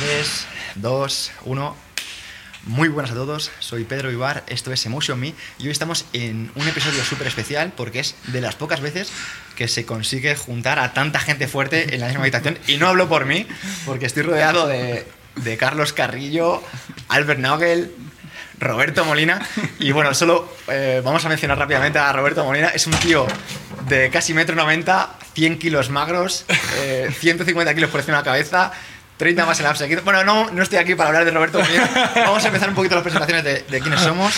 3, 0.00 0.46
2, 0.76 1.32
1. 1.44 1.76
Muy 2.64 2.88
buenas 2.88 3.12
a 3.12 3.14
todos, 3.14 3.50
soy 3.58 3.84
Pedro 3.84 4.10
Ibar, 4.10 4.44
esto 4.48 4.72
es 4.72 4.86
Emotion 4.86 5.20
Me 5.20 5.34
y 5.58 5.64
hoy 5.64 5.70
estamos 5.70 6.06
en 6.14 6.50
un 6.54 6.66
episodio 6.66 7.04
súper 7.04 7.26
especial 7.26 7.72
porque 7.76 8.00
es 8.00 8.14
de 8.28 8.40
las 8.40 8.54
pocas 8.54 8.80
veces 8.80 9.12
que 9.56 9.68
se 9.68 9.84
consigue 9.84 10.36
juntar 10.36 10.78
a 10.78 10.94
tanta 10.94 11.20
gente 11.20 11.48
fuerte 11.48 11.94
en 11.94 12.00
la 12.00 12.06
misma 12.06 12.22
habitación 12.22 12.58
y 12.66 12.78
no 12.78 12.88
hablo 12.88 13.10
por 13.10 13.26
mí 13.26 13.46
porque 13.84 14.06
estoy 14.06 14.22
rodeado 14.22 14.66
de, 14.66 15.06
de 15.36 15.56
Carlos 15.58 15.92
Carrillo, 15.92 16.62
Albert 17.08 17.40
Nagel, 17.40 17.94
Roberto 18.58 19.04
Molina 19.04 19.46
y 19.78 19.92
bueno, 19.92 20.14
solo 20.14 20.50
eh, 20.68 21.02
vamos 21.04 21.24
a 21.26 21.28
mencionar 21.28 21.58
rápidamente 21.58 21.98
a 21.98 22.10
Roberto 22.12 22.44
Molina, 22.44 22.68
es 22.68 22.86
un 22.86 22.94
tío 22.94 23.26
de 23.88 24.08
casi 24.10 24.32
metro 24.34 24.54
90, 24.54 25.18
100 25.34 25.58
kilos 25.58 25.90
magros, 25.90 26.46
eh, 26.78 27.10
150 27.18 27.74
kilos 27.74 27.90
por 27.90 28.00
encima 28.00 28.18
de 28.18 28.20
la 28.22 28.24
cabeza, 28.24 28.72
30 29.20 29.44
más 29.44 29.60
el 29.60 29.66
upside. 29.66 30.00
Bueno, 30.00 30.24
no, 30.24 30.50
no 30.50 30.62
estoy 30.62 30.78
aquí 30.78 30.94
para 30.94 31.08
hablar 31.08 31.26
de 31.26 31.30
Roberto. 31.30 31.60
Vamos 32.16 32.42
a 32.42 32.46
empezar 32.46 32.70
un 32.70 32.74
poquito 32.74 32.94
las 32.94 33.02
presentaciones 33.02 33.44
de, 33.44 33.66
de 33.68 33.80
quiénes 33.82 34.00
somos 34.00 34.32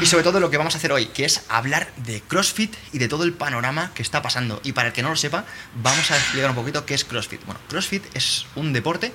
y 0.00 0.06
sobre 0.06 0.24
todo 0.24 0.40
lo 0.40 0.48
que 0.48 0.56
vamos 0.56 0.74
a 0.74 0.78
hacer 0.78 0.92
hoy, 0.92 1.08
que 1.08 1.26
es 1.26 1.42
hablar 1.50 1.92
de 1.98 2.22
CrossFit 2.22 2.74
y 2.94 2.98
de 2.98 3.06
todo 3.06 3.24
el 3.24 3.34
panorama 3.34 3.90
que 3.94 4.00
está 4.00 4.22
pasando. 4.22 4.62
Y 4.64 4.72
para 4.72 4.88
el 4.88 4.94
que 4.94 5.02
no 5.02 5.10
lo 5.10 5.16
sepa, 5.16 5.44
vamos 5.74 6.10
a 6.10 6.16
explicar 6.16 6.48
un 6.48 6.56
poquito 6.56 6.86
qué 6.86 6.94
es 6.94 7.04
CrossFit. 7.04 7.44
Bueno, 7.44 7.60
CrossFit 7.68 8.02
es 8.16 8.46
un 8.56 8.72
deporte 8.72 9.12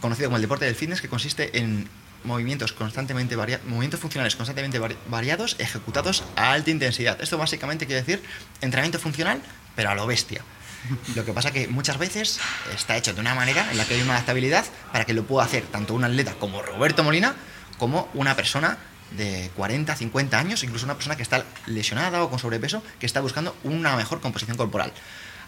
conocido 0.00 0.28
como 0.28 0.36
el 0.36 0.42
deporte 0.42 0.66
del 0.66 0.76
fitness 0.76 1.00
que 1.00 1.08
consiste 1.08 1.58
en 1.58 1.88
movimientos 2.22 2.72
constantemente 2.72 3.34
varia 3.34 3.58
movimientos 3.66 3.98
funcionales 3.98 4.36
constantemente 4.36 4.78
vari 4.78 4.96
variados 5.08 5.56
ejecutados 5.58 6.22
a 6.36 6.52
alta 6.52 6.70
intensidad. 6.70 7.20
Esto 7.20 7.38
básicamente 7.38 7.86
quiere 7.86 8.02
decir 8.02 8.22
entrenamiento 8.60 9.00
funcional, 9.00 9.42
pero 9.74 9.90
a 9.90 9.96
lo 9.96 10.06
bestia. 10.06 10.42
Lo 11.14 11.24
que 11.24 11.32
pasa 11.32 11.52
que 11.52 11.68
muchas 11.68 11.98
veces 11.98 12.40
está 12.74 12.96
hecho 12.96 13.14
de 13.14 13.20
una 13.20 13.34
manera 13.34 13.70
en 13.70 13.78
la 13.78 13.84
que 13.84 13.94
hay 13.94 14.02
una 14.02 14.14
adaptabilidad 14.14 14.64
para 14.92 15.04
que 15.04 15.14
lo 15.14 15.24
pueda 15.24 15.44
hacer 15.44 15.64
tanto 15.64 15.94
un 15.94 16.04
atleta 16.04 16.34
como 16.34 16.62
Roberto 16.62 17.04
Molina 17.04 17.34
como 17.78 18.08
una 18.14 18.36
persona 18.36 18.78
de 19.16 19.50
40, 19.56 19.94
50 19.94 20.38
años, 20.38 20.62
incluso 20.62 20.86
una 20.86 20.94
persona 20.94 21.16
que 21.16 21.22
está 21.22 21.44
lesionada 21.66 22.22
o 22.22 22.30
con 22.30 22.38
sobrepeso, 22.38 22.82
que 22.98 23.06
está 23.06 23.20
buscando 23.20 23.56
una 23.64 23.96
mejor 23.96 24.20
composición 24.20 24.56
corporal. 24.56 24.92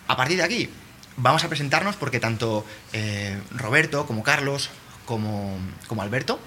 A 0.07 0.17
partir 0.17 0.37
de 0.37 0.43
aquí, 0.43 0.71
vamos 1.17 1.45
a 1.45 1.49
presentarnos 1.49 1.97
porque 1.97 2.21
tanto 2.21 2.67
eh, 2.93 3.41
Roberto 3.53 4.07
como 4.07 4.23
Carlos 4.23 4.71
como, 5.07 5.59
como 5.87 6.03
Alberto 6.03 6.41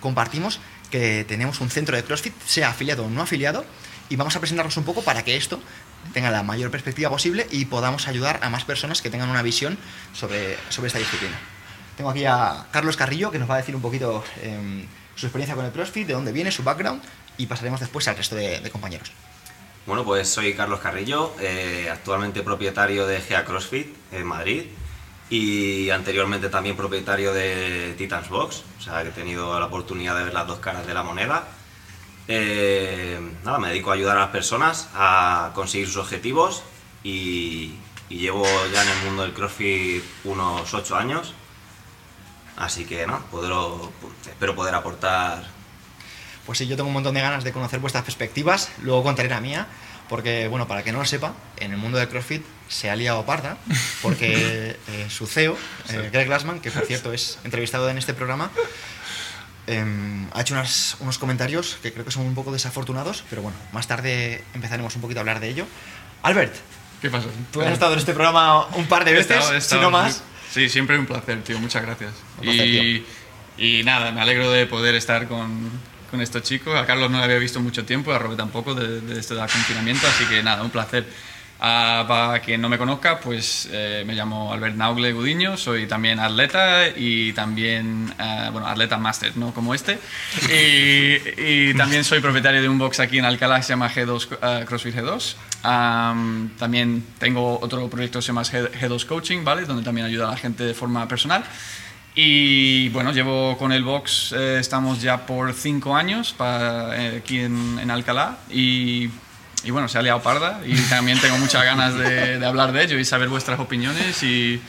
compartimos 0.00 0.60
que 0.90 1.24
tenemos 1.24 1.60
un 1.60 1.70
centro 1.70 1.96
de 1.96 2.04
CrossFit, 2.04 2.34
sea 2.44 2.70
afiliado 2.70 3.06
o 3.06 3.10
no 3.10 3.22
afiliado, 3.22 3.64
y 4.08 4.16
vamos 4.16 4.36
a 4.36 4.40
presentarnos 4.40 4.76
un 4.76 4.84
poco 4.84 5.02
para 5.02 5.24
que 5.24 5.36
esto 5.36 5.60
tenga 6.12 6.30
la 6.30 6.42
mayor 6.42 6.70
perspectiva 6.70 7.10
posible 7.10 7.46
y 7.50 7.64
podamos 7.66 8.08
ayudar 8.08 8.40
a 8.42 8.50
más 8.50 8.64
personas 8.64 9.02
que 9.02 9.10
tengan 9.10 9.30
una 9.30 9.42
visión 9.42 9.78
sobre, 10.12 10.56
sobre 10.68 10.88
esta 10.88 10.98
disciplina. 10.98 11.38
Tengo 11.96 12.10
aquí 12.10 12.24
a 12.24 12.66
Carlos 12.70 12.96
Carrillo, 12.96 13.30
que 13.30 13.38
nos 13.38 13.48
va 13.48 13.54
a 13.54 13.58
decir 13.58 13.76
un 13.76 13.82
poquito 13.82 14.24
eh, 14.40 14.86
su 15.14 15.26
experiencia 15.26 15.54
con 15.54 15.64
el 15.64 15.72
CrossFit, 15.72 16.06
de 16.06 16.14
dónde 16.14 16.32
viene, 16.32 16.50
su 16.50 16.62
background, 16.62 17.02
y 17.36 17.46
pasaremos 17.46 17.80
después 17.80 18.08
al 18.08 18.16
resto 18.16 18.34
de, 18.34 18.60
de 18.60 18.70
compañeros. 18.70 19.12
Bueno, 19.84 20.04
pues 20.04 20.28
soy 20.28 20.54
Carlos 20.54 20.80
Carrillo, 20.80 21.34
eh, 21.40 21.88
actualmente 21.90 22.42
propietario 22.42 23.06
de 23.06 23.20
GEA 23.20 23.44
CrossFit 23.44 23.94
en 24.12 24.24
Madrid 24.24 24.66
y 25.28 25.90
anteriormente 25.90 26.50
también 26.50 26.76
propietario 26.76 27.32
de 27.32 27.94
Titans 27.98 28.28
Box, 28.28 28.62
o 28.78 28.82
sea 28.82 29.02
que 29.02 29.08
he 29.08 29.12
tenido 29.12 29.58
la 29.58 29.66
oportunidad 29.66 30.16
de 30.16 30.24
ver 30.24 30.34
las 30.34 30.46
dos 30.46 30.60
caras 30.60 30.86
de 30.86 30.94
la 30.94 31.02
moneda. 31.02 31.48
Eh, 32.28 33.20
nada, 33.44 33.58
me 33.58 33.68
dedico 33.68 33.90
a 33.90 33.94
ayudar 33.94 34.16
a 34.16 34.20
las 34.20 34.30
personas 34.30 34.88
a 34.94 35.50
conseguir 35.54 35.86
sus 35.88 35.96
objetivos 35.96 36.62
y, 37.02 37.74
y 38.08 38.18
llevo 38.18 38.46
ya 38.72 38.82
en 38.82 38.88
el 38.88 39.04
mundo 39.04 39.22
del 39.22 39.32
CrossFit 39.32 40.02
unos 40.24 40.72
8 40.72 40.96
años, 40.96 41.34
así 42.56 42.84
que 42.84 43.06
no, 43.06 43.20
poder, 43.26 43.52
espero 44.26 44.54
poder 44.54 44.74
aportar. 44.74 45.44
Pues 46.46 46.58
sí, 46.58 46.66
yo 46.66 46.76
tengo 46.76 46.88
un 46.88 46.94
montón 46.94 47.14
de 47.14 47.20
ganas 47.20 47.44
de 47.44 47.52
conocer 47.52 47.80
vuestras 47.80 48.04
perspectivas, 48.04 48.70
luego 48.82 49.02
contaré 49.02 49.28
la 49.28 49.40
mía, 49.40 49.66
porque, 50.08 50.48
bueno, 50.48 50.68
para 50.68 50.82
que 50.82 50.92
no 50.92 50.98
lo 50.98 51.04
sepa, 51.06 51.32
en 51.58 51.72
el 51.72 51.78
mundo 51.78 51.96
del 51.96 52.08
CrossFit 52.08 52.44
se 52.68 52.90
ha 52.90 52.96
liado 52.96 53.24
parda, 53.24 53.56
porque 54.02 54.76
eh, 54.88 55.06
su 55.08 55.26
CEO, 55.26 55.56
eh, 55.88 56.10
Greg 56.12 56.26
Glassman, 56.26 56.60
que 56.60 56.70
por 56.70 56.84
cierto 56.86 57.12
es 57.12 57.38
entrevistado 57.44 57.88
en 57.88 57.96
este 57.96 58.12
programa, 58.12 58.50
eh, 59.66 60.26
ha 60.32 60.40
hecho 60.40 60.54
unas, 60.54 60.96
unos 61.00 61.18
comentarios 61.18 61.78
que 61.82 61.92
creo 61.92 62.04
que 62.04 62.10
son 62.10 62.26
un 62.26 62.34
poco 62.34 62.52
desafortunados, 62.52 63.24
pero 63.30 63.42
bueno, 63.42 63.56
más 63.72 63.86
tarde 63.86 64.44
empezaremos 64.54 64.94
un 64.96 65.02
poquito 65.02 65.20
a 65.20 65.22
hablar 65.22 65.40
de 65.40 65.48
ello. 65.48 65.66
Albert, 66.22 66.54
¿qué 67.00 67.10
pasa? 67.10 67.28
Tú 67.52 67.60
has 67.62 67.72
estado 67.72 67.92
en 67.92 67.98
este 67.98 68.12
programa 68.12 68.66
un 68.76 68.86
par 68.86 69.04
de 69.04 69.12
veces, 69.12 69.36
estado, 69.36 69.54
estado 69.54 69.80
si 69.80 69.84
no 69.84 69.90
más. 69.90 70.22
Sí, 70.52 70.68
siempre 70.68 70.98
un 70.98 71.06
placer, 71.06 71.42
tío, 71.42 71.58
muchas 71.58 71.82
gracias. 71.82 72.12
Placer, 72.40 72.66
y, 72.66 73.06
y 73.56 73.82
nada, 73.84 74.12
me 74.12 74.20
alegro 74.20 74.50
de 74.50 74.66
poder 74.66 74.94
estar 74.94 75.26
con, 75.26 75.70
con 76.10 76.20
estos 76.20 76.42
chicos. 76.42 76.78
A 76.78 76.84
Carlos 76.84 77.10
no 77.10 77.18
le 77.18 77.24
había 77.24 77.38
visto 77.38 77.60
mucho 77.60 77.84
tiempo, 77.84 78.12
a 78.12 78.18
Robert 78.18 78.38
tampoco, 78.38 78.74
desde 78.74 79.00
de 79.00 79.18
este 79.20 79.34
confinamiento, 79.34 80.06
así 80.06 80.26
que 80.26 80.42
nada, 80.42 80.62
un 80.62 80.70
placer. 80.70 81.06
Uh, 81.62 82.04
para 82.08 82.40
quien 82.40 82.60
no 82.60 82.68
me 82.68 82.76
conozca, 82.76 83.20
pues 83.20 83.68
eh, 83.70 84.02
me 84.04 84.14
llamo 84.14 84.52
Albert 84.52 84.74
Naugle 84.74 85.12
Gudiño, 85.12 85.56
soy 85.56 85.86
también 85.86 86.18
atleta 86.18 86.88
y 86.88 87.32
también, 87.34 88.12
uh, 88.18 88.50
bueno, 88.50 88.66
atleta 88.66 88.98
máster, 88.98 89.36
no 89.36 89.54
como 89.54 89.72
este. 89.72 90.00
Y, 90.50 91.70
y, 91.70 91.74
también 91.74 92.02
soy 92.02 92.18
propietario 92.18 92.60
de 92.60 92.68
un 92.68 92.78
box 92.78 92.98
aquí 92.98 93.20
en 93.20 93.26
Alcalá 93.26 93.58
que 93.58 93.62
se 93.62 93.68
llama 93.68 93.88
G2, 93.88 94.32
uh, 94.32 94.66
CrossFit 94.66 94.96
G2. 94.96 95.36
Um, 95.62 96.48
también 96.58 97.04
tengo 97.20 97.60
otro 97.60 97.88
proyecto 97.88 98.18
que 98.18 98.22
se 98.22 98.28
llama 98.32 98.42
G2 98.42 99.06
Coaching, 99.06 99.44
¿vale? 99.44 99.64
Donde 99.64 99.84
también 99.84 100.08
ayuda 100.08 100.26
a 100.26 100.30
la 100.32 100.36
gente 100.36 100.64
de 100.64 100.74
forma 100.74 101.06
personal. 101.06 101.44
Y 102.16 102.88
bueno, 102.88 103.12
llevo 103.12 103.56
con 103.56 103.70
el 103.70 103.84
box, 103.84 104.34
eh, 104.36 104.58
estamos 104.58 105.00
ya 105.00 105.26
por 105.26 105.54
cinco 105.54 105.94
años 105.94 106.34
para, 106.36 107.00
eh, 107.00 107.18
aquí 107.18 107.38
en, 107.38 107.78
en 107.78 107.88
Alcalá 107.88 108.38
y, 108.50 109.08
y, 109.64 109.70
bueno, 109.70 109.88
se 109.88 109.98
ha 109.98 110.02
liado 110.02 110.22
parda 110.22 110.60
y 110.64 110.76
también 110.82 111.20
tengo 111.20 111.38
muchas 111.38 111.64
ganas 111.64 111.94
de, 111.96 112.38
de 112.38 112.46
hablar 112.46 112.72
de 112.72 112.84
ello 112.84 112.98
y 112.98 113.04
saber 113.04 113.28
vuestras 113.28 113.60
opiniones 113.60 114.22
y, 114.22 114.60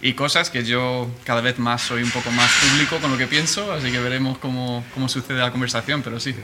y, 0.00 0.12
cosas 0.14 0.50
que 0.50 0.64
yo 0.64 1.10
cada 1.24 1.40
vez 1.40 1.58
más 1.58 1.82
soy 1.82 2.02
un 2.02 2.10
poco 2.10 2.30
más 2.30 2.50
público 2.52 2.98
con 2.98 3.10
lo 3.10 3.18
que 3.18 3.26
pienso, 3.26 3.72
así 3.72 3.90
que 3.90 3.98
veremos 3.98 4.38
cómo, 4.38 4.84
cómo 4.94 5.08
sucede 5.08 5.38
la 5.38 5.50
conversación, 5.50 6.02
pero 6.02 6.20
sí, 6.20 6.34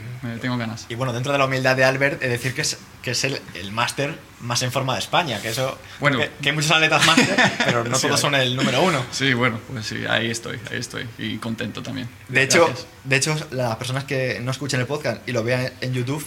tengo 0.41 0.57
ganas. 0.57 0.85
Y 0.89 0.95
bueno, 0.95 1.13
dentro 1.13 1.31
de 1.31 1.37
la 1.37 1.45
humildad 1.45 1.75
de 1.75 1.83
Albert, 1.83 2.21
he 2.21 2.27
de 2.27 2.33
decir 2.33 2.53
que 2.53 2.61
es, 2.61 2.77
que 3.01 3.11
es 3.11 3.23
el, 3.23 3.39
el 3.53 3.71
máster 3.71 4.17
más 4.41 4.61
en 4.61 4.71
forma 4.71 4.93
de 4.93 4.99
España, 4.99 5.41
que 5.41 5.49
eso, 5.49 5.77
bueno, 5.99 6.17
que, 6.17 6.29
que 6.41 6.49
hay 6.49 6.55
muchos 6.55 6.71
atletas 6.71 7.05
máster, 7.05 7.35
pero 7.65 7.83
no 7.83 7.95
sí, 7.99 8.07
todos 8.07 8.19
son 8.19 8.35
el 8.35 8.55
número 8.55 8.81
uno. 8.81 9.03
Sí, 9.11 9.33
bueno, 9.33 9.59
pues 9.71 9.85
sí, 9.85 10.03
ahí 10.09 10.29
estoy, 10.29 10.59
ahí 10.69 10.79
estoy, 10.79 11.07
y 11.17 11.37
contento 11.37 11.81
también. 11.81 12.09
De 12.27 12.43
hecho, 12.43 12.69
de 13.03 13.15
hecho, 13.15 13.35
las 13.51 13.75
personas 13.77 14.03
que 14.03 14.39
no 14.41 14.51
escuchen 14.51 14.79
el 14.79 14.87
podcast 14.87 15.27
y 15.27 15.31
lo 15.31 15.43
vean 15.43 15.71
en 15.79 15.93
YouTube, 15.93 16.25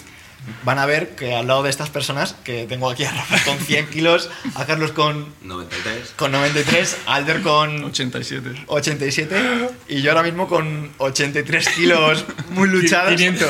van 0.64 0.78
a 0.78 0.86
ver 0.86 1.16
que 1.16 1.34
al 1.34 1.46
lado 1.46 1.62
de 1.62 1.70
estas 1.70 1.90
personas, 1.90 2.34
que 2.44 2.66
tengo 2.66 2.90
aquí 2.90 3.04
a 3.04 3.12
Rafa 3.12 3.42
con 3.44 3.58
100 3.58 3.86
kilos, 3.90 4.30
a 4.54 4.64
Carlos 4.64 4.92
con 4.92 5.26
93, 5.42 6.14
con 6.16 6.32
93 6.32 6.96
a 7.06 7.14
Alder 7.14 7.42
con 7.42 7.84
87. 7.84 8.64
87 8.66 9.68
y 9.88 10.02
yo 10.02 10.10
ahora 10.10 10.22
mismo 10.22 10.48
con 10.48 10.92
83 10.98 11.68
kilos 11.70 12.24
muy 12.50 12.68
luchados. 12.70 13.14
500. 13.14 13.48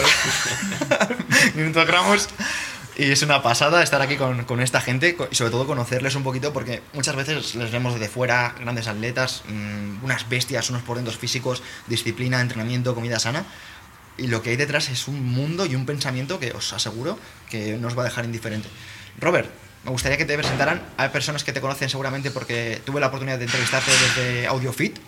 500 1.55 1.87
gramos. 1.87 2.29
Y 2.99 3.11
es 3.11 3.21
una 3.21 3.43
pasada 3.43 3.83
estar 3.83 4.01
aquí 4.01 4.17
con, 4.17 4.45
con, 4.45 4.61
esta 4.61 4.81
gente 4.81 5.19
y 5.31 5.35
sobre 5.35 5.51
todo 5.51 5.67
conocerles 5.67 6.15
un 6.15 6.23
poquito 6.23 6.55
porque 6.55 6.81
muchas 6.95 7.15
veces 7.15 7.55
les 7.55 7.71
vemos 7.71 7.93
desde 7.93 8.09
fuera, 8.09 8.55
grandes 8.59 8.87
atletas, 8.87 9.43
mmm, 9.47 10.03
unas 10.03 10.27
bestias, 10.31 10.71
unos 10.71 10.83
portentos 10.83 11.19
físicos, 11.19 11.63
disciplina, 11.89 12.41
entrenamiento, 12.41 12.95
comida 12.95 13.19
sana. 13.19 13.45
Y 14.19 14.29
lo 14.29 14.43
que 14.43 14.51
hay 14.51 14.57
detrás 14.57 14.89
es 14.89 15.09
un 15.09 15.23
mundo 15.25 15.67
y 15.67 15.75
un 15.75 15.87
pensamiento 15.87 16.39
que 16.39 16.53
os 16.53 16.73
aseguro 16.73 17.19
que 17.51 17.77
no 17.77 17.89
os 17.89 17.97
va 17.97 18.03
a 18.03 18.07
dejar 18.07 18.25
indiferente. 18.25 18.69
Robert, 19.19 19.49
me 19.85 19.91
gustaría 19.91 20.19
que 20.19 20.25
te 20.25 20.37
presentaran. 20.37 20.83
Hay 20.97 21.11
personas 21.11 21.45
que 21.45 21.53
te 21.53 21.61
conocen 21.61 21.89
seguramente 21.89 22.31
porque 22.31 22.81
tuve 22.85 23.01
la 23.01 23.07
oportunidad 23.07 23.39
de 23.39 23.45
entrevistarte 23.45 23.91
desde 23.91 24.47
AudioFit 24.47 24.99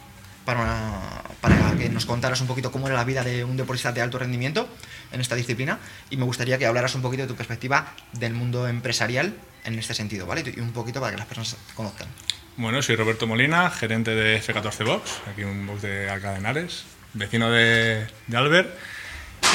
para, 0.45 0.61
una, 0.61 1.23
para 1.41 1.77
que 1.77 1.89
nos 1.89 2.07
contaras 2.07 2.41
un 2.41 2.47
poquito 2.47 2.71
cómo 2.71 2.87
era 2.87 2.97
la 2.97 3.05
vida 3.05 3.23
de 3.23 3.45
un 3.45 3.57
deportista 3.57 3.93
de 3.93 4.01
alto 4.01 4.19
rendimiento 4.19 4.69
en 5.13 5.21
esta 5.21 5.35
disciplina 5.35 5.79
y 6.11 6.17
me 6.17 6.25
gustaría 6.25 6.59
que 6.59 6.67
hablaras 6.67 6.95
un 6.95 7.03
poquito 7.03 7.23
de 7.23 7.29
tu 7.29 7.35
perspectiva 7.35 7.93
del 8.13 8.35
mundo 8.35 8.69
empresarial 8.69 9.35
en 9.65 9.79
este 9.79 9.95
sentido, 9.95 10.27
¿vale? 10.27 10.45
Y 10.57 10.61
un 10.61 10.73
poquito 10.73 11.01
para 11.01 11.13
que 11.13 11.19
las 11.19 11.27
personas 11.27 11.57
te 11.67 11.75
conozcan. 11.75 12.09
Bueno, 12.57 12.81
soy 12.83 12.97
Roberto 12.97 13.27
Molina, 13.27 13.71
gerente 13.71 14.15
de 14.15 14.41
F14 14.41 14.85
Box, 14.87 15.21
aquí 15.31 15.45
un 15.45 15.67
box 15.67 15.83
de 15.83 16.09
Alcalá 16.09 16.33
de 16.35 16.39
Henares, 16.39 16.85
vecino 17.15 17.51
de, 17.51 18.07
de 18.27 18.37
Albert. 18.37 18.75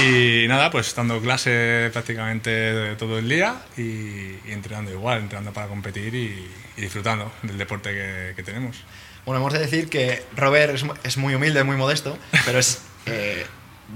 Y 0.02 0.48
nada, 0.48 0.72
pues 0.72 0.96
dando 0.96 1.22
clase 1.22 1.90
prácticamente 1.94 2.96
todo 2.96 3.20
el 3.20 3.30
día 3.30 3.62
y, 3.78 3.82
y 3.82 4.42
entrenando 4.48 4.92
igual, 4.92 5.20
entrenando 5.20 5.54
para 5.54 5.68
competir 5.68 6.16
y, 6.16 6.52
y 6.78 6.82
disfrutando 6.82 7.32
del 7.44 7.58
deporte 7.58 7.92
que, 7.92 8.34
que, 8.36 8.44
tenemos. 8.44 8.78
Bueno, 9.26 9.40
hemos 9.40 9.54
de 9.54 9.60
decir 9.60 9.90
que 9.90 10.24
Robert 10.36 10.74
es, 10.74 10.84
es 11.04 11.18
muy 11.18 11.36
humilde, 11.36 11.64
muy 11.64 11.78
modesto, 11.78 12.18
pero 12.46 12.60
es, 12.60 12.82
eh, 13.06 13.46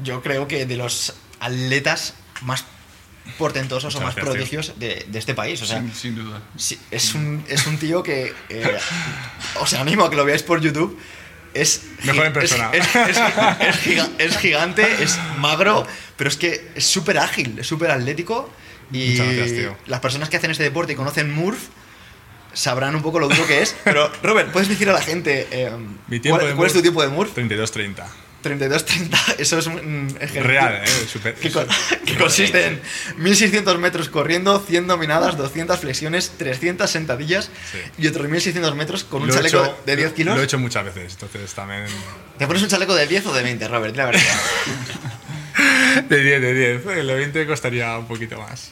yo 0.03 0.21
creo 0.21 0.47
que 0.47 0.65
de 0.65 0.77
los 0.77 1.15
atletas 1.39 2.13
más 2.43 2.63
portentosos 3.37 3.95
Muchas 3.95 4.01
o 4.01 4.05
más 4.05 4.15
gracias, 4.15 4.33
prodigios 4.33 4.79
de, 4.79 5.05
de, 5.07 5.19
este 5.19 5.33
país. 5.33 5.61
O 5.61 5.65
sea, 5.65 5.79
sin, 5.79 5.93
sin 5.93 6.15
duda. 6.15 6.41
Sí, 6.55 6.79
es, 6.91 7.13
un, 7.15 7.43
es 7.49 7.65
un 7.67 7.77
tío 7.77 8.03
que 8.03 8.33
eh, 8.49 8.77
os 9.59 9.73
animo 9.73 10.05
a 10.05 10.09
que 10.09 10.15
lo 10.15 10.25
veáis 10.25 10.43
por 10.43 10.61
YouTube 10.61 10.97
es, 11.61 11.81
Mejor 12.03 12.25
en 12.27 12.33
persona. 12.33 12.69
Es, 12.73 12.85
es- 12.95 13.17
es- 13.17 13.17
es 13.67 13.75
giga- 13.83 14.09
es 14.17 14.37
gigante, 14.37 14.85
es 15.03 15.17
magro, 15.37 15.85
pero 16.15 16.29
es 16.29 16.37
que 16.37 16.67
es 16.75 16.85
súper 16.85 17.17
ágil, 17.17 17.57
es 17.59 17.67
súper 17.67 17.91
atlético. 17.91 18.49
Y 18.91 19.09
Muchas 19.11 19.25
gracias, 19.35 19.57
tío. 19.57 19.77
las 19.87 19.99
personas 19.99 20.29
que 20.29 20.37
hacen 20.37 20.51
este 20.51 20.63
deporte 20.63 20.93
y 20.93 20.95
conocen 20.95 21.31
Murph 21.33 21.59
sabrán 22.53 22.95
un 22.95 23.01
poco 23.01 23.19
lo 23.19 23.27
duro 23.27 23.45
que 23.45 23.61
es. 23.61 23.75
Pero, 23.83 24.09
Robert, 24.23 24.51
¿puedes 24.51 24.69
decir 24.69 24.89
a 24.89 24.93
la 24.93 25.01
gente 25.01 25.47
eh, 25.51 25.71
Mi 26.07 26.19
tiempo 26.19 26.39
cuál, 26.39 26.49
de 26.51 26.55
cuál 26.55 26.67
es 26.67 26.73
tu 26.73 26.81
tiempo 26.81 27.01
de 27.01 27.09
Murph? 27.09 27.35
32-30. 27.37 28.05
32-30, 28.47 29.35
eso 29.37 29.59
es 29.59 29.67
un 29.67 30.07
ejercicio. 30.15 30.43
Real, 30.43 30.81
¿eh? 30.83 30.87
Super- 31.11 31.35
Que, 31.35 31.51
co- 31.51 31.65
que 32.05 32.15
consiste 32.15 32.65
en 32.67 32.81
1600 33.17 33.77
metros 33.79 34.09
corriendo, 34.09 34.59
100 34.59 34.87
dominadas, 34.87 35.37
200 35.37 35.79
flexiones, 35.79 36.31
300 36.37 36.89
sentadillas 36.89 37.49
Sí. 37.71 37.79
y 37.97 38.07
otros 38.07 38.27
1600 38.29 38.75
metros 38.75 39.03
con 39.03 39.21
un 39.23 39.27
Lo 39.29 39.33
chaleco 39.35 39.63
hecho- 39.63 39.77
de 39.85 39.95
10 39.95 40.13
kilos. 40.13 40.35
Lo 40.35 40.41
he 40.41 40.45
hecho 40.45 40.59
muchas 40.59 40.85
veces, 40.85 41.13
entonces 41.13 41.53
también. 41.53 41.85
¿Te 42.37 42.47
pones 42.47 42.61
un 42.63 42.69
chaleco 42.69 42.95
de 42.95 43.07
10 43.07 43.25
o 43.27 43.33
de 43.33 43.43
20, 43.43 43.67
Robert? 43.67 43.95
La 43.95 44.05
verdad. 44.05 44.21
De 46.09 46.21
10, 46.23 46.41
de 46.41 46.53
10. 46.53 46.85
El 46.97 47.07
de 47.07 47.15
20 47.15 47.47
costaría 47.47 47.97
un 47.97 48.05
poquito 48.07 48.37
más. 48.39 48.71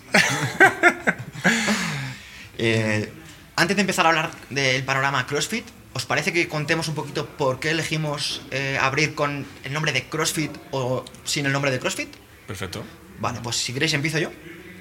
Eh, 2.57 3.12
antes 3.56 3.75
de 3.75 3.81
empezar 3.81 4.06
a 4.06 4.10
hablar 4.10 4.31
del 4.50 4.83
panorama 4.83 5.25
CrossFit, 5.25 5.66
¿os 5.95 6.06
parece 6.06 6.33
que 6.33 6.50
contemos 6.50 6.89
un 6.89 6.95
poquito 6.95 7.25
por 7.25 7.59
qué 7.59 7.71
elegimos 7.71 8.42
eh, 8.51 8.77
abrir 8.80 9.15
con 9.15 9.47
el 9.63 9.71
nombre 9.71 9.94
de 9.94 10.03
CrossFit 10.03 10.51
o 10.71 11.06
sin 11.24 11.45
el 11.45 11.53
nombre 11.53 11.71
de 11.71 11.80
CrossFit? 11.80 12.13
Perfecto. 12.45 12.83
Vale, 13.19 13.39
pues 13.42 13.56
si 13.56 13.74
queréis 13.74 13.94
empiezo 13.94 14.19
yo. 14.19 14.30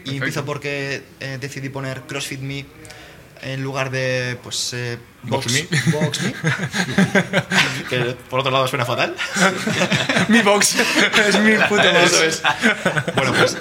Y 0.05 0.17
empiezo 0.17 0.45
porque 0.45 1.03
eh, 1.21 1.39
decidí 1.41 1.71
poner 1.71 2.03
CrossFit 2.03 2.41
Me 2.41 2.67
en 3.43 3.63
lugar 3.63 3.91
de, 3.91 4.39
pues, 4.43 4.73
eh, 4.73 4.99
Box 5.23 5.53
Me. 5.53 5.69
Box 5.93 6.23
Me. 6.23 6.33
que 7.89 8.17
por 8.29 8.41
otro 8.41 8.51
lado 8.51 8.67
suena 8.67 8.85
fatal. 8.85 9.15
mi 10.29 10.41
box. 10.41 10.77
es 11.29 11.41
mi 11.41 11.53
puto 11.69 11.93
box. 11.93 12.13
Eso 12.13 12.25
es. 12.25 12.43
Bueno, 13.15 13.33
pues 13.35 13.57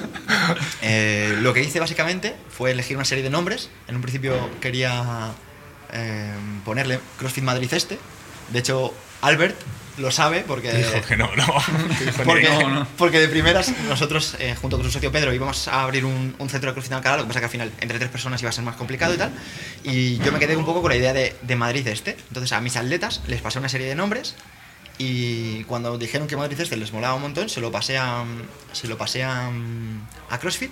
eh, 0.81 1.37
lo 1.41 1.53
que 1.53 1.61
hice 1.61 1.79
básicamente 1.79 2.35
fue 2.49 2.71
elegir 2.71 2.97
una 2.97 3.05
serie 3.05 3.23
de 3.23 3.29
nombres. 3.29 3.69
En 3.87 3.95
un 3.95 4.01
principio 4.01 4.49
quería 4.59 5.33
eh, 5.93 6.33
ponerle 6.65 6.99
CrossFit 7.17 7.43
Madrid 7.43 7.71
Este. 7.73 7.99
De 8.49 8.59
hecho, 8.59 8.93
Albert 9.21 9.55
lo 9.97 10.11
sabe 10.11 10.43
porque... 10.45 10.71
Dijo 10.73 11.01
que 11.07 11.15
no, 11.15 11.29
no. 11.35 11.45
Porque, 12.25 12.49
no, 12.49 12.69
no. 12.69 12.87
porque 12.97 13.19
de 13.19 13.27
primeras 13.27 13.71
nosotros, 13.87 14.35
eh, 14.39 14.55
junto 14.59 14.77
con 14.77 14.85
su 14.85 14.91
socio 14.91 15.11
Pedro, 15.11 15.33
íbamos 15.33 15.67
a 15.67 15.83
abrir 15.83 16.05
un, 16.05 16.35
un 16.37 16.49
centro 16.49 16.69
de 16.69 16.73
CrossFit 16.73 16.91
en 16.91 16.97
Alcalá, 16.97 17.17
lo 17.17 17.23
que 17.23 17.27
pasa 17.27 17.39
que 17.39 17.45
al 17.45 17.51
final 17.51 17.71
entre 17.79 17.99
tres 17.99 18.09
personas 18.09 18.41
iba 18.41 18.49
a 18.49 18.53
ser 18.53 18.63
más 18.63 18.75
complicado 18.75 19.13
y 19.13 19.17
tal. 19.17 19.31
Y 19.83 20.17
yo 20.17 20.31
me 20.31 20.39
quedé 20.39 20.57
un 20.57 20.65
poco 20.65 20.81
con 20.81 20.89
la 20.89 20.97
idea 20.97 21.13
de, 21.13 21.35
de 21.41 21.55
Madrid 21.55 21.87
Este. 21.87 22.17
Entonces 22.27 22.51
a 22.53 22.61
mis 22.61 22.75
atletas 22.75 23.21
les 23.27 23.41
pasé 23.41 23.59
una 23.59 23.69
serie 23.69 23.87
de 23.87 23.95
nombres 23.95 24.35
y 24.97 25.63
cuando 25.63 25.97
dijeron 25.97 26.27
que 26.27 26.37
Madrid 26.37 26.59
Este 26.59 26.77
les 26.77 26.91
molaba 26.91 27.15
un 27.15 27.21
montón, 27.21 27.49
se 27.49 27.61
lo 27.61 27.71
pasé 27.71 27.97
a, 27.97 28.23
se 28.71 28.87
lo 28.87 28.97
pasé 28.97 29.23
a, 29.23 29.51
a 30.29 30.39
CrossFit 30.39 30.71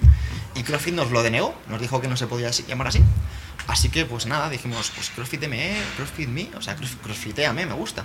y 0.55 0.63
CrossFit 0.63 0.93
nos 0.93 1.11
lo 1.11 1.23
denegó, 1.23 1.55
nos 1.67 1.81
dijo 1.81 2.01
que 2.01 2.07
no 2.07 2.17
se 2.17 2.27
podía 2.27 2.49
llamar 2.51 2.87
así. 2.87 3.03
Así 3.71 3.87
que 3.87 4.05
pues 4.05 4.25
nada, 4.25 4.49
dijimos, 4.49 4.91
pues 4.93 5.09
CrossFit 5.11 5.47
ME, 5.47 5.73
CrossFit 5.95 6.27
Me, 6.27 6.49
o 6.57 6.61
sea, 6.61 6.75
cross, 6.75 6.97
CrossFitéame, 7.01 7.65
me 7.65 7.73
gusta. 7.73 8.03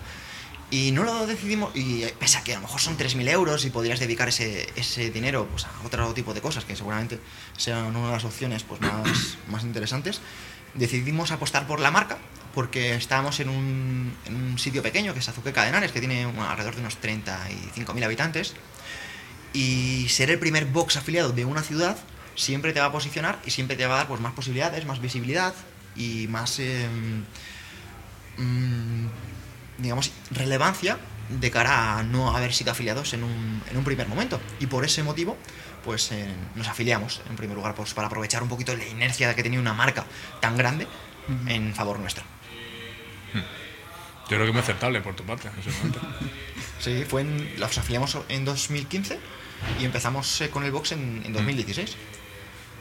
Y 0.70 0.92
no 0.92 1.02
lo 1.02 1.26
decidimos, 1.26 1.74
y 1.74 2.04
eh, 2.04 2.14
pese 2.20 2.38
a 2.38 2.44
que 2.44 2.52
a 2.52 2.56
lo 2.56 2.62
mejor 2.62 2.80
son 2.80 2.96
3.000 2.96 3.28
euros 3.30 3.64
y 3.64 3.70
podrías 3.70 3.98
dedicar 3.98 4.28
ese, 4.28 4.72
ese 4.76 5.10
dinero 5.10 5.48
pues, 5.50 5.64
a 5.64 5.70
otro 5.84 6.14
tipo 6.14 6.34
de 6.34 6.40
cosas 6.40 6.64
que 6.64 6.76
seguramente 6.76 7.18
sean 7.56 7.86
una 7.96 8.06
de 8.06 8.12
las 8.12 8.24
opciones 8.24 8.62
pues, 8.62 8.80
más, 8.80 9.38
más 9.50 9.64
interesantes, 9.64 10.20
decidimos 10.74 11.32
apostar 11.32 11.66
por 11.66 11.80
la 11.80 11.90
marca 11.90 12.18
porque 12.54 12.94
estábamos 12.94 13.40
en 13.40 13.48
un, 13.48 14.56
sitio 14.58 14.84
pequeño 14.84 15.14
que 15.14 15.18
es 15.18 15.28
Azuqueca 15.28 15.64
de 15.64 15.70
Henares, 15.70 15.90
que 15.90 15.98
tiene 15.98 16.26
un- 16.28 16.38
alrededor 16.38 16.76
de 16.76 16.82
unos 16.82 16.96
35.000 17.02 18.04
habitantes. 18.04 18.54
Y 19.52 20.08
ser 20.10 20.30
el 20.30 20.38
primer 20.38 20.66
box 20.66 20.96
afiliado 20.96 21.32
de 21.32 21.44
una 21.44 21.62
ciudad 21.62 21.98
siempre 22.36 22.72
te 22.72 22.80
va 22.80 22.86
a 22.86 22.92
posicionar 22.92 23.38
y 23.44 23.50
siempre 23.50 23.76
te 23.76 23.86
va 23.86 23.94
a 23.94 23.96
dar 23.98 24.08
pues, 24.08 24.20
más 24.20 24.32
posibilidades, 24.32 24.84
más 24.86 25.00
visibilidad 25.00 25.54
y 25.96 26.28
más, 26.28 26.58
eh, 26.58 26.86
mm, 28.38 29.06
digamos, 29.78 30.12
relevancia 30.30 30.98
de 31.28 31.50
cara 31.50 31.98
a 31.98 32.02
no 32.02 32.36
haber 32.36 32.54
sido 32.54 32.70
afiliados 32.70 33.12
en 33.14 33.24
un, 33.24 33.62
en 33.70 33.76
un 33.76 33.84
primer 33.84 34.06
momento. 34.06 34.40
Y 34.60 34.66
por 34.66 34.84
ese 34.84 35.02
motivo, 35.02 35.36
pues 35.84 36.12
eh, 36.12 36.28
nos 36.54 36.68
afiliamos, 36.68 37.22
en 37.28 37.36
primer 37.36 37.56
lugar, 37.56 37.74
pues, 37.74 37.94
para 37.94 38.06
aprovechar 38.06 38.42
un 38.42 38.48
poquito 38.48 38.76
la 38.76 38.86
inercia 38.86 39.34
que 39.34 39.42
tenía 39.42 39.58
una 39.58 39.74
marca 39.74 40.06
tan 40.40 40.56
grande 40.56 40.86
en 41.48 41.74
favor 41.74 41.98
nuestro. 41.98 42.22
Yo 44.28 44.36
creo 44.36 44.46
que 44.46 44.52
muy 44.52 44.60
aceptable 44.60 45.00
por 45.00 45.14
tu 45.14 45.24
parte 45.24 45.48
en 45.48 45.58
ese 45.58 45.70
momento. 45.78 46.00
Sí, 46.78 47.06
fue 47.08 47.22
en, 47.22 47.58
los 47.58 47.78
afiliamos 47.78 48.18
en 48.28 48.44
2015 48.44 49.18
y 49.80 49.86
empezamos 49.86 50.42
eh, 50.42 50.50
con 50.50 50.62
el 50.62 50.70
box 50.70 50.92
en, 50.92 51.22
en 51.24 51.32
2016. 51.32 51.96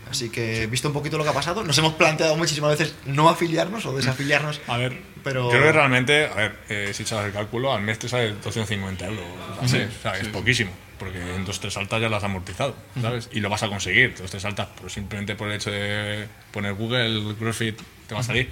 Así 0.10 0.30
que, 0.30 0.68
visto 0.68 0.88
un 0.90 0.94
poquito 0.94 1.18
lo 1.18 1.24
que 1.24 1.30
ha 1.32 1.34
pasado, 1.34 1.64
nos 1.64 1.78
hemos 1.78 1.94
planteado 1.94 2.36
muchísimas 2.38 2.78
veces 2.78 2.96
no 3.06 3.28
afiliarnos 3.30 3.86
o 3.86 3.94
desafiliarnos. 3.96 4.62
A 4.68 4.78
ver, 4.78 5.02
Pero- 5.24 5.50
creo 5.50 5.64
que 5.64 5.72
realmente, 5.72 6.26
a 6.28 6.36
ver, 6.36 6.56
eh, 6.70 6.92
si 6.94 7.04
echas 7.04 7.26
el 7.26 7.32
cálculo, 7.34 7.74
al 7.74 7.82
mes 7.82 8.00
te 8.00 8.08
sale 8.08 8.34
250 8.44 9.06
euros. 9.08 9.26
o 9.62 9.68
sea, 9.68 10.18
es 10.18 10.28
poquísimo, 10.30 10.72
porque 11.00 11.20
en 11.36 11.44
dos 11.46 11.60
tres 11.60 11.74
saltas 11.74 12.00
ya 12.02 12.08
lo 12.10 12.16
has 12.16 12.24
amortizado, 12.24 12.76
¿sabes? 13.02 13.30
Y 13.32 13.40
lo 13.40 13.50
vas 13.50 13.64
a 13.64 13.68
conseguir, 13.68 14.16
dos 14.18 14.30
tres 14.30 14.44
saltas, 14.44 14.68
pero 14.76 14.90
simplemente 14.90 15.36
por 15.36 15.48
el 15.50 15.56
hecho 15.56 15.72
de 15.72 16.28
poner 16.52 16.74
Google, 16.76 17.36
CrossFit, 17.40 17.78
te 18.08 18.14
va 18.14 18.20
a 18.22 18.24
salir. 18.24 18.50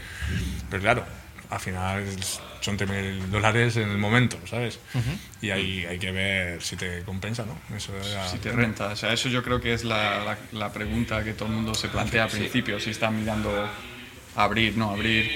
Pero 0.69 0.81
claro, 0.81 1.05
al 1.53 1.59
final 1.59 2.05
son 2.61 2.77
3.000 2.77 3.29
dólares 3.29 3.75
en 3.77 3.89
el 3.89 3.97
momento, 3.97 4.37
¿sabes? 4.45 4.79
Y 5.41 5.51
ahí 5.51 5.85
hay 5.85 5.99
que 5.99 6.11
ver 6.11 6.61
si 6.61 6.75
te 6.75 7.01
compensa, 7.03 7.45
¿no? 7.45 7.75
Eso 7.75 7.91
ya- 8.11 8.27
Si 8.27 8.37
te 8.37 8.51
renta. 8.51 8.87
O 8.87 8.95
sea, 8.95 9.13
eso 9.13 9.29
yo 9.29 9.43
creo 9.43 9.59
que 9.61 9.73
es 9.73 9.83
la, 9.83 10.23
la- 10.23 10.37
la 10.51 10.71
pregunta 10.73 11.23
que 11.23 11.33
todo 11.33 11.47
el 11.49 11.53
mundo 11.55 11.73
se 11.75 11.89
plantea 11.89 12.23
al 12.23 12.29
principio, 12.29 12.79
si 12.79 12.89
están 12.91 13.19
mirando 13.19 13.69
abrir, 14.35 14.77
no 14.77 14.91
abrir. 14.91 15.29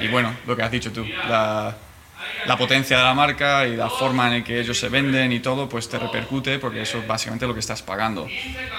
Y 0.00 0.08
bueno, 0.08 0.34
lo 0.46 0.56
que 0.56 0.62
has 0.62 0.70
dicho 0.70 0.90
tú, 0.90 1.04
la, 1.28 1.76
la 2.46 2.56
potencia 2.58 2.96
de 2.98 3.04
la 3.04 3.14
marca 3.14 3.66
y 3.66 3.76
la 3.76 3.88
forma 3.90 4.26
en 4.28 4.40
la 4.40 4.44
que 4.44 4.58
ellos 4.58 4.78
se 4.78 4.88
venden 4.88 5.30
y 5.32 5.40
todo, 5.40 5.68
pues 5.68 5.88
te 5.88 5.98
repercute 5.98 6.58
porque 6.58 6.82
eso 6.82 6.98
es 6.98 7.06
básicamente 7.06 7.46
lo 7.46 7.54
que 7.54 7.60
estás 7.60 7.82
pagando. 7.82 8.28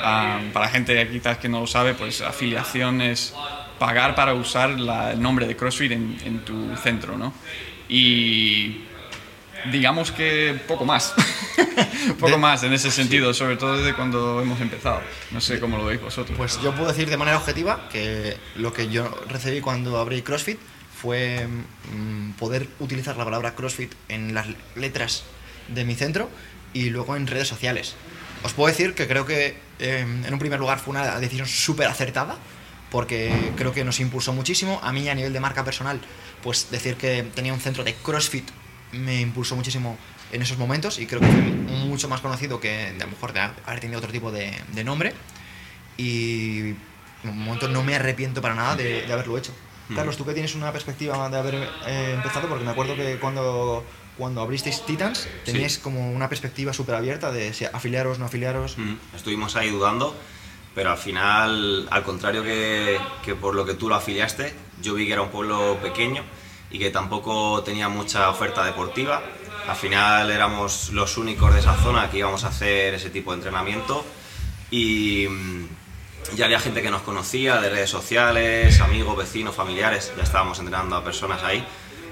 Ah, 0.04 0.40
para 0.54 0.68
gente 0.70 1.08
quizás 1.10 1.38
que 1.38 1.48
no 1.50 1.62
lo 1.62 1.68
sabe, 1.68 1.94
pues 1.94 2.22
afiliación 2.22 3.02
es 3.02 3.34
pagar 3.80 4.16
para 4.16 4.34
usar 4.34 4.80
la- 4.80 5.12
el 5.12 5.22
nombre 5.22 5.48
de 5.48 5.56
CrossFit 5.56 5.92
en, 5.92 6.18
en 6.26 6.40
tu 6.46 6.76
centro, 6.78 7.18
¿no? 7.18 7.34
Y 7.90 8.82
digamos 9.72 10.12
que 10.12 10.60
poco 10.68 10.86
más. 10.86 11.14
poco 12.20 12.32
De- 12.32 12.38
más 12.38 12.64
en 12.64 12.74
ese 12.74 12.92
sentido, 12.92 13.34
sobre 13.34 13.58
todo 13.58 13.78
desde 13.78 13.94
cuando 13.96 14.42
hemos 14.42 14.60
empezado. 14.62 15.02
No 15.32 15.42
sé 15.42 15.60
cómo 15.60 15.78
lo 15.78 15.86
veis 15.86 16.02
vosotros. 16.02 16.38
Pues 16.38 16.62
yo 16.62 16.74
puedo 16.74 16.88
decir 16.88 17.10
de 17.10 17.18
manera 17.18 17.38
objetiva 17.38 17.88
que 17.92 18.38
lo 18.56 18.74
que 18.74 18.90
yo 18.90 19.10
recibí 19.30 19.62
cuando 19.62 19.98
abrí 20.00 20.22
CrossFit 20.22 20.60
fue 21.02 21.48
mm, 21.48 22.32
poder 22.34 22.68
utilizar 22.80 23.18
la 23.18 23.26
palabra 23.26 23.54
CrossFit 23.56 23.92
en 24.10 24.34
las 24.34 24.48
letras 24.76 25.24
de 25.68 25.84
mi 25.84 25.96
centro 25.96 26.30
y 26.74 26.90
luego 26.90 27.16
en 27.16 27.28
redes 27.28 27.48
sociales. 27.48 27.96
Os 28.44 28.54
puedo 28.54 28.68
decir 28.68 28.94
que 28.94 29.08
creo 29.08 29.26
que 29.26 29.58
eh, 29.80 30.00
en 30.26 30.32
un 30.32 30.40
primer 30.40 30.60
lugar 30.60 30.80
fue 30.80 30.92
una 30.92 31.20
decisión 31.20 31.48
súper 31.48 31.88
acertada 31.88 32.38
porque 32.96 33.52
creo 33.58 33.74
que 33.74 33.84
nos 33.84 34.00
impulsó 34.00 34.32
muchísimo. 34.32 34.80
A 34.82 34.94
mí 34.94 35.10
a 35.10 35.16
nivel 35.16 35.34
de 35.34 35.42
marca 35.42 35.66
personal, 35.66 36.00
pues 36.42 36.72
decir 36.72 36.96
que 36.96 37.24
tenía 37.36 37.52
un 37.52 37.60
centro 37.60 37.84
de 37.84 37.94
CrossFit 37.94 38.48
me 38.94 39.20
impulsó 39.20 39.58
muchísimo 39.58 39.98
en 40.32 40.42
esos 40.42 40.58
momentos 40.58 40.98
y 40.98 41.06
creo 41.06 41.20
que 41.20 41.28
fue 41.28 41.42
mucho 41.42 42.08
más 42.08 42.22
conocido 42.22 42.62
que 42.62 42.96
a 42.98 43.04
lo 43.04 43.12
mejor 43.12 43.34
de 43.34 43.42
haber 43.42 43.82
tenido 43.82 44.00
otro 44.00 44.14
tipo 44.14 44.32
de, 44.32 44.54
de 44.72 44.84
nombre 44.86 45.12
y 45.98 46.70
en 47.24 47.30
un 47.32 47.40
momento 47.44 47.68
no 47.68 47.84
me 47.84 47.96
arrepiento 47.96 48.42
para 48.42 48.56
nada 48.56 48.78
de, 48.78 49.02
de 49.06 49.12
haberlo 49.12 49.38
hecho. 49.38 49.52
Carlos, 49.94 50.16
tú 50.16 50.24
que 50.26 50.32
tienes 50.32 50.56
una 50.56 50.72
perspectiva 50.72 51.30
de 51.30 51.38
haber 51.38 51.56
eh, 51.86 52.14
empezado, 52.16 52.48
porque 52.48 52.64
me 52.64 52.72
acuerdo 52.72 52.96
que 52.96 53.18
cuando, 53.20 53.84
cuando 54.18 54.40
abristeis 54.40 54.86
Titans 54.86 55.28
teníais 55.44 55.80
como 55.80 56.14
una 56.14 56.30
perspectiva 56.30 56.72
súper 56.72 56.96
abierta 56.96 57.30
de 57.30 57.54
si 57.54 57.66
afiliaros, 57.66 58.20
no 58.20 58.26
afiliaros. 58.26 58.78
Mm, 58.78 58.96
Estuvimos 59.14 59.58
ahí 59.58 59.70
dudando, 59.70 60.16
pero 60.76 60.92
al 60.92 60.98
final, 60.98 61.88
al 61.90 62.04
contrario 62.04 62.44
que, 62.44 63.00
que 63.24 63.34
por 63.34 63.56
lo 63.56 63.66
que 63.66 63.74
tú 63.74 63.88
lo 63.88 63.96
afiliaste, 63.96 64.54
yo 64.82 64.94
vi 64.94 65.08
que 65.08 65.14
era 65.14 65.22
un 65.22 65.30
pueblo 65.30 65.80
pequeño 65.82 66.24
y 66.70 66.78
que 66.78 66.90
tampoco 66.90 67.64
tenía 67.64 67.88
mucha 67.88 68.30
oferta 68.30 68.66
deportiva. 68.66 69.24
Al 69.68 69.76
final 69.78 70.30
éramos 70.30 70.90
los 70.90 71.18
únicos 71.18 71.54
de 71.54 71.62
esa 71.62 71.76
zona 71.78 72.12
que 72.12 72.18
íbamos 72.18 72.44
a 72.44 72.50
hacer 72.50 72.94
ese 72.94 73.10
tipo 73.10 73.32
de 73.32 73.38
entrenamiento 73.38 74.06
y 74.70 75.28
mm, 75.30 75.66
ya 76.36 76.46
había 76.46 76.60
gente 76.60 76.82
que 76.82 76.92
nos 76.92 77.02
conocía 77.02 77.62
de 77.62 77.70
redes 77.70 77.90
sociales, 77.90 78.82
amigos, 78.82 79.18
vecinos, 79.18 79.56
familiares, 79.56 80.12
ya 80.18 80.24
estábamos 80.24 80.60
entrenando 80.60 80.98
a 80.98 81.04
personas 81.04 81.42
ahí. 81.44 81.66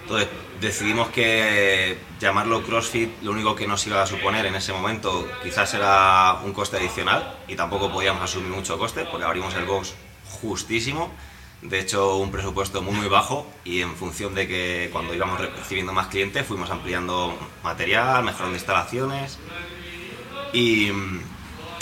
Entonces 0.04 0.30
decidimos 0.64 1.10
que 1.10 1.98
llamarlo 2.20 2.64
CrossFit 2.64 3.22
lo 3.22 3.32
único 3.32 3.54
que 3.54 3.68
nos 3.68 3.86
iba 3.86 4.02
a 4.02 4.08
suponer 4.08 4.46
en 4.46 4.56
ese 4.56 4.72
momento 4.72 5.28
quizás 5.44 5.74
era 5.74 6.40
un 6.44 6.54
coste 6.54 6.78
adicional 6.78 7.38
y 7.48 7.56
tampoco 7.56 7.92
podíamos 7.92 8.24
asumir 8.24 8.50
mucho 8.50 8.78
coste 8.80 9.06
porque 9.12 9.26
abrimos 9.26 9.54
el 9.56 9.66
box 9.66 9.94
justísimo. 10.42 11.12
De 11.62 11.80
hecho, 11.80 12.18
un 12.18 12.32
presupuesto 12.32 12.82
muy 12.82 12.96
muy 12.96 13.08
bajo 13.08 13.46
y 13.64 13.82
en 13.82 13.96
función 13.96 14.36
de 14.36 14.48
que 14.48 14.90
cuando 14.92 15.14
íbamos 15.14 15.40
recibiendo 15.40 15.94
más 15.94 16.08
clientes 16.08 16.46
fuimos 16.46 16.70
ampliando 16.70 17.38
material, 17.64 18.24
mejorando 18.24 18.56
instalaciones 18.56 19.40
y 20.54 20.92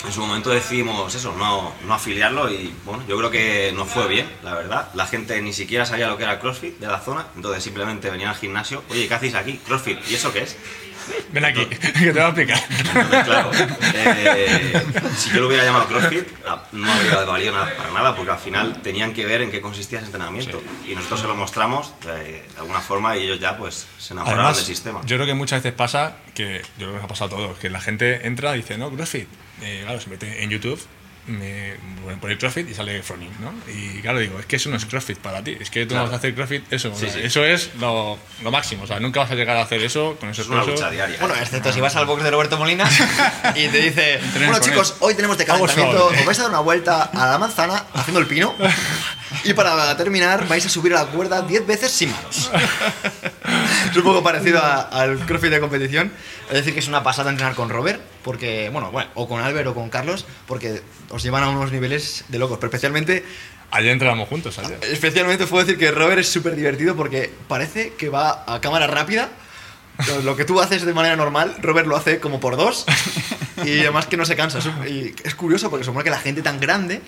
en 0.04 0.12
su 0.12 0.20
momento 0.20 0.50
decidimos 0.50 1.14
eso, 1.14 1.34
no, 1.36 1.72
no 1.86 1.94
afiliarlo 1.94 2.50
y 2.50 2.74
bueno, 2.84 3.04
yo 3.06 3.16
creo 3.18 3.30
que 3.30 3.72
nos 3.72 3.88
fue 3.88 4.08
bien, 4.08 4.28
la 4.42 4.54
verdad. 4.54 4.88
La 4.94 5.06
gente 5.06 5.40
ni 5.42 5.52
siquiera 5.52 5.86
sabía 5.86 6.08
lo 6.08 6.16
que 6.16 6.24
era 6.24 6.40
CrossFit 6.40 6.78
de 6.78 6.86
la 6.86 7.00
zona, 7.00 7.26
entonces 7.36 7.62
simplemente 7.62 8.10
venían 8.10 8.30
al 8.30 8.36
gimnasio, 8.36 8.82
oye, 8.90 9.06
¿qué 9.06 9.14
hacéis 9.14 9.34
aquí? 9.34 9.58
CrossFit, 9.58 9.98
¿y 10.10 10.14
eso 10.14 10.32
qué 10.32 10.42
es? 10.42 10.56
Ven 11.32 11.44
aquí, 11.44 11.64
que 11.66 11.76
te 11.78 12.12
voy 12.12 12.20
a 12.20 12.26
explicar. 12.26 12.60
Entonces, 12.70 13.24
claro, 13.24 13.50
eh, 13.94 14.82
si 15.16 15.30
yo 15.30 15.40
lo 15.40 15.48
hubiera 15.48 15.64
llamado 15.64 15.86
CrossFit, 15.86 16.28
ah, 16.46 16.62
no 16.72 16.92
habría 16.92 17.24
valido 17.24 17.52
nada, 17.52 17.72
para 17.76 17.90
nada, 17.90 18.14
porque 18.16 18.32
al 18.32 18.38
final 18.38 18.82
tenían 18.82 19.12
que 19.14 19.24
ver 19.24 19.42
en 19.42 19.50
qué 19.50 19.60
consistía 19.60 19.98
ese 19.98 20.06
entrenamiento. 20.06 20.62
Y 20.86 20.94
nosotros 20.94 21.20
se 21.20 21.26
lo 21.26 21.34
mostramos 21.34 21.94
eh, 22.06 22.44
de 22.52 22.58
alguna 22.58 22.80
forma 22.80 23.16
y 23.16 23.24
ellos 23.24 23.40
ya 23.40 23.56
pues 23.56 23.86
se 23.98 24.12
enamoraron 24.12 24.44
Además, 24.44 24.56
del 24.58 24.66
sistema. 24.66 25.00
yo 25.04 25.16
creo 25.16 25.26
que 25.26 25.34
muchas 25.34 25.62
veces 25.62 25.76
pasa 25.76 26.16
que, 26.34 26.62
yo 26.78 26.86
creo 26.86 26.88
que 26.90 26.94
nos 26.96 27.04
ha 27.04 27.08
pasado 27.08 27.34
a 27.34 27.38
todos, 27.38 27.58
que 27.58 27.70
la 27.70 27.80
gente 27.80 28.26
entra 28.26 28.54
y 28.54 28.58
dice, 28.58 28.78
no, 28.78 28.90
CrossFit. 28.90 29.28
Eh, 29.62 29.82
claro, 29.84 30.00
se 30.00 30.10
mete 30.10 30.42
en 30.42 30.50
YouTube, 30.50 30.80
me 31.26 31.76
pone 32.20 32.36
CrossFit 32.36 32.68
y 32.70 32.74
sale 32.74 33.02
Froning, 33.02 33.30
¿no? 33.40 33.52
Y 33.72 34.00
claro, 34.00 34.18
digo, 34.18 34.38
es 34.40 34.46
que 34.46 34.56
eso 34.56 34.68
no 34.70 34.76
es 34.76 34.84
CrossFit 34.86 35.18
para 35.18 35.42
ti, 35.42 35.56
es 35.60 35.70
que 35.70 35.82
tú 35.86 35.90
Claro. 35.90 36.04
no 36.06 36.10
vas 36.10 36.14
a 36.14 36.18
hacer 36.18 36.34
CrossFit, 36.34 36.72
eso, 36.72 36.90
o 36.92 36.94
Sí, 36.94 37.06
sea, 37.06 37.12
sí. 37.14 37.20
eso 37.22 37.44
es 37.44 37.70
lo, 37.78 38.18
lo 38.42 38.50
máximo, 38.50 38.82
o 38.84 38.86
sea, 38.86 38.98
nunca 38.98 39.20
vas 39.20 39.30
a 39.30 39.34
llegar 39.34 39.56
a 39.56 39.62
hacer 39.62 39.82
eso 39.82 40.16
con 40.18 40.30
esos 40.30 40.46
Es 40.46 40.50
una 40.50 40.64
lucha 40.64 40.90
diaria. 40.90 41.16
Bueno, 41.20 41.34
excepto 41.36 41.72
si 41.72 41.80
vas 41.80 41.94
al 41.96 42.06
box 42.06 42.22
de 42.24 42.30
Roberto 42.32 42.56
Molina 42.58 42.88
y 43.54 43.68
te 43.68 43.78
dice, 43.78 44.20
bueno 44.36 44.58
chicos, 44.58 44.96
hoy 45.00 45.14
tenemos 45.14 45.38
de 45.38 45.44
calentamiento, 45.44 46.06
os 46.06 46.24
vais 46.26 46.38
a 46.38 46.42
dar 46.42 46.50
una 46.50 46.60
vuelta 46.60 47.02
a 47.04 47.26
la 47.30 47.38
manzana 47.38 47.84
haciendo 47.94 48.18
el 48.20 48.26
pino 48.26 48.54
y 49.44 49.52
para 49.54 49.96
terminar 49.96 50.46
vais 50.48 50.66
a 50.66 50.68
subir 50.68 50.92
a 50.94 51.04
la 51.04 51.06
cuerda 51.10 51.42
10 51.42 51.66
veces 51.66 51.90
sin 51.92 52.10
manos. 52.10 52.50
es 53.90 53.96
un 53.96 54.02
poco 54.02 54.22
parecido 54.22 54.58
a- 54.60 54.82
al 54.82 55.18
crossfit 55.26 55.50
de 55.50 55.60
competición. 55.60 56.12
Es 56.48 56.54
decir, 56.54 56.72
que 56.74 56.80
es 56.80 56.88
una 56.88 57.02
pasada 57.02 57.30
entrenar 57.30 57.54
con 57.54 57.68
Robert, 57.68 58.00
porque, 58.22 58.68
bueno, 58.70 58.90
bueno, 58.90 59.10
o 59.14 59.28
con 59.28 59.40
Albert 59.42 59.68
o 59.68 59.74
con 59.74 59.88
Carlos, 59.90 60.26
porque 60.46 60.82
os 61.10 61.22
llevan 61.22 61.42
a 61.44 61.48
unos 61.48 61.72
niveles 61.72 62.24
de 62.28 62.38
locos, 62.38 62.58
pero 62.58 62.68
especialmente 62.68 63.24
Ayer 63.74 63.90
entrenamos 63.92 64.28
juntos, 64.28 64.58
ayer. 64.58 64.78
Especialmente 64.82 65.46
puedo 65.46 65.64
decir 65.64 65.78
que 65.78 65.90
Robert 65.90 66.18
es 66.20 66.28
súper 66.28 66.54
divertido 66.54 66.94
porque 66.94 67.32
parece 67.48 67.94
que 67.94 68.10
va 68.10 68.44
a 68.46 68.60
cámara 68.60 68.86
rápida. 68.86 69.30
Lo- 70.24 70.36
que 70.36 70.44
tú 70.44 70.60
haces 70.60 70.84
de 70.84 70.92
manera 70.92 71.16
normal, 71.16 71.54
Robert 71.62 71.86
lo 71.86 71.96
hace 71.96 72.18
como 72.20 72.38
por 72.38 72.56
dos. 72.58 72.84
Y 73.64 73.80
además 73.80 74.06
que 74.06 74.16
no 74.18 74.26
se 74.26 74.36
cansa. 74.36 74.58
Y 74.86 75.14
es 75.24 75.34
curioso 75.34 75.70
porque 75.70 75.84
supone 75.84 76.04
que 76.04 76.10
la 76.10 76.18
gente 76.18 76.42
tan 76.42 76.60
grande 76.60 77.00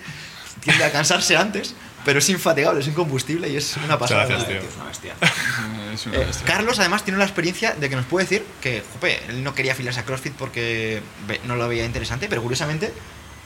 tiende 0.61 0.83
a 0.83 0.91
cansarse 0.91 1.35
antes, 1.37 1.75
pero 2.03 2.19
es 2.19 2.29
infatigable, 2.29 2.81
es 2.81 2.87
incombustible 2.87 3.49
y 3.49 3.57
es 3.57 3.75
una 3.77 3.97
pasada. 3.97 4.25
Gracias, 4.25 4.47
Tío, 4.47 4.57
es 4.57 4.75
una 4.75 4.85
bestia. 4.85 5.13
Es 5.95 6.05
una 6.07 6.17
Eh, 6.17 6.25
bestia. 6.25 6.45
Carlos 6.45 6.77
además 6.79 7.03
tiene 7.03 7.17
la 7.17 7.23
experiencia 7.25 7.73
de 7.73 7.89
que 7.89 7.95
nos 7.95 8.05
puede 8.05 8.25
decir 8.25 8.45
que, 8.61 8.83
jope, 8.93 9.17
él 9.29 9.43
no 9.43 9.55
quería 9.55 9.71
afiliarse 9.71 10.01
a 10.01 10.03
CrossFit 10.03 10.33
porque 10.33 11.01
no 11.45 11.55
lo 11.55 11.67
veía 11.69 11.85
interesante, 11.85 12.27
pero 12.27 12.41
curiosamente 12.41 12.91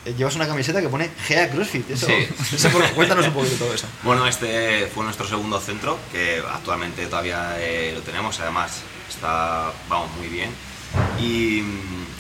eh, 0.06 0.16
llevas 0.18 0.36
una 0.36 0.48
camiseta 0.48 0.82
que 0.82 0.90
pone 0.90 1.12
GEA 1.28 1.50
CrossFit. 1.52 1.92
Eso, 1.92 2.08
Sí. 2.08 2.28
eso 2.56 2.70
por- 2.70 2.90
cuéntanos 2.92 3.28
un 3.28 3.34
poquito 3.34 3.56
todo 3.58 3.74
eso. 3.74 3.86
Bueno, 4.04 4.26
este 4.26 4.88
fue 4.88 5.04
nuestro 5.04 5.28
segundo 5.28 5.60
centro, 5.60 6.00
que 6.12 6.42
actualmente 6.52 7.06
todavía 7.06 7.54
eh, 7.60 7.92
lo 7.94 8.02
tenemos, 8.02 8.40
además 8.40 8.82
está, 9.08 9.72
vamos, 9.88 10.10
muy 10.18 10.28
bien. 10.28 10.50
Y, 11.20 11.62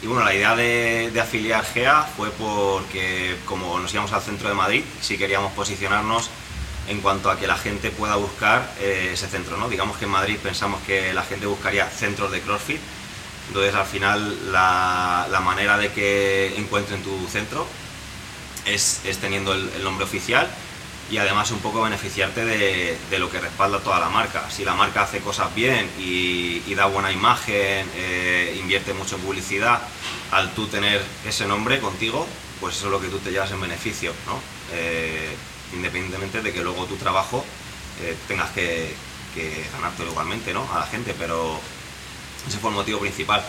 bueno, 0.03 0.23
la 0.23 0.33
idea 0.33 0.55
de, 0.55 1.19
afiliar 1.21 1.65
GEA 1.65 2.03
fue 2.15 2.31
porque 2.31 3.35
como 3.45 3.79
nos 3.79 3.93
íbamos 3.93 4.11
al 4.13 4.21
centro 4.21 4.49
de 4.49 4.55
Madrid, 4.55 4.83
sí 5.01 5.17
queríamos 5.17 5.51
posicionarnos 5.53 6.29
en 6.87 7.01
cuanto 7.01 7.29
a 7.29 7.37
que 7.37 7.45
la 7.45 7.57
gente 7.57 7.91
pueda 7.91 8.15
buscar 8.15 8.73
eh, 8.79 9.11
ese 9.13 9.27
centro, 9.27 9.57
¿no? 9.57 9.69
Digamos 9.69 9.97
que 9.97 10.05
en 10.05 10.11
Madrid 10.11 10.37
pensamos 10.41 10.81
que 10.81 11.13
la 11.13 11.23
gente 11.23 11.45
buscaría 11.45 11.87
centros 11.87 12.31
de 12.31 12.41
CrossFit, 12.41 12.79
entonces 13.47 13.75
al 13.75 13.85
final 13.85 14.51
la, 14.51 15.27
la 15.29 15.39
manera 15.39 15.77
de 15.77 15.91
que 15.91 16.55
encuentren 16.57 17.03
tu 17.03 17.27
centro 17.27 17.67
es, 18.65 19.01
es 19.05 19.17
teniendo 19.19 19.53
el 19.53 19.83
nombre 19.83 20.05
oficial 20.05 20.49
y 21.09 21.17
además 21.17 21.49
un 21.51 21.59
poco 21.59 21.81
beneficiarte 21.81 22.45
de, 22.45 22.97
de 23.09 23.19
lo 23.19 23.31
que 23.31 23.39
respalda 23.39 23.79
toda 23.79 23.99
la 23.99 24.09
marca. 24.09 24.49
Si 24.49 24.63
la 24.63 24.75
marca 24.75 25.03
hace 25.03 25.19
cosas 25.19 25.53
bien 25.55 25.89
y, 25.99 26.61
y 26.67 26.75
da 26.75 26.85
buena 26.85 27.11
imagen, 27.11 27.89
eh, 27.95 28.55
invierte 28.59 28.93
mucho 28.93 29.15
en 29.15 29.21
publicidad, 29.23 29.81
al 30.31 30.51
tú 30.53 30.67
tener 30.67 31.03
ese 31.25 31.45
nombre 31.47 31.79
contigo, 31.79 32.27
pues 32.59 32.75
eso 32.75 32.85
es 32.87 32.91
lo 32.91 33.01
que 33.01 33.07
tú 33.07 33.17
te 33.19 33.31
llevas 33.31 33.51
en 33.51 33.61
beneficio, 33.61 34.13
¿no? 34.27 34.39
Eh, 34.73 35.35
independientemente 35.73 36.41
de 36.41 36.53
que 36.53 36.61
luego 36.61 36.85
tu 36.85 36.95
trabajo 36.95 37.43
eh, 38.01 38.15
tengas 38.27 38.51
que, 38.51 38.93
que 39.33 39.65
ganártelo 39.73 40.11
igualmente, 40.11 40.53
¿no? 40.53 40.67
A 40.73 40.79
la 40.79 40.85
gente, 40.85 41.15
pero 41.17 41.59
ese 42.47 42.57
fue 42.59 42.69
el 42.69 42.75
motivo 42.75 42.99
principal. 42.99 43.43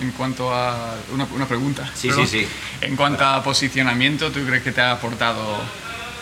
En 0.00 0.12
cuanto 0.12 0.54
a. 0.54 0.94
Una, 1.12 1.24
una 1.34 1.46
pregunta. 1.46 1.90
Sí, 1.94 2.10
sí, 2.12 2.26
sí. 2.26 2.48
En 2.80 2.94
cuanto 2.94 3.26
a 3.26 3.42
posicionamiento, 3.42 4.30
¿tú 4.30 4.46
crees 4.46 4.62
que 4.62 4.70
te 4.70 4.80
ha 4.80 4.92
aportado 4.92 5.58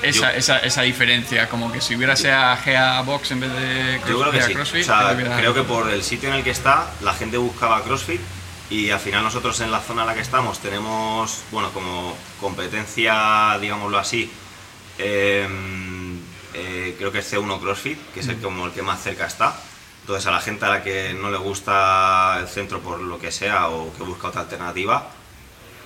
esa, 0.08 0.32
Yo- 0.32 0.38
esa, 0.38 0.58
esa 0.58 0.82
diferencia? 0.82 1.48
Como 1.48 1.70
que 1.72 1.80
si 1.80 1.96
hubiera 1.96 2.16
sea 2.16 2.58
GA 2.64 3.00
Box 3.02 3.30
en 3.32 3.40
vez 3.40 3.52
de 3.52 4.00
Yo 4.08 4.20
creo 4.20 4.32
que 4.32 4.42
sí. 4.42 4.54
CrossFit, 4.54 4.82
O 4.82 4.84
sea, 4.86 5.12
hubiera- 5.12 5.36
creo 5.36 5.54
que 5.54 5.62
por 5.62 5.88
el 5.90 6.02
sitio 6.02 6.28
en 6.28 6.36
el 6.36 6.44
que 6.44 6.50
está, 6.50 6.90
la 7.02 7.14
gente 7.14 7.36
buscaba 7.36 7.82
CrossFit 7.82 8.20
y 8.70 8.90
al 8.90 8.98
final 9.00 9.22
nosotros 9.22 9.60
en 9.60 9.70
la 9.70 9.80
zona 9.80 10.02
en 10.02 10.08
la 10.08 10.14
que 10.14 10.20
estamos 10.22 10.58
tenemos, 10.58 11.42
bueno, 11.52 11.70
como 11.72 12.16
competencia, 12.40 13.56
digámoslo 13.60 13.98
así, 13.98 14.30
eh, 14.98 15.46
eh, 16.54 16.94
creo 16.98 17.12
que 17.12 17.18
es 17.18 17.32
C1 17.32 17.60
CrossFit, 17.60 17.98
que 18.12 18.20
es 18.20 18.28
el, 18.28 18.40
como 18.40 18.66
el 18.66 18.72
que 18.72 18.82
más 18.82 19.02
cerca 19.02 19.26
está. 19.26 19.54
Entonces 20.02 20.26
a 20.26 20.30
la 20.30 20.40
gente 20.40 20.64
a 20.64 20.68
la 20.68 20.82
que 20.82 21.14
no 21.14 21.30
le 21.30 21.36
gusta 21.38 22.38
el 22.40 22.48
centro 22.48 22.80
por 22.80 23.00
lo 23.00 23.18
que 23.18 23.32
sea 23.32 23.68
o 23.68 23.92
que 23.96 24.02
busca 24.04 24.28
otra 24.28 24.42
alternativa, 24.42 25.08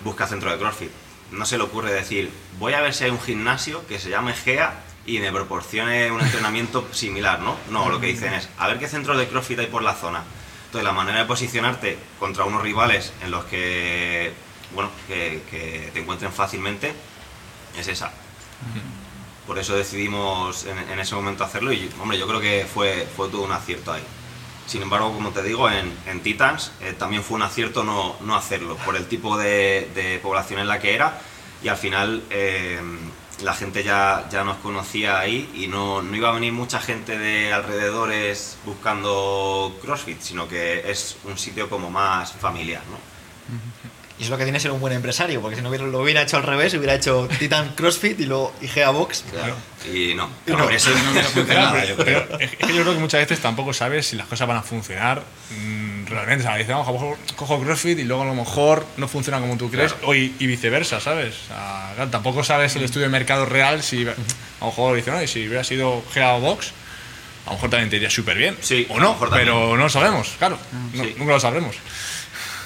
busca 0.05 0.27
centro 0.27 0.51
de 0.51 0.59
CrossFit. 0.59 0.91
No 1.33 1.47
se 1.47 1.57
le 1.57 1.65
ocurre 1.65 1.93
decir, 1.93 2.31
voy 2.59 2.75
a 2.75 2.81
ver 2.81 2.93
si 2.93 3.05
hay 3.05 3.11
un 3.11 3.21
gimnasio 3.21 3.87
que 3.87 3.99
se 3.99 4.11
llame 4.11 4.35
GEA 4.35 4.81
y 5.07 5.19
me 5.21 5.33
proporcione 5.33 6.11
un 6.11 6.21
entrenamiento 6.21 6.87
similar, 6.93 7.41
¿no? 7.41 7.57
No, 7.71 7.89
lo 7.89 8.01
que 8.01 8.09
dicen 8.09 8.35
es, 8.35 8.49
a 8.59 8.69
ver 8.69 8.79
qué 8.79 8.89
centros 8.89 9.17
de 9.17 9.29
CrossFit 9.29 9.61
hay 9.61 9.67
por 9.67 9.83
la 9.83 9.95
zona. 9.95 10.23
Entonces 10.67 10.85
la 10.85 10.93
manera 10.93 11.21
de 11.21 11.25
posicionarte 11.25 11.99
contra 12.19 12.45
unos 12.45 12.63
rivales 12.63 13.13
en 13.23 13.31
los 13.31 13.45
que, 13.45 14.33
bueno, 14.75 14.91
que, 15.09 15.43
que 15.51 15.91
te 15.93 16.01
encuentren 16.01 16.33
fácilmente 16.33 16.93
es 17.77 17.89
esa. 17.89 18.13
Por 19.47 19.59
eso 19.59 19.75
decidimos 19.75 20.65
en, 20.67 20.79
en 20.79 21.01
ese 21.01 21.15
momento 21.15 21.43
hacerlo 21.43 21.73
y, 21.73 21.91
hombre, 22.01 22.19
yo 22.19 22.29
creo 22.29 22.41
que 22.41 22.67
fue, 22.73 23.09
fue 23.17 23.29
todo 23.29 23.43
un 23.43 23.53
acierto 23.53 23.93
ahí. 23.93 24.03
Sin 24.67 24.83
embargo, 24.83 25.13
como 25.13 25.31
te 25.31 25.43
digo, 25.43 25.69
en, 25.69 25.93
en 26.07 26.21
Titans 26.21 26.73
eh, 26.81 26.95
también 26.97 27.25
fue 27.25 27.37
un 27.37 27.43
acierto 27.43 27.83
no, 27.83 28.17
no 28.21 28.37
hacerlo, 28.37 28.77
por 28.85 28.97
el 28.97 29.07
tipo 29.07 29.37
de, 29.37 30.21
población 30.23 30.61
en 30.61 30.69
la 30.69 30.79
que 30.79 30.95
era 30.95 31.21
y 31.63 31.69
al 31.69 31.77
final 31.77 32.23
eh, 32.31 32.81
la 33.43 33.55
gente 33.55 33.83
ya, 33.83 34.29
ya 34.31 34.45
nos 34.45 34.59
conocía 34.59 35.19
ahí 35.19 35.51
y 35.55 35.67
no, 35.67 36.03
no 36.03 36.17
iba 36.17 36.29
a 36.29 36.33
venir 36.33 36.53
mucha 36.53 36.81
gente 36.81 37.19
de 37.19 37.53
alrededores 37.53 38.59
buscando 38.65 39.77
CrossFit, 39.83 40.21
sino 40.21 40.47
que 40.47 40.91
es 40.91 41.17
un 41.25 41.37
sitio 41.39 41.69
como 41.69 41.91
más 41.91 42.33
familiar, 42.33 42.83
¿no? 42.91 44.00
Y 44.21 44.25
es 44.25 44.29
lo 44.29 44.37
que 44.37 44.45
tiene 44.45 44.61
ser 44.61 44.71
un 44.71 44.81
buen 44.81 44.93
empresario, 44.93 45.41
porque 45.41 45.57
si 45.57 45.63
no 45.63 45.71
hubiera, 45.71 45.87
lo 45.87 46.01
hubiera 46.03 46.21
hecho 46.21 46.37
al 46.37 46.43
revés, 46.43 46.75
hubiera 46.75 46.95
hecho 46.95 47.27
Titan 47.39 47.71
CrossFit 47.75 48.21
y 48.21 48.27
luego 48.27 48.53
IGEA 48.61 48.91
Box. 48.91 49.25
Y 49.91 50.13
no, 50.15 50.29
Y 50.47 50.51
no, 50.51 50.69
eso 50.69 50.91
no 50.91 51.11
hubiera 51.13 51.27
funcionado, 51.29 51.83
yo 51.87 51.97
Pero 51.97 52.27
creo. 52.29 52.39
es 52.39 52.51
que 52.51 52.75
yo 52.75 52.83
creo 52.83 52.93
que 52.95 53.01
muchas 53.01 53.21
veces 53.23 53.41
tampoco 53.41 53.73
sabes 53.73 54.07
si 54.07 54.17
las 54.17 54.27
cosas 54.27 54.47
van 54.47 54.59
a 54.59 54.63
funcionar 54.63 55.23
mm, 55.59 56.05
realmente. 56.05 56.45
O 56.45 56.47
sea, 56.49 56.57
dices, 56.59 56.71
vamos, 56.71 56.87
a 56.87 56.93
lo 56.93 56.99
mejor 57.01 57.19
cojo 57.35 57.61
CrossFit 57.63 57.99
y 57.99 58.05
luego 58.05 58.23
a 58.23 58.27
lo 58.27 58.35
mejor 58.35 58.85
no 58.99 59.09
funciona 59.09 59.41
como 59.41 59.57
tú 59.57 59.71
crees, 59.71 59.95
Claro. 59.95 60.09
o 60.09 60.15
y, 60.15 60.35
y 60.39 60.47
viceversa, 60.47 61.01
¿sabes? 61.01 61.35
O 61.45 61.47
sea, 61.49 61.93
claro, 61.95 62.11
tampoco 62.11 62.45
sabes 62.45 62.77
el 62.77 62.83
estudio 62.83 63.07
de 63.07 63.11
mercado 63.13 63.47
real 63.47 63.83
si 63.83 64.03
a 64.07 64.15
lo 64.61 64.67
mejor 64.67 64.97
dices, 64.97 65.15
no, 65.15 65.23
y 65.23 65.29
si 65.29 65.47
hubiera 65.49 65.65
sido 65.65 66.05
Geo 66.13 66.41
Box, 66.41 66.73
a 67.47 67.51
lo 67.51 67.53
mejor 67.55 67.71
también 67.71 67.89
te 67.89 67.97
iría 67.97 68.11
súper 68.11 68.37
bien. 68.37 68.55
Sí, 68.61 68.87
o 68.91 69.01
no, 69.01 69.17
pero 69.31 69.71
no 69.79 69.85
lo 69.85 69.89
sabemos, 69.89 70.35
claro. 70.39 70.59
no- 70.93 71.05
Sí. 71.05 71.15
nunca 71.17 71.33
lo 71.33 71.41
sabremos. 71.41 71.75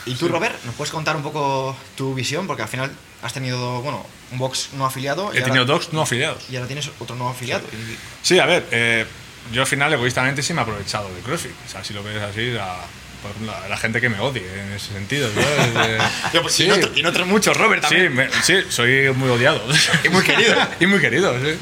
Y 0.06 0.14
tú, 0.14 0.28
Robert, 0.28 0.54
¿nos 0.64 0.74
puedes 0.74 0.92
contar 0.92 1.16
un 1.16 1.22
poco 1.22 1.76
tu 1.96 2.14
visión? 2.14 2.46
Porque 2.46 2.62
al 2.62 2.68
final 2.68 2.90
has 3.22 3.32
tenido, 3.32 3.80
bueno, 3.82 4.04
un 4.32 4.38
box 4.38 4.70
no 4.74 4.84
afiliado. 4.84 5.24
y 5.32 5.36
He 5.36 5.40
ahora- 5.40 5.44
tenido 5.44 5.64
docs 5.64 5.92
no 5.92 6.02
afiliados. 6.02 6.44
Y 6.50 6.56
ahora 6.56 6.66
tienes 6.66 6.90
otro 6.98 7.16
no 7.16 7.28
afiliado. 7.28 7.64
Y- 7.72 7.96
Sí, 8.22 8.38
a 8.38 8.46
ver, 8.46 8.66
eh, 8.70 9.06
yo 9.52 9.62
al 9.62 9.66
final 9.66 9.92
egoístamente 9.92 10.42
sí 10.42 10.52
me 10.52 10.60
he 10.60 10.62
aprovechado 10.62 11.08
de 11.14 11.20
CrossFit. 11.20 11.52
O 11.66 11.70
sea, 11.70 11.82
si 11.84 11.94
lo 11.94 12.02
ves 12.02 12.20
así, 12.22 12.50
la, 12.50 12.76
por 13.24 13.40
la, 13.46 13.68
la 13.68 13.76
gente 13.76 14.00
que 14.00 14.08
me 14.08 14.20
odie 14.20 14.42
en 14.60 14.72
ese 14.72 14.92
sentido. 14.92 15.28
¿no? 15.34 15.42
Pues, 16.42 16.52
sí, 16.54 16.64
y, 16.64 16.68
no, 16.68 16.76
y 16.96 17.02
no 17.02 17.08
otros 17.08 17.26
muchos, 17.26 17.56
Robert, 17.56 17.82
sí, 17.84 17.94
también. 17.96 18.14
me- 18.14 18.28
sí, 18.42 18.56
soy 18.68 19.10
muy 19.14 19.30
odiado. 19.30 19.62
Y 20.04 20.08
muy 20.10 20.22
querido. 20.22 20.54
y 20.80 20.86
muy 20.86 21.00
querido, 21.00 21.32
sí. 21.40 21.56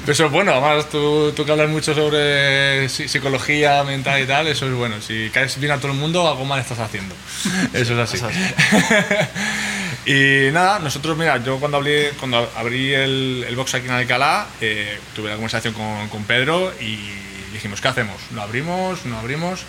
Pero 0.00 0.12
eso 0.12 0.26
es 0.26 0.30
bueno, 0.32 0.52
además 0.52 0.90
tú, 0.90 1.32
tú 1.34 1.44
que 1.46 1.52
hablas 1.52 1.70
mucho 1.70 1.94
sobre 1.94 2.84
psi- 2.86 3.08
psicología 3.08 3.82
mental 3.84 4.20
y 4.22 4.26
tal, 4.26 4.46
eso 4.48 4.66
es 4.66 4.72
bueno. 4.74 5.00
Si 5.00 5.30
caes 5.32 5.58
bien 5.58 5.72
a 5.72 5.78
todo 5.78 5.92
el 5.92 5.98
mundo, 5.98 6.28
algo 6.28 6.44
mal 6.44 6.60
estás 6.60 6.78
haciendo. 6.80 7.14
Eso 7.72 8.00
es 8.00 8.12
así. 8.14 8.18
Y 10.08 10.52
nada, 10.52 10.78
nosotros, 10.78 11.16
mira, 11.16 11.42
yo 11.42 11.58
cuando 11.58 11.78
abrí, 11.78 12.06
cuando 12.20 12.48
abrí 12.56 12.94
el, 12.94 13.44
el 13.48 13.56
box 13.56 13.74
aquí 13.74 13.86
en 13.86 13.92
Alcalá, 13.92 14.46
eh, 14.60 14.98
tuve 15.16 15.28
la 15.30 15.34
conversación 15.34 15.74
con, 15.74 16.08
con 16.08 16.22
Pedro 16.24 16.72
y 16.80 16.96
dijimos, 17.52 17.80
¿qué 17.80 17.88
hacemos? 17.88 18.14
¿Lo 18.32 18.42
abrimos? 18.42 19.04
¿No 19.04 19.18
abrimos? 19.18 19.64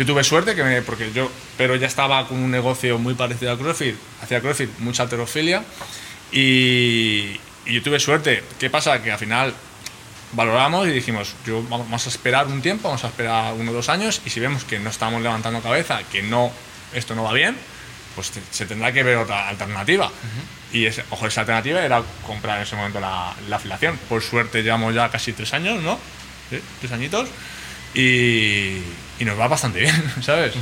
Yo 0.00 0.06
tuve 0.06 0.24
suerte, 0.24 0.54
que 0.54 0.64
me- 0.64 0.80
porque 0.80 1.12
yo, 1.12 1.30
pero 1.58 1.76
ya 1.76 1.86
estaba 1.86 2.26
con 2.26 2.38
un 2.38 2.50
negocio 2.50 2.96
muy 2.98 3.12
parecido 3.12 3.52
a 3.52 3.58
CrossFit, 3.58 3.94
hacía 4.22 4.40
CrossFit, 4.40 4.70
mucha 4.78 5.02
alterofilia, 5.02 5.62
y, 6.32 7.38
y 7.66 7.74
yo 7.74 7.82
tuve 7.82 8.00
suerte. 8.00 8.42
¿Qué 8.58 8.70
pasa? 8.70 9.02
Que 9.02 9.12
al 9.12 9.18
final 9.18 9.52
valoramos 10.32 10.88
y 10.88 10.90
dijimos, 10.92 11.34
yo 11.46 11.62
vamos 11.68 12.06
a 12.06 12.08
esperar 12.08 12.46
un 12.46 12.62
tiempo, 12.62 12.88
vamos 12.88 13.04
a 13.04 13.08
esperar 13.08 13.52
uno 13.52 13.72
o 13.72 13.74
dos 13.74 13.90
años, 13.90 14.22
y 14.24 14.30
si 14.30 14.40
vemos 14.40 14.64
que 14.64 14.78
no 14.78 14.88
estamos 14.88 15.20
levantando 15.20 15.60
cabeza, 15.60 16.00
que 16.10 16.22
no, 16.22 16.50
esto 16.94 17.14
no 17.14 17.24
va 17.24 17.34
bien, 17.34 17.54
pues 18.14 18.30
te- 18.30 18.40
se 18.50 18.64
tendrá 18.64 18.92
que 18.92 19.02
ver 19.02 19.18
otra 19.18 19.50
alternativa. 19.50 20.10
Y 20.72 20.86
ese- 20.86 21.04
ojo, 21.10 21.26
esa 21.26 21.42
alternativa 21.42 21.84
era 21.84 22.02
comprar 22.26 22.56
en 22.56 22.62
ese 22.62 22.74
momento 22.74 23.00
la, 23.00 23.34
la 23.50 23.56
afiliación. 23.56 23.98
Por 24.08 24.22
suerte 24.22 24.62
llevamos 24.62 24.94
ya 24.94 25.10
casi 25.10 25.34
tres 25.34 25.52
años, 25.52 25.82
¿no? 25.82 25.98
Sí, 26.48 26.58
tres 26.80 26.90
añitos. 26.92 27.28
Y, 27.92 28.78
y 29.20 29.24
nos 29.24 29.38
va 29.38 29.46
bastante 29.46 29.78
bien, 29.80 30.12
¿sabes? 30.22 30.54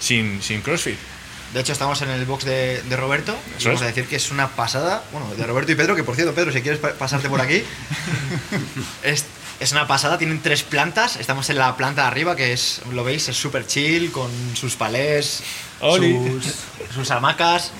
sin, 0.00 0.42
sin 0.42 0.60
CrossFit. 0.62 0.98
De 1.54 1.60
hecho, 1.60 1.72
estamos 1.72 2.02
en 2.02 2.10
el 2.10 2.24
box 2.26 2.44
de, 2.44 2.82
de 2.82 2.96
Roberto. 2.96 3.34
y 3.60 3.64
vamos 3.66 3.80
a 3.82 3.86
decir 3.86 4.06
que 4.06 4.16
es 4.16 4.30
una 4.32 4.48
pasada. 4.48 5.04
Bueno, 5.12 5.32
de 5.36 5.46
Roberto 5.46 5.70
y 5.72 5.74
Pedro, 5.76 5.94
que 5.94 6.02
por 6.02 6.16
cierto, 6.16 6.34
Pedro, 6.34 6.50
si 6.52 6.60
quieres 6.60 6.80
pa- 6.80 6.94
pasarte 6.94 7.28
por 7.28 7.40
aquí. 7.40 7.62
es, 9.02 9.24
es 9.60 9.72
una 9.72 9.86
pasada, 9.86 10.18
tienen 10.18 10.42
tres 10.42 10.62
plantas. 10.64 11.16
Estamos 11.16 11.48
en 11.48 11.58
la 11.58 11.76
planta 11.76 12.02
de 12.02 12.08
arriba, 12.08 12.34
que 12.36 12.52
es, 12.52 12.82
lo 12.92 13.04
veis, 13.04 13.28
es 13.28 13.36
súper 13.36 13.66
chill, 13.66 14.10
con 14.10 14.30
sus 14.54 14.74
palés, 14.74 15.42
sus, 15.80 16.44
sus 16.94 17.10
hamacas. 17.10 17.70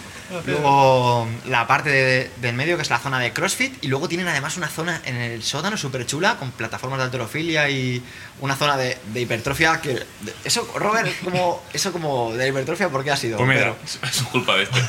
Luego 0.47 1.29
la 1.49 1.67
parte 1.67 1.91
de- 1.91 2.31
del 2.41 2.55
medio, 2.55 2.77
que 2.77 2.83
es 2.83 2.91
la 2.91 2.99
zona 2.99 3.19
de 3.19 3.33
CrossFit. 3.33 3.83
Y 3.85 3.89
luego 3.89 4.09
tienen 4.09 4.29
además 4.29 4.57
una 4.57 4.69
zona 4.69 5.01
en 5.05 5.17
el 5.17 5.43
sótano 5.43 5.77
súper 5.77 6.05
chula, 6.07 6.37
con 6.37 6.51
plataformas 6.53 6.99
de 6.99 7.05
alterofilia 7.05 7.69
y 7.71 8.03
una 8.41 8.57
zona 8.57 8.77
de, 8.77 8.99
de 9.13 9.21
hipertrofia. 9.21 9.81
que 9.81 9.95
de- 9.95 10.07
Eso, 10.45 10.69
Robert, 10.77 11.11
como, 11.25 11.63
eso 11.73 11.93
como 11.93 12.33
de 12.35 12.49
hipertrofia, 12.49 12.89
¿por 12.89 13.05
qué 13.05 13.11
ha 13.13 13.17
sido? 13.17 13.37
Pues 13.39 13.49
mira, 13.49 13.75
Pedro? 13.75 13.77
Es 14.09 14.23
culpa 14.31 14.57
de 14.57 14.65
este. 14.65 14.81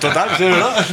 Total, 0.00 0.30
sí, 0.36 0.44
¿verdad? 0.44 0.86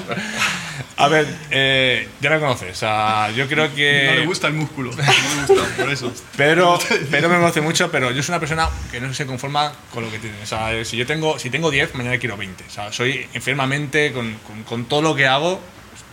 A 0.97 1.09
ver, 1.09 1.27
eh, 1.51 2.07
ya 2.21 2.29
me 2.29 2.39
conoces. 2.39 2.71
O 2.71 2.75
sea, 2.79 3.29
yo 3.31 3.47
creo 3.49 3.73
que. 3.75 4.07
No 4.11 4.15
le 4.21 4.25
gusta 4.25 4.47
el 4.47 4.53
músculo. 4.53 4.91
No 4.95 5.03
le 5.03 5.53
gusta, 5.53 5.75
por 5.77 5.89
eso. 5.91 6.13
Pero, 6.37 6.79
pero 7.11 7.27
me 7.27 7.35
conoce 7.35 7.59
mucho, 7.61 7.91
pero 7.91 8.11
yo 8.11 8.23
soy 8.23 8.31
una 8.33 8.39
persona 8.39 8.69
que 8.91 9.01
no 9.01 9.13
se 9.13 9.25
conforma 9.25 9.73
con 9.93 10.05
lo 10.05 10.11
que 10.11 10.19
tiene. 10.19 10.41
O 10.41 10.45
sea, 10.45 10.83
si 10.85 10.95
yo 10.95 11.05
tengo, 11.05 11.37
si 11.37 11.49
tengo 11.49 11.69
10, 11.69 11.95
mañana 11.95 12.17
quiero 12.17 12.37
20. 12.37 12.63
O 12.65 12.69
sea, 12.69 12.93
soy 12.93 13.27
enfermamente 13.45 14.11
con, 14.11 14.33
con, 14.47 14.63
con 14.63 14.85
todo 14.85 15.03
lo 15.03 15.15
que 15.15 15.27
hago, 15.27 15.61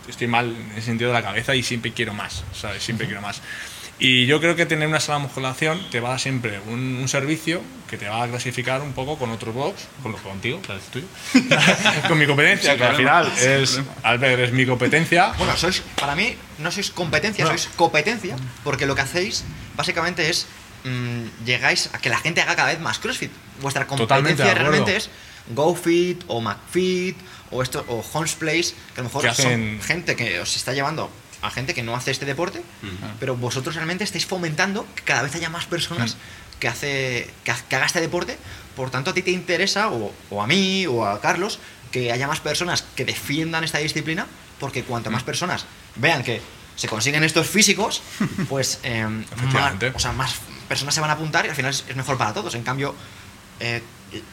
estoy 0.07 0.27
mal 0.27 0.55
en 0.55 0.71
el 0.75 0.83
sentido 0.83 1.09
de 1.09 1.15
la 1.15 1.23
cabeza 1.23 1.55
y 1.55 1.63
siempre 1.63 1.91
quiero 1.91 2.13
más. 2.13 2.43
Sea, 2.53 2.79
siempre 2.79 3.07
quiero 3.07 3.21
más. 3.21 3.41
Y 3.97 4.27
yo 4.27 4.39
creo 4.39 4.55
que 4.55 4.67
tener 4.67 4.87
una 4.87 4.99
sala 4.99 5.17
de 5.17 5.23
musculación 5.23 5.81
te 5.89 5.99
va 5.99 6.09
a 6.09 6.11
dar 6.11 6.19
siempre 6.19 6.59
un, 6.67 6.97
un 7.01 7.07
servicio 7.07 7.61
que 7.89 7.97
te 7.97 8.07
va 8.07 8.23
a 8.23 8.27
clasificar 8.27 8.81
un 8.81 8.93
poco 8.93 9.17
con 9.17 9.31
otro 9.31 9.51
box, 9.51 9.87
con 10.03 10.11
lo 10.11 10.17
contigo, 10.19 10.59
o 10.61 10.65
sea, 10.65 10.75
es 10.75 10.83
tuyo, 10.85 11.07
con 12.07 12.19
mi 12.19 12.27
competencia, 12.27 12.71
Sin 12.71 12.79
que 12.79 12.85
al 12.85 12.95
final 12.95 13.31
es. 13.39 13.81
Albert 14.03 14.39
es 14.41 14.51
mi 14.51 14.67
competencia. 14.67 15.33
Bueno, 15.37 15.57
sois, 15.57 15.81
para 15.99 16.15
mí, 16.15 16.35
no 16.59 16.71
sois 16.71 16.91
competencia, 16.91 17.47
sois 17.47 17.67
competencia, 17.75 18.35
porque 18.63 18.85
lo 18.85 18.93
que 18.93 19.01
hacéis 19.01 19.43
básicamente 19.75 20.29
es 20.29 20.45
mm, 20.83 21.45
llegáis 21.45 21.89
a 21.93 21.97
que 21.97 22.09
la 22.09 22.19
gente 22.19 22.41
haga 22.41 22.55
cada 22.55 22.69
vez 22.69 22.79
más 22.79 22.99
CrossFit. 22.99 23.31
Vuestra 23.61 23.87
competencia 23.87 24.53
realmente 24.53 24.97
es 24.97 25.09
GoFit 25.49 26.23
o 26.27 26.41
McFit 26.41 27.17
o 27.51 27.61
esto 27.61 27.83
o 27.87 28.03
Homes 28.13 28.33
Place, 28.35 28.73
que 28.93 29.01
a 29.01 29.03
lo 29.03 29.09
mejor 29.09 29.27
hacen- 29.27 29.77
son 29.79 29.81
gente 29.87 30.15
que 30.15 30.39
os 30.39 30.55
está 30.55 30.73
llevando 30.73 31.09
a 31.41 31.51
gente 31.51 31.73
que 31.73 31.83
no 31.83 31.93
hace 31.95 32.11
este 32.11 32.25
deporte, 32.25 32.61
pero 33.19 33.35
vosotros 33.35 33.75
realmente 33.75 34.03
estáis 34.05 34.25
fomentando 34.25 34.87
que 34.95 35.03
cada 35.03 35.23
vez 35.23 35.35
haya 35.35 35.49
más 35.49 35.65
personas 35.65 36.15
que 36.59 36.69
hace 36.69 37.29
que, 37.43 37.51
ha- 37.51 37.61
que 37.67 37.75
haga 37.75 37.85
este 37.85 37.99
deporte. 37.99 38.37
Por 38.77 38.89
tanto, 38.89 39.11
a 39.11 39.13
ti 39.13 39.21
te 39.21 39.31
interesa, 39.31 39.89
o, 39.89 40.13
o 40.29 40.41
a 40.41 40.47
mí, 40.47 40.87
o 40.87 41.05
a 41.05 41.19
Carlos, 41.19 41.59
que 41.91 42.11
haya 42.13 42.27
más 42.27 42.39
personas 42.39 42.83
que 42.95 43.03
defiendan 43.05 43.63
esta 43.65 43.77
disciplina, 43.79 44.25
porque 44.59 44.83
cuanto 44.83 45.11
más 45.11 45.23
personas 45.23 45.65
vean 45.97 46.23
que 46.23 46.41
se 46.77 46.87
consiguen 46.87 47.23
estos 47.25 47.45
físicos, 47.47 48.01
pues 48.49 48.79
eh, 48.83 49.05
más, 49.05 49.31
Efectivamente. 49.33 49.91
o 49.93 49.99
sea, 49.99 50.13
más 50.13 50.35
personas 50.69 50.95
se 50.95 51.01
van 51.01 51.09
a 51.09 51.13
apuntar 51.13 51.45
y 51.45 51.49
al 51.49 51.55
final 51.55 51.71
es, 51.71 51.83
es 51.89 51.95
mejor 51.97 52.17
para 52.17 52.33
todos. 52.33 52.55
En 52.55 52.63
cambio, 52.63 52.95
eh, 53.59 53.83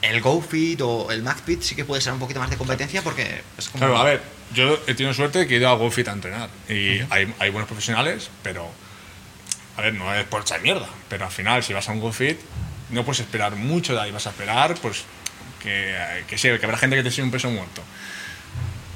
el 0.02 0.20
GoFit 0.20 0.80
o 0.82 1.10
el 1.10 1.22
MacFit 1.22 1.62
sí 1.62 1.74
que 1.74 1.84
puede 1.84 2.00
ser 2.00 2.12
un 2.12 2.18
poquito 2.18 2.40
más 2.40 2.50
de 2.50 2.56
competencia 2.56 3.02
porque 3.02 3.42
es 3.56 3.68
como... 3.68 3.80
Claro, 3.84 3.98
a 3.98 4.04
ver, 4.04 4.20
yo 4.52 4.78
he 4.86 4.94
tenido 4.94 5.14
suerte 5.14 5.40
de 5.40 5.46
que 5.46 5.54
he 5.54 5.58
ido 5.58 5.68
a 5.68 5.74
GoFit 5.74 6.08
a 6.08 6.12
entrenar. 6.12 6.50
Y 6.68 7.00
hay, 7.10 7.32
hay 7.38 7.50
buenos 7.50 7.66
profesionales, 7.68 8.30
pero. 8.42 8.68
A 9.76 9.82
ver, 9.82 9.94
no 9.94 10.12
es 10.14 10.24
por 10.26 10.42
echar 10.42 10.60
mierda. 10.60 10.88
Pero 11.08 11.24
al 11.24 11.30
final, 11.30 11.62
si 11.62 11.72
vas 11.72 11.88
a 11.88 11.92
un 11.92 12.00
GoFit, 12.00 12.38
no 12.90 13.04
puedes 13.04 13.20
esperar 13.20 13.54
mucho 13.56 13.94
de 13.94 14.00
ahí. 14.00 14.10
Vas 14.10 14.26
a 14.26 14.30
esperar, 14.30 14.74
pues, 14.82 15.04
que, 15.62 16.24
que 16.26 16.36
sí, 16.36 16.48
que 16.58 16.64
habrá 16.64 16.76
gente 16.76 16.96
que 16.96 17.02
te 17.02 17.10
siga 17.10 17.24
un 17.24 17.30
peso 17.30 17.50
muerto. 17.50 17.82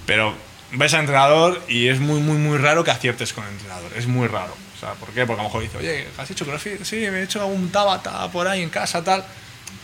Pero 0.07 0.35
ves 0.73 0.93
al 0.95 1.01
entrenador 1.01 1.63
y 1.69 1.89
es 1.89 2.01
muy, 2.01 2.21
muy, 2.21 2.37
muy 2.37 2.59
raro 2.59 2.83
que 2.83 2.91
aciertes 2.91 3.33
con 3.33 3.45
el 3.45 3.51
entrenador. 3.53 3.93
Es 3.97 4.07
muy 4.07 4.27
raro. 4.27 4.55
O 4.77 4.81
sea, 4.81 4.95
¿por 4.95 5.11
qué? 5.11 5.25
Porque 5.25 5.41
a 5.41 5.45
lo 5.45 5.49
mejor 5.49 5.63
dice, 5.63 5.79
oye, 5.79 6.09
¿has 6.19 6.31
hecho 6.31 6.45
CrossFit? 6.45 6.83
Sí, 6.83 6.97
me 6.97 7.21
he 7.21 7.23
hecho 7.23 7.41
algún 7.41 7.71
tabata 7.71 8.31
por 8.33 8.49
ahí 8.49 8.63
en 8.63 8.71
casa, 8.71 9.05
tal. 9.05 9.25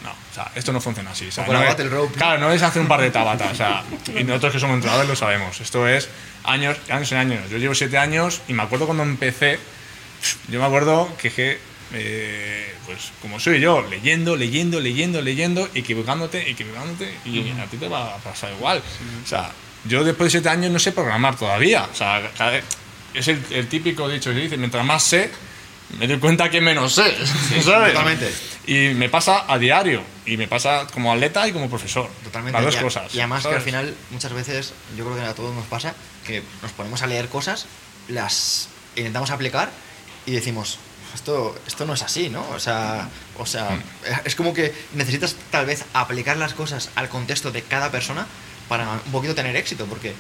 No, 0.02 0.10
o 0.10 0.34
sea, 0.34 0.50
esto 0.54 0.72
no 0.72 0.80
funciona 0.80 1.10
así. 1.10 1.28
O 1.28 1.32
sea, 1.32 1.44
O 1.46 1.52
no 1.52 1.62
es-. 1.62 1.76
Claro, 2.16 2.40
no 2.40 2.52
es 2.52 2.62
hacer 2.62 2.80
un 2.82 2.88
par 2.88 3.00
de 3.00 3.10
tabatas. 3.10 3.52
O 3.52 3.54
sea, 3.54 3.82
y 4.18 4.24
nosotros 4.24 4.54
que 4.54 4.60
somos 4.60 4.76
entrenadores 4.76 5.08
lo 5.08 5.16
sabemos. 5.16 5.60
Esto 5.60 5.86
es 5.86 6.08
años, 6.44 6.76
años 6.88 7.12
y 7.12 7.14
años. 7.14 7.50
Yo 7.50 7.58
llevo 7.58 7.74
siete 7.74 7.98
años 7.98 8.40
y 8.48 8.54
me 8.54 8.62
acuerdo 8.62 8.86
cuando 8.86 9.02
empecé, 9.02 9.58
yo 10.48 10.58
me 10.58 10.66
acuerdo 10.66 11.14
que, 11.18 11.30
que 11.30 11.58
eh, 11.92 12.74
pues 12.86 13.12
como 13.20 13.40
soy 13.40 13.60
yo, 13.60 13.82
leyendo, 13.82 14.36
leyendo, 14.36 14.80
leyendo, 14.80 15.20
leyendo, 15.20 15.68
equivocándote, 15.74 16.48
equivocándote, 16.50 17.12
y 17.24 17.50
a 17.50 17.66
ti 17.66 17.76
te 17.76 17.88
va 17.88 18.14
a 18.14 18.18
pasar 18.18 18.52
igual. 18.52 18.82
O 19.22 19.26
sea, 19.26 19.50
yo 19.84 20.04
después 20.04 20.26
de 20.26 20.38
siete 20.38 20.48
años 20.48 20.70
no 20.70 20.78
sé 20.78 20.92
programar 20.92 21.36
todavía. 21.36 21.86
O 21.92 21.94
sea, 21.94 22.22
es 23.12 23.28
el, 23.28 23.44
el 23.50 23.68
típico 23.68 24.08
dicho 24.08 24.30
que 24.30 24.36
dice, 24.38 24.56
mientras 24.56 24.84
más 24.84 25.02
sé, 25.02 25.30
me 25.98 26.06
doy 26.06 26.18
cuenta 26.18 26.50
que 26.50 26.60
menos 26.60 26.94
sé. 26.94 27.14
¿sabes? 27.62 27.92
totalmente. 27.92 28.32
Y 28.66 28.94
me 28.94 29.08
pasa 29.08 29.44
a 29.52 29.58
diario, 29.58 30.02
y 30.26 30.36
me 30.36 30.46
pasa 30.46 30.86
como 30.92 31.12
atleta 31.12 31.46
y 31.48 31.52
como 31.52 31.68
profesor. 31.68 32.08
Totalmente. 32.24 32.56
Las 32.60 32.66
dos 32.66 32.80
y, 32.80 32.84
cosas. 32.84 33.14
Y 33.14 33.18
además 33.18 33.46
que 33.46 33.54
al 33.54 33.62
final, 33.62 33.94
muchas 34.10 34.32
veces, 34.32 34.72
yo 34.96 35.04
creo 35.04 35.16
que 35.16 35.22
a 35.22 35.34
todos 35.34 35.54
nos 35.54 35.66
pasa, 35.66 35.94
que 36.26 36.42
nos 36.62 36.72
ponemos 36.72 37.02
a 37.02 37.06
leer 37.06 37.28
cosas, 37.28 37.66
las 38.08 38.68
intentamos 38.96 39.30
aplicar 39.30 39.70
y 40.26 40.32
decimos, 40.32 40.78
esto, 41.14 41.58
esto 41.66 41.86
no 41.86 41.94
es 41.94 42.02
así, 42.02 42.28
¿no? 42.28 42.46
O 42.50 42.60
sea, 42.60 43.08
o 43.38 43.46
sea, 43.46 43.70
Mm. 43.70 43.82
es 44.24 44.34
como 44.36 44.54
que 44.54 44.72
necesitas 44.94 45.34
tal 45.50 45.66
vez 45.66 45.84
aplicar 45.92 46.36
las 46.36 46.54
cosas 46.54 46.90
al 46.94 47.08
contexto 47.08 47.50
de 47.50 47.62
cada 47.62 47.90
persona 47.90 48.26
para 48.68 48.88
un 49.04 49.12
poquito 49.12 49.34
tener 49.34 49.56
éxito, 49.56 49.86
porque 49.86 50.14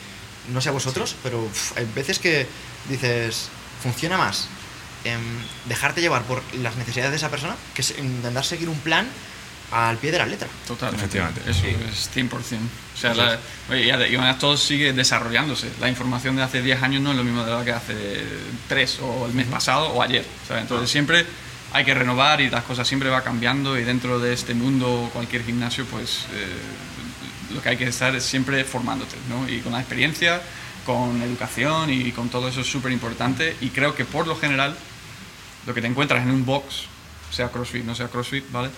no 0.52 0.60
sé 0.60 0.70
a 0.70 0.72
vosotros, 0.72 1.14
pero 1.22 1.46
hay 1.76 1.84
veces 1.94 2.18
que 2.18 2.46
dices, 2.88 3.48
funciona 3.82 4.16
más 4.18 4.48
em, 5.04 5.20
dejarte 5.66 6.00
llevar 6.00 6.22
por 6.22 6.42
las 6.56 6.76
necesidades 6.76 7.10
de 7.12 7.16
esa 7.16 7.30
persona 7.30 7.56
que 7.74 7.82
es 7.82 7.94
intentar 7.98 8.44
seguir 8.44 8.68
un 8.68 8.78
plan 8.80 9.06
al 9.72 9.96
pie 9.98 10.10
de 10.10 10.18
la 10.18 10.26
letra. 10.26 10.48
Totalmente. 10.66 11.04
Efectivamente. 11.04 11.42
Eso 11.48 11.64
es 11.66 12.10
100%. 12.10 12.28
O 12.96 12.98
sea, 13.00 13.14
la- 13.14 13.38
oye, 13.70 13.84
y 13.86 13.90
ade- 13.90 14.08
y 14.10 14.16
además 14.16 14.38
todo 14.38 14.56
sigue 14.56 14.92
desarrollándose. 14.92 15.70
La 15.80 15.88
información 15.88 16.34
de 16.36 16.42
hace 16.42 16.60
10 16.60 16.82
años 16.82 17.00
no 17.02 17.12
es 17.12 17.16
lo 17.16 17.22
mismo 17.24 17.44
de 17.44 17.52
la 17.52 17.64
que 17.64 17.70
hace 17.72 17.94
3 18.68 18.98
o 19.00 19.26
el 19.26 19.32
mes 19.32 19.46
pasado 19.46 19.88
o 19.90 20.02
ayer. 20.02 20.24
¿sabes? 20.48 20.62
Entonces 20.62 20.90
siempre 20.90 21.24
hay 21.72 21.84
que 21.84 21.94
renovar 21.94 22.40
y 22.40 22.50
las 22.50 22.64
cosas 22.64 22.88
siempre 22.88 23.10
va 23.10 23.22
cambiando 23.22 23.78
y 23.78 23.84
dentro 23.84 24.18
de 24.18 24.32
este 24.32 24.54
mundo, 24.54 25.08
cualquier 25.12 25.44
gimnasio, 25.44 25.84
pues 25.84 26.24
eh, 26.34 27.54
lo 27.54 27.62
que 27.62 27.68
hay 27.68 27.76
que 27.76 27.86
estar 27.86 28.12
es 28.16 28.24
siempre 28.24 28.64
formándote, 28.64 29.14
¿no? 29.28 29.48
Y 29.48 29.60
con 29.60 29.70
la 29.72 29.78
experiencia, 29.78 30.42
con 30.84 31.22
educación 31.22 31.90
y 31.90 32.10
con 32.10 32.28
todo 32.28 32.48
eso 32.48 32.62
es 32.62 32.66
súper 32.66 32.90
importante 32.90 33.56
y 33.60 33.68
creo 33.68 33.94
que 33.94 34.04
por 34.04 34.26
lo 34.26 34.36
general 34.36 34.76
lo 35.66 35.74
que 35.74 35.80
te 35.80 35.86
encuentras 35.86 36.22
en 36.22 36.30
un 36.30 36.44
box, 36.44 36.86
sea 37.30 37.50
CrossFit, 37.50 37.84
no 37.84 37.94
sea 37.94 38.08
CrossFit, 38.08 38.50
¿vale? 38.50 38.70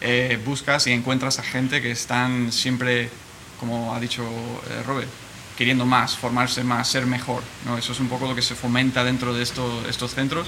Eh, 0.00 0.38
buscas 0.44 0.86
y 0.86 0.92
encuentras 0.92 1.38
a 1.38 1.42
gente 1.42 1.80
que 1.80 1.90
están 1.90 2.50
siempre, 2.50 3.08
como 3.60 3.94
ha 3.94 4.00
dicho 4.00 4.24
eh, 4.24 4.82
Robert, 4.84 5.08
queriendo 5.56 5.86
más, 5.86 6.16
formarse 6.16 6.64
más, 6.64 6.88
ser 6.88 7.06
mejor, 7.06 7.42
¿no? 7.64 7.78
Eso 7.78 7.92
es 7.92 8.00
un 8.00 8.08
poco 8.08 8.26
lo 8.26 8.34
que 8.34 8.42
se 8.42 8.54
fomenta 8.54 9.04
dentro 9.04 9.32
de 9.32 9.42
estos, 9.42 9.86
estos 9.88 10.14
centros. 10.14 10.46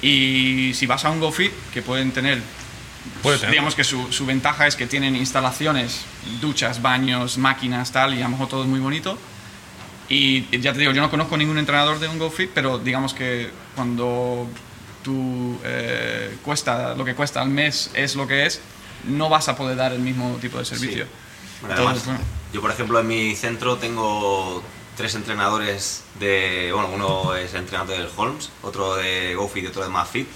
Y 0.00 0.72
si 0.74 0.86
vas 0.86 1.04
a 1.04 1.10
un 1.10 1.20
GoFit, 1.20 1.52
que 1.74 1.82
pueden 1.82 2.12
tener, 2.12 2.40
tener. 3.22 3.50
digamos 3.50 3.74
que 3.74 3.84
su, 3.84 4.10
su 4.12 4.24
ventaja 4.24 4.66
es 4.66 4.76
que 4.76 4.86
tienen 4.86 5.16
instalaciones, 5.16 6.02
duchas, 6.40 6.80
baños, 6.80 7.36
máquinas, 7.36 7.92
tal, 7.92 8.14
y 8.14 8.20
a 8.20 8.24
lo 8.24 8.30
mejor 8.30 8.48
todo 8.48 8.62
es 8.62 8.68
muy 8.68 8.80
bonito. 8.80 9.18
Y 10.08 10.58
ya 10.58 10.72
te 10.72 10.78
digo, 10.78 10.92
yo 10.92 11.02
no 11.02 11.10
conozco 11.10 11.36
ningún 11.36 11.58
entrenador 11.58 11.98
de 11.98 12.08
un 12.08 12.18
GoFit, 12.18 12.50
pero 12.54 12.78
digamos 12.78 13.12
que 13.12 13.50
cuando 13.74 14.48
tu 15.02 15.58
eh, 15.64 16.36
cuesta, 16.44 16.94
lo 16.94 17.04
que 17.04 17.14
cuesta 17.14 17.40
al 17.40 17.48
mes 17.48 17.90
es 17.94 18.16
lo 18.16 18.26
que 18.26 18.46
es, 18.46 18.60
no 19.04 19.28
vas 19.28 19.48
a 19.48 19.56
poder 19.56 19.76
dar 19.76 19.92
el 19.92 20.00
mismo 20.00 20.36
tipo 20.40 20.58
de 20.58 20.64
servicio. 20.64 21.06
Bueno, 21.60 21.76
Entonces, 21.76 22.02
además, 22.04 22.06
bueno. 22.06 22.38
Yo, 22.52 22.60
por 22.60 22.70
ejemplo, 22.70 23.00
en 23.00 23.06
mi 23.06 23.36
centro 23.36 23.76
tengo 23.76 24.62
tres 24.96 25.14
entrenadores 25.14 26.04
de. 26.18 26.70
Bueno, 26.72 26.90
uno 26.94 27.34
es 27.34 27.54
entrenador 27.54 27.96
del 27.96 28.08
Holmes, 28.16 28.50
otro 28.62 28.96
de 28.96 29.34
GoFit 29.34 29.64
y 29.64 29.66
otro 29.68 29.82
de 29.82 29.88
MadFit. 29.88 30.28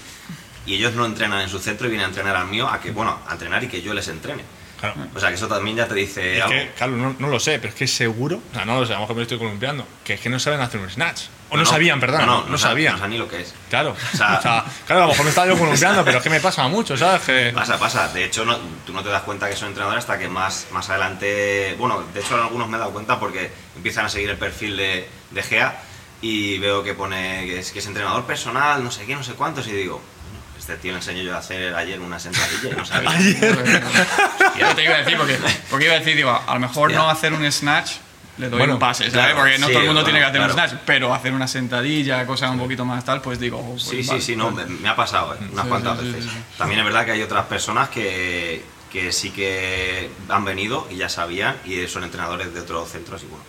Y 0.65 0.75
ellos 0.75 0.93
no 0.93 1.05
entrenan 1.05 1.41
en 1.41 1.49
su 1.49 1.59
centro 1.59 1.87
y 1.87 1.89
vienen 1.89 2.05
a 2.05 2.09
entrenar 2.09 2.37
al 2.37 2.47
mío, 2.47 2.69
a 2.69 2.79
que, 2.79 2.91
bueno, 2.91 3.19
a 3.27 3.33
entrenar 3.33 3.63
y 3.63 3.67
que 3.67 3.81
yo 3.81 3.93
les 3.93 4.07
entrene. 4.07 4.43
Claro. 4.83 5.07
O 5.15 5.19
sea, 5.19 5.29
que 5.29 5.35
eso 5.35 5.47
también 5.47 5.77
ya 5.77 5.87
te 5.87 5.95
dice 5.95 6.35
Es 6.35 6.43
algo. 6.43 6.49
que, 6.53 6.71
Carlos, 6.77 6.99
no, 6.99 7.15
no 7.17 7.27
lo 7.29 7.39
sé, 7.39 7.57
pero 7.57 7.69
es 7.69 7.75
que 7.75 7.87
seguro, 7.87 8.41
o 8.51 8.53
sea, 8.53 8.65
no 8.65 8.77
lo 8.81 8.85
sé, 8.85 8.91
a 8.91 8.95
lo 8.95 9.01
mejor 9.03 9.15
me 9.15 9.21
estoy 9.21 9.37
columpiando, 9.37 9.87
que 10.03 10.15
es 10.15 10.19
que 10.19 10.27
no 10.27 10.39
saben 10.39 10.59
hacer 10.59 10.81
un 10.81 10.89
snatch. 10.89 11.21
O 11.51 11.55
no, 11.55 11.65
sabían, 11.65 11.99
perdón, 12.01 12.25
no, 12.25 12.43
no, 12.47 12.57
sabían. 12.57 12.93
No 12.93 12.97
saben 12.99 13.11
ni 13.11 13.17
lo 13.17 13.29
que 13.29 13.39
es. 13.43 13.53
Claro, 13.69 13.91
O 13.91 14.17
sea- 14.17 14.39
o 14.39 14.41
sea, 14.41 14.65
claro, 14.85 15.03
a 15.03 15.05
lo 15.05 15.11
mejor 15.11 15.23
me 15.23 15.29
estaba 15.29 15.47
yo 15.47 15.57
columpiando, 15.57 16.03
pero 16.03 16.17
es 16.17 16.23
que 16.23 16.29
me 16.29 16.39
pasa 16.41 16.67
mucho, 16.67 16.97
¿sabes? 16.97 17.21
Que, 17.21 17.51
Pasa, 17.55 17.79
pasa. 17.79 18.07
De 18.09 18.25
hecho, 18.25 18.43
no- 18.43 18.57
tú 18.85 18.91
no 18.91 19.01
te 19.03 19.07
das 19.09 19.21
cuenta 19.21 19.49
que 19.49 19.55
son 19.55 19.69
entrenadores 19.69 20.03
hasta 20.03 20.19
que 20.19 20.27
más, 20.27 20.67
más 20.71 20.89
adelante. 20.89 21.75
Bueno, 21.79 22.03
de 22.13 22.19
hecho, 22.19 22.35
en 22.35 22.41
algunos 22.41 22.67
me 22.67 22.75
he 22.75 22.79
dado 22.79 22.91
cuenta 22.91 23.19
porque 23.19 23.51
empiezan 23.77 24.05
a 24.05 24.09
seguir 24.09 24.29
el 24.31 24.37
perfil 24.37 24.75
de, 24.75 25.07
de 25.31 25.43
Gea 25.43 25.79
y 26.21 26.57
veo 26.57 26.83
que 26.83 26.93
pone 26.93 27.45
que 27.45 27.59
es, 27.59 27.71
que 27.71 27.79
es 27.79 27.85
entrenador 27.85 28.25
personal, 28.25 28.83
no 28.83 28.91
sé 28.91 29.05
qué, 29.05 29.15
no 29.15 29.23
sé 29.23 29.33
cuántos, 29.33 29.67
y 29.67 29.71
digo, 29.71 29.93
"Bueno, 29.97 30.12
este 30.63 30.77
tío 30.77 30.91
le 30.93 30.97
enseño 30.99 31.21
yo 31.23 31.35
a 31.35 31.39
hacer 31.39 31.75
ayer 31.75 31.99
una 31.99 32.19
sentadilla 32.19 32.69
y 32.71 32.75
no 32.75 32.85
sabía. 32.85 33.11
Ya 34.57 34.75
te 34.75 34.83
iba 34.83 34.95
a 34.95 34.97
decir, 34.99 35.17
porque, 35.17 35.37
porque 35.69 35.85
iba 35.85 35.95
a 35.95 35.99
decir, 35.99 36.15
digo, 36.15 36.31
a 36.47 36.53
lo 36.53 36.59
mejor 36.59 36.91
Ya. 36.91 36.97
no 36.99 37.09
hacer 37.09 37.33
un 37.33 37.49
snatch 37.51 37.91
le 38.37 38.49
doy 38.49 38.57
Bueno, 38.57 38.73
un 38.75 38.79
pase, 38.79 39.03
¿sabes? 39.11 39.13
claro, 39.13 39.35
porque 39.35 39.57
no 39.59 39.67
sí, 39.67 39.73
todo 39.73 39.81
el 39.81 39.87
mundo 39.89 40.01
bueno, 40.01 40.05
tiene 40.05 40.19
que 40.19 40.25
hacer 40.25 40.37
claro. 40.39 40.53
un 40.53 40.59
snatch, 40.59 40.81
pero 40.87 41.13
hacer 41.13 41.33
una 41.33 41.47
sentadilla, 41.47 42.25
cosas 42.25 42.49
un 42.51 42.57
poquito 42.59 42.83
más 42.83 43.03
tal, 43.05 43.21
pues 43.21 43.39
digo, 43.39 43.59
oh, 43.59 43.71
pues 43.71 43.83
Sí, 43.83 44.01
sí, 44.03 44.09
vale, 44.09 44.21
sí, 44.21 44.35
no, 44.35 44.51
vale. 44.51 44.67
me, 44.69 44.79
me 44.79 44.89
ha 44.89 44.95
pasado 44.95 45.35
eh, 45.35 45.37
unas 45.51 45.63
Sí, 45.65 45.69
cuantas 45.69 45.99
sí, 45.99 46.05
sí, 46.05 46.11
veces. 46.13 46.23
sí, 46.25 46.29
sí. 46.35 46.43
También 46.57 46.79
es 46.79 46.85
verdad 46.85 47.05
que 47.05 47.11
hay 47.11 47.21
otras 47.21 47.45
personas 47.45 47.89
que, 47.89 48.63
que 48.91 49.11
sí 49.11 49.29
que 49.31 50.09
han 50.29 50.45
venido 50.45 50.87
y 50.89 50.95
ya 50.95 51.09
sabían 51.09 51.57
y 51.65 51.85
son 51.87 52.03
entrenadores 52.05 52.51
de 52.55 52.61
otros 52.61 52.89
centros 52.89 53.21
y 53.21 53.27
bueno, 53.27 53.43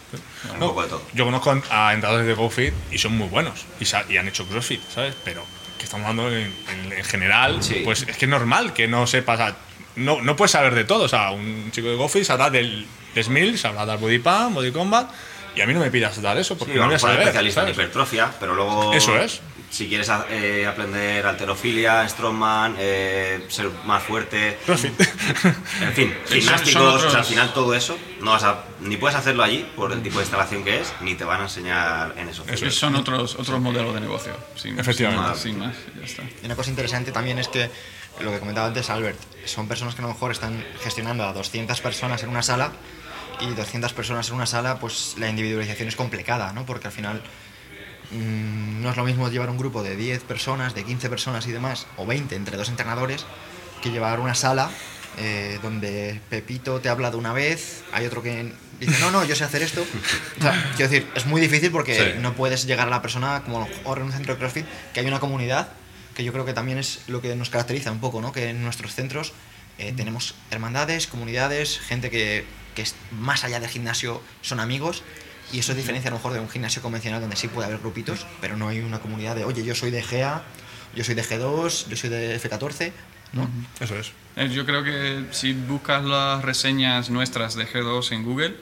un 0.53 0.61
No, 0.61 0.67
poco 0.69 0.83
de 0.83 0.89
todo. 0.89 1.03
Yo 1.15 1.25
conozco 1.25 1.51
a 1.71 1.95
entrenadores 1.95 2.27
de 2.27 2.35
GoFit 2.35 2.75
y 2.91 2.99
son 2.99 3.17
muy 3.17 3.29
buenos 3.29 3.65
y, 3.81 3.87
y 4.13 4.17
han 4.19 4.29
hecho 4.29 4.47
CrossFit, 4.47 4.83
¿sabes? 4.95 5.15
Pero 5.25 5.45
que 5.85 5.97
estamos 5.97 6.09
hablando 6.09 6.35
en, 6.35 6.53
en- 6.71 6.93
en 6.93 7.05
general, 7.05 7.63
Sí. 7.63 7.83
pues 7.85 8.03
es 8.09 8.17
que 8.17 8.25
es 8.25 8.29
normal 8.31 8.73
que 8.73 8.89
no 8.89 9.07
sepas. 9.07 9.39
o 9.41 9.45
sea, 9.45 9.57
no, 9.97 10.21
no 10.23 10.35
puedes 10.35 10.51
saber 10.51 10.75
de 10.75 10.85
todo. 10.85 11.05
O 11.05 11.09
sea, 11.09 11.31
un 11.31 11.71
chico 11.73 11.89
de 11.89 11.95
GoFit 11.97 12.25
sabrá 12.25 12.51
del 12.51 12.87
Smil, 13.23 13.59
sabrá 13.59 13.85
dar 13.87 13.99
Body 13.99 14.19
Pump, 14.19 14.55
Body 14.55 14.73
Combat, 14.73 15.09
y 15.55 15.61
a 15.61 15.67
mí 15.67 15.75
no 15.75 15.81
me 15.81 15.91
pidas 15.91 16.21
dar 16.21 16.37
eso 16.39 16.57
porque 16.59 16.73
Sí, 16.75 16.79
no 16.81 16.87
voy 16.87 16.95
a 16.95 16.99
saber. 16.99 17.21
especialista 17.21 17.63
en 17.63 17.69
hipertrofia, 17.69 18.33
pero 18.41 18.55
luego. 18.55 18.93
Eso 18.93 19.17
es. 19.19 19.41
Si 19.71 19.89
quieres 19.89 20.09
eh, 20.31 20.67
aprender 20.69 21.27
alterofilia, 21.27 22.09
strongman, 22.09 22.77
eh, 22.79 23.45
ser 23.49 23.69
más 23.85 24.03
fuerte, 24.05 24.57
en 24.69 25.93
fin, 25.93 26.15
Sí, 26.27 26.35
gimnásticos, 26.41 26.73
son 26.73 26.87
otros- 26.87 27.05
o 27.07 27.11
sea, 27.11 27.21
al 27.21 27.25
final 27.27 27.53
todo 27.53 27.75
eso, 27.75 27.99
no 28.21 28.31
vas 28.31 28.45
a, 28.45 28.65
ni 28.81 28.97
puedes 28.97 29.17
hacerlo 29.17 29.43
allí 29.43 29.67
por 29.75 29.93
el 29.93 30.01
tipo 30.03 30.19
de 30.19 30.25
instalación 30.25 30.63
que 30.63 30.81
es, 30.81 30.93
ni 31.01 31.15
te 31.17 31.25
van 31.25 31.41
a 31.41 31.45
enseñar 31.45 32.15
en 32.17 32.29
esos 32.29 32.47
Eso 32.47 32.57
centros. 32.57 32.75
Son 32.77 32.95
otros, 32.95 33.35
otros 33.37 33.61
modelos 33.61 33.95
de 33.95 34.01
negocio. 34.01 34.33
Sin, 34.55 34.79
Efectivamente. 34.79 35.39
Sin 35.41 35.59
más, 35.59 35.75
sin 35.75 35.85
más, 35.93 35.97
ya 35.99 36.05
está. 36.05 36.23
Y 36.43 36.47
una 36.47 36.55
cosa 36.57 36.71
interesante 36.71 37.11
también 37.11 37.39
es 37.41 37.49
que 37.49 37.69
lo 38.21 38.31
que 38.31 38.39
comentaba 38.39 38.69
antes 38.69 38.89
Albert, 38.91 39.19
son 39.45 39.67
personas 39.67 39.97
que 39.97 40.03
a 40.03 40.07
lo 40.07 40.13
mejor 40.13 40.31
están 40.31 40.65
gestionando 40.85 41.25
a 41.25 41.33
200 41.33 41.81
personas 41.81 42.23
en 42.23 42.29
una 42.29 42.43
sala 42.43 42.71
y 43.41 43.47
200 43.53 43.93
personas 43.93 44.29
en 44.29 44.37
una 44.37 44.47
sala, 44.47 44.79
pues 44.79 45.17
la 45.19 45.29
individualización 45.29 45.89
es 45.89 45.97
complicada, 45.97 46.53
¿no? 46.53 46.65
Porque 46.65 46.87
al 46.87 46.93
final 46.93 47.21
mm, 48.15 48.83
no 48.83 48.91
es 48.91 48.97
lo 48.97 49.05
mismo 49.05 49.29
llevar 49.29 49.51
un 49.51 49.59
grupo 49.59 49.83
de 49.83 49.97
10 49.97 50.23
personas, 50.25 50.75
de 50.75 50.85
15 50.85 51.09
personas 51.09 51.47
y 51.47 51.53
demás, 51.53 51.87
o 51.97 52.07
20 52.07 52.35
entre 52.37 52.57
dos 52.57 52.69
entrenadores, 52.69 53.25
que 53.83 53.91
llevar 53.91 54.21
una 54.21 54.35
sala 54.35 54.71
eh, 55.19 55.59
donde 55.63 56.21
Pepito 56.29 56.81
te 56.81 56.89
ha 56.89 56.93
hablado 56.93 57.19
una 57.19 57.33
vez, 57.33 57.85
hay 57.93 58.07
otro 58.07 58.23
que 58.23 58.53
dice, 58.81 58.99
no, 59.01 59.11
no, 59.11 59.25
yo 59.25 59.35
sé 59.37 59.45
hacer 59.45 59.63
esto. 59.63 59.85
O 60.39 60.43
sea, 60.43 60.53
quiero 60.77 60.91
decir, 60.91 61.09
es 61.15 61.27
muy 61.27 61.41
difícil 61.41 61.71
porque 61.71 61.95
Sí. 61.95 62.21
no 62.21 62.35
puedes 62.35 62.67
llegar 62.67 62.89
a 62.89 62.91
la 62.91 63.01
persona 63.03 63.43
como 63.45 63.69
en 63.97 64.03
un 64.03 64.13
centro 64.13 64.35
de 64.35 64.39
CrossFit, 64.41 64.67
que 64.93 65.01
hay 65.01 65.07
una 65.07 65.21
comunidad, 65.21 65.69
que 66.17 66.25
yo 66.25 66.33
creo 66.33 66.45
que 66.45 66.53
también 66.53 66.79
es 66.79 67.01
lo 67.07 67.21
que 67.21 67.35
nos 67.37 67.51
caracteriza 67.51 67.91
un 67.93 68.01
poco, 68.01 68.21
¿no? 68.21 68.33
Que 68.33 68.49
en 68.51 68.63
nuestros 68.65 68.95
centros 68.95 69.33
eh, 69.79 69.93
tenemos 69.97 70.35
hermandades, 70.51 71.07
comunidades, 71.07 71.79
gente 71.81 72.11
que, 72.11 72.45
que 72.75 72.83
es 72.83 72.95
más 73.13 73.45
allá 73.45 73.61
del 73.61 73.71
gimnasio 73.71 74.21
son 74.43 74.59
amigos. 74.61 75.03
Y 75.55 75.61
eso 75.61 75.73
diferencia 75.73 76.09
a 76.09 76.11
lo 76.11 76.17
mejor 76.17 76.33
de 76.33 76.41
un 76.41 76.51
gimnasio 76.51 76.83
convencional 76.83 77.21
donde 77.21 77.37
sí 77.37 77.47
puede 77.47 77.69
haber 77.69 77.79
grupitos, 77.79 78.27
pero 78.41 78.57
no 78.57 78.67
hay 78.67 78.81
una 78.81 78.99
comunidad 78.99 79.37
de, 79.37 79.45
oye, 79.45 79.63
yo 79.65 79.77
soy 79.77 79.93
de 79.93 80.03
GA, 80.03 80.43
yo 80.97 81.05
soy 81.05 81.15
de 81.15 81.23
G2, 81.23 81.89
yo 81.89 81.97
soy 81.97 82.11
de 82.11 82.41
F14, 82.41 82.91
¿no? 83.35 83.49
Eso 83.79 83.97
es. 83.97 84.11
Eh, 84.35 84.49
Yo 84.49 84.67
creo 84.67 84.83
que 84.83 85.27
si 85.31 85.53
buscas 85.53 86.05
las 86.05 86.43
reseñas 86.43 87.09
nuestras 87.09 87.55
de 87.55 87.69
G2 87.69 88.11
en 88.11 88.25
Google, 88.25 88.57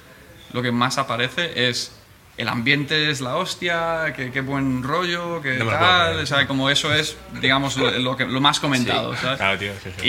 lo 0.53 0.61
que 0.61 0.71
más 0.71 0.99
aparece 0.99 1.69
es 1.69 1.93
el 2.37 2.49
ambiente 2.49 3.11
es 3.11 3.21
la 3.23 3.37
hostia, 3.37 4.13
que 4.15 4.31
qué 4.31 4.41
buen 4.43 4.83
rollo, 4.83 5.41
que 5.41 5.59
No 5.59 5.67
tal, 5.67 6.19
o 6.21 6.27
sea, 6.27 6.47
como 6.47 6.69
eso 6.69 6.93
es, 6.93 7.17
digamos, 7.41 7.77
lo, 7.77 7.91
lo 7.99 8.17
que, 8.17 8.27
lo 8.27 8.41
más 8.41 8.61
comentado, 8.61 9.17
¿sabes? 9.17 9.39
Claro, 9.39 9.59
tío. 9.59 9.73
sí, 9.83 9.91
sí. 9.99 10.09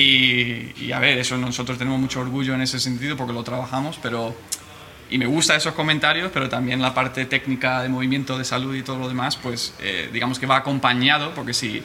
Y, 0.78 0.86
y 0.86 0.92
a 0.92 1.00
ver, 1.00 1.18
eso 1.18 1.38
nosotros 1.38 1.78
tenemos 1.78 2.00
mucho 2.00 2.22
orgullo 2.22 2.54
en 2.54 2.62
ese 2.62 2.80
sentido 2.80 3.16
porque 3.16 3.34
lo 3.34 3.44
trabajamos, 3.44 4.00
pero... 4.02 4.36
Y 5.10 5.18
me 5.18 5.26
gusta 5.26 5.56
esos 5.56 5.74
comentarios, 5.74 6.32
pero 6.34 6.50
también 6.50 6.82
la 6.82 6.94
parte 6.94 7.26
técnica 7.26 7.82
de 7.82 7.90
movimiento, 7.90 8.38
de 8.38 8.46
salud 8.46 8.76
y 8.76 8.84
todo 8.84 8.98
lo 8.98 9.08
demás, 9.08 9.38
pues 9.38 9.76
eh, 9.80 10.10
digamos 10.12 10.40
que 10.40 10.46
va 10.46 10.58
acompañado, 10.58 11.34
porque 11.36 11.54
si 11.54 11.84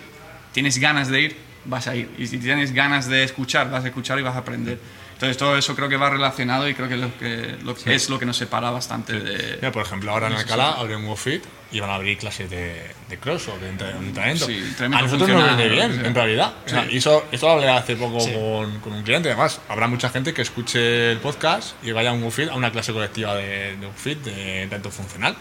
tienes 0.53 0.79
ganas 0.79 1.09
de 1.09 1.21
ir, 1.21 1.48
vas 1.69 1.87
a 1.87 1.95
ir. 1.95 2.11
Y 2.19 2.27
si 2.27 2.39
tienes 2.39 2.73
ganas 2.73 3.09
de 3.09 3.23
escuchar, 3.25 3.71
vas 3.71 3.85
a 3.85 3.89
escuchar 3.89 4.19
y 4.19 4.23
vas 4.23 4.35
a 4.35 4.39
aprender. 4.39 4.79
Entonces 5.15 5.37
todo 5.37 5.59
eso 5.59 5.75
creo 5.75 5.89
que 5.89 5.97
va 5.97 6.11
relacionado 6.11 6.69
y 6.69 6.75
creo 6.75 6.89
que, 6.89 6.97
lo 6.97 7.19
que, 7.19 7.57
lo 7.65 7.75
que 7.75 7.93
es 7.95 8.09
lo 8.09 8.21
que 8.21 8.25
nos 8.27 8.37
separa 8.37 8.71
bastante 8.71 9.19
de... 9.19 9.57
Mira, 9.57 9.73
por 9.73 9.83
ejemplo, 9.83 10.13
ahora 10.13 10.29
en 10.29 10.35
Alcalá 10.35 10.75
abren 10.75 10.99
un 11.01 11.07
GoFit 11.07 11.43
y 11.73 11.81
van 11.81 11.91
a 11.91 11.97
abrir 11.97 12.17
clases 12.19 12.49
de, 12.49 12.87
de 13.09 13.19
cross 13.19 13.49
o 13.49 13.59
de 13.59 13.69
entre- 13.69 13.91
entrenamiento. 13.91 14.47
Sí, 14.47 14.63
a 14.81 14.89
nosotros 14.89 15.29
nos 15.29 15.57
viene 15.57 15.69
bien, 15.75 15.93
sí. 15.93 16.01
en 16.05 16.15
realidad. 16.15 16.55
O 16.65 16.69
sea, 16.69 16.85
Sí. 16.85 16.91
y 16.93 16.97
eso, 16.99 17.27
esto 17.33 17.47
lo 17.47 17.53
hablé 17.55 17.69
hace 17.69 17.97
poco 17.97 18.21
Sí. 18.21 18.33
con, 18.33 18.79
con 18.79 18.93
un 18.93 19.03
cliente. 19.03 19.29
Además, 19.31 19.61
habrá 19.69 19.89
mucha 19.89 20.09
gente 20.09 20.33
que 20.33 20.43
escuche 20.43 21.11
el 21.11 21.19
podcast 21.19 21.75
y 21.85 21.91
vaya 21.91 22.11
a 22.11 22.13
un 22.13 22.23
GoFit, 22.23 22.51
a 22.51 22.55
una 22.55 22.71
clase 22.71 22.93
colectiva 22.93 23.35
de, 23.35 23.77
de 23.77 23.87
GoFit, 23.87 24.19
de 24.23 24.69
tanto 24.71 24.89
funcional. 24.93 25.35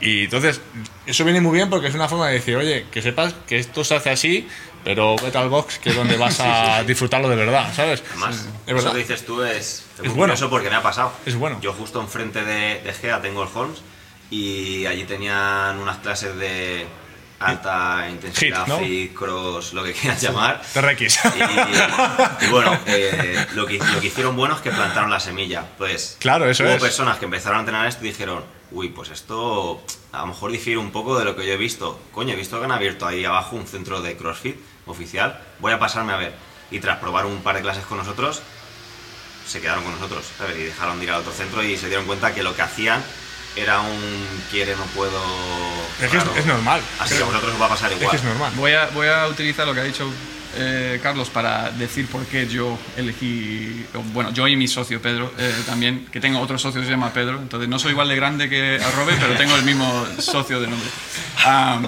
Y 0.00 0.24
entonces, 0.24 0.60
eso 1.06 1.22
viene 1.24 1.40
muy 1.40 1.52
bien 1.54 1.70
porque 1.70 1.86
es 1.86 1.94
una 1.94 2.08
forma 2.08 2.26
de 2.26 2.34
decir, 2.34 2.56
oye, 2.56 2.86
que 2.90 3.00
sepas 3.00 3.32
que 3.46 3.58
esto 3.60 3.84
se 3.84 3.94
hace 3.94 4.10
así, 4.10 4.48
pero 4.84 5.16
vete 5.16 5.38
al 5.38 5.48
box, 5.48 5.78
que 5.78 5.90
es 5.90 5.96
donde 5.96 6.16
vas 6.16 6.38
a 6.40 6.82
disfrutarlo 6.86 7.28
de 7.28 7.36
verdad, 7.36 7.72
¿sabes? 7.74 8.02
Además, 8.10 8.34
es 8.36 8.42
eso 8.66 8.74
verdad. 8.76 8.92
que 8.92 8.98
dices 8.98 9.24
tú 9.26 9.42
es, 9.42 9.84
es 9.94 9.98
muy 10.00 10.08
bueno. 10.10 10.34
curioso 10.34 10.50
porque 10.50 10.70
me 10.70 10.76
ha 10.76 10.82
pasado. 10.82 11.12
Es 11.26 11.34
bueno. 11.36 11.58
Yo 11.60 11.72
justo 11.72 12.00
enfrente 12.00 12.44
de, 12.44 12.80
de 12.82 12.92
GEA 12.92 13.20
tengo 13.22 13.42
el 13.42 13.48
Holmes 13.54 13.80
y 14.30 14.86
allí 14.86 15.04
tenían 15.04 15.78
unas 15.78 15.98
clases 15.98 16.36
de 16.36 16.86
alta 17.40 18.06
intensidad, 18.10 18.60
Hit, 18.64 18.68
¿no? 18.68 18.78
fit, 18.78 19.12
cross, 19.14 19.72
lo 19.74 19.84
que 19.84 19.92
quieras 19.92 20.20
llamar. 20.22 20.62
TRX. 20.72 21.18
Y, 22.40 22.44
y 22.46 22.48
bueno, 22.48 22.78
eh, 22.86 23.46
lo, 23.54 23.66
que, 23.66 23.78
lo 23.78 24.00
que 24.00 24.06
hicieron 24.06 24.34
bueno 24.36 24.54
es 24.54 24.60
que 24.62 24.70
plantaron 24.70 25.10
la 25.10 25.20
semilla. 25.20 25.64
Pues 25.76 26.16
Claro, 26.20 26.48
eso 26.48 26.64
hubo 26.64 26.70
es. 26.72 26.80
personas 26.82 27.18
que 27.18 27.26
empezaron 27.26 27.58
a 27.58 27.60
entrenar 27.60 27.86
esto 27.86 28.04
y 28.04 28.08
dijeron, 28.08 28.42
uy, 28.70 28.88
pues 28.88 29.10
esto 29.10 29.82
a 30.12 30.20
lo 30.20 30.26
mejor 30.28 30.52
difiere 30.52 30.78
un 30.78 30.90
poco 30.90 31.18
de 31.18 31.24
lo 31.26 31.36
que 31.36 31.46
yo 31.46 31.52
he 31.52 31.56
visto. 31.58 32.00
Coño, 32.12 32.32
he 32.32 32.36
visto 32.36 32.58
que 32.58 32.64
han 32.64 32.72
abierto 32.72 33.06
ahí 33.06 33.24
abajo 33.24 33.56
un 33.56 33.66
centro 33.66 34.00
de 34.00 34.16
CrossFit 34.16 34.56
oficial. 34.86 35.38
Voy 35.60 35.72
a 35.72 35.78
pasarme 35.78 36.12
a 36.12 36.16
ver. 36.16 36.32
Y 36.70 36.78
tras 36.80 36.98
probar 36.98 37.26
un 37.26 37.42
par 37.42 37.56
de 37.56 37.62
clases 37.62 37.84
con 37.84 37.98
nosotros, 37.98 38.42
se 39.46 39.60
quedaron 39.60 39.84
con 39.84 39.92
nosotros 39.92 40.24
¿sabes? 40.38 40.56
y 40.58 40.62
dejaron 40.64 40.98
de 40.98 41.04
ir 41.04 41.10
al 41.10 41.20
otro 41.20 41.32
centro 41.32 41.62
y 41.62 41.76
se 41.76 41.88
dieron 41.88 42.06
cuenta 42.06 42.34
que 42.34 42.42
lo 42.42 42.56
que 42.56 42.62
hacían 42.62 43.02
era 43.56 43.80
un 43.80 44.26
quiere, 44.50 44.74
no 44.74 44.84
puedo. 44.86 45.20
Es 46.00 46.10
que 46.10 46.16
es- 46.16 46.24
es 46.38 46.46
normal. 46.46 46.80
Así 46.98 47.14
que 47.16 47.22
a 47.22 47.26
vosotros 47.26 47.52
os 47.54 47.60
va 47.60 47.66
a 47.66 47.68
pasar 47.68 47.92
Es 47.92 47.98
igual. 47.98 48.10
que 48.10 48.16
es 48.16 48.24
normal. 48.24 48.52
Voy 48.56 48.72
a, 48.72 48.86
voy 48.86 49.06
a 49.06 49.28
utilizar 49.28 49.66
lo 49.66 49.74
que 49.74 49.80
ha 49.80 49.84
dicho 49.84 50.10
eh, 50.56 50.98
Carlos 51.02 51.30
para 51.30 51.70
decir 51.70 52.06
por 52.08 52.24
qué 52.26 52.46
yo 52.48 52.78
elegí, 52.96 53.84
bueno, 54.12 54.30
yo 54.32 54.46
y 54.48 54.56
mi 54.56 54.66
socio 54.68 55.00
Pedro 55.02 55.32
eh, 55.38 55.52
también, 55.66 56.06
que 56.06 56.20
tengo 56.20 56.40
otro 56.40 56.58
socio 56.58 56.80
que 56.80 56.86
se 56.86 56.92
llama 56.92 57.12
Pedro, 57.12 57.38
entonces 57.38 57.68
no 57.68 57.78
soy 57.78 57.90
igual 57.92 58.08
de 58.08 58.14
grande 58.16 58.48
que 58.48 58.80
Arrobe, 58.82 59.16
pero 59.20 59.34
tengo 59.36 59.54
el 59.56 59.62
mismo 59.64 60.06
socio 60.20 60.60
de 60.60 60.68
nombre. 60.68 60.88
Am, 61.44 61.86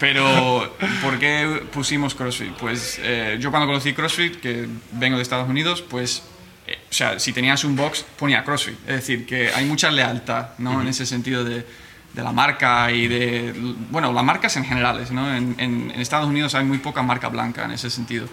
pero, 0.00 0.76
¿por 1.02 1.18
qué 1.20 1.62
pusimos 1.72 2.14
CrossFit? 2.16 2.52
Pues 2.54 2.98
eh, 3.02 3.36
yo 3.40 3.50
cuando 3.50 3.66
conocí 3.68 3.92
CrossFit, 3.92 4.40
que 4.40 4.66
vengo 4.92 5.16
de 5.18 5.22
Estados 5.22 5.48
Unidos, 5.48 5.82
pues, 5.82 6.22
eh, 6.66 6.78
o 6.90 6.92
sea, 6.92 7.20
si 7.20 7.32
tenías 7.32 7.62
un 7.64 7.76
box, 7.76 8.04
ponía 8.18 8.42
CrossFit. 8.42 8.78
Es 8.88 8.96
decir, 8.96 9.26
que 9.26 9.50
hay 9.54 9.64
mucha 9.66 9.90
lealtad, 9.90 10.48
¿no? 10.58 10.80
En 10.80 10.88
ese 10.88 11.04
sentido 11.06 11.44
de, 11.44 11.66
de 12.14 12.22
la 12.24 12.32
marca 12.32 12.90
y 12.90 13.06
de, 13.08 13.54
bueno, 13.90 14.12
las 14.12 14.24
marcas 14.24 14.56
en 14.56 14.64
generales, 14.64 15.10
¿no? 15.12 15.32
En, 15.36 15.54
en- 15.58 15.92
en 15.94 16.00
Estados 16.00 16.26
Unidos 16.28 16.54
hay 16.54 16.64
muy 16.64 16.78
poca 16.78 17.02
marca 17.02 17.28
blanca 17.28 17.64
en 17.66 17.72
ese 17.72 17.90
sentido. 17.90 18.26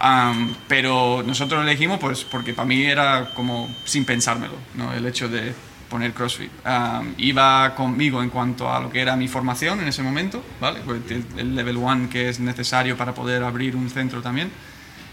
Am, 0.00 0.54
pero 0.66 1.22
nosotros 1.24 1.62
lo 1.62 1.68
elegimos 1.70 2.00
pues 2.00 2.24
porque 2.24 2.52
para 2.52 2.66
mí 2.66 2.82
era 2.84 3.30
como 3.34 3.72
sin 3.84 4.04
pensármelo, 4.04 4.54
¿no? 4.74 4.92
El 4.92 5.06
hecho 5.06 5.28
de 5.28 5.54
poner 5.88 6.12
CrossFit. 6.12 6.50
Am, 6.64 7.14
iba 7.18 7.74
conmigo 7.74 8.22
en 8.22 8.30
cuanto 8.30 8.72
a 8.72 8.80
lo 8.80 8.90
que 8.90 9.00
era 9.00 9.16
mi 9.16 9.28
formación 9.28 9.80
en 9.80 9.88
ese 9.88 10.02
momento, 10.02 10.44
¿vale? 10.60 10.80
Pues 10.84 11.00
el- 11.10 11.24
el 11.36 11.54
level 11.54 11.76
1 11.76 12.08
que 12.10 12.28
es 12.28 12.40
necesario 12.40 12.96
para 12.96 13.14
poder 13.14 13.42
abrir 13.42 13.76
un 13.76 13.88
centro 13.90 14.20
también. 14.22 14.50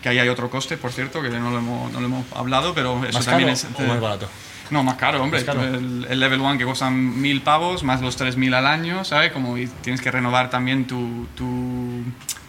que 0.02 0.10
ahí 0.10 0.18
hay 0.18 0.30
otro 0.30 0.50
coste, 0.50 0.78
por 0.78 0.92
cierto, 0.92 1.22
que 1.22 1.30
no 1.30 1.52
lo 1.52 1.60
hemos, 1.60 1.92
no 1.94 2.00
lo 2.00 2.08
hemos 2.08 2.26
hablado, 2.36 2.74
pero 2.74 3.06
eso 3.06 3.20
¿Más 3.20 3.26
también 3.26 3.50
caro 3.50 3.54
es... 3.54 3.68
o 3.78 3.82
más 3.84 4.02
barato? 4.02 4.28
No, 4.72 4.84
más 4.84 4.96
caro, 4.96 5.22
hombre. 5.22 5.42
Más 5.42 5.46
caro. 5.46 5.64
El, 5.64 6.08
el 6.10 6.20
Level 6.20 6.40
1 6.42 6.58
que 6.58 6.66
costan 6.66 7.22
mil 7.22 7.42
pavos, 7.44 7.84
más 7.84 8.02
los 8.02 8.18
3.000 8.20 8.52
al 8.56 8.66
año, 8.66 9.06
¿sabes? 9.06 9.32
Como 9.32 9.60
y 9.60 9.68
tienes 9.68 10.02
que 10.02 10.10
renovar 10.10 10.50
también 10.50 10.88
tu, 10.88 11.28
tu, 11.36 11.46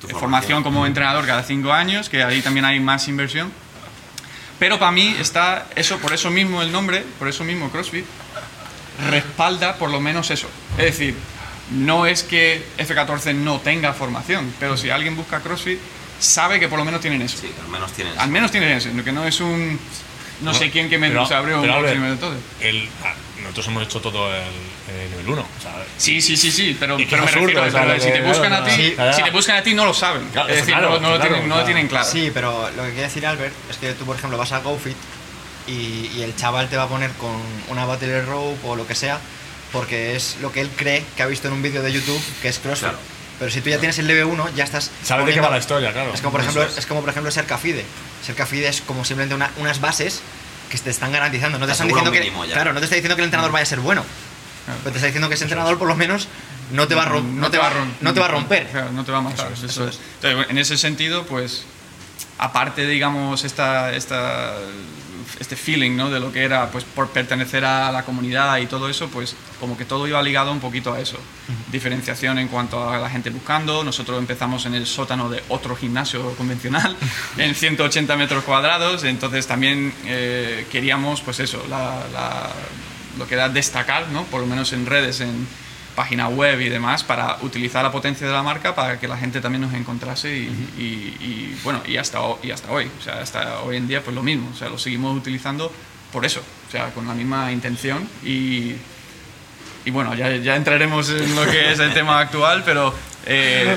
Tu 0.01 0.07
eh, 0.07 0.11
formación. 0.13 0.21
formación 0.21 0.63
como 0.63 0.87
entrenador 0.87 1.27
cada 1.27 1.43
cinco 1.43 1.75
años, 1.75 2.09
que 2.09 2.23
ahí 2.23 2.41
también 2.41 2.65
hay 2.65 2.81
más 2.81 3.07
inversión. 3.09 3.53
Pero 4.63 4.79
para 4.79 4.93
mí 4.93 5.17
está 5.19 5.67
eso, 5.75 5.99
por 5.99 6.13
eso 6.13 6.31
mismo 6.31 6.63
el 6.63 6.71
nombre, 6.71 7.05
por 7.19 7.27
eso 7.27 7.43
mismo 7.43 7.69
CrossFit, 7.69 8.05
respalda 9.11 9.75
por 9.75 9.91
lo 9.91 10.01
menos 10.01 10.31
eso. 10.31 10.49
Es 10.79 10.85
decir, 10.85 11.17
no 11.73 12.07
es 12.07 12.23
que 12.23 12.65
F14 12.79 13.35
no 13.35 13.59
tenga 13.59 13.93
formación, 13.93 14.55
pero 14.61 14.77
si 14.77 14.89
alguien 14.89 15.17
busca 15.17 15.41
CrossFit, 15.41 15.81
sabe 16.21 16.61
que 16.61 16.69
por 16.69 16.79
lo 16.79 16.85
menos 16.85 17.01
tienen 17.01 17.23
eso. 17.23 17.39
Sí, 17.39 17.51
al 17.61 17.69
menos 17.71 17.93
tienes. 17.93 18.17
Al 18.17 18.29
menos 18.31 18.53
tienen 18.53 18.71
eso, 18.71 18.89
que 19.03 19.11
no 19.11 19.27
es 19.27 19.41
un... 19.41 19.81
No 20.43 20.55
sé 20.55 20.71
quién 20.71 20.89
que 20.89 20.97
me 20.97 21.09
Pero- 21.09 21.25
abrió 21.25 21.57
un 21.61 21.63
pero, 21.63 21.83
de 21.83 22.17
todo. 22.17 22.37
el- 22.61 22.89
nosotros 23.43 23.67
hemos 23.69 23.83
hecho 23.85 24.01
todo 24.01 24.35
el, 24.35 24.43
el 24.43 25.11
nivel 25.11 25.29
1. 25.29 25.41
O 25.43 25.63
sea, 25.63 25.85
Sí, 25.99 26.21
sí, 26.23 26.37
sí, 26.37 26.51
sí, 26.51 26.77
pero, 26.81 26.97
pero 26.97 27.11
me 27.25 27.29
absurdo, 27.31 27.47
refiero, 27.65 28.01
si 28.01 28.11
te 28.11 28.21
buscan 28.23 28.49
claro, 28.49 28.65
a 28.65 28.69
ti, 28.69 28.73
sí, 28.75 28.93
claro. 28.95 29.13
si 29.17 29.23
te 29.23 29.31
buscan 29.31 29.57
a 29.57 29.63
ti 29.63 29.75
no 29.75 29.85
lo 29.85 29.95
saben. 29.95 30.29
Claro, 30.31 30.49
es 30.49 30.57
decir, 30.57 30.75
claro, 30.75 30.89
no, 30.91 31.01
no 31.01 31.11
lo 31.11 31.17
claro, 31.17 31.21
tienen, 31.31 31.41
no 31.49 31.49
lo 31.49 31.55
claro. 31.61 31.65
tienen 31.67 31.89
claro. 31.89 32.07
Sí, 32.11 32.31
pero 32.33 32.71
lo 32.71 32.83
que 32.85 32.89
quiere 32.91 33.03
decir 33.09 33.27
Albert 33.27 33.55
es 33.71 33.77
que 33.77 33.93
tú, 33.93 34.05
por 34.05 34.17
ejemplo, 34.17 34.39
vas 34.39 34.53
a 34.53 34.59
GoFit 34.61 34.97
y, 35.67 36.11
y 36.17 36.23
el 36.23 36.35
chaval 36.35 36.69
te 36.69 36.77
va 36.77 36.85
a 36.85 36.89
poner 36.89 37.11
con 37.13 37.31
una 37.69 37.85
Battle 37.85 38.23
Rope 38.23 38.59
o 38.65 38.75
lo 38.77 38.87
que 38.87 38.95
sea, 38.95 39.21
porque 39.73 40.17
es 40.17 40.37
lo 40.41 40.51
que 40.53 40.61
él 40.61 40.71
cree 40.77 41.05
que 41.17 41.23
ha 41.23 41.27
visto 41.27 41.49
en 41.49 41.55
un 41.55 41.63
vídeo 41.63 41.83
de 41.83 41.93
YouTube 41.93 42.21
que 42.43 42.49
es 42.49 42.59
CrossFit. 42.59 42.89
Claro. 42.89 42.99
Pero 43.39 43.51
si 43.51 43.61
tú 43.61 43.71
ya 43.71 43.79
tienes 43.79 43.99
el 43.99 44.09
DB1, 44.09 44.55
ya 44.55 44.65
estás. 44.65 44.91
Sabes 45.03 45.27
de 45.27 45.35
qué 45.35 45.41
va 45.41 45.51
la 45.51 45.59
historia, 45.59 45.93
claro. 45.93 46.13
Es 46.15 46.21
como, 46.21 46.33
por 46.33 46.41
ejemplo, 46.43 46.63
es. 46.63 46.79
es 46.79 46.87
como, 46.87 47.01
por 47.01 47.11
ejemplo, 47.11 47.31
ser 47.33 47.45
Cafide. 47.47 47.85
Ser 48.25 48.35
Cafide 48.37 48.69
es 48.69 48.83
como 48.83 49.05
simplemente 49.05 49.35
una- 49.35 49.51
unas 49.57 49.81
bases 49.81 50.21
que 50.73 50.79
te 50.79 50.91
están 50.91 51.13
garantizando. 51.13 51.59
No 51.59 51.67
te 51.67 51.69
Te 51.69 51.73
están 51.73 51.89
diciendo 51.89 52.11
que. 52.11 52.33
ya. 52.49 52.55
Claro, 52.55 52.73
no 52.73 52.81
te 52.81 52.85
está 52.87 52.97
diciendo 52.97 53.15
que 53.15 53.23
el 53.23 53.27
entrenador 53.27 53.53
vaya 53.53 53.63
a 53.63 53.67
ser 53.67 53.81
bueno. 53.81 54.05
Claro. 54.65 54.81
Pero 54.83 54.93
te 54.93 54.99
está 54.99 55.07
diciendo 55.07 55.29
que 55.29 55.35
ese 55.35 55.45
entrenador, 55.45 55.79
por 55.79 55.87
lo 55.89 55.95
menos, 55.97 56.29
no 56.73 56.89
te 56.89 56.95
va 56.95 57.03
a, 57.03 57.09
rom- 57.11 57.25
no 57.35 57.51
te 57.51 57.59
va, 57.59 57.71
no 58.01 58.15
te 58.15 58.21
va 58.21 58.27
a 58.27 58.31
romper. 58.31 58.67
Claro, 58.69 58.91
no 58.93 59.05
te 59.05 59.13
va 59.13 59.19
a 59.19 59.21
matar. 59.23 59.53
Eso 59.53 59.67
es, 59.67 59.71
eso 59.73 59.87
eso 59.87 59.89
es. 59.91 60.01
Entonces, 60.23 60.51
en 60.51 60.59
ese 60.59 60.79
sentido, 60.79 61.27
pues, 61.27 61.65
aparte, 62.39 62.87
digamos, 62.87 63.45
esta, 63.45 63.93
esta, 63.93 64.55
este 65.41 65.57
feeling 65.57 65.97
¿no? 65.97 66.11
de 66.11 66.21
lo 66.21 66.31
que 66.33 66.43
era 66.45 66.71
pues, 66.71 66.85
por 66.85 67.09
pertenecer 67.11 67.65
a 67.65 67.91
la 67.93 68.05
comunidad 68.05 68.59
y 68.59 68.67
todo 68.67 68.89
eso, 68.89 69.09
pues 69.09 69.35
como 69.61 69.77
que 69.77 69.85
todo 69.85 70.07
iba 70.07 70.23
ligado 70.23 70.53
un 70.53 70.61
poquito 70.61 70.93
a 70.93 71.01
eso. 71.01 71.19
Diferenciación 71.71 72.39
en 72.39 72.49
cuanto 72.49 72.89
a 72.91 72.99
la 72.99 73.09
gente 73.11 73.31
buscando. 73.31 73.83
Nosotros 73.85 74.19
empezamos 74.19 74.67
en 74.67 74.75
el 74.75 74.87
sótano 74.87 75.29
de 75.29 75.43
otro 75.49 75.75
gimnasio 75.77 76.35
convencional, 76.37 76.97
en 77.39 77.55
180 77.57 78.17
metros 78.17 78.45
cuadrados. 78.45 79.05
Entonces 79.05 79.47
también 79.47 79.93
eh, 80.07 80.67
queríamos, 80.71 81.21
pues 81.23 81.41
eso, 81.41 81.65
la- 81.69 82.03
la- 82.13 82.51
lo 83.19 83.27
que 83.29 83.35
era 83.35 83.49
destacar, 83.51 84.09
¿no? 84.09 84.25
por 84.25 84.41
lo 84.41 84.47
menos 84.47 84.73
en 84.73 84.87
redes, 84.87 85.21
en 85.21 85.47
página 85.95 86.29
web 86.29 86.61
y 86.61 86.69
demás, 86.69 87.05
para 87.05 87.37
utilizar 87.43 87.83
la 87.85 87.93
potencia 87.93 88.27
de 88.27 88.33
la 88.33 88.43
marca 88.43 88.75
para 88.75 88.99
que 88.99 89.07
la 89.09 89.17
gente 89.19 89.41
también 89.41 89.61
nos 89.63 89.75
encontrase 89.75 90.35
y, 90.37 90.43
y- 90.79 91.17
y, 91.25 91.61
bueno, 91.65 91.83
y 91.87 91.97
hasta, 91.99 92.19
y 92.43 92.51
hasta 92.51 92.71
hoy. 92.73 92.91
O 92.99 93.03
sea, 93.03 93.21
hasta 93.21 93.61
hoy 93.61 93.77
en 93.77 93.87
día 93.89 94.03
pues 94.03 94.15
lo 94.15 94.23
mismo. 94.23 94.49
O 94.53 94.57
sea, 94.57 94.69
lo 94.69 94.79
seguimos 94.79 95.17
utilizando 95.17 95.73
por 96.13 96.25
eso, 96.25 96.41
o 96.69 96.71
sea, 96.71 96.91
con 96.91 97.07
la 97.07 97.15
misma 97.15 97.53
intención 97.53 98.09
y, 98.25 98.75
y 99.85 99.91
bueno, 99.91 100.15
ya, 100.15 100.35
ya 100.37 100.57
entraremos 100.57 101.09
en 101.11 101.35
lo 101.35 101.45
que 101.47 101.73
es 101.73 101.79
el 101.79 101.93
tema 101.95 102.21
actual, 102.21 102.63
pero 102.65 102.95
eh, 103.27 103.77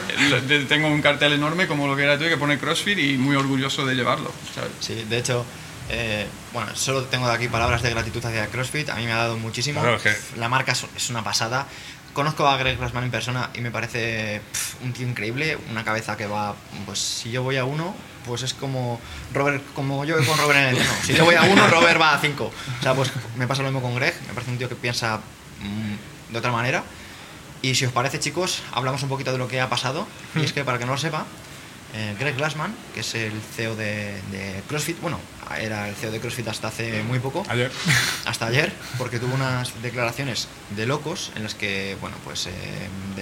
tengo 0.70 0.88
un 0.88 1.02
cartel 1.02 1.34
enorme 1.34 1.68
como 1.68 1.88
lo 1.88 1.96
que 1.96 2.04
era 2.04 2.18
tú 2.18 2.26
que 2.26 2.38
pone 2.38 2.58
CrossFit 2.58 2.98
y 2.98 3.18
muy 3.18 3.36
orgulloso 3.36 3.86
de 3.86 3.96
llevarlo. 3.96 4.32
¿sabes? 4.54 4.72
Sí, 4.80 5.06
de 5.10 5.18
hecho, 5.18 5.46
eh, 5.90 6.28
bueno, 6.54 6.76
solo 6.76 7.04
tengo 7.06 7.28
de 7.28 7.34
aquí 7.36 7.48
palabras 7.48 7.82
de 7.82 7.90
gratitud 7.92 8.24
hacia 8.26 8.48
CrossFit. 8.48 8.90
A 8.90 8.96
mí 8.96 9.06
me 9.06 9.12
ha 9.14 9.18
dado 9.18 9.38
muchísimo. 9.38 9.82
Claro, 9.82 10.02
que- 10.02 10.16
La 10.38 10.50
marca 10.50 10.74
es 10.74 11.10
una 11.10 11.24
pasada. 11.24 11.68
Conozco 12.16 12.48
a 12.48 12.56
Greg 12.56 12.78
Glassman 12.78 13.04
en 13.04 13.12
persona 13.12 13.50
y 13.54 13.60
me 13.60 13.72
parece 13.72 14.40
un 14.82 14.94
tío 14.94 15.06
increíble, 15.06 15.58
una 15.70 15.84
cabeza 15.84 16.16
que 16.16 16.26
va, 16.26 16.56
pues 16.86 16.98
si 16.98 17.30
yo 17.30 17.44
voy 17.44 17.58
a 17.58 17.66
uno, 17.66 17.94
pues 18.26 18.42
es 18.42 18.54
como 18.54 19.02
Robert, 19.34 19.62
como 19.74 20.06
yo 20.06 20.16
voy 20.16 20.26
con 20.26 20.38
Robert 20.38 20.60
en 20.60 20.66
el 20.68 20.78
entreno. 20.78 20.94
Si 21.04 21.14
yo 21.14 21.26
voy 21.26 21.36
a 21.36 21.44
uno, 21.44 21.68
Robert 21.68 22.00
va 22.00 22.14
a 22.14 22.20
cinco. 22.20 22.54
O 22.80 22.82
sea, 22.82 22.94
pues 22.94 23.12
me 23.36 23.48
pasa 23.48 23.64
lo 23.64 23.68
mismo 23.68 23.82
con 23.82 23.96
Greg, 23.96 24.16
me 24.30 24.34
parece 24.34 24.50
un 24.50 24.58
tío 24.58 24.70
que 24.70 24.76
piensa 24.76 25.18
mm, 25.60 26.32
de 26.32 26.40
otra 26.40 26.54
manera. 26.54 26.86
Y 27.62 27.76
si 27.76 27.86
os 27.86 27.92
parece, 27.92 28.18
chicos, 28.18 28.64
hablamos 28.72 29.04
un 29.04 29.10
poquito 29.10 29.34
de 29.34 29.38
lo 29.38 29.50
que 29.50 29.60
ha 29.60 29.68
pasado. 29.68 30.08
Y 30.36 30.46
es 30.46 30.54
que, 30.54 30.64
para 30.64 30.80
que 30.80 30.86
no 30.86 30.94
lo 30.94 30.98
sepa, 30.98 31.26
eh, 31.94 32.16
Greg 32.20 32.36
Glassman, 32.36 32.74
que 32.94 33.00
es 33.02 33.16
el 33.16 33.32
CEO 33.56 33.76
de, 33.76 34.22
de 34.32 34.62
CrossFit, 34.68 35.00
bueno, 35.02 35.20
era 35.60 35.88
el 35.88 35.96
CEO 35.96 36.12
de 36.12 36.20
CrossFit 36.20 36.48
hasta 36.48 36.68
hace 36.70 37.04
muy 37.04 37.20
poco, 37.20 37.44
Ayer. 37.48 37.72
hasta 38.26 38.48
ayer, 38.48 38.74
porque 38.98 39.20
tuvo 39.20 39.34
unas 39.36 39.82
declaraciones 39.82 40.48
de 40.76 40.86
locos 40.88 41.32
en 41.36 41.44
las 41.44 41.56
que, 41.56 41.96
bueno, 42.02 42.18
pues 42.24 42.48
eh, 42.48 42.52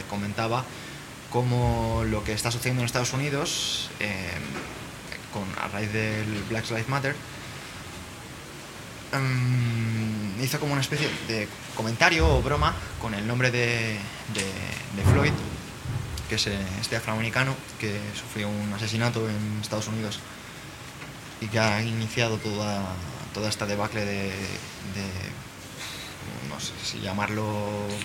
comentaba 0.10 0.64
cómo 1.30 2.04
lo 2.10 2.24
que 2.24 2.34
está 2.34 2.52
sucediendo 2.52 2.82
en 2.82 2.86
Estados 2.86 3.14
Unidos, 3.14 3.90
eh, 4.00 4.30
con, 5.34 5.44
a 5.64 5.68
raíz 5.68 5.92
del 5.92 6.44
Black 6.50 6.70
Lives 6.70 6.90
Matter, 6.90 7.16
mm, 9.14 10.42
hizo 10.44 10.60
como 10.60 10.74
una 10.74 10.82
especie 10.82 11.08
de 11.28 11.48
comentario 11.76 12.28
o 12.28 12.42
broma 12.42 12.74
con 13.02 13.14
el 13.14 13.26
nombre 13.28 13.52
de, 13.52 13.98
de- 14.34 14.96
de 14.96 15.12
Floyd, 15.12 15.32
que 16.34 16.38
es 16.38 16.48
eh, 16.48 16.58
este 16.82 16.96
afroamericano 16.96 17.56
que 17.80 17.96
sufrió 18.20 18.50
un 18.50 18.74
asesinato 18.74 19.30
en 19.30 19.60
Estados 19.62 19.88
Unidos 19.88 20.20
y 21.42 21.48
que 21.48 21.60
ha 21.60 21.80
iniciado 21.84 22.38
toda, 22.38 22.82
toda 23.36 23.50
esta 23.50 23.68
debacle 23.68 24.04
de, 24.04 24.24
de- 24.24 25.30
no 26.50 26.60
sé 26.60 26.72
si 26.84 27.00
llamarlo 27.02 27.46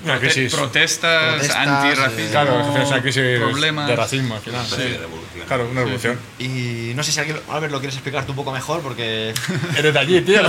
Una 0.04 0.18
crisis. 0.18 0.52
Protestas, 0.54 1.34
Protestas, 1.36 1.56
antirracismo, 1.68 2.30
Claro, 2.30 2.60
es 2.82 2.88
una 2.88 3.00
crisis 3.00 3.38
problemas. 3.38 3.88
de 3.88 3.96
racismo 3.96 4.34
al 4.34 4.40
final. 4.42 4.66
Revolución. 4.70 5.46
Claro, 5.46 5.68
una 5.70 5.80
revolución. 5.80 6.18
y 6.38 6.92
no 6.94 7.02
sé 7.02 7.12
si 7.12 7.20
alguien, 7.20 7.40
Albert, 7.48 7.72
lo 7.72 7.78
quieres 7.78 7.94
explicar 7.94 8.26
tú 8.26 8.32
un 8.32 8.36
poco 8.36 8.52
mejor 8.52 8.82
porque 8.82 9.32
Eres 9.78 9.94
de 9.94 9.98
allí, 9.98 10.20
tío. 10.20 10.42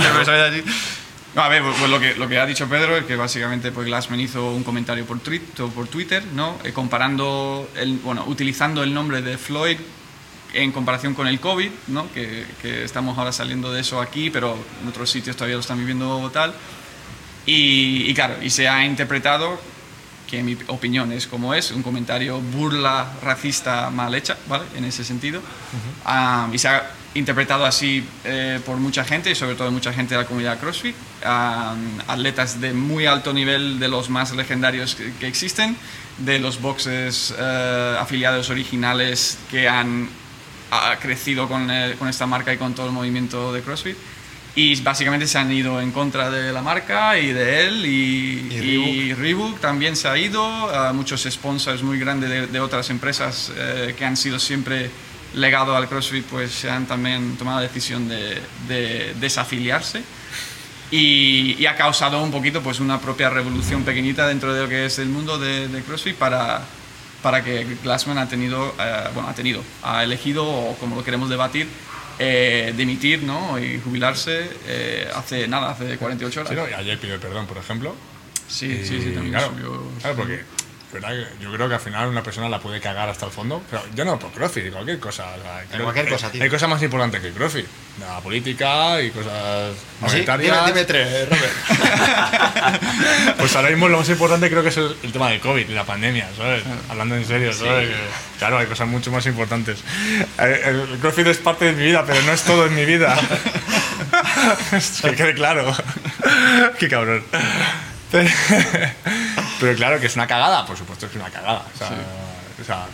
a 1.36 1.48
ver, 1.48 1.62
pues 1.62 1.88
lo 1.88 2.00
que, 2.00 2.14
lo 2.14 2.28
que 2.28 2.38
ha 2.38 2.46
dicho 2.46 2.68
Pedro 2.68 2.96
es 2.96 3.04
que 3.04 3.16
básicamente 3.16 3.70
pues 3.70 3.86
Glassman 3.86 4.20
hizo 4.20 4.52
un 4.52 4.64
comentario 4.64 5.04
por, 5.06 5.18
por 5.20 5.86
Twitter, 5.88 6.24
¿no? 6.34 6.56
Eh, 6.64 6.72
comparando, 6.72 7.68
el, 7.76 7.98
bueno, 7.98 8.24
utilizando 8.26 8.82
el 8.82 8.92
nombre 8.92 9.22
de 9.22 9.38
Floyd 9.38 9.78
en 10.52 10.72
comparación 10.72 11.14
con 11.14 11.28
el 11.28 11.38
COVID, 11.38 11.70
¿no? 11.88 12.12
Que, 12.12 12.44
que 12.60 12.84
estamos 12.84 13.16
ahora 13.16 13.30
saliendo 13.30 13.72
de 13.72 13.80
eso 13.80 14.00
aquí, 14.00 14.30
pero 14.30 14.58
en 14.82 14.88
otros 14.88 15.08
sitios 15.08 15.36
todavía 15.36 15.54
lo 15.54 15.60
están 15.60 15.78
viviendo 15.78 16.28
tal. 16.32 16.52
Y, 17.46 18.10
y 18.10 18.14
claro, 18.14 18.36
y 18.42 18.50
se 18.50 18.68
ha 18.68 18.84
interpretado, 18.84 19.60
que 20.30 20.38
en 20.38 20.46
mi 20.46 20.56
opinión 20.68 21.10
es 21.12 21.26
como 21.26 21.54
es, 21.54 21.70
un 21.72 21.82
comentario 21.82 22.40
burla 22.40 23.12
racista 23.22 23.90
mal 23.90 24.14
hecha, 24.14 24.36
¿vale? 24.48 24.64
En 24.76 24.84
ese 24.84 25.04
sentido. 25.04 25.42
Ah, 26.04 26.48
y 26.52 26.58
se 26.58 26.68
ha 26.68 26.90
interpretado 27.14 27.66
así 27.66 28.06
eh, 28.24 28.60
por 28.64 28.76
mucha 28.76 29.04
gente, 29.04 29.30
y 29.30 29.34
sobre 29.34 29.56
todo 29.56 29.70
mucha 29.72 29.92
gente 29.92 30.14
de 30.14 30.20
la 30.20 30.26
comunidad 30.26 30.60
CrossFit, 30.60 30.94
ah, 31.24 31.74
atletas 32.06 32.60
de 32.60 32.72
muy 32.72 33.06
alto 33.06 33.32
nivel, 33.32 33.80
de 33.80 33.88
los 33.88 34.08
más 34.08 34.32
legendarios 34.32 34.94
que, 34.94 35.12
que 35.14 35.26
existen, 35.26 35.76
de 36.18 36.38
los 36.38 36.60
boxes 36.60 37.34
eh, 37.36 37.96
afiliados 37.98 38.50
originales 38.50 39.38
que 39.50 39.68
han 39.68 40.08
ha 40.70 40.96
crecido 40.96 41.48
con, 41.48 41.70
eh, 41.70 41.96
con 41.98 42.08
esta 42.08 42.26
marca 42.26 42.52
y 42.52 42.56
con 42.56 42.74
todo 42.74 42.86
el 42.86 42.92
movimiento 42.92 43.52
de 43.52 43.62
CrossFit. 43.62 43.96
Y 44.56 44.80
básicamente 44.82 45.26
se 45.28 45.38
han 45.38 45.50
ido 45.52 45.80
en 45.80 45.92
contra 45.92 46.28
de 46.30 46.52
la 46.52 46.60
marca 46.60 47.18
y 47.18 47.32
de 47.32 47.66
él. 47.66 47.86
Y, 47.86 48.48
Y 48.50 49.10
y 49.10 49.14
Reebok 49.14 49.60
también 49.60 49.94
se 49.96 50.08
ha 50.08 50.18
ido. 50.18 50.44
a 50.74 50.92
muchos 50.92 51.22
sponsors 51.30 51.82
muy 51.82 51.98
grandes 51.98 52.28
de, 52.30 52.46
de 52.48 52.60
otras 52.60 52.90
empresas 52.90 53.52
eh, 53.56 53.94
que 53.96 54.04
han 54.04 54.16
sido 54.16 54.38
siempre 54.38 54.90
legado 55.34 55.76
al 55.76 55.88
CrossFit, 55.88 56.24
pues 56.24 56.50
se 56.50 56.68
han 56.68 56.86
también 56.86 57.36
tomado 57.36 57.58
la 57.58 57.62
decisión 57.62 58.08
de, 58.08 58.42
de 58.66 59.14
desafiliarse. 59.20 60.02
Y, 60.90 61.54
y 61.56 61.66
ha 61.66 61.76
causado 61.76 62.20
un 62.20 62.32
poquito 62.32 62.60
pues 62.62 62.80
una 62.80 62.98
propia 63.00 63.30
revolución 63.30 63.84
pequeñita 63.84 64.26
dentro 64.26 64.52
de 64.52 64.62
lo 64.62 64.68
que 64.68 64.86
es 64.86 64.98
el 64.98 65.08
mundo 65.08 65.38
de, 65.38 65.68
de 65.68 65.82
CrossFit 65.82 66.16
para, 66.16 66.62
para 67.22 67.44
que 67.44 67.64
Glassman 67.84 68.18
ha 68.18 68.28
tenido, 68.28 68.74
eh, 68.80 69.04
bueno, 69.14 69.28
ha 69.28 69.34
tenido, 69.34 69.62
ha 69.84 70.02
elegido, 70.02 70.44
o 70.44 70.74
como 70.80 70.96
lo 70.96 71.04
queremos 71.04 71.28
debatir, 71.30 71.68
eh, 72.22 72.74
dimitir 72.76 73.22
¿no? 73.22 73.58
y 73.58 73.80
jubilarse 73.80 74.48
eh, 74.66 75.08
hace 75.14 75.48
nada, 75.48 75.70
hace 75.70 75.96
48 75.96 76.40
horas. 76.40 76.50
Sí, 76.52 76.56
¿no? 76.56 76.68
Y 76.68 76.72
ayer 76.74 76.98
pidió 76.98 77.18
perdón, 77.18 77.46
por 77.46 77.56
ejemplo. 77.56 77.96
Sí, 78.46 78.66
Y, 78.66 78.84
sí, 78.84 79.00
sí, 79.00 79.10
también 79.12 79.30
claro, 79.30 79.48
subió. 79.52 79.82
claro, 80.00 80.16
porque 80.16 80.40
¿verdad? 80.92 81.10
Yo 81.40 81.52
creo 81.52 81.68
que 81.68 81.74
al 81.74 81.80
final 81.80 82.08
una 82.08 82.22
persona 82.22 82.48
la 82.48 82.58
puede 82.60 82.80
cagar 82.80 83.08
hasta 83.08 83.26
el 83.26 83.32
fondo, 83.32 83.62
pero 83.70 83.82
yo 83.94 84.04
no 84.04 84.18
por 84.18 84.30
CrossFit, 84.32 84.72
cualquier 84.72 84.98
cosa. 84.98 85.26
o 85.38 85.42
sea, 85.42 85.64
creo 85.70 85.84
cualquier 85.84 86.06
que 86.06 86.12
cosa, 86.12 86.30
tío. 86.30 86.42
Hay 86.42 86.50
cosas 86.50 86.68
más 86.68 86.82
importantes 86.82 87.20
que 87.20 87.30
CrossFit, 87.30 87.66
la 88.00 88.18
política 88.20 89.00
y 89.00 89.10
cosas 89.10 89.32
¿Ah, 89.32 89.72
sí? 90.08 90.12
monetarias. 90.12 90.56
Dime, 90.66 90.72
dime 90.72 90.84
tres, 90.84 91.28
Robert. 91.28 91.52
Pues 93.38 93.56
ahora 93.56 93.70
mismo 93.70 93.88
lo 93.88 93.98
más 93.98 94.08
importante 94.08 94.48
creo 94.50 94.62
que 94.62 94.68
es 94.68 94.76
el, 94.76 94.94
el 95.02 95.12
tema 95.12 95.30
del 95.30 95.40
COVID, 95.40 95.68
la 95.70 95.84
pandemia, 95.84 96.28
¿sabes? 96.36 96.62
Hablando 96.88 97.16
en 97.16 97.24
serio, 97.24 97.52
¿sabes? 97.52 97.88
Que, 97.88 97.96
claro, 98.38 98.58
hay 98.58 98.66
cosas 98.66 98.86
mucho 98.88 99.10
más 99.10 99.24
importantes. 99.26 99.78
Eh, 100.38 100.60
El, 100.66 100.80
el 100.92 100.98
CrossFit 100.98 101.26
es 101.26 101.38
parte 101.38 101.64
de 101.66 101.72
mi 101.72 101.84
vida, 101.84 102.04
pero 102.06 102.20
no 102.22 102.32
es 102.32 102.42
todo 102.42 102.66
en 102.66 102.74
mi 102.74 102.84
vida. 102.84 103.16
que 105.02 105.14
quede 105.14 105.34
claro. 105.34 105.74
Qué 106.78 106.88
cabrón. 106.88 107.24
Pero, 109.60 109.76
claro 109.76 110.00
que 110.00 110.06
es 110.06 110.16
una 110.16 110.26
cagada, 110.26 110.66
por 110.66 110.76
supuesto 110.76 111.06
que 111.06 111.16
es 111.16 111.22
una 111.22 111.30
cagada. 111.30 111.64
O 111.74 111.78
sea, 111.78 111.90
o 112.60 112.64
sea, 112.64 112.86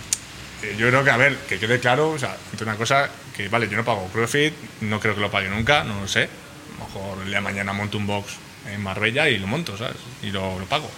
eh, 0.62 0.76
yo 0.78 0.88
creo 0.88 1.04
que, 1.04 1.10
a 1.10 1.16
ver, 1.16 1.36
que 1.48 1.58
quede 1.58 1.78
claro, 1.80 2.10
o 2.10 2.18
sea, 2.18 2.36
entre 2.52 2.66
una 2.66 2.76
cosa 2.76 3.08
que, 3.36 3.48
vale, 3.48 3.68
yo 3.68 3.76
no 3.76 3.84
pago 3.84 4.08
CrossFit, 4.12 4.54
no 4.82 5.00
creo 5.00 5.14
que 5.14 5.20
lo 5.20 5.30
pague 5.30 5.48
nunca, 5.48 5.84
no 5.84 6.00
lo 6.00 6.08
sé. 6.08 6.24
A 6.24 6.78
lo 6.78 6.86
mejor 6.86 7.18
el 7.22 7.28
día 7.28 7.36
de 7.36 7.42
mañana 7.42 7.72
monto 7.72 7.98
un 7.98 8.06
box 8.06 8.36
en 8.70 8.82
Marbella 8.82 9.28
y 9.28 9.38
lo 9.38 9.46
monto, 9.46 9.76
¿sabes? 9.76 9.96
Y 10.22 10.30
lo, 10.30 10.58
lo 10.58 10.64
pago. 10.66 10.90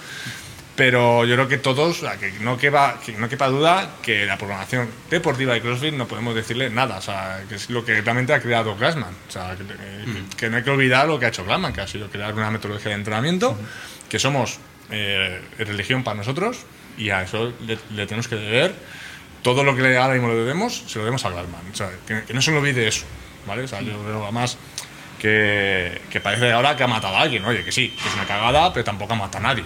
Pero 0.79 1.25
yo 1.25 1.35
creo 1.35 1.49
que 1.49 1.59
todos, 1.59 1.99
o 1.99 2.01
sea, 2.03 2.19
que 2.19 2.31
no 2.39 2.57
quepa, 2.57 3.01
que 3.05 3.11
no 3.13 3.29
quepa 3.29 3.49
duda 3.49 3.97
que 4.01 4.25
la 4.25 4.39
programación 4.39 4.89
deportiva 5.11 5.53
de 5.53 5.61
CrossFit 5.61 5.93
no 5.93 6.07
podemos 6.07 6.37
decirle 6.37 6.71
nada, 6.71 6.99
o 6.99 7.03
sea, 7.03 7.43
que 7.49 7.57
es 7.57 7.69
lo 7.69 7.85
que 7.85 8.01
realmente 8.01 8.33
ha 8.33 8.41
creado 8.41 8.77
Glassman. 8.77 9.13
O 9.29 9.31
sea, 9.33 9.57
que, 9.57 9.65
eh, 9.65 10.25
que 10.37 10.49
no 10.49 10.57
hay 10.57 10.63
que 10.63 10.71
olvidar 10.71 11.09
lo 11.09 11.19
que 11.19 11.27
ha 11.27 11.31
hecho 11.31 11.45
Glassman, 11.45 11.73
que 11.73 11.81
ha 11.81 11.89
sido 11.89 12.09
crear 12.09 12.33
una 12.33 12.53
metodología 12.53 12.91
de 12.91 12.95
entrenamiento, 12.95 13.59
que 14.09 14.21
somos 14.21 14.61
eh, 14.91 15.41
religión 15.59 16.03
para 16.05 16.17
nosotros 16.17 16.59
y 16.97 17.11
a 17.11 17.23
eso 17.23 17.53
le, 17.67 17.79
le 17.95 18.07
tenemos 18.07 18.29
que 18.29 18.37
deber 18.37 18.75
todo 19.43 19.63
lo 19.65 19.77
que 19.77 19.97
ahora 19.97 20.15
mismo 20.15 20.29
le 20.29 20.35
debemos, 20.35 20.83
se 20.87 20.99
lo 20.99 21.05
debemos 21.05 21.25
a 21.25 21.31
Glassman. 21.31 21.61
O 21.73 21.75
sea, 21.77 21.91
que, 22.07 22.25
que 22.25 22.35
no 22.35 22.43
se 22.43 22.51
nos 22.51 22.61
olvide 22.61 22.89
eso, 22.89 23.05
¿vale? 23.47 23.63
O 23.63 23.69
sea, 23.69 23.81
yo 23.81 23.97
creo 24.03 24.23
además 24.25 24.59
que, 25.19 26.01
que 26.11 26.21
parece 26.21 26.53
ahora 26.53 26.77
que 26.77 26.83
ha 26.85 26.87
matado 26.89 27.17
a 27.17 27.23
alguien. 27.23 27.45
Oye, 27.45 27.65
que 27.65 27.73
sí, 27.73 27.91
que 27.91 28.09
es 28.09 28.15
una 28.15 28.27
cagada, 28.27 28.73
pero 28.73 28.85
tampoco 28.85 29.13
ha 29.15 29.17
matado 29.17 29.45
a 29.45 29.49
nadie. 29.49 29.65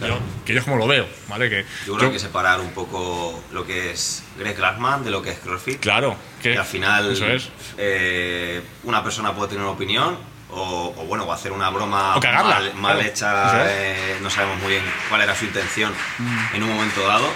Yo- 0.00 0.18
que 0.44 0.54
yo 0.54 0.58
es 0.58 0.64
como 0.64 0.76
lo 0.76 0.88
veo, 0.88 1.06
¿vale? 1.28 1.48
Que 1.48 1.64
Yo 1.86 1.94
creo 1.94 1.98
que 1.98 2.04
hay 2.06 2.12
que 2.12 2.18
separar 2.18 2.58
un 2.60 2.70
poco 2.70 3.42
lo 3.52 3.64
que 3.64 3.92
es 3.92 4.24
Greg 4.38 4.56
Glassman 4.56 5.04
de 5.04 5.10
lo 5.10 5.22
que 5.22 5.30
es 5.30 5.38
CrossFit. 5.38 5.78
Claro, 5.78 6.16
que, 6.42 6.52
que 6.52 6.58
al 6.58 6.64
final 6.64 7.12
Eso 7.12 7.26
es. 7.26 7.48
eh, 7.76 8.60
una 8.84 9.04
persona 9.04 9.32
puede 9.34 9.50
tener 9.50 9.62
una 9.62 9.72
opinión 9.72 10.16
o, 10.50 10.94
o, 10.96 11.04
bueno 11.04 11.24
o 11.24 11.32
hacer 11.32 11.52
una 11.52 11.70
broma 11.70 12.16
O 12.16 12.20
cagarla, 12.20 12.54
mal, 12.56 12.74
mal 12.74 12.94
claro. 12.96 13.08
hecha 13.08 13.66
eh, 13.70 14.18
no 14.22 14.30
sabemos 14.30 14.58
muy 14.60 14.72
bien 14.72 14.84
cuál 15.08 15.20
era 15.22 15.34
su 15.34 15.44
intención 15.44 15.92
Mm. 16.18 16.56
en 16.56 16.62
un 16.62 16.70
momento 16.74 17.06
dado 17.06 17.26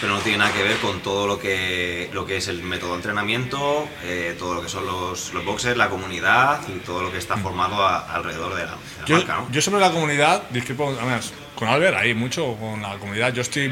pero 0.00 0.12
no 0.14 0.20
tiene 0.20 0.38
nada 0.38 0.52
que 0.52 0.62
ver 0.62 0.76
con 0.78 1.00
todo 1.00 1.26
lo 1.26 1.40
que 1.40 2.08
lo 2.12 2.24
que 2.24 2.36
es 2.36 2.46
el 2.48 2.62
método 2.62 2.90
de 2.90 2.96
entrenamiento 2.96 3.88
eh, 4.04 4.36
todo 4.38 4.54
lo 4.54 4.62
que 4.62 4.68
son 4.68 4.86
los, 4.86 5.32
los 5.34 5.44
boxes 5.44 5.76
la 5.76 5.88
comunidad 5.88 6.60
y 6.68 6.78
todo 6.80 7.02
lo 7.02 7.10
que 7.10 7.18
está 7.18 7.36
formado 7.36 7.84
a- 7.84 8.14
alrededor 8.14 8.54
de 8.54 8.64
la, 8.64 8.70
de 8.70 8.76
la 8.76 8.76
Mm. 8.76 9.06
Yo, 9.06 9.16
marca 9.16 9.36
¿no? 9.38 9.50
yo 9.50 9.62
sobre 9.62 9.80
la 9.80 9.90
comunidad, 9.90 10.42
discrepo, 10.50 10.94
además, 11.00 11.32
con 11.54 11.66
Albert 11.68 11.96
hay 11.96 12.14
mucho 12.14 12.54
con 12.56 12.82
la 12.82 12.96
comunidad. 12.98 13.32
Yo 13.32 13.40
estoy 13.42 13.68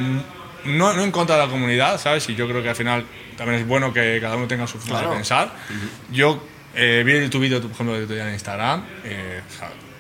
no, 0.65 0.93
no 0.95 1.03
en 1.03 1.13
contra 1.13 1.37
de 1.37 1.45
la 1.45 1.49
comunidad, 1.51 2.01
¿sabes? 2.01 2.29
Y 2.31 2.35
yo 2.35 2.49
creo 2.49 2.63
que 2.63 2.71
al 2.71 2.75
final 2.77 3.05
también 3.37 3.61
es 3.61 3.67
bueno 3.69 3.93
que 3.93 4.19
cada 4.21 4.35
uno 4.37 4.49
tenga 4.49 4.67
su 4.67 4.79
forma 4.79 4.95
Claro. 4.99 5.11
de 5.11 5.17
pensar. 5.17 5.53
Yo 6.11 6.43
eh, 6.77 7.03
vi 7.05 7.29
tu 7.29 7.41
vídeo, 7.41 7.61
por 7.61 7.71
ejemplo, 7.73 7.97
de 7.97 8.05
otro 8.05 8.15
día 8.15 8.27
en 8.29 8.35
Instagram, 8.35 8.85
eh, 9.05 9.41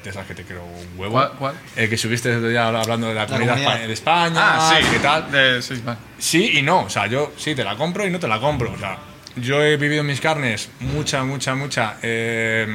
de 0.04 0.10
esas 0.10 0.26
que 0.26 0.34
te 0.34 0.44
quiero 0.44 0.64
un 0.64 0.98
huevo. 0.98 1.12
¿Cuál- 1.14 1.32
cuál? 1.38 1.54
El 1.74 1.88
que 1.90 1.96
subiste 1.96 2.30
el 2.30 2.36
otro 2.36 2.48
día 2.48 2.68
hablando 2.68 3.08
de 3.08 3.14
la 3.14 3.26
comunidad, 3.26 3.54
comunidad. 3.56 3.86
de 3.86 3.92
España, 3.92 4.36
Ah, 4.40 4.74
sí. 4.80 4.86
¿qué 4.92 4.98
tal? 5.00 5.32
De- 5.32 5.62
sí, 5.62 5.82
vale. 5.84 5.98
Sí 6.18 6.58
y 6.58 6.62
no, 6.62 6.82
o 6.82 6.88
sea, 6.90 7.06
yo 7.08 7.32
sí 7.36 7.54
te 7.56 7.64
la 7.64 7.74
compro 7.76 8.06
y 8.06 8.10
no 8.10 8.20
te 8.20 8.28
la 8.28 8.38
compro. 8.38 8.70
O 8.72 8.78
sea, 8.78 8.98
yo 9.36 9.62
he 9.64 9.76
vivido 9.76 10.02
en 10.02 10.06
mis 10.06 10.20
carnes 10.20 10.68
mucha, 10.80 11.24
mucha, 11.24 11.54
mucha, 11.56 11.96
eh, 12.02 12.66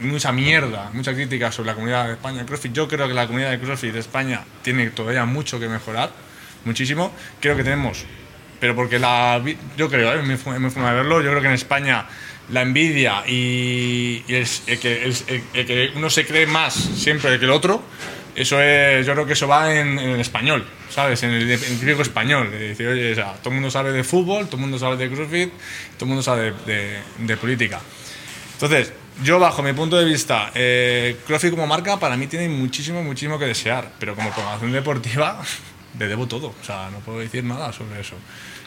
mucha 0.00 0.30
mierda, 0.32 0.90
mucha 0.92 1.14
crítica 1.14 1.50
sobre 1.52 1.68
la 1.68 1.74
comunidad 1.74 2.06
de 2.08 2.12
España 2.14 2.40
de 2.40 2.44
CrossFit. 2.46 2.72
Yo 2.72 2.86
creo 2.88 3.08
que 3.08 3.14
la 3.14 3.26
comunidad 3.26 3.50
de 3.50 3.58
CrossFit 3.58 3.92
de 3.94 4.00
España 4.00 4.42
tiene 4.62 4.90
todavía 4.90 5.24
mucho 5.24 5.58
que 5.58 5.68
mejorar, 5.68 6.10
muchísimo. 6.66 7.12
Creo 7.40 7.56
que 7.56 7.64
tenemos, 7.64 8.04
pero 8.60 8.74
porque 8.76 8.98
la, 8.98 9.40
yo 9.76 9.88
creo, 9.88 10.12
¿eh? 10.12 10.22
mi 10.22 10.36
forma 10.36 10.90
de 10.90 10.96
verlo, 10.96 11.22
yo 11.22 11.30
creo 11.30 11.40
que 11.40 11.48
en 11.48 11.54
España 11.54 12.04
la 12.50 12.62
envidia 12.62 13.22
y, 13.26 14.22
y 14.26 14.34
el, 14.34 14.46
el 14.66 14.78
que, 14.78 15.02
el- 15.04 15.16
el- 15.54 15.66
que 15.66 15.92
uno 15.96 16.10
se 16.10 16.26
cree 16.26 16.46
más 16.46 16.74
siempre 16.74 17.38
que 17.38 17.44
el 17.44 17.50
otro, 17.50 17.82
eso 18.34 18.60
es, 18.60 19.06
yo 19.06 19.12
creo 19.12 19.26
que 19.26 19.34
eso 19.34 19.46
va 19.46 19.74
en, 19.74 19.98
en 19.98 20.10
el 20.10 20.20
español, 20.20 20.64
¿sabes? 20.90 21.22
En 21.22 21.30
el, 21.30 21.50
en 21.50 22.00
español. 22.00 22.50
Es 22.54 22.60
decir, 22.60 22.86
oye, 22.88 23.12
o 23.12 23.14
sea, 23.14 23.34
todo 23.34 23.50
el 23.50 23.54
mundo 23.56 23.70
sabe 23.70 23.92
de 23.92 24.04
fútbol, 24.04 24.46
todo 24.46 24.56
el 24.56 24.62
mundo 24.62 24.78
sabe 24.78 24.96
de 24.96 25.10
CrossFit, 25.10 25.50
todo 25.96 26.04
el 26.04 26.08
mundo 26.08 26.22
sabe 26.22 26.52
de, 26.52 26.72
de- 26.72 26.98
de 27.18 27.36
política. 27.36 27.80
Entonces, 28.54 28.92
yo 29.22 29.38
bajo 29.38 29.62
mi 29.62 29.72
punto 29.74 29.98
de 29.98 30.04
vista, 30.06 30.50
eh, 30.54 31.16
CrossFit 31.26 31.50
como 31.50 31.66
marca 31.66 31.98
para 32.00 32.16
mí 32.16 32.26
tiene 32.26 32.48
muchísimo, 32.48 33.02
muchísimo 33.02 33.38
que 33.38 33.44
desear, 33.44 33.92
pero 33.98 34.14
como 34.14 34.30
programación 34.30 34.72
deportiva 34.72 35.42
le 35.98 36.06
debo 36.08 36.26
todo, 36.26 36.48
o 36.60 36.64
sea, 36.64 36.88
no 36.90 37.00
puedo 37.00 37.18
decir 37.18 37.44
nada 37.44 37.70
sobre 37.72 38.00
eso, 38.00 38.14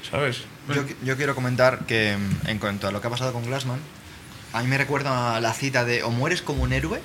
¿sabes? 0.10 0.42
Yo, 0.74 0.84
yo 1.04 1.16
quiero 1.18 1.36
comentar 1.36 1.86
que 1.86 2.18
mm, 2.18 2.48
en 2.48 2.60
cuanto 2.60 2.88
a 2.88 2.92
lo 2.92 3.02
que 3.02 3.08
ha 3.08 3.10
pasado 3.10 3.34
con 3.34 3.46
Glassman, 3.46 3.80
a 4.54 4.62
mí 4.62 4.68
me 4.68 4.78
recuerda 4.78 5.36
a 5.36 5.42
la 5.42 5.54
cita 5.54 5.84
de 5.86 6.04
o 6.04 6.12
mueres 6.12 6.42
como 6.42 6.64
un 6.64 6.74
héroe 6.74 7.02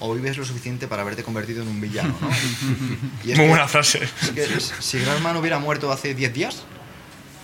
o 0.00 0.14
vives 0.14 0.36
lo 0.38 0.44
suficiente 0.44 0.86
para 0.88 1.02
haberte 1.02 1.22
convertido 1.24 1.62
en 1.62 1.68
un 1.68 1.80
villano, 1.80 2.14
¿no? 2.20 2.28
Y 3.24 3.32
es 3.32 3.36
Muy 3.38 3.46
que- 3.46 3.48
buena 3.48 3.68
frase. 3.68 4.00
es 4.02 4.30
que 4.30 4.46
si 4.80 4.98
Glassman 5.00 5.36
hubiera 5.36 5.58
muerto 5.58 5.90
hace 5.92 6.14
10 6.14 6.32
días, 6.32 6.62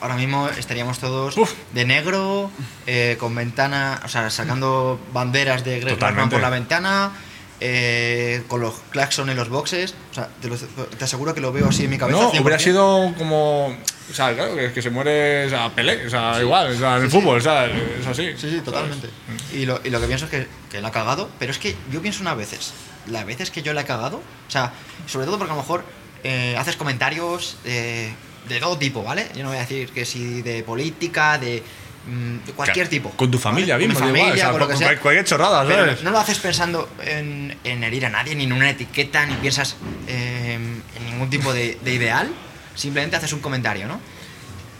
ahora 0.00 0.14
mismo 0.16 0.48
estaríamos 0.48 0.98
todos 1.00 1.36
Uf. 1.36 1.52
de 1.72 1.84
negro, 1.84 2.50
eh, 2.86 3.16
con 3.18 3.34
ventana, 3.34 4.00
o 4.04 4.08
sea, 4.08 4.30
sacando 4.30 5.00
banderas 5.12 5.64
de 5.64 5.80
Glassman 5.80 6.30
por 6.30 6.40
la 6.40 6.50
ventana, 6.50 7.12
eh, 7.60 8.42
con 8.48 8.60
los 8.60 8.74
claxon 8.90 9.30
en 9.30 9.36
los 9.36 9.48
boxes. 9.48 9.94
O 10.10 10.14
sea, 10.14 10.28
te, 10.40 10.48
lo- 10.48 10.56
te 10.56 11.04
aseguro 11.04 11.34
que 11.34 11.40
lo 11.40 11.52
veo 11.52 11.68
así 11.68 11.84
en 11.84 11.90
mi 11.90 11.98
cabeza. 11.98 12.18
No, 12.20 12.32
100%. 12.32 12.40
hubiera 12.40 12.58
sido 12.58 13.14
como. 13.18 13.76
O 14.10 14.14
sea, 14.14 14.34
claro, 14.34 14.54
que, 14.54 14.70
que 14.72 14.82
se 14.82 14.90
muere 14.90 15.46
o 15.46 15.48
sea, 15.48 15.70
Pelé, 15.70 16.06
o 16.06 16.10
sea, 16.10 16.38
igual, 16.40 16.72
o 16.72 16.78
sea, 16.78 16.98
en 16.98 17.04
el 17.04 17.10
fútbol, 17.10 17.38
o 17.38 17.40
sea, 17.40 17.66
es 17.66 18.06
así. 18.06 18.32
Sí, 18.36 18.50
sí, 18.50 18.60
totalmente. 18.62 19.08
Y 19.52 19.64
lo, 19.64 19.80
y 19.82 19.88
lo 19.90 20.00
que 20.00 20.06
pienso 20.06 20.26
es 20.26 20.30
que, 20.30 20.46
que 20.70 20.80
la 20.82 20.88
ha 20.88 20.92
cagado, 20.92 21.30
pero 21.38 21.50
es 21.52 21.58
que 21.58 21.74
yo 21.90 22.02
pienso 22.02 22.20
unas 22.20 22.36
veces, 22.36 22.74
las 23.06 23.24
veces 23.24 23.50
que 23.50 23.62
yo 23.62 23.72
la 23.72 23.80
he 23.80 23.84
cagado, 23.86 24.18
o 24.18 24.50
sea, 24.50 24.72
sobre 25.06 25.24
todo 25.26 25.38
porque 25.38 25.52
a 25.52 25.56
lo 25.56 25.62
mejor 25.62 25.84
eh, 26.22 26.54
haces 26.58 26.76
comentarios 26.76 27.56
eh, 27.64 28.12
de 28.48 28.60
todo 28.60 28.76
tipo, 28.76 29.02
¿vale? 29.02 29.26
Yo 29.34 29.42
no 29.42 29.48
voy 29.48 29.56
a 29.56 29.60
decir 29.62 29.88
que 29.88 30.04
si 30.04 30.42
de 30.42 30.62
política, 30.62 31.38
de, 31.38 31.62
mm, 32.06 32.44
de 32.46 32.52
cualquier 32.52 32.88
tipo. 32.88 33.08
Con 33.12 33.30
tu 33.30 33.38
familia 33.38 33.76
¿vale? 33.76 33.86
mismo, 33.88 34.00
Con 34.00 34.12
mi 34.12 34.18
igual, 34.18 34.28
familia, 34.32 34.44
o 34.44 34.46
sea, 34.48 34.50
con 34.52 34.60
lo 34.60 34.66
que 34.66 34.72
con 34.74 34.78
sea. 34.80 34.88
cual- 34.88 35.00
cualquier 35.00 35.24
chorrada, 35.24 35.64
Pero 35.66 35.78
¿sabes? 35.86 36.02
no 36.02 36.10
lo 36.10 36.18
haces 36.18 36.38
pensando 36.40 36.90
en, 37.02 37.56
en 37.64 37.82
herir 37.84 38.04
a 38.04 38.10
nadie, 38.10 38.34
ni 38.34 38.44
en 38.44 38.52
una 38.52 38.68
etiqueta, 38.68 39.24
ni 39.24 39.34
piensas 39.36 39.76
eh, 40.06 40.58
en 40.94 41.04
ningún 41.06 41.30
tipo 41.30 41.54
de, 41.54 41.78
de 41.82 41.94
ideal. 41.94 42.28
Simplemente 42.74 43.16
haces 43.16 43.32
un 43.32 43.40
comentario, 43.40 43.86
¿no? 43.86 44.00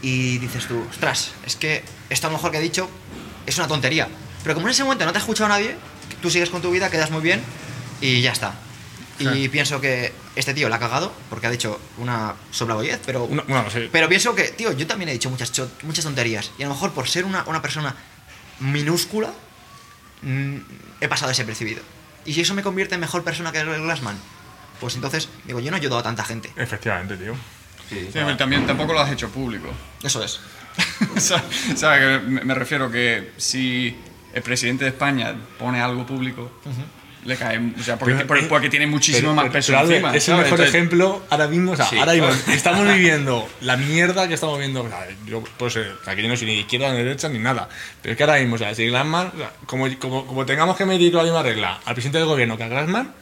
Y 0.02 0.38
dices 0.38 0.66
tú, 0.66 0.85
ostras, 0.90 1.33
es 1.46 1.57
que 1.57 1.83
esto 2.11 2.26
a 2.26 2.30
lo 2.30 2.37
mejor 2.37 2.50
que 2.50 2.59
he 2.59 2.61
dicho 2.61 2.88
es 3.46 3.57
una 3.59 3.66
tontería. 3.68 4.09
Pero 4.42 4.54
como 4.54 4.66
en 4.66 4.72
ese 4.72 4.85
momento 4.85 5.04
no 5.07 5.12
te 5.12 5.18
ha 5.18 5.20
escuchado 5.20 5.48
nadie, 5.48 5.76
tú 6.20 6.30
sigues 6.30 6.50
con 6.50 6.61
tu 6.61 6.70
vida, 6.70 6.90
quedas 6.90 7.11
muy 7.11 7.22
bien 7.22 7.40
y 8.00 8.20
ya 8.20 8.33
está. 8.33 8.54
Y 9.18 9.48
pienso 9.48 9.80
que 9.80 10.12
este 10.35 10.52
tío 10.54 10.68
la 10.68 10.76
ha 10.76 10.80
cagado 10.80 11.12
porque 11.30 11.46
ha 11.46 11.50
dicho 11.50 11.80
una 11.98 12.35
sobrabollez, 12.50 13.00
pero, 13.07 13.24
Una- 13.24 13.44
bueno, 13.44 13.70
sí. 13.70 13.88
pero 13.92 14.09
pienso 14.09 14.35
que, 14.35 14.44
tío, 14.48 14.72
yo 14.72 14.87
también 14.88 15.09
he 15.09 15.12
dicho 15.12 15.30
muchas, 15.30 15.52
muchas 15.85 16.04
tonterías. 16.04 16.50
Y 16.59 16.64
a 16.64 16.66
lo 16.66 16.74
mejor 16.74 16.90
por 16.92 17.09
ser 17.09 17.24
una, 17.24 17.44
una 17.46 17.62
persona 17.62 17.94
minúscula, 18.61 19.30
mm, 20.22 20.57
he 21.00 21.09
pasado 21.09 21.28
desapercibido. 21.28 21.80
Y 22.24 22.35
si 22.35 22.40
eso 22.40 22.54
me 22.54 22.62
convierte 22.62 22.94
en 22.96 23.00
mejor 23.00 23.22
persona 23.22 23.52
que 23.52 23.61
el 23.61 23.66
Glassman, 23.83 24.16
pues 24.80 24.96
entonces, 24.96 25.28
digo, 25.44 25.61
yo 25.61 25.70
no 25.70 25.76
he 25.76 25.80
ayudado 25.80 26.00
a 26.00 26.02
tanta 26.02 26.24
gente. 26.24 26.50
Efectivamente, 26.57 27.16
tío. 27.16 27.35
Sí. 27.88 28.01
Sí, 28.01 28.09
pero 28.12 28.37
también 28.37 28.66
tampoco 28.66 28.92
lo 28.92 29.01
has 29.01 29.12
hecho 29.12 29.29
público. 29.31 29.68
Eso 30.03 30.23
es. 30.25 30.40
O 31.16 31.20
sea, 31.20 31.42
o 31.73 31.77
sea, 31.77 31.99
que 31.99 32.18
me 32.27 32.40
me 32.44 32.55
refiero 32.55 32.90
que 32.90 33.33
si 33.37 33.97
el 34.33 34.42
presidente 34.42 34.85
de 34.85 34.90
España 34.90 35.35
pone 35.59 35.81
algo 35.81 36.05
público, 36.05 36.51
le 37.25 37.37
cae. 37.37 37.59
O 37.79 37.83
sea, 37.83 37.97
porque, 37.99 38.14
Pero, 38.16 38.27
porque, 38.27 38.44
eh, 38.44 38.49
porque 38.49 38.68
tiene 38.68 38.87
muchísimo 38.88 39.31
Pero- 39.31 39.35
más 39.35 39.51
peso 39.53 39.73
pero, 39.73 39.88
encima. 39.88 40.09
Es 40.11 40.14
el 40.16 40.20
¿sabes? 40.35 40.44
mejor 40.44 40.59
Entonces, 40.61 40.75
ejemplo 40.75 41.23
ahora 41.31 41.47
mismo. 41.47 41.73
O 41.73 41.77
sea, 41.77 41.87
Sí, 41.87 41.97
ahora 41.99 42.12
mismo 42.14 42.29
estamos 42.53 42.87
viviendo 42.88 43.49
la 43.61 43.77
mierda 43.77 44.27
que 44.29 44.35
estamos 44.35 44.57
viviendo. 44.59 44.83
O 44.83 44.88
sea, 44.88 45.07
yo, 45.27 45.42
pues, 45.57 45.77
eh, 45.77 45.87
que 46.05 46.23
yo 46.23 46.29
no 46.29 46.37
soy 46.37 46.47
ni 46.49 46.55
de 46.55 46.61
izquierda 46.62 46.90
ni 46.90 46.97
de 46.99 47.05
derecha 47.05 47.29
ni 47.29 47.38
nada. 47.38 47.68
Pero 48.03 48.12
es 48.12 48.16
que 48.18 48.25
ahora 48.25 48.38
mismo, 48.40 48.57
o 48.57 48.59
sea, 48.59 48.75
si 48.75 48.87
Glassman, 48.88 49.31
o 49.35 49.38
sea, 49.38 49.53
como, 49.66 49.87
como, 49.99 50.27
como 50.27 50.44
tengamos 50.44 50.77
que 50.77 50.85
medir 50.87 51.14
la 51.14 51.23
misma 51.23 51.42
regla 51.42 51.81
al 51.85 51.94
presidente 51.94 52.18
del 52.18 52.27
gobierno 52.27 52.57
que 52.57 52.64
a 52.64 52.68
Glassman, 52.68 53.12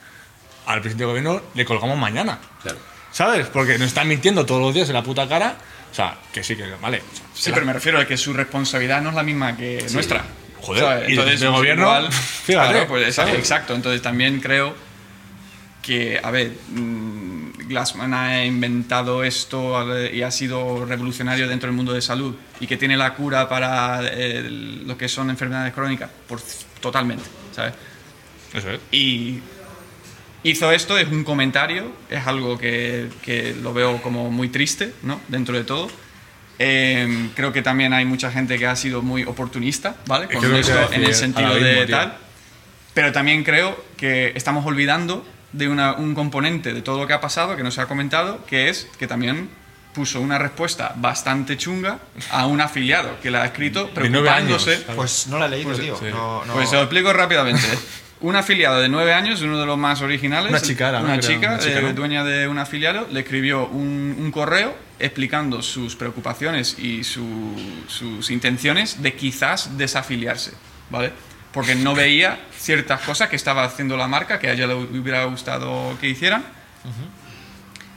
al 0.67 0.81
presidente 0.81 1.05
del 1.05 1.09
gobierno 1.09 1.43
le 1.55 1.65
colgamos 1.67 1.99
mañana. 1.99 2.39
Claro. 2.63 2.79
¿Sabes? 3.13 3.47
Porque 3.49 3.79
nos 3.79 3.89
están 3.89 4.09
mintiendo 4.09 4.45
todos 4.47 4.61
los 4.61 4.75
días 4.75 4.89
en 4.89 4.95
la 4.95 5.03
puta 5.03 5.29
cara. 5.29 5.57
O 5.91 5.95
sea, 5.95 6.17
que 6.33 6.43
sí, 6.43 6.57
que 6.57 6.65
vale. 6.81 6.99
o 6.99 7.03
sea, 7.17 7.25
Sí, 7.35 7.45
que 7.45 7.51
la- 7.51 7.55
pero 7.57 7.67
me 7.67 7.73
refiero 7.75 7.99
a 8.01 8.07
que 8.07 8.17
su 8.17 8.33
responsabilidad 8.33 9.03
no 9.03 9.11
es 9.11 9.15
la 9.15 9.23
misma 9.23 9.57
que 9.57 9.85
nuestra. 9.93 10.25
Joder, 10.63 10.83
¿sabes? 10.83 11.09
y 11.09 11.13
Entonces, 11.13 11.41
del 11.41 11.49
pues, 11.51 11.59
gobierno, 11.61 11.83
igual- 11.85 12.13
fíjate, 12.45 12.71
claro, 12.71 12.89
pues, 12.89 13.15
¿sabes? 13.15 13.35
exacto. 13.35 13.75
Entonces 13.75 14.01
también 14.01 14.41
creo 14.41 14.75
que, 15.83 16.21
a 16.23 16.31
ver, 16.31 16.53
mm, 16.69 17.69
Glassman 17.69 18.15
ha 18.15 18.45
inventado 18.47 19.25
esto 19.25 19.85
y 20.13 20.23
ha 20.23 20.31
sido 20.31 20.85
revolucionario 20.87 21.49
dentro 21.49 21.67
del 21.69 21.77
mundo 21.77 21.93
de 21.93 22.01
salud 22.01 22.35
y 22.61 22.67
que 22.67 22.77
tiene 22.77 22.97
la 22.97 23.15
cura 23.15 23.49
para 23.49 24.01
eh, 24.05 24.43
lo 24.87 24.97
que 24.97 25.09
son 25.09 25.29
enfermedades 25.31 25.75
crónicas, 25.75 26.09
por, 26.29 26.41
totalmente, 26.81 27.25
¿sabes? 27.55 27.75
Eso 28.55 28.71
es. 28.71 28.81
Y 28.93 29.41
hizo 30.45 30.73
esto, 30.73 30.99
es 30.99 31.09
un 31.09 31.25
comentario, 31.25 31.93
es 32.11 32.27
algo 32.27 32.59
que, 32.59 33.09
que 33.23 33.55
lo 33.61 33.73
veo 33.73 34.01
como 34.03 34.31
muy 34.31 34.49
triste, 34.49 34.93
¿no? 35.03 35.21
Dentro 35.29 35.57
de 35.57 35.65
todo. 35.65 35.89
Eh, 36.59 37.31
creo 37.35 37.53
que 37.53 37.63
también 37.63 37.93
hay 37.93 38.05
mucha 38.05 38.31
gente 38.31 38.59
que 38.59 38.67
ha 38.67 38.77
sido 38.77 39.03
muy 39.03 39.25
oportunista, 39.25 39.97
¿vale? 40.07 40.27
Es 40.31 40.37
Con 40.37 40.55
esto 40.55 40.79
a 40.79 40.95
en 40.95 41.05
el 41.05 41.15
sentido 41.15 41.55
de 41.55 41.87
tío. 41.87 41.97
tal. 41.97 42.17
Pero 42.95 43.11
también 43.13 43.43
creo 43.43 43.83
que 43.97 44.33
estamos 44.37 44.65
olvidando 44.67 45.27
de 45.53 45.69
una- 45.69 45.95
un 45.95 46.15
componente 46.15 46.73
de 46.73 46.83
todo 46.83 46.99
lo 47.01 47.07
que 47.07 47.15
ha 47.15 47.21
pasado 47.21 47.57
que 47.57 47.63
no 47.63 47.71
se 47.71 47.81
ha 47.81 47.87
comentado, 47.87 48.45
que 48.47 48.69
es 48.69 48.87
que 48.99 49.07
también 49.07 49.49
puso 49.95 50.21
una 50.21 50.39
respuesta 50.39 50.93
bastante 50.97 51.57
chunga 51.57 51.99
a 52.31 52.47
un 52.47 52.61
afiliado 52.61 53.19
que 53.21 53.31
la 53.31 53.43
ha 53.43 53.47
escrito 53.47 53.81
años, 53.81 53.91
preocupándose. 53.95 54.77
¿sabes? 54.83 54.97
Pues 54.97 55.27
no 55.29 55.39
la 55.39 55.47
he 55.47 55.49
leído, 55.51 55.69
Pues, 55.71 55.81
tío. 55.81 55.97
sí. 55.99 56.07
No, 56.11 56.45
no- 56.45 56.53
Pues 56.55 56.69
se 56.69 56.77
lo 56.77 56.83
explico 56.83 57.13
rápidamente. 57.13 57.67
Un 58.23 58.37
afiliado 58.37 58.81
de 58.81 58.89
nueve 58.89 59.13
años, 59.13 59.43
uno 59.43 59.59
de 59.59 59.67
los 59.67 59.77
más 59.77 60.01
originales, 60.01 60.51
Una 60.51 60.61
chica 60.61 60.89
era, 60.91 61.01
¿no? 61.01 61.07
una 61.07 61.19
Creo, 61.19 61.31
chica, 61.35 61.49
una 61.49 61.59
chica, 61.59 61.79
eh, 61.81 61.83
¿no? 61.83 61.93
dueña 61.93 62.23
de 62.25 62.47
un 62.47 62.57
afiliado, 62.59 63.09
le 63.11 63.21
escribió 63.21 63.67
un, 63.67 64.17
un 64.19 64.31
correo 64.31 64.77
explicando 65.01 65.61
sus 65.61 65.97
preocupaciones 65.97 66.79
y 66.79 67.03
su- 67.03 67.83
sus 67.89 68.31
intenciones 68.31 69.03
de 69.03 69.15
quizás 69.15 69.77
desafiliarse, 69.77 70.53
¿vale? 70.91 71.11
Porque 71.53 71.75
no 71.75 71.95
veía 71.97 72.39
ciertas 72.57 73.01
cosas 73.01 73.29
que 73.29 73.35
estaba 73.37 73.65
haciendo 73.65 73.97
la 73.97 74.07
marca 74.07 74.39
que 74.39 74.49
a 74.49 74.53
ella 74.53 74.69
le 74.69 74.75
hubiera 74.75 75.25
gustado 75.25 75.99
que 76.01 76.09
hicieran. 76.09 76.45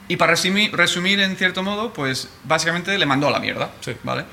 Y 0.07 0.17
para 0.17 0.31
resumir, 0.31 0.75
resumir 0.75 1.19
en 1.19 1.35
cierto 1.35 1.61
modo, 1.63 1.93
pues 1.93 2.29
básicamente 2.43 2.97
le 2.97 3.05
mandó 3.05 3.27
a 3.27 3.31
la 3.31 3.39
mierda, 3.39 3.69
Sí. 3.81 3.93
¿vale? 4.03 4.25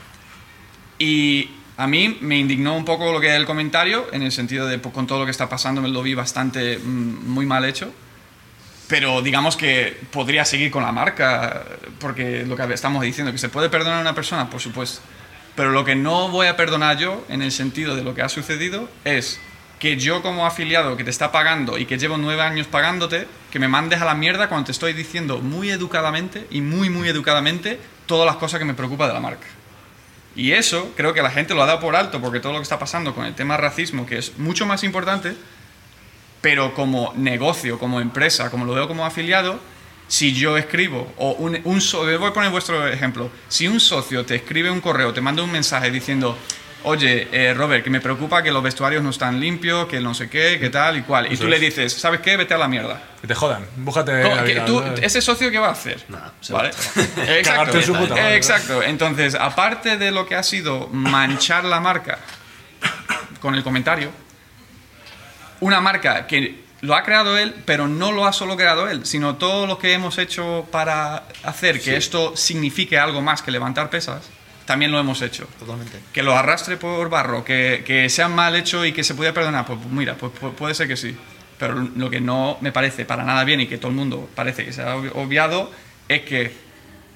Y 0.99 1.51
a 1.77 1.87
mí 1.87 2.19
me 2.21 2.39
indignó 2.39 2.77
un 2.77 2.85
poco 2.85 3.13
lo 3.13 3.21
que 3.21 3.35
el 3.35 3.47
comentario, 3.47 4.07
en 4.13 4.23
el 4.23 4.33
sentido 4.33 4.67
de 4.67 4.79
pues, 4.79 4.95
con 4.95 5.07
todo 5.07 5.21
lo 5.21 5.25
que 5.25 5.31
está 5.31 5.49
pasando 5.49 5.81
me 5.81 5.89
lo 5.89 6.03
vi 6.03 6.15
bastante 6.15 6.79
mm, 6.79 7.29
muy 7.29 7.47
mal 7.47 7.65
hecho. 7.65 7.93
Pero 8.89 9.23
digamos 9.23 9.57
que 9.57 9.97
podría 10.11 10.45
seguir 10.45 10.71
con 10.71 10.83
la 10.83 10.93
marca, 10.93 11.65
porque 11.99 12.45
lo 12.47 12.57
que 12.57 12.75
estamos 12.75 13.03
diciendo, 13.03 13.33
que 13.33 13.39
se 13.39 13.49
puede 13.49 13.71
perdonar 13.71 13.99
a 13.99 14.03
una 14.03 14.15
persona, 14.15 14.51
por 14.51 14.61
supuesto. 14.61 15.01
Pero 15.57 15.71
lo 15.71 15.85
que 15.85 15.95
no 15.95 16.29
voy 16.29 16.47
a 16.47 16.57
perdonar 16.57 16.99
yo, 16.99 17.25
en 17.29 17.41
el 17.41 17.53
sentido 17.53 17.97
de 17.97 18.03
lo 18.03 18.15
que 18.15 18.23
ha 18.23 18.29
sucedido, 18.29 18.89
es 19.05 19.41
que 19.79 19.97
yo 19.97 20.23
como 20.23 20.47
afiliado 20.47 20.97
que 20.97 21.05
te 21.05 21.11
está 21.11 21.33
pagando 21.33 21.79
y 21.79 21.87
que 21.87 21.99
llevo 21.99 22.19
nueve 22.19 22.43
años 22.43 22.67
pagándote, 22.67 23.27
que 23.51 23.59
me 23.59 23.69
mandes 23.69 24.01
a 24.01 24.05
la 24.05 24.15
mierda 24.15 24.49
cuando 24.49 24.67
te 24.67 24.73
estoy 24.73 24.93
diciendo 24.93 25.39
muy 25.39 25.71
educadamente 25.71 26.47
y 26.51 26.61
muy, 26.61 26.91
muy 26.91 27.09
educadamente 27.09 27.81
todas 28.07 28.27
las 28.27 28.37
cosas 28.37 28.59
que 28.59 28.65
me 28.65 28.75
preocupa 28.75 29.09
de 29.09 29.15
la 29.15 29.21
marca. 29.21 29.47
Y 30.35 30.53
eso 30.53 30.93
creo 30.97 31.13
que 31.13 31.23
la 31.23 31.31
gente 31.31 31.55
lo 31.55 31.63
ha 31.63 31.67
dado 31.67 31.81
por 31.81 31.95
alto 31.95 32.21
porque 32.21 32.41
todo 32.41 32.53
lo 32.53 32.59
que 32.59 32.63
está 32.63 32.79
pasando 32.79 33.15
con 33.15 33.27
el 33.27 33.35
tema 33.35 33.57
racismo, 33.57 34.07
que 34.07 34.19
es 34.19 34.39
mucho 34.39 34.67
más 34.67 34.83
importante, 34.85 35.35
pero 36.41 36.75
como 36.75 37.13
negocio, 37.17 37.79
como 37.79 38.01
empresa, 38.01 38.51
como 38.51 38.65
lo 38.65 38.75
veo 38.75 38.89
como 38.89 39.05
afiliado, 39.05 39.61
si 40.09 40.35
yo 40.35 40.59
escribo, 40.59 41.11
o 41.17 41.33
un, 41.33 41.59
un 41.65 41.81
voy 41.93 42.29
a 42.29 42.33
poner 42.33 42.51
vuestro 42.51 42.87
ejemplo, 42.87 43.31
si 43.49 43.69
un 43.69 43.81
socio 43.81 44.27
te 44.27 44.35
escribe 44.35 44.71
un 44.71 44.81
correo, 44.81 45.13
te 45.15 45.21
manda 45.21 45.43
un 45.43 45.51
mensaje 45.51 45.91
diciendo, 45.91 46.37
oye, 46.85 47.29
eh, 47.33 47.55
Robert, 47.55 47.83
que 47.85 47.91
me 47.91 48.01
preocupa 48.01 48.43
que 48.43 48.51
los 48.51 48.63
vestuarios 48.63 49.03
no 49.03 49.11
están 49.11 49.41
limpios, 49.41 49.87
que 49.87 50.01
no 50.01 50.15
sé 50.15 50.29
qué, 50.29 50.59
que 50.61 50.71
tal 50.71 50.97
y 50.99 51.03
cual, 51.03 51.33
y 51.33 51.37
tú 51.37 51.47
le 51.49 51.57
es. 51.57 51.63
dices, 51.63 51.93
¿sabes 51.93 52.21
qué? 52.21 52.37
Vete 52.37 52.55
a 52.55 52.59
la 52.59 52.69
mierda. 52.69 53.01
Que 53.21 53.27
te 53.27 53.35
jodan. 53.35 53.65
Búscate 53.77 54.23
¿Cómo? 54.23 54.35
la 54.35 54.45
¿Qué- 54.45 54.53
vida, 54.55 54.65
tú- 54.65 54.81
¿sabes? 54.81 55.01
¿Ese 55.03 55.21
socio 55.23 55.51
qué 55.51 55.59
va 55.59 55.69
a 55.69 55.73
hacer? 55.73 56.05
Nada, 56.09 56.33
se 56.41 56.53
¿Vale? 56.53 56.71
va. 56.71 57.03
Exacto. 57.37 57.51
Cagarte 57.51 57.79
en 57.79 57.85
su 57.85 57.93
puta 57.95 58.15
madre. 58.15 58.37
Exacto. 58.37 58.83
Entonces, 58.83 59.35
aparte 59.35 59.97
de 59.97 60.11
lo 60.11 60.27
que 60.27 60.35
ha 60.35 60.43
sido 60.43 60.89
manchar 60.89 61.65
la 61.65 61.81
marca 61.81 62.19
con 63.41 63.55
el 63.55 63.63
comentario, 63.63 64.11
una 65.61 65.81
marca 65.81 66.27
que 66.27 66.63
lo 66.81 66.95
ha 66.97 67.05
creado 67.05 67.39
él, 67.39 67.55
pero 67.65 67.87
no 67.87 68.11
lo 68.11 68.27
ha 68.27 68.33
solo 68.33 68.57
creado 68.57 68.89
él, 68.89 69.07
sino 69.07 69.37
todo 69.37 69.67
lo 69.69 69.79
que 69.79 69.93
hemos 69.93 70.19
hecho 70.19 70.67
para 70.73 71.25
hacer 71.45 71.77
que 71.79 71.91
Sí. 71.91 71.95
esto 71.95 72.37
signifique 72.37 72.99
algo 72.99 73.23
más 73.23 73.41
que 73.43 73.53
levantar 73.53 73.89
pesas, 73.89 74.23
también 74.65 74.93
lo 74.93 74.99
hemos 74.99 75.21
hecho. 75.23 75.47
Totalmente. 75.59 75.99
Que 76.13 76.23
lo 76.23 76.37
arrastre 76.37 76.77
por 76.77 77.09
barro, 77.11 77.45
que, 77.45 77.83
que 77.87 78.09
sea 78.09 78.29
mal 78.29 78.55
hecho 78.57 78.85
y 78.85 78.93
que 78.93 79.05
se 79.05 79.15
pudiera 79.15 79.35
perdonar, 79.35 79.65
pues 79.67 79.79
mira, 79.91 80.15
pues 80.15 80.33
pu- 80.33 80.53
puede 80.53 80.75
ser 80.75 80.89
que 80.89 80.97
sí. 80.97 81.17
Pero 81.59 81.75
lo 81.97 82.11
que 82.11 82.21
no 82.21 82.59
me 82.61 82.73
parece 82.73 83.05
para 83.05 83.25
nada 83.25 83.45
bien 83.45 83.61
y 83.61 83.67
que 83.67 83.79
todo 83.79 83.91
el 83.91 83.97
mundo 83.97 84.29
parece 84.35 84.65
que 84.65 84.73
se 84.73 84.83
ha 84.83 84.97
obvi- 84.97 85.13
obviado 85.15 85.71
es 86.09 86.23
que 86.23 86.53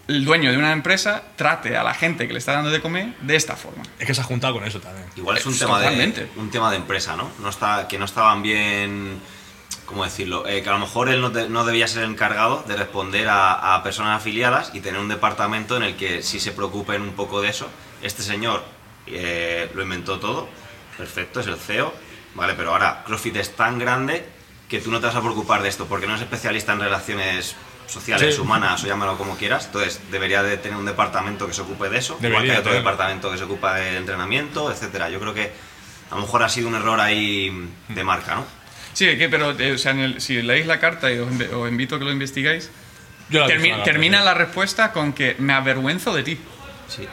el 0.09 0.24
dueño 0.24 0.53
de 0.53 0.57
una 0.59 0.70
empresa 0.70 1.22
trate 1.34 1.76
a 1.76 1.82
la 1.82 1.92
gente 1.92 2.28
que 2.28 2.32
le 2.32 2.38
está 2.38 2.53
dando 2.53 2.70
de 2.70 2.80
comer 2.80 3.14
de 3.22 3.34
esta 3.34 3.57
forma. 3.57 3.82
Es 3.99 4.07
que 4.07 4.14
se 4.14 4.20
ha 4.20 4.24
juntado 4.24 4.55
con 4.55 4.64
eso 4.64 4.78
también. 4.80 5.05
Igual 5.16 5.36
es 5.38 5.47
un 5.47 5.53
Es 5.53 5.59
tema, 5.59 5.80
de, 5.80 6.28
un 6.36 6.49
tema 6.51 6.70
de 6.70 6.76
empresa, 6.76 7.16
¿no? 7.16 7.28
no 7.40 7.49
está, 7.49 7.88
que 7.88 7.99
no 7.99 8.05
estaban 8.05 8.40
bien, 8.40 9.18
¿cómo 9.87 10.05
decirlo? 10.05 10.47
Eh, 10.47 10.62
que 10.62 10.68
a 10.68 10.72
lo 10.72 10.78
mejor 10.80 11.09
él 11.09 11.20
no, 11.20 11.30
te- 11.32 11.49
no 11.49 11.64
debía 11.64 11.89
ser 11.89 12.05
encargado 12.05 12.64
de 12.66 12.76
responder 12.76 13.28
a, 13.28 13.74
a 13.74 13.82
personas 13.82 14.16
afiliadas 14.20 14.70
y 14.74 14.80
tener 14.80 15.01
un 15.01 15.09
departamento 15.09 15.76
en 15.76 15.82
el 15.84 15.97
que 15.97 16.22
sí 16.22 16.41
se 16.41 16.53
preocupen 16.53 17.03
un 17.03 17.12
poco 17.12 17.41
de 17.41 17.49
eso. 17.49 17.68
Este 18.03 18.22
señor 18.22 18.62
eh, 19.07 19.70
lo 19.74 19.82
inventó 19.82 20.18
todo, 20.18 20.49
perfecto, 20.99 21.41
es 21.41 21.47
el 21.47 21.57
CEO, 21.57 21.93
¿vale? 22.34 22.55
Pero 22.55 22.72
ahora 22.72 23.03
CrossFit 23.07 23.37
es 23.37 23.55
tan 23.57 23.78
grande 23.78 24.26
que 24.68 24.80
tú 24.80 24.91
no 24.91 24.99
te 25.01 25.07
vas 25.07 25.14
a 25.16 25.20
preocupar 25.20 25.62
de 25.62 25.68
esto 25.68 25.87
porque 25.87 26.07
no 26.07 26.16
es 26.16 26.20
especialista 26.20 26.72
en 26.72 26.80
relaciones 26.80 27.55
sociales, 27.87 28.34
Sí. 28.34 28.41
humanas 28.41 28.82
o 28.82 28.89
llámalo 28.89 29.16
como 29.16 29.37
quieras. 29.37 29.66
Entonces 29.66 30.01
debería 30.11 30.43
de 30.43 30.57
tener 30.57 30.76
un 30.76 30.84
departamento 30.87 31.47
que 31.47 31.53
se 31.53 31.61
ocupe 31.62 31.89
de 31.89 31.99
eso. 31.99 32.14
igual 32.14 32.22
que 32.22 32.28
Debería 32.30 32.53
hay 32.55 32.59
otro 32.59 32.72
departamento 32.72 33.30
que 33.30 33.39
se 33.39 33.45
ocupa 33.45 33.74
del 33.76 33.95
entrenamiento, 33.97 34.72
etcétera. 34.72 35.09
Yo 35.09 35.20
creo 35.20 35.32
que 35.34 35.53
a 36.11 36.16
lo 36.16 36.22
mejor 36.22 36.43
ha 36.43 36.49
sido 36.49 36.66
un 36.66 36.74
error 36.74 37.01
ahí 37.01 37.68
de 37.89 38.03
marca, 38.05 38.34
¿no? 38.34 38.45
Sí, 38.97 39.05
que, 39.18 39.28
pero 39.28 39.51
eh, 39.59 39.72
o 39.72 39.78
sea, 39.78 39.92
en 39.92 40.01
el- 40.01 40.20
si 40.22 40.40
leéis 40.40 40.64
la 40.66 40.80
carta 40.80 41.12
y 41.12 41.18
os, 41.18 41.28
invito 41.68 41.97
a 41.97 41.99
que 41.99 42.05
lo 42.07 42.12
investigáis, 42.12 42.70
Yo 43.28 43.40
la 43.40 43.47
termi- 43.47 43.62
dije, 43.64 43.76
la 43.76 43.84
termina 43.84 44.24
la 44.24 44.32
respuesta 44.32 44.90
con 44.90 45.12
que 45.12 45.36
me 45.38 45.53
avergüenzo 45.53 46.14
de 46.14 46.22
ti. 46.22 46.38
Sí. 46.88 47.07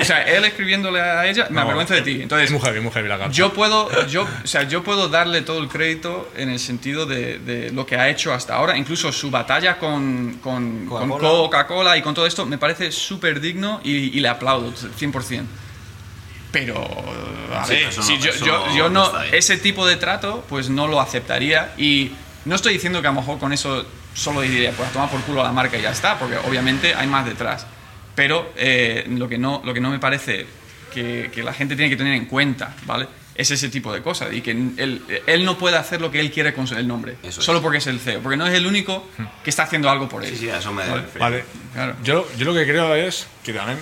o 0.00 0.04
sea, 0.04 0.22
él 0.22 0.44
escribiéndole 0.44 1.00
a 1.00 1.26
ella, 1.26 1.46
me 1.48 1.56
No, 1.56 1.62
avergüenzo 1.62 1.94
de 1.94 2.02
ti. 2.02 2.20
Entonces, 2.22 2.44
Es 2.46 2.52
muy 2.52 2.60
heavy, 2.60 2.80
muy 2.80 2.92
heavy 2.92 3.08
la 3.08 3.18
carta. 3.18 3.32
Yo 3.32 3.52
puedo, 3.52 4.06
yo, 4.06 4.22
o 4.44 4.46
sea, 4.46 4.62
yo 4.64 4.84
puedo 4.84 5.08
darle 5.08 5.40
todo 5.42 5.58
el 5.60 5.68
crédito 5.68 6.30
en 6.36 6.50
el 6.50 6.60
sentido 6.60 7.04
de, 7.06 7.38
de 7.40 7.72
lo 7.72 7.84
que 7.84 7.96
ha 7.96 8.08
hecho 8.08 8.32
hasta 8.32 8.54
ahora, 8.54 8.76
incluso 8.76 9.10
su 9.10 9.28
batalla 9.30 9.78
con, 9.78 10.34
con, 10.42 10.86
con 10.86 11.08
Coca-Cola. 11.08 11.28
Coca-Cola 11.30 11.96
y 11.96 12.02
con 12.02 12.14
todo 12.14 12.26
esto, 12.26 12.46
me 12.46 12.58
parece 12.58 12.92
súper 12.92 13.40
digno 13.40 13.80
y, 13.82 14.16
y 14.16 14.20
le 14.20 14.28
aplaudo 14.28 14.72
100%. 14.72 15.42
Pero, 16.52 16.74
a 17.54 17.64
Sí, 17.64 17.74
ver, 17.74 17.96
no- 17.98 18.08
yo, 18.18 18.32
yo, 18.44 18.46
no- 18.68 18.76
yo 18.76 18.88
no 18.90 19.12
no, 19.12 19.22
ese 19.22 19.56
tipo 19.58 19.86
de 19.86 19.96
trato, 19.96 20.44
pues 20.48 20.68
no 20.70 20.86
lo 20.86 21.00
aceptaría 21.00 21.72
y 21.78 22.12
no 22.44 22.54
estoy 22.56 22.74
diciendo 22.74 23.00
que 23.02 23.08
a 23.08 23.10
lo 23.12 23.20
mejor 23.20 23.38
con 23.38 23.52
eso 23.52 23.84
solo 24.14 24.40
diría, 24.42 24.72
pues 24.72 24.88
a 24.88 24.92
tomar 24.92 25.08
por 25.10 25.20
culo 25.22 25.40
a 25.40 25.44
la 25.44 25.52
marca 25.52 25.78
y 25.78 25.82
ya 25.82 25.90
está, 25.90 26.18
porque 26.18 26.36
obviamente 26.36 26.94
hay 26.94 27.06
más 27.06 27.24
detrás. 27.24 27.66
Pero 28.14 28.52
eh, 28.56 29.06
lo, 29.08 29.28
que 29.28 29.38
no, 29.38 29.62
lo 29.64 29.72
que 29.72 29.80
no 29.80 29.88
me 29.90 29.98
parece 29.98 30.46
que, 30.92 31.30
que 31.34 31.42
la 31.42 31.54
gente 31.54 31.76
tiene 31.76 31.88
que 31.88 31.96
tener 31.96 32.12
en 32.14 32.26
cuenta, 32.26 32.74
¿vale? 32.84 33.08
Es 33.34 33.50
ese 33.50 33.70
tipo 33.70 33.90
de 33.94 34.02
cosas 34.02 34.30
y 34.34 34.42
que 34.42 34.50
él, 34.50 35.02
él 35.26 35.44
no 35.46 35.56
puede 35.56 35.78
hacer 35.78 36.02
lo 36.02 36.10
que 36.10 36.20
él 36.20 36.30
quiere 36.30 36.52
con 36.52 36.68
el 36.76 36.86
nombre, 36.86 37.16
Eso 37.22 37.40
es. 37.40 37.46
solo 37.46 37.62
porque 37.62 37.78
es 37.78 37.86
el 37.86 37.98
CEO, 37.98 38.20
porque 38.20 38.36
no 38.36 38.46
es 38.46 38.52
el 38.52 38.66
único 38.66 39.08
que 39.42 39.48
está 39.48 39.62
haciendo 39.62 39.88
algo 39.88 40.06
por 40.10 40.22
él. 40.22 40.30
Sí, 40.32 40.36
sí, 40.36 40.48
eso 40.50 40.70
me 40.72 40.82
Vale. 40.86 41.00
refiero. 41.02 41.20
Vale. 41.20 41.44
Claro. 41.72 41.96
Yo, 42.04 42.28
yo 42.36 42.44
lo 42.44 42.52
que 42.52 42.64
creo 42.66 42.94
es 42.94 43.26
que 43.42 43.54
también, 43.54 43.78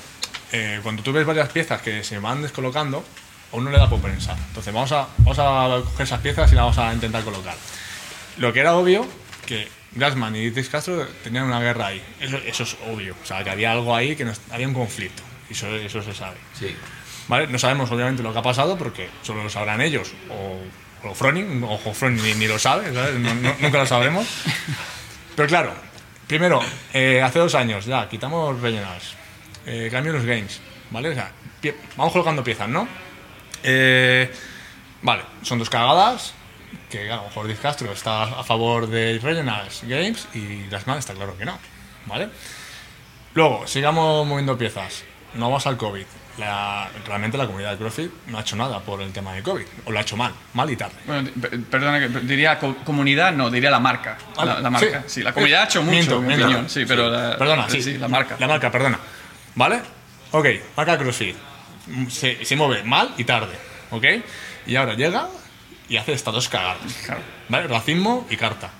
eh, 0.52 0.78
cuando 0.84 1.02
tú 1.02 1.12
ves 1.12 1.26
varias 1.26 1.48
piezas 1.48 1.82
que 1.82 2.04
se 2.04 2.20
van 2.20 2.42
descolocando, 2.42 3.04
a 3.52 3.56
uno 3.56 3.70
le 3.70 3.78
da 3.78 3.88
por 3.88 4.00
pensar. 4.00 4.36
Entonces 4.48 4.72
vamos 4.72 4.92
a, 4.92 5.08
vamos 5.18 5.38
a 5.38 5.82
coger 5.90 6.04
esas 6.06 6.20
piezas 6.20 6.50
y 6.52 6.54
las 6.54 6.64
vamos 6.64 6.78
a 6.78 6.92
intentar 6.94 7.22
colocar. 7.24 7.54
Lo 8.38 8.52
que 8.52 8.60
era 8.60 8.74
obvio, 8.74 9.06
que 9.46 9.68
Gassman 9.92 10.36
y 10.36 10.50
Dix 10.50 10.68
Castro 10.68 11.06
tenían 11.24 11.44
una 11.44 11.60
guerra 11.60 11.88
ahí. 11.88 12.02
Eso, 12.20 12.36
eso 12.38 12.62
es 12.62 12.76
obvio. 12.88 13.14
O 13.22 13.26
sea, 13.26 13.42
que 13.44 13.50
había 13.50 13.72
algo 13.72 13.94
ahí, 13.94 14.14
que 14.16 14.24
nos- 14.24 14.40
había 14.50 14.68
un 14.68 14.74
conflicto. 14.74 15.22
Y 15.48 15.52
eso, 15.52 15.66
eso 15.76 16.02
se 16.02 16.14
sabe. 16.14 16.36
Sí. 16.58 16.74
¿Vale? 17.28 17.46
No 17.48 17.58
sabemos 17.58 17.90
obviamente 17.90 18.22
lo 18.22 18.32
que 18.32 18.38
ha 18.38 18.42
pasado 18.42 18.76
porque 18.78 19.08
solo 19.22 19.42
lo 19.44 19.50
sabrán 19.50 19.80
ellos 19.80 20.12
o, 20.30 21.08
o 21.08 21.14
Froning, 21.14 21.62
o 21.64 21.78
Froning 21.92 22.22
ni, 22.22 22.34
ni 22.34 22.46
lo 22.46 22.58
sabe, 22.58 22.92
¿sabes? 22.94 23.14
No- 23.16 23.34
no- 23.34 23.54
nunca 23.60 23.78
lo 23.78 23.86
sabremos. 23.86 24.26
Pero 25.36 25.48
claro, 25.48 25.72
primero, 26.26 26.60
eh, 26.92 27.22
hace 27.22 27.38
dos 27.38 27.54
años 27.54 27.84
ya, 27.86 28.08
quitamos 28.08 28.60
rellenadas, 28.60 29.14
eh, 29.66 29.88
cambio 29.90 30.12
los 30.12 30.24
games, 30.24 30.60
¿vale? 30.90 31.10
O 31.10 31.14
sea, 31.14 31.30
vamos 31.96 32.12
colocando 32.12 32.42
piezas, 32.44 32.68
¿no? 32.68 32.86
Eh, 33.62 34.32
vale, 35.02 35.22
son 35.42 35.58
dos 35.58 35.70
cagadas, 35.70 36.34
que 36.90 37.10
a 37.10 37.16
lo 37.16 37.24
mejor 37.24 37.46
Diz 37.46 37.58
Castro 37.60 37.92
está 37.92 38.22
a 38.24 38.44
favor 38.44 38.86
de 38.88 39.18
Regionals 39.22 39.82
Games 39.84 40.26
y 40.34 40.64
las 40.70 40.86
está 40.86 41.14
claro 41.14 41.36
que 41.36 41.44
no, 41.44 41.58
¿vale? 42.06 42.28
Luego, 43.34 43.66
sigamos 43.66 44.26
moviendo 44.26 44.56
piezas. 44.58 45.04
no 45.34 45.46
vamos 45.46 45.66
al 45.66 45.76
COVID. 45.76 46.04
La- 46.38 46.88
realmente 47.06 47.36
la 47.38 47.46
comunidad 47.46 47.72
de 47.72 47.76
CrossFit 47.78 48.10
no 48.28 48.38
ha 48.38 48.40
hecho 48.40 48.56
nada 48.56 48.80
por 48.80 49.00
el 49.02 49.12
tema 49.12 49.32
de 49.34 49.42
COVID. 49.42 49.64
O 49.84 49.90
lo 49.92 49.98
ha 49.98 50.02
hecho 50.02 50.16
mal, 50.16 50.32
mal 50.54 50.68
y 50.70 50.76
tarde. 50.76 50.94
Bueno, 51.06 51.28
perdona, 51.70 52.00
que 52.00 52.08
diría 52.20 52.58
co- 52.58 52.74
comunidad, 52.84 53.32
no, 53.32 53.50
diría 53.50 53.70
la 53.70 53.78
marca. 53.78 54.16
La, 54.38 54.58
la 54.60 54.70
marca. 54.70 55.04
Sí, 55.06 55.22
la 55.22 55.32
comunidad 55.32 55.62
ha 55.62 55.64
hecho 55.66 55.82
mucho, 55.82 55.92
Miento, 55.92 56.14
en 56.16 56.20
mi 56.22 56.26
miento. 56.28 56.46
opinión. 56.46 56.68
Sí, 56.70 56.84
pero 56.86 57.08
la, 57.10 57.36
Perdona, 57.36 57.68
sí, 57.68 57.82
sí. 57.82 57.98
la 57.98 58.08
marca. 58.08 58.36
La 58.40 58.48
marca, 58.48 58.70
perdona. 58.70 58.98
¿Vale? 59.54 59.80
Ok, 60.32 60.46
marca 60.76 60.96
CrossFit. 60.98 61.36
Mm, 61.90 62.08
Se, 62.08 62.44
se 62.44 62.56
mueve 62.56 62.82
mal 62.84 63.14
y 63.18 63.24
tarde. 63.24 63.54
¿Ok? 63.90 64.04
Y 64.66 64.76
ahora 64.76 64.94
llega 64.94 65.28
y 65.88 65.96
hace 65.96 66.12
estas 66.12 66.32
dos 66.34 66.48
cagadas. 66.48 66.78
¿Vale? 67.48 67.66
Racismo 67.68 68.26
y 68.30 68.36
carta. 68.36 68.70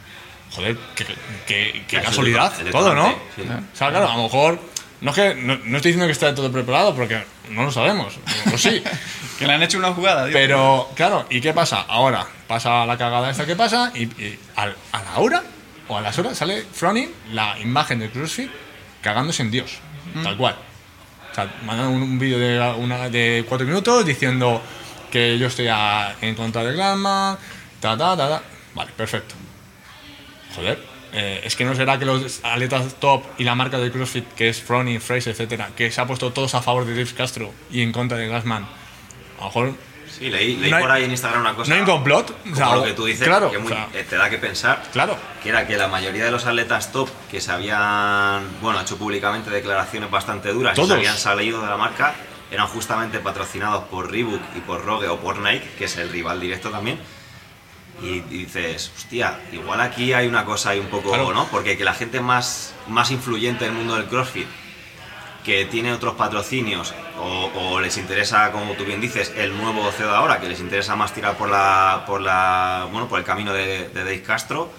Joder, 0.53 0.77
qué, 0.97 1.05
qué- 1.47 1.85
qué- 1.87 2.01
casualidad, 2.03 2.53
todo, 2.73 2.95
¿no? 2.95 3.09
sí. 3.37 3.43
O 3.43 3.77
sea, 3.77 3.91
claro, 3.91 4.09
a 4.09 4.17
lo 4.17 4.25
mejor. 4.25 4.61
No, 5.01 5.13
es 5.13 5.17
que, 5.17 5.35
no, 5.35 5.57
no 5.65 5.77
estoy 5.77 5.93
diciendo 5.93 6.07
que 6.07 6.13
esté 6.13 6.31
todo 6.33 6.51
preparado 6.53 6.95
porque 6.95 7.23
no 7.51 7.63
lo 7.65 7.73
sabemos. 7.73 8.15
O 8.53 8.59
sí. 8.59 8.83
Que 9.39 9.47
le 9.47 9.55
han 9.55 9.63
hecho 9.63 9.79
una 9.79 9.95
jugada, 9.95 10.27
digo. 10.27 10.39
Pero, 10.39 10.91
claro, 10.95 11.25
¿y 11.31 11.41
qué 11.41 11.55
pasa? 11.55 11.87
Ahora 11.89 12.27
pasa 12.47 12.85
la 12.85 12.99
cagada 12.99 13.31
esta 13.31 13.47
que 13.47 13.57
pasa 13.57 13.91
y, 13.95 14.03
y 14.03 14.39
al- 14.57 14.77
a 14.93 15.03
la 15.03 15.19
hora 15.19 15.43
o 15.89 15.97
a 15.97 16.03
las 16.03 16.19
horas 16.19 16.37
sale 16.37 16.63
Froning 16.71 17.11
la 17.33 17.59
imagen 17.59 18.01
de 18.01 18.11
CrossFit 18.11 18.51
cagándose 19.01 19.41
en 19.43 19.51
Dios, 19.51 19.79
tal 20.23 20.37
cual. 20.37 20.57
O 21.31 21.35
sea, 21.35 21.53
mandan 21.65 21.89
un, 21.89 22.19
vídeo 22.19 22.39
de, 22.39 22.59
una, 22.79 23.09
de 23.09 23.45
cuatro 23.49 23.67
minutos 23.67 24.05
diciendo 24.05 24.61
que 25.11 25.39
yo 25.39 25.47
estoy 25.47 25.69
en 26.21 26.35
contra 26.35 26.65
de 26.65 26.73
Glassman, 26.73 27.37
ta, 27.81 27.97
ta, 27.97 28.17
ta, 28.17 28.29
ta. 28.29 28.43
Vale, 28.75 28.91
perfecto. 28.97 29.35
Joder, 30.55 30.79
eh, 31.13 31.41
es 31.45 31.57
que 31.57 31.65
no 31.65 31.75
será 31.75 31.99
que 31.99 32.05
los 32.05 32.41
atletas 32.45 32.95
top 33.01 33.25
y 33.39 33.45
la 33.45 33.55
marca 33.55 33.79
de 33.79 33.91
CrossFit, 33.91 34.27
que 34.35 34.49
es 34.49 34.61
Froning, 34.61 35.01
Fraser, 35.01 35.33
etcétera, 35.33 35.71
que 35.77 35.91
se 35.91 36.01
ha 36.01 36.07
puesto 36.07 36.33
todos 36.33 36.55
a 36.55 36.63
favor 36.63 36.85
de 36.85 36.93
Dave 36.95 37.15
Castro 37.17 37.53
y 37.71 37.83
en 37.83 37.93
contra 37.93 38.19
de 38.19 38.29
Glassman, 38.29 38.65
a 38.65 39.41
lo 39.41 39.45
mejor 39.47 39.75
Sí, 40.21 40.29
leí, 40.31 40.55
leí 40.57 40.71
No 40.71 40.77
hay- 40.77 40.83
por 40.83 40.91
ahí 40.93 41.05
en 41.05 41.11
Instagram 41.11 41.41
una 41.41 41.55
cosa. 41.57 41.71
no 41.71 41.75
hay 41.75 41.81
un 41.81 41.87
complot. 41.87 42.31
O 42.31 42.35
Como 42.45 42.55
sea, 42.57 42.75
lo 42.77 42.85
que 42.85 42.93
tú 42.93 43.07
dices, 43.07 43.27
claro, 43.27 43.51
que 43.51 43.59
muy- 43.59 43.73
o 43.73 43.75
sea, 43.75 43.89
te 43.91 44.17
da 44.17 44.29
que 44.31 44.37
pensar. 44.39 44.83
Claro. 44.93 45.17
Que 45.43 45.49
era 45.49 45.67
que 45.67 45.77
la 45.79 45.89
mayoría 45.89 46.25
de 46.27 46.31
los 46.31 46.45
atletas 46.47 46.93
top 46.93 47.09
que 47.31 47.41
se 47.41 47.51
habían, 47.51 48.47
bueno, 48.61 48.81
hecho 48.83 48.97
públicamente 48.99 49.49
declaraciones 49.51 50.11
bastante 50.11 50.53
duras 50.53 50.75
y 50.75 50.77
Todos. 50.77 50.89
se 50.91 50.95
habían 50.95 51.17
salido 51.17 51.63
de 51.63 51.69
la 51.69 51.77
marca, 51.79 52.15
eran 52.51 52.67
justamente 52.67 53.19
patrocinados 53.21 53.85
por 53.85 54.11
Reebok 54.11 54.41
y 54.57 54.61
por 54.61 54.85
Rogue 54.85 55.09
o 55.09 55.19
por 55.21 55.39
Nike, 55.39 55.67
que 55.79 55.87
es 55.87 55.97
el 55.97 56.11
rival 56.11 56.39
directo 56.39 56.69
también. 56.71 57.01
Y, 58.03 58.09
y 58.09 58.45
dices, 58.45 58.93
hostia, 58.97 59.39
igual 59.53 59.81
aquí 59.81 60.13
hay 60.13 60.27
una 60.27 60.45
cosa 60.45 60.71
ahí 60.71 60.81
un 60.81 60.87
poco, 60.89 61.11
Claro. 61.11 61.33
¿no? 61.33 61.47
Porque 61.49 61.77
que 61.79 61.85
la 61.85 61.95
gente 61.95 62.21
más, 62.21 62.75
más 62.89 63.11
influyente 63.11 63.65
del 63.65 63.73
mundo 63.75 63.95
del 63.95 64.05
CrossFit 64.07 64.47
que 65.45 65.65
tiene 65.67 65.93
otros 65.93 66.15
patrocinios 66.15 66.93
o, 67.19 67.51
o 67.55 67.81
les 67.81 67.97
interesa, 67.97 68.51
como 68.53 68.75
tú 68.75 68.85
bien 68.85 69.01
dices, 69.01 69.33
el 69.37 69.57
nuevo 69.57 69.91
CEO 69.93 70.09
de 70.11 70.17
ahora, 70.17 70.41
que 70.41 70.49
les 70.49 70.61
interesa 70.61 70.97
más 70.97 71.13
tirar 71.15 71.37
por 71.37 71.49
la, 71.49 72.05
por 72.07 72.21
la, 72.21 72.87
bueno, 72.93 73.09
por 73.09 73.19
el 73.19 73.25
camino 73.25 73.53
de, 73.53 73.89
de 73.89 74.01
Dave 74.05 74.23
Castro, 74.23 74.71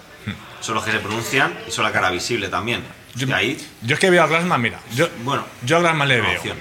son 0.60 0.76
los 0.76 0.84
que 0.84 0.92
se 0.92 0.98
pronuncian 1.00 1.58
y 1.66 1.70
son 1.72 1.84
la 1.84 1.90
cara 1.92 2.10
visible 2.10 2.48
también. 2.48 2.82
Yo, 3.16 3.26
y 3.26 3.32
ahí, 3.32 3.68
yo 3.82 3.94
es 3.94 4.00
que 4.00 4.08
veo 4.10 4.22
a 4.22 4.26
Glassman, 4.28 4.60
mira, 4.60 4.78
yo, 4.94 5.08
bueno, 5.24 5.44
yo 5.64 5.76
a 5.78 5.80
Glassman 5.80 6.06
le 6.08 6.20
veo. 6.20 6.30
opción. 6.36 6.56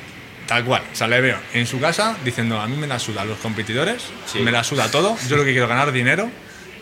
Tal 0.47 0.65
cual, 0.65 0.81
o 0.91 0.95
sea, 0.95 1.07
le 1.07 1.21
veo 1.21 1.37
en 1.53 1.65
su 1.67 1.79
casa 1.79 2.17
diciendo 2.25 2.59
a 2.59 2.67
mí 2.67 2.75
me 2.75 2.87
la 2.87 2.99
suda 2.99 3.23
los 3.23 3.37
competidores, 3.37 4.03
Sí. 4.25 4.39
me 4.39 4.51
la 4.51 4.63
suda 4.63 4.89
todo, 4.91 5.15
yo 5.29 5.37
lo 5.37 5.45
que 5.45 5.51
quiero 5.51 5.67
ganar 5.67 5.91
dinero 5.93 6.29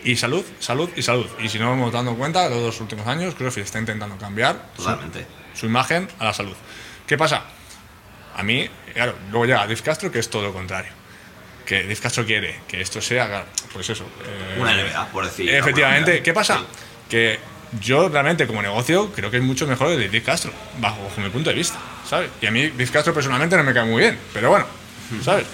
y 0.02 0.16
salud, 0.16 0.44
salud 0.58 0.88
y 0.96 1.02
salud. 1.02 1.26
Y 1.38 1.48
si 1.50 1.58
no 1.58 1.72
hemos 1.74 1.92
dado 1.92 2.14
cuenta, 2.16 2.48
los 2.48 2.62
dos 2.62 2.80
últimos 2.80 3.06
años, 3.06 3.34
CrossFit 3.34 3.64
está 3.64 3.78
intentando 3.78 4.16
cambiar 4.16 4.70
su- 4.74 4.82
totalmente. 4.82 5.26
su 5.54 5.66
imagen 5.66 6.08
a 6.18 6.24
la 6.24 6.32
salud. 6.32 6.56
¿Qué 7.10 7.18
pasa? 7.18 7.42
A 8.36 8.42
mí, 8.44 8.70
claro, 8.94 9.16
luego 9.32 9.44
llega 9.44 9.58
Dave 9.62 9.74
Castro, 9.78 10.12
que 10.12 10.20
es 10.20 10.30
todo 10.30 10.44
lo 10.44 10.52
contrario. 10.52 10.92
Que 11.66 11.82
Dave 11.82 11.96
Castro 11.96 12.24
quiere 12.24 12.60
que 12.68 12.80
esto 12.80 13.02
sea, 13.02 13.46
pues 13.72 13.90
eso. 13.90 14.04
eh, 14.24 14.60
Una 14.60 14.72
NBA, 14.74 15.06
por 15.08 15.24
decir. 15.24 15.50
Efectivamente, 15.52 16.10
manera. 16.12 16.22
¿qué 16.22 16.32
pasa? 16.32 16.58
Sí. 16.58 16.64
Que 17.08 17.40
yo 17.80 18.08
realmente 18.08 18.46
como 18.46 18.62
negocio 18.62 19.10
creo 19.12 19.28
que 19.28 19.38
es 19.38 19.42
mucho 19.42 19.66
mejor 19.66 19.90
el 19.90 19.98
de 19.98 20.06
Dave 20.06 20.22
Castro, 20.22 20.52
bajo, 20.78 21.02
bajo 21.02 21.20
mi 21.20 21.30
punto 21.30 21.50
de 21.50 21.56
vista, 21.56 21.80
¿sabes? 22.08 22.30
Y 22.40 22.46
a 22.46 22.52
mí 22.52 22.68
Dave 22.68 22.86
Castro 22.86 23.12
personalmente 23.12 23.56
no 23.56 23.64
me 23.64 23.74
cae 23.74 23.86
muy 23.86 24.02
bien, 24.02 24.16
pero 24.32 24.50
bueno, 24.50 24.66
¿sabes? 25.24 25.46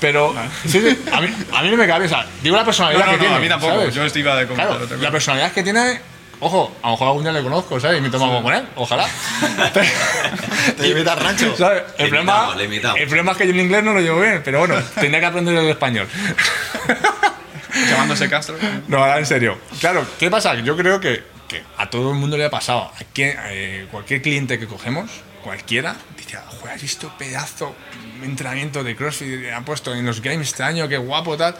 Pero, 0.00 0.32
sí, 0.64 0.80
sí, 0.80 0.96
a 1.12 1.20
mí, 1.22 1.28
a 1.54 1.62
mí 1.62 1.70
no 1.70 1.76
me 1.76 1.88
cae 1.88 1.98
bien, 1.98 2.12
o 2.12 2.14
sea, 2.14 2.24
digo 2.40 2.54
la 2.54 2.62
No, 2.62 2.66
personalidad 2.66 3.04
no, 3.06 3.10
que 3.10 3.16
no, 3.16 3.20
tiene. 3.22 3.34
a 3.34 3.38
mí 3.40 3.48
tampoco. 3.48 3.72
¿sabes? 3.80 3.94
Yo 3.96 4.04
estoy 4.04 4.22
iba 4.22 4.36
de 4.36 4.46
Claro, 4.46 4.78
la 5.00 5.10
personalidad 5.10 5.50
que 5.50 5.64
tiene, 5.64 6.00
ojo, 6.40 6.72
a 6.82 6.86
lo 6.86 6.92
mejor 6.92 7.08
algún 7.08 7.22
día 7.24 7.32
le 7.32 7.42
conozco, 7.42 7.78
¿sabes? 7.80 7.98
Y 7.98 8.00
me 8.02 8.10
tomo 8.10 8.26
algo 8.26 8.42
con 8.42 8.54
él, 8.54 8.64
ojalá. 8.76 9.06
Te 10.76 10.88
invita 10.88 11.12
al 11.14 11.20
rancho. 11.20 11.56
¿Sabes? 11.56 11.82
El, 11.98 12.04
Le 12.04 12.08
problema, 12.10 12.32
imitamos, 12.32 12.56
le 12.56 12.64
imitamos. 12.64 13.00
el 13.00 13.06
problema 13.06 13.32
es 13.32 13.38
que 13.38 13.46
yo 13.46 13.52
en 13.52 13.60
inglés 13.60 13.82
no 13.84 13.92
lo 13.92 14.00
llevo 14.00 14.20
bien, 14.20 14.42
pero 14.44 14.58
bueno, 14.60 14.76
tendría 14.94 15.20
que 15.20 15.26
aprender 15.26 15.56
el 15.56 15.68
español. 15.68 16.08
Llamándose 17.90 18.28
Castro. 18.28 18.56
No, 18.88 18.98
ahora 18.98 19.18
en 19.18 19.26
serio. 19.26 19.58
Claro, 19.80 20.06
¿qué 20.18 20.30
pasa? 20.30 20.54
Yo 20.54 20.76
creo 20.76 20.98
que, 21.00 21.22
que 21.48 21.62
a 21.76 21.88
todo 21.90 22.10
el 22.12 22.16
mundo 22.16 22.36
le 22.36 22.44
ha 22.46 22.50
pasado. 22.50 22.90
A 22.94 23.04
quien- 23.14 23.36
eh, 23.48 23.86
cualquier 23.90 24.22
cliente 24.22 24.58
que 24.58 24.66
cogemos, 24.66 25.10
cualquiera, 25.42 25.94
dice, 26.16 26.38
joder, 26.60 26.74
¿has 26.74 26.82
visto 26.82 27.12
pedazo 27.18 27.74
de 28.20 28.26
entrenamiento 28.26 28.82
de 28.82 28.96
CrossFit 28.96 29.40
que 29.42 29.52
han 29.52 29.64
puesto 29.64 29.94
en 29.94 30.06
los 30.06 30.22
games 30.22 30.48
este 30.48 30.62
año? 30.62 30.88
Qué 30.88 30.96
guapo, 30.96 31.36
tal. 31.36 31.54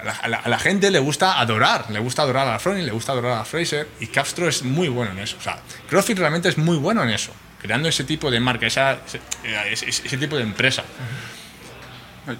A 0.00 0.04
la, 0.04 0.12
a 0.12 0.28
la- 0.28 0.36
a 0.38 0.48
la 0.48 0.58
gente 0.58 0.90
le 0.90 0.98
gusta 1.00 1.40
adorar, 1.40 1.86
le 1.90 1.98
gusta 1.98 2.22
adorar 2.22 2.46
a 2.48 2.58
Froning, 2.58 2.86
le 2.86 2.92
gusta 2.92 3.12
adorar 3.12 3.38
a 3.40 3.44
Fraser 3.44 3.88
y 4.00 4.06
Castro 4.06 4.48
es 4.48 4.62
muy 4.62 4.88
bueno 4.88 5.10
en 5.12 5.18
eso. 5.18 5.36
O 5.38 5.42
sea, 5.42 5.58
CrossFit 5.88 6.18
realmente 6.18 6.48
es 6.48 6.56
muy 6.58 6.76
bueno 6.76 7.02
en 7.02 7.10
eso, 7.10 7.32
creando 7.60 7.88
ese 7.88 8.04
tipo 8.04 8.30
de 8.30 8.38
marca, 8.38 8.66
esa, 8.66 8.98
ese, 9.06 9.20
ese- 9.72 10.06
ese 10.06 10.16
tipo 10.18 10.36
de 10.36 10.42
empresa. 10.44 10.84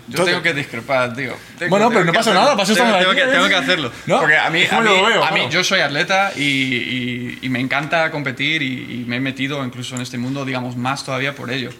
Yo 0.06 0.16
Todo- 0.16 0.26
tengo 0.26 0.42
que 0.42 0.52
discrepar, 0.52 1.14
tío. 1.16 1.34
Tengo- 1.58 1.70
Bueno, 1.70 1.86
tengo 1.88 1.92
pero 2.00 2.04
no 2.04 2.12
pasa 2.12 2.30
hacerlo. 2.30 2.40
nada, 2.54 2.62
eso 2.62 2.74
tengo, 2.74 2.98
tengo 2.98 3.12
que, 3.12 3.22
¿eh? 3.22 3.26
tengo 3.32 3.48
que 3.48 3.54
hacerlo. 3.54 3.92
¿No? 4.06 4.20
Porque 4.20 4.36
a 4.36 4.50
mí, 4.50 4.64
a 4.70 4.80
mí, 4.80 4.84
lo 4.84 5.06
veo, 5.06 5.24
a 5.24 5.30
mí- 5.30 5.36
claro. 5.40 5.50
yo 5.50 5.64
soy 5.64 5.80
atleta 5.80 6.32
y, 6.36 6.42
y- 6.42 7.38
y 7.40 7.48
me 7.48 7.58
encanta 7.58 8.10
competir 8.10 8.60
y, 8.62 8.66
y 9.00 9.04
me 9.06 9.16
he 9.16 9.20
metido 9.20 9.64
incluso 9.64 9.94
en 9.94 10.02
este 10.02 10.18
mundo, 10.18 10.44
digamos, 10.44 10.76
más 10.76 11.04
todavía 11.04 11.34
por 11.34 11.50
ello. 11.50 11.70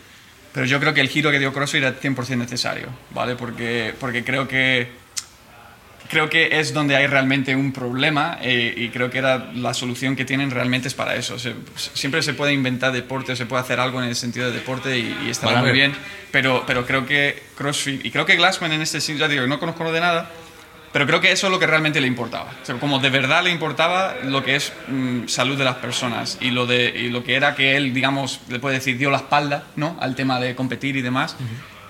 Pero 0.54 0.64
yo 0.64 0.80
creo 0.80 0.94
que 0.94 1.02
el 1.02 1.10
giro 1.10 1.30
que 1.30 1.38
dio 1.38 1.52
CrossFit 1.52 1.82
era 1.82 1.92
100% 2.00 2.38
necesario, 2.38 2.88
¿vale? 3.10 3.36
Porque, 3.36 3.94
porque 4.00 4.24
creo 4.24 4.48
que 4.48 4.90
creo 6.08 6.28
que 6.30 6.58
es 6.60 6.72
donde 6.72 6.96
hay 6.96 7.06
realmente 7.06 7.54
un 7.54 7.72
problema 7.72 8.38
eh, 8.40 8.74
y 8.76 8.88
creo 8.88 9.10
que 9.10 9.18
era 9.18 9.50
la 9.54 9.74
solución 9.74 10.16
que 10.16 10.24
tienen 10.24 10.50
realmente 10.50 10.88
es 10.88 10.94
para 10.94 11.14
eso. 11.16 11.38
Se- 11.38 11.54
siempre 11.76 12.22
se 12.22 12.34
puede 12.34 12.52
inventar 12.52 12.92
deporte, 12.92 13.36
se 13.36 13.46
puede 13.46 13.62
hacer 13.62 13.78
algo 13.80 14.02
en 14.02 14.08
el 14.08 14.16
sentido 14.16 14.46
de 14.46 14.52
deporte 14.52 14.98
y, 14.98 15.02
y 15.02 15.30
muy 15.60 15.72
bien, 15.72 15.92
pero, 16.30 16.64
pero 16.66 16.86
creo 16.86 17.04
que 17.06 17.42
CrossFit 17.56 18.04
y 18.04 18.10
creo 18.10 18.24
que 18.26 18.36
Glassman 18.36 18.72
en 18.72 18.82
este 18.82 19.00
sentido, 19.00 19.26
ya 19.28 19.32
digo, 19.32 19.46
no 19.46 19.58
conozco 19.58 19.90
de 19.92 20.00
nada, 20.00 20.30
pero 20.92 21.06
creo 21.06 21.20
que 21.20 21.30
eso 21.30 21.48
es 21.48 21.50
lo 21.52 21.58
que 21.58 21.66
realmente 21.66 22.00
le 22.00 22.06
importaba. 22.06 22.50
O 22.62 22.64
sea, 22.64 22.76
como 22.76 22.98
de 22.98 23.10
verdad 23.10 23.44
le 23.44 23.50
importaba 23.50 24.14
lo 24.24 24.42
que 24.42 24.56
es 24.56 24.72
mm, 24.88 25.26
salud 25.28 25.58
de 25.58 25.64
las 25.64 25.76
personas 25.76 26.38
y 26.40 26.50
lo, 26.50 26.66
de, 26.66 26.88
y 26.96 27.10
lo 27.10 27.22
que 27.22 27.34
era 27.34 27.54
que 27.54 27.76
él, 27.76 27.92
digamos, 27.92 28.40
le 28.48 28.58
puede 28.58 28.76
decir, 28.76 28.96
dio 28.96 29.10
la 29.10 29.18
espalda 29.18 29.64
¿no? 29.76 29.98
al 30.00 30.14
tema 30.14 30.40
de 30.40 30.54
competir 30.54 30.96
y 30.96 31.02
demás, 31.02 31.36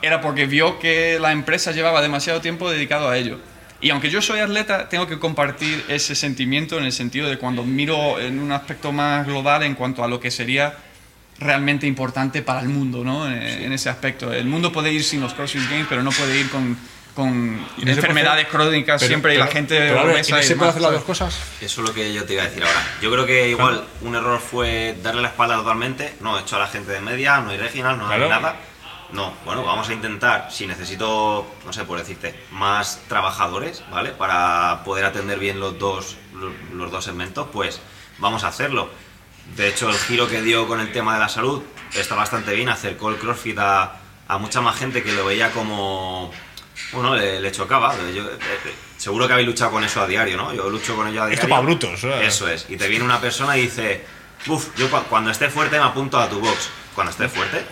era 0.03 0.21
porque 0.21 0.47
vio 0.47 0.79
que 0.81 1.19
la 1.21 1.31
empresa 1.31 1.71
llevaba 1.73 2.03
demasiado 2.03 2.41
tiempo 2.41 2.69
dedicado 2.71 3.09
a 3.09 3.17
ello. 3.17 3.39
Y 3.81 3.91
aunque 3.91 4.11
yo 4.11 4.21
soy 4.21 4.41
atleta, 4.41 4.89
tengo 4.89 5.07
que 5.07 5.19
compartir 5.19 5.85
ese 5.89 6.15
sentimiento 6.15 6.79
en 6.79 6.85
el 6.85 6.93
sentido 6.93 7.29
de 7.29 7.39
cuando 7.39 7.63
miro 7.65 8.19
en 8.19 8.41
un 8.41 8.51
aspecto 8.53 8.91
más 8.93 9.27
global 9.27 9.63
en 9.63 9.75
cuanto 9.75 10.03
a 10.03 10.09
lo 10.09 10.19
que 10.19 10.31
sería 10.33 10.75
realmente 11.39 11.87
importante 11.87 12.43
para 12.43 12.61
el 12.61 12.69
mundo, 12.69 13.05
¿no? 13.05 13.29
En, 13.31 13.41
en 13.41 13.73
ese 13.73 13.89
aspecto. 13.89 14.33
El 14.33 14.47
mundo 14.47 14.73
puede 14.73 14.93
ir 14.93 15.05
sin 15.05 15.21
los 15.21 15.33
CrossFit 15.35 15.71
Games, 15.71 15.87
pero 15.89 16.03
no 16.03 16.11
puede 16.11 16.41
ir 16.41 16.51
con, 16.51 16.77
con 17.15 17.57
no 17.59 17.63
enfermedades 17.79 18.47
hacer- 18.47 18.57
crónicas 18.59 19.01
Pero- 19.01 19.09
siempre 19.09 19.35
y 19.37 19.39
la 19.39 19.45
pero- 19.45 19.55
gente 19.57 19.79
pero, 19.79 20.03
obesa 20.03 20.31
¿y 20.39 20.41
no 20.41 20.43
se 20.43 20.57
puede 20.57 20.71
hacer 20.71 20.83
las 20.83 20.93
dos 20.93 21.05
cosas? 21.05 21.39
Eso 21.61 21.81
es 21.83 21.89
lo 21.89 21.95
que 21.95 22.13
yo 22.13 22.25
te 22.25 22.33
iba 22.33 22.43
a 22.43 22.47
decir 22.47 22.65
ahora. 22.65 22.83
Yo 23.01 23.13
creo 23.13 23.25
que 23.27 23.49
igual 23.49 23.85
un 24.01 24.17
error 24.17 24.41
fue 24.41 24.97
darle 25.01 25.23
la 25.23 25.29
espalda 25.29 25.55
totalmente. 25.55 26.15
No, 26.21 26.37
he 26.37 26.43
hecho 26.43 26.57
a 26.57 26.59
la 26.59 26.67
gente 26.67 26.91
de 26.91 27.01
media, 27.01 27.39
no 27.41 27.51
hay 27.51 27.59
regional, 27.59 27.97
no 27.97 28.09
hay 28.09 28.19
Claro. 28.19 28.29
nada. 28.29 28.57
No, 29.13 29.33
bueno, 29.45 29.65
vamos 29.65 29.89
a 29.89 29.93
intentar, 29.95 30.49
si 30.51 30.67
necesito, 30.67 31.47
no 31.65 31.73
sé, 31.73 31.85
por 31.85 31.99
decirte, 31.99 32.39
más 32.51 33.01
trabajadores, 33.09 33.83
¿vale? 33.91 34.11
Para 34.11 34.83
poder 34.85 35.07
atender 35.07 35.39
bien 35.39 35.59
los 35.61 35.79
dos, 35.79 36.17
los, 36.73 36.91
dos 36.91 37.05
segmentos, 37.05 37.49
pues 37.53 37.81
vamos 38.19 38.45
a 38.45 38.49
hacerlo. 38.49 38.91
De 39.57 39.69
hecho, 39.69 39.89
el 39.89 39.97
giro 39.97 40.29
que 40.29 40.43
dio 40.43 40.67
con 40.69 40.79
el 40.81 40.93
tema 40.93 41.15
de 41.15 41.21
la 41.21 41.29
salud 41.31 41.63
está 41.95 42.15
bastante 42.17 42.53
bien. 42.55 42.69
Acercó 42.69 43.09
el 43.09 43.17
CrossFit 43.17 43.59
a, 43.59 43.97
a 44.29 44.37
mucha 44.39 44.61
más 44.61 44.77
gente 44.77 45.03
que 45.03 45.13
lo 45.13 45.25
veía 45.25 45.51
como... 45.53 46.31
Bueno, 46.93 47.15
le, 47.17 47.41
le 47.41 47.51
chocaba. 47.51 47.95
Yo, 48.15 48.25
eh, 48.25 48.39
eh, 48.41 48.75
seguro 48.99 49.27
que 49.27 49.33
habéis 49.33 49.49
luchado 49.49 49.71
con 49.71 49.85
eso 49.85 50.03
a 50.03 50.07
diario, 50.07 50.37
¿no? 50.37 50.53
Yo 50.53 50.69
lucho 50.69 50.95
con 50.95 51.09
ello 51.09 51.23
a 51.23 51.27
diario. 51.29 51.43
Esto 51.43 51.49
pa' 51.49 51.61
brutos, 51.61 52.05
¿eh? 52.05 52.27
Eso 52.27 52.47
es. 52.47 52.67
Y 52.69 52.77
te 52.77 52.89
viene 52.89 53.05
una 53.07 53.21
persona 53.23 53.57
y 53.57 53.63
dice, 53.63 54.05
uff, 54.47 54.69
yo 54.77 54.91
cu- 54.91 55.03
cuando 55.09 55.31
esté 55.31 55.49
fuerte 55.49 55.79
me 55.79 55.85
apunto 55.87 56.19
a 56.19 56.29
tu 56.29 56.39
box. 56.41 56.69
Cuando 56.99 57.13
esté 57.13 57.29
fuerte, 57.29 57.65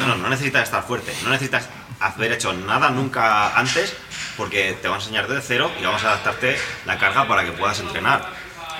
no, 0.00 0.08
no, 0.08 0.16
no 0.16 0.28
necesitas 0.28 0.64
estar 0.64 0.82
fuerte. 0.82 1.14
No 1.22 1.30
necesitas 1.30 1.68
haber 2.00 2.32
hecho 2.32 2.52
nada 2.52 2.90
nunca 2.90 3.56
antes 3.56 3.94
porque 4.36 4.76
te 4.82 4.88
va 4.88 4.96
a 4.96 4.98
enseñar 4.98 5.28
desde 5.28 5.40
cero 5.40 5.70
y 5.80 5.84
vamos 5.84 6.02
a 6.02 6.08
adaptarte 6.08 6.56
la 6.84 6.98
carga 6.98 7.28
para 7.28 7.44
que 7.44 7.52
puedas 7.52 7.78
entrenar. 7.78 8.26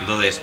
Entonces, 0.01 0.43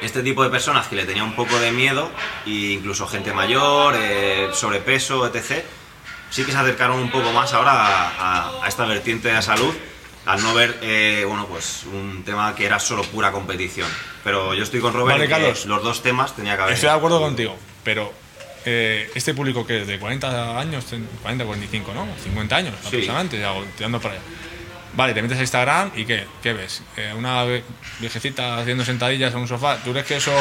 este 0.00 0.22
tipo 0.22 0.42
de 0.42 0.48
personas 0.48 0.86
que 0.86 0.96
le 0.96 1.04
tenía 1.04 1.22
un 1.22 1.34
poco 1.36 1.58
de 1.58 1.70
miedo, 1.70 2.10
e 2.46 2.72
incluso 2.72 3.06
gente 3.06 3.30
mayor, 3.34 3.94
eh, 3.98 4.48
sobrepeso, 4.54 5.26
etc., 5.26 5.62
sí 6.30 6.44
que 6.46 6.52
se 6.52 6.56
acercaron 6.56 6.98
un 6.98 7.10
poco 7.10 7.30
más 7.32 7.52
ahora 7.52 7.72
a, 7.72 8.08
a- 8.08 8.64
a 8.64 8.68
esta 8.68 8.86
vertiente 8.86 9.28
de 9.28 9.42
salud, 9.42 9.74
al 10.24 10.42
no 10.42 10.54
ver, 10.54 10.78
eh, 10.80 11.26
bueno, 11.28 11.44
pues 11.44 11.82
un 11.92 12.22
tema 12.24 12.54
que 12.54 12.64
era 12.64 12.80
solo 12.80 13.02
pura 13.02 13.32
competición. 13.32 13.88
Pero 14.24 14.54
yo 14.54 14.62
estoy 14.62 14.80
con 14.80 14.94
Robert, 14.94 15.18
Vale, 15.30 15.52
que 15.54 15.68
los 15.68 15.82
dos 15.82 16.02
temas 16.02 16.34
tenía 16.34 16.56
que 16.56 16.62
haber. 16.62 16.74
Estoy 16.74 16.88
de 16.88 16.96
acuerdo 16.96 17.20
contigo, 17.20 17.54
pero 17.84 18.26
eh, 18.70 19.10
este 19.14 19.32
público 19.32 19.66
que 19.66 19.80
es 19.82 19.86
de 19.86 19.98
40 19.98 20.58
años, 20.60 20.84
40, 21.22 21.44
45, 21.44 21.94
¿no? 21.94 22.06
50 22.22 22.56
años 22.56 22.74
Sí. 22.82 22.88
aproximadamente, 22.88 23.38
ya, 23.40 23.52
tirando 23.76 23.98
para 24.00 24.14
allá. 24.14 24.22
Vale, 24.94 25.14
te 25.14 25.22
metes 25.22 25.38
a 25.38 25.42
Instagram 25.42 25.92
y 25.96 26.04
¿qué, 26.04 26.26
qué 26.42 26.52
ves? 26.52 26.82
Eh, 26.96 27.12
una 27.16 27.44
viejecita 28.00 28.58
haciendo 28.58 28.84
sentadillas 28.84 29.32
en 29.32 29.40
un 29.40 29.48
sofá. 29.48 29.76
¿Tú 29.84 29.92
crees 29.92 30.06
que 30.06 30.16
eso 30.16 30.32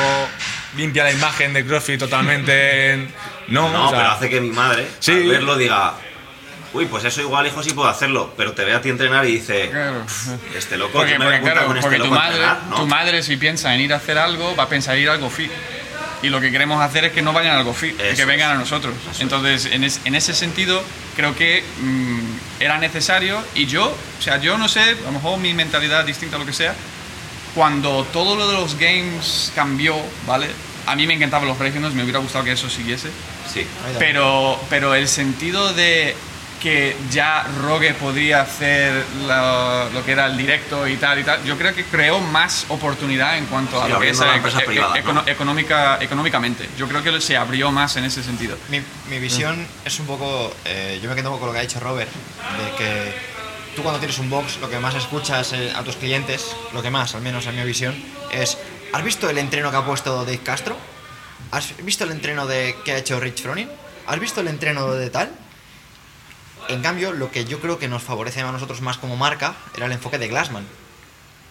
limpia 0.75 1.03
la 1.03 1.11
imagen 1.11 1.53
de 1.53 1.65
CrossFit 1.65 1.99
totalmente? 1.99 2.91
en- 2.93 3.13
No, 3.49 3.71
No, 3.71 3.85
o 3.87 3.89
sea, 3.89 3.97
pero 3.99 4.11
hace 4.11 4.29
que 4.29 4.41
mi 4.41 4.49
madre, 4.49 4.87
Sí. 4.99 5.11
al 5.11 5.27
verlo, 5.27 5.57
diga, 5.57 5.93
uy, 6.73 6.85
pues 6.87 7.03
eso 7.05 7.21
igual, 7.21 7.45
hijo, 7.47 7.61
sí 7.63 7.71
puedo 7.71 7.87
hacerlo, 7.87 8.33
pero 8.35 8.51
te 8.53 8.65
ve 8.65 8.73
a 8.73 8.81
ti 8.81 8.89
entrenar 8.89 9.25
y 9.25 9.33
dice, 9.33 9.69
Claro. 9.69 10.03
este 10.55 10.75
loco, 10.77 10.93
Porque, 10.93 11.17
me 11.19 11.25
porque, 11.25 11.41
claro, 11.41 11.67
con 11.67 11.77
este 11.77 11.81
porque 11.89 11.97
tu, 11.99 12.03
loco 12.05 12.15
madre, 12.15 12.33
entrenar, 12.37 12.63
¿no? 12.69 12.75
tu 12.77 12.87
madre, 12.87 13.23
si 13.23 13.37
piensa 13.37 13.73
en 13.75 13.81
ir 13.81 13.93
a 13.93 13.97
hacer 13.97 14.17
algo, 14.17 14.55
va 14.55 14.63
a 14.63 14.69
pensar 14.69 14.97
ir 14.97 15.09
a 15.09 15.13
algo 15.13 15.29
fit. 15.29 15.51
Y 16.23 16.29
lo 16.29 16.41
que 16.41 16.51
queremos 16.51 16.81
hacer 16.81 17.05
es 17.05 17.11
que 17.11 17.21
no 17.21 17.31
vayan 17.33 17.53
a 17.55 17.59
algo 17.59 17.73
fit, 17.73 17.99
Eso 17.99 18.15
que 18.15 18.25
vengan 18.25 18.51
a 18.51 18.55
nosotros. 18.55 18.93
Eso 19.01 19.11
es. 19.11 19.19
Entonces, 19.21 19.65
en, 19.67 19.83
es- 19.83 19.99
en 20.05 20.15
ese 20.15 20.33
sentido, 20.33 20.81
creo 21.15 21.35
que 21.35 21.63
mm, 21.79 22.19
era 22.59 22.77
necesario. 22.79 23.39
Y 23.53 23.65
yo, 23.67 23.85
o 23.85 24.21
sea, 24.21 24.37
yo 24.37 24.57
no 24.57 24.67
sé, 24.67 24.81
a 24.81 24.93
lo 25.05 25.11
mejor 25.11 25.37
mi 25.39 25.53
mentalidad 25.53 26.01
es 26.01 26.07
distinta 26.07 26.37
a 26.37 26.39
lo 26.39 26.45
que 26.45 26.53
sea. 26.53 26.73
Cuando 27.55 28.03
todo 28.13 28.35
lo 28.35 28.47
de 28.47 28.53
los 28.55 28.77
games 28.77 29.51
cambió, 29.55 29.95
¿vale? 30.25 30.47
A 30.85 30.95
mí 30.95 31.05
me 31.07 31.13
encantaban 31.15 31.47
los 31.47 31.57
regionals, 31.59 31.93
me 31.95 32.03
hubiera 32.03 32.19
gustado 32.19 32.43
que 32.45 32.51
eso 32.53 32.69
siguiese. 32.69 33.09
Sí. 33.51 33.65
Pero, 33.99 34.59
pero 34.69 34.93
el 34.95 35.07
sentido 35.07 35.73
de 35.73 36.15
que 36.61 36.95
ya 37.11 37.45
Rogue 37.61 37.93
podría 37.93 38.41
hacer 38.41 39.03
la- 39.27 39.89
lo 39.93 40.03
que 40.03 40.11
era 40.11 40.25
el 40.25 40.35
directo 40.37 40.87
y 40.87 40.97
tal 40.97 41.19
y 41.19 41.23
tal, 41.23 41.43
yo 41.43 41.57
creo 41.57 41.73
que 41.75 41.83
creó 41.85 42.19
más 42.19 42.65
oportunidad 42.69 43.37
en 43.37 43.45
cuanto 43.45 43.81
a 43.81 43.87
lo 43.87 43.99
que 43.99 44.09
es 44.09 44.17
privadas, 44.65 44.97
econo- 44.97 45.23
¿no? 45.23 45.27
económica, 45.27 45.97
económicamente. 46.01 46.67
Yo 46.77 46.87
creo 46.87 47.03
que 47.03 47.21
se 47.21 47.37
abrió 47.37 47.71
más 47.71 47.95
en 47.97 48.05
ese 48.05 48.23
sentido. 48.23 48.57
Mi, 48.69 48.81
mi 49.09 49.19
visión 49.19 49.65
es 49.85 49.99
un 49.99 50.07
poco. 50.07 50.53
eh, 50.65 50.99
yo 51.01 51.09
me 51.09 51.15
quedo 51.15 51.29
un 51.29 51.35
poco 51.35 51.41
con 51.41 51.47
lo 51.49 51.53
que 51.53 51.59
ha 51.59 51.61
dicho 51.67 51.79
Robert, 51.79 52.09
de 52.11 52.75
que 52.77 53.13
tú 53.75 53.83
cuando 53.83 53.99
tienes 53.99 54.17
un 54.17 54.29
box, 54.29 54.57
lo 54.59 54.69
que 54.69 54.79
más 54.79 54.95
escuchas 54.95 55.53
eh, 55.53 55.71
a 55.75 55.83
tus 55.83 55.95
clientes, 55.97 56.55
lo 56.73 56.81
que 56.81 56.89
más, 56.89 57.13
al 57.15 57.21
menos 57.21 57.45
en 57.45 57.55
mi 57.55 57.63
visión, 57.63 57.95
es: 58.31 58.57
¿Has 58.93 59.03
visto 59.03 59.29
el 59.29 59.37
entreno 59.37 59.69
que 59.69 59.77
ha 59.77 59.85
puesto 59.85 60.23
Dave 60.25 60.39
Castro? 60.39 60.75
¿Has 61.51 61.77
visto 61.83 62.03
el 62.03 62.11
entreno 62.11 62.45
de, 62.47 62.75
que 62.83 62.93
ha 62.93 62.97
hecho 62.97 63.19
Rich 63.19 63.43
Froning? 63.43 63.69
¿Has 64.07 64.19
visto 64.19 64.41
el 64.41 64.47
entreno 64.47 64.91
de 64.93 65.09
tal? 65.09 65.31
En 66.69 66.81
cambio, 66.81 67.11
lo 67.13 67.31
que 67.31 67.45
yo 67.45 67.59
creo 67.59 67.79
que 67.79 67.87
nos 67.87 68.03
favorece 68.03 68.41
a 68.41 68.51
nosotros 68.51 68.81
más 68.81 68.97
como 68.97 69.15
marca 69.15 69.55
era 69.75 69.85
el 69.85 69.91
enfoque 69.91 70.17
de 70.17 70.27
Glassman. 70.27 70.65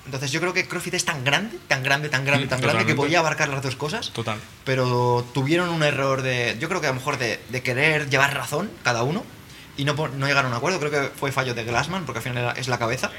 Entonces 0.05 0.31
yo 0.31 0.41
creo 0.41 0.53
que 0.53 0.69
CrossFit 0.69 0.95
es 0.95 1.05
tan 1.05 1.25
grande, 1.25 1.59
tan 1.67 1.83
grande, 1.83 2.09
tan 2.09 2.25
grande, 2.25 2.47
Mm, 2.47 2.49
tan 2.49 2.61
grande 2.61 2.87
que 2.87 2.95
podía 2.95 3.19
abarcar 3.19 3.49
las 3.49 3.61
dos 3.63 3.75
cosas 3.75 4.11
Total. 4.11 4.39
pero 4.65 5.27
tuvieron 5.35 5.69
un 5.71 5.83
error 5.83 6.23
de, 6.23 6.57
yo 6.61 6.69
creo 6.69 6.81
que 6.81 6.87
a 6.87 6.91
lo 6.91 6.97
mejor 6.97 7.19
de, 7.19 7.41
de 7.49 7.63
querer 7.63 8.09
llevar 8.09 8.33
razón 8.33 8.71
cada 8.85 9.03
uno 9.03 9.25
y 9.77 9.85
no, 9.85 9.95
no 9.95 10.27
llegar 10.29 10.45
a 10.45 10.49
un 10.49 10.55
acuerdo. 10.55 10.79
Creo 10.79 10.91
que 10.93 11.11
fue 11.19 11.33
fallo 11.33 11.55
de 11.55 11.65
Glassman, 11.65 12.05
porque 12.07 12.21
al 12.21 12.23
final 12.23 12.39
era- 12.39 12.53
es 12.53 12.69
la 12.69 12.79
cabeza, 12.79 13.11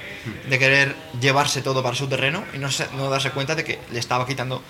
de 0.50 0.58
querer 0.60 0.96
llevarse 1.20 1.62
todo 1.62 1.84
para 1.84 1.96
su 1.96 2.08
terreno 2.08 2.46
y 2.54 2.58
no, 2.58 2.72
se- 2.72 2.88
no 2.96 3.10
darse 3.10 3.32
cuenta 3.32 3.54
de 3.54 3.66
que 3.66 3.80
le 3.92 4.00
estaba 4.00 4.26
quitando 4.26 4.64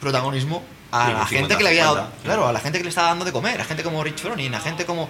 protagonismo 0.00 0.64
a 0.90 1.10
la 1.12 1.26
gente 1.26 1.56
que 1.56 1.62
le 1.62 1.68
había 1.70 1.84
dado, 1.84 1.96
50-50, 2.08 2.22
claro, 2.24 2.48
a 2.48 2.52
la 2.52 2.60
gente 2.60 2.78
que 2.78 2.84
le 2.84 2.88
estaba 2.90 3.08
dando 3.08 3.24
de 3.24 3.32
comer, 3.32 3.60
a 3.60 3.64
gente 3.64 3.82
como 3.84 4.02
Rich 4.02 4.18
Froning, 4.20 4.54
a 4.54 4.60
gente 4.60 4.84
como 4.84 5.08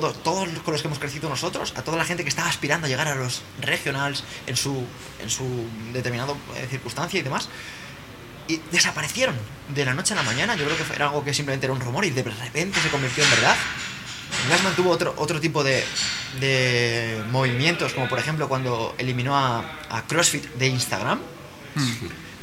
todos, 0.00 0.22
todos 0.22 0.48
con 0.64 0.72
los 0.72 0.82
que 0.82 0.88
hemos 0.88 0.98
crecido 0.98 1.28
nosotros, 1.28 1.72
a 1.76 1.82
toda 1.82 1.96
la 1.96 2.04
gente 2.04 2.22
que 2.22 2.28
estaba 2.28 2.48
aspirando 2.48 2.86
a 2.86 2.88
llegar 2.88 3.08
a 3.08 3.14
los 3.14 3.42
regionals 3.60 4.24
en 4.46 4.56
su, 4.56 4.84
en 5.22 5.30
su 5.30 5.44
determinado 5.92 6.36
eh, 6.56 6.66
circunstancia 6.70 7.18
y 7.18 7.22
demás 7.22 7.48
y 8.48 8.60
desaparecieron 8.70 9.34
de 9.68 9.84
la 9.84 9.94
noche 9.94 10.14
a 10.14 10.16
la 10.16 10.22
mañana. 10.22 10.54
Yo 10.54 10.64
creo 10.64 10.76
que 10.76 10.94
era 10.94 11.06
algo 11.06 11.24
que 11.24 11.34
simplemente 11.34 11.66
era 11.66 11.72
un 11.72 11.80
rumor 11.80 12.04
y 12.04 12.10
de 12.10 12.22
repente 12.22 12.80
se 12.80 12.88
convirtió 12.88 13.24
en 13.24 13.30
verdad. 13.30 13.56
Glassman 14.48 14.74
tuvo 14.74 14.90
otro, 14.90 15.14
otro 15.16 15.40
tipo 15.40 15.64
de, 15.64 15.84
de 16.40 17.22
movimientos, 17.30 17.92
como 17.92 18.08
por 18.08 18.18
ejemplo 18.18 18.48
cuando 18.48 18.94
eliminó 18.98 19.36
a, 19.36 19.58
a 19.88 20.02
CrossFit 20.06 20.44
de 20.54 20.68
Instagram, 20.68 21.20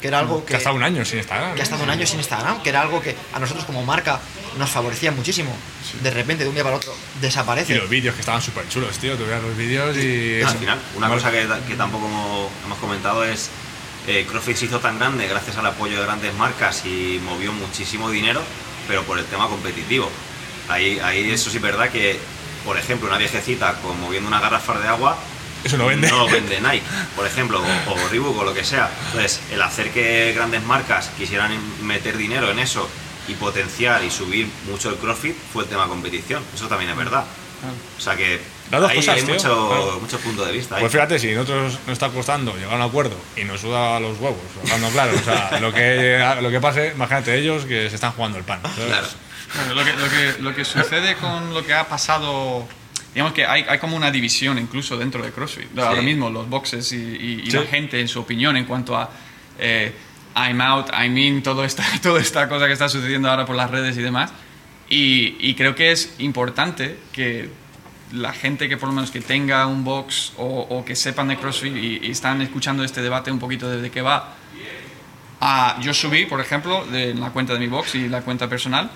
que 0.04 0.08
era 0.08 0.18
algo 0.18 0.40
Que 0.44 0.48
que, 0.48 0.54
ha 0.56 0.58
estado 0.58 0.76
un 0.76 0.82
año 0.82 1.02
sin 1.02 1.16
Instagram. 1.18 1.54
que 1.54 1.62
ha 1.62 1.64
estado 1.64 1.82
un 1.82 1.88
año 1.88 2.06
sin 2.06 2.18
Instagram, 2.18 2.62
que 2.62 2.68
era 2.68 2.82
algo 2.82 3.00
que 3.00 3.16
a 3.32 3.38
nosotros 3.38 3.64
como 3.64 3.82
marca 3.86 4.20
nos 4.58 4.68
favorecía 4.68 5.10
muchísimo. 5.12 5.56
De 6.02 6.10
repente, 6.10 6.42
de 6.44 6.50
un 6.50 6.54
día 6.54 6.62
para 6.62 6.76
otro, 6.76 6.94
Y 7.16 7.22
desaparece. 7.22 7.74
los 7.76 7.88
vídeos 7.88 8.14
que 8.14 8.20
estaban 8.20 8.42
súper 8.42 8.68
chulos, 8.68 8.98
tío. 8.98 9.16
Tú 9.16 9.24
veías 9.24 9.42
los 9.42 9.56
vídeos 9.56 9.96
y. 9.96 10.42
Al 10.42 10.58
final, 10.58 10.78
una 10.96 11.08
cosa 11.08 11.30
que, 11.30 11.48
que 11.66 11.74
tampoco 11.74 12.04
hemos- 12.06 12.50
hemos 12.66 12.76
comentado 12.78 13.24
es 13.24 13.48
eh, 14.06 14.26
CrossFit 14.30 14.56
se 14.58 14.64
hizo 14.66 14.78
tan 14.78 14.98
grande 14.98 15.26
gracias 15.26 15.56
al 15.56 15.64
apoyo 15.64 15.96
de 15.98 16.04
grandes 16.04 16.34
marcas 16.34 16.84
y 16.84 17.18
movió 17.24 17.50
muchísimo 17.54 18.10
dinero, 18.10 18.42
pero 18.86 19.04
por 19.04 19.18
el 19.18 19.24
tema 19.24 19.48
competitivo. 19.48 20.10
Ahí, 20.68 20.98
ahí 21.02 21.30
eso 21.30 21.48
sí 21.48 21.56
es 21.56 21.62
verdad 21.62 21.88
que, 21.88 22.18
por 22.66 22.76
ejemplo, 22.76 23.08
una 23.08 23.16
viejecita 23.16 23.76
con 23.80 23.98
moviendo 24.02 24.28
una 24.28 24.40
garrafa 24.40 24.78
de 24.78 24.86
agua 24.88 25.16
Eso 25.64 25.76
no 25.78 25.86
vende. 25.86 26.08
no 26.08 26.18
lo 26.18 26.28
vende 26.28 26.60
Nike, 26.60 26.82
por 27.16 27.26
ejemplo, 27.26 27.60
o, 27.60 27.92
o 27.92 28.08
Reebok 28.08 28.36
o 28.38 28.44
lo 28.44 28.54
que 28.54 28.64
sea. 28.64 28.90
Entonces, 29.06 29.40
el 29.50 29.60
hacer 29.62 29.90
que 29.90 30.32
grandes 30.34 30.62
marcas 30.62 31.10
quisieran 31.18 31.52
meter 31.82 32.16
dinero 32.16 32.50
en 32.50 32.58
eso 32.58 32.88
y 33.28 33.34
potenciar 33.34 34.04
y 34.04 34.10
subir 34.10 34.48
mucho 34.70 34.90
el 34.90 34.96
CrossFit 34.96 35.34
fue 35.52 35.62
el 35.64 35.68
tema 35.68 35.86
competición. 35.88 36.42
Eso 36.54 36.68
también 36.68 36.90
es 36.90 36.96
verdad. 36.96 37.24
O 37.96 38.00
sea 38.00 38.14
que 38.14 38.38
Las 38.70 38.82
dos 38.82 38.90
ahí 38.90 38.96
cosas, 38.96 39.14
hay 39.16 39.22
tío, 39.22 39.34
mucho- 39.34 39.68
claro. 39.68 39.98
muchos 40.02 40.20
puntos 40.20 40.46
de 40.46 40.52
vista. 40.52 40.74
ahí. 40.76 40.80
Pues 40.82 40.92
fíjate, 40.92 41.18
si 41.18 41.32
a 41.32 41.36
nosotros 41.36 41.78
nos 41.86 41.92
está 41.94 42.10
costando 42.10 42.54
llegar 42.56 42.74
a 42.74 42.76
un 42.76 42.82
acuerdo 42.82 43.16
y 43.36 43.44
nos 43.44 43.62
suda 43.62 43.98
los 44.00 44.18
huevos, 44.20 44.36
hablando 44.64 44.90
claro, 44.90 45.12
o 45.18 45.24
sea, 45.24 45.58
lo 45.60 45.72
que, 45.72 46.22
lo 46.42 46.50
que 46.50 46.60
pase, 46.60 46.92
imagínate 46.94 47.38
ellos 47.38 47.64
que 47.64 47.88
se 47.88 47.94
están 47.94 48.12
jugando 48.12 48.36
el 48.36 48.44
pan. 48.44 48.60
¿sabes? 48.62 48.84
Claro. 48.86 49.06
Bueno, 49.54 49.74
lo, 49.76 49.84
que, 49.84 49.92
lo, 49.94 50.10
que, 50.10 50.42
lo 50.42 50.54
que 50.54 50.64
sucede 50.66 51.16
con 51.16 51.54
lo 51.54 51.64
que 51.64 51.72
ha 51.72 51.88
pasado, 51.88 52.68
digamos 53.14 53.32
que 53.32 53.46
hay, 53.46 53.64
hay 53.68 53.78
como 53.78 53.96
una 53.96 54.10
división 54.10 54.58
incluso 54.58 54.96
dentro 54.98 55.22
de 55.22 55.30
CrossFit. 55.30 55.78
Ahora 55.78 56.02
mismo 56.02 56.28
los 56.30 56.48
boxes 56.48 56.92
y, 56.92 56.96
y- 56.96 57.42
y 57.44 57.50
Sí. 57.50 57.56
la 57.56 57.62
gente 57.64 58.00
en 58.00 58.08
su 58.08 58.20
opinión 58.20 58.56
en 58.56 58.64
cuanto 58.64 58.96
a 58.96 59.08
eh, 59.58 59.94
I'm 60.36 60.60
out, 60.60 60.88
I'm 60.92 61.16
in, 61.16 61.42
todo 61.42 61.64
esta, 61.64 61.84
toda 62.02 62.20
esta 62.20 62.48
cosa 62.48 62.66
que 62.66 62.72
está 62.72 62.88
sucediendo 62.88 63.30
ahora 63.30 63.46
por 63.46 63.54
las 63.56 63.70
redes 63.70 63.96
y 63.96 64.02
demás. 64.02 64.32
Y, 64.88 65.36
y 65.38 65.54
creo 65.54 65.74
que 65.74 65.92
es 65.92 66.14
importante 66.18 66.98
que 67.12 67.48
la 68.12 68.32
gente 68.32 68.68
que 68.68 68.76
por 68.76 68.88
lo 68.88 68.94
menos 68.94 69.10
que 69.10 69.20
tenga 69.20 69.66
un 69.66 69.82
box 69.84 70.32
o, 70.36 70.44
o 70.70 70.84
que 70.84 70.94
sepan 70.96 71.28
de 71.28 71.36
CrossFit 71.36 71.74
y, 71.76 72.10
están 72.10 72.42
escuchando 72.42 72.84
este 72.84 73.00
debate 73.00 73.30
un 73.32 73.38
poquito 73.38 73.70
desde 73.70 73.90
qué 73.90 74.02
va, 74.02 74.34
Ah, 75.40 75.76
yo 75.80 75.92
subí, 75.92 76.24
por 76.26 76.40
ejemplo, 76.40 76.84
de, 76.86 77.10
en 77.10 77.20
la 77.20 77.30
cuenta 77.30 77.52
de 77.52 77.58
mi 77.58 77.66
box 77.66 77.94
y 77.96 78.08
la 78.08 78.22
cuenta 78.22 78.48
personal, 78.48 78.90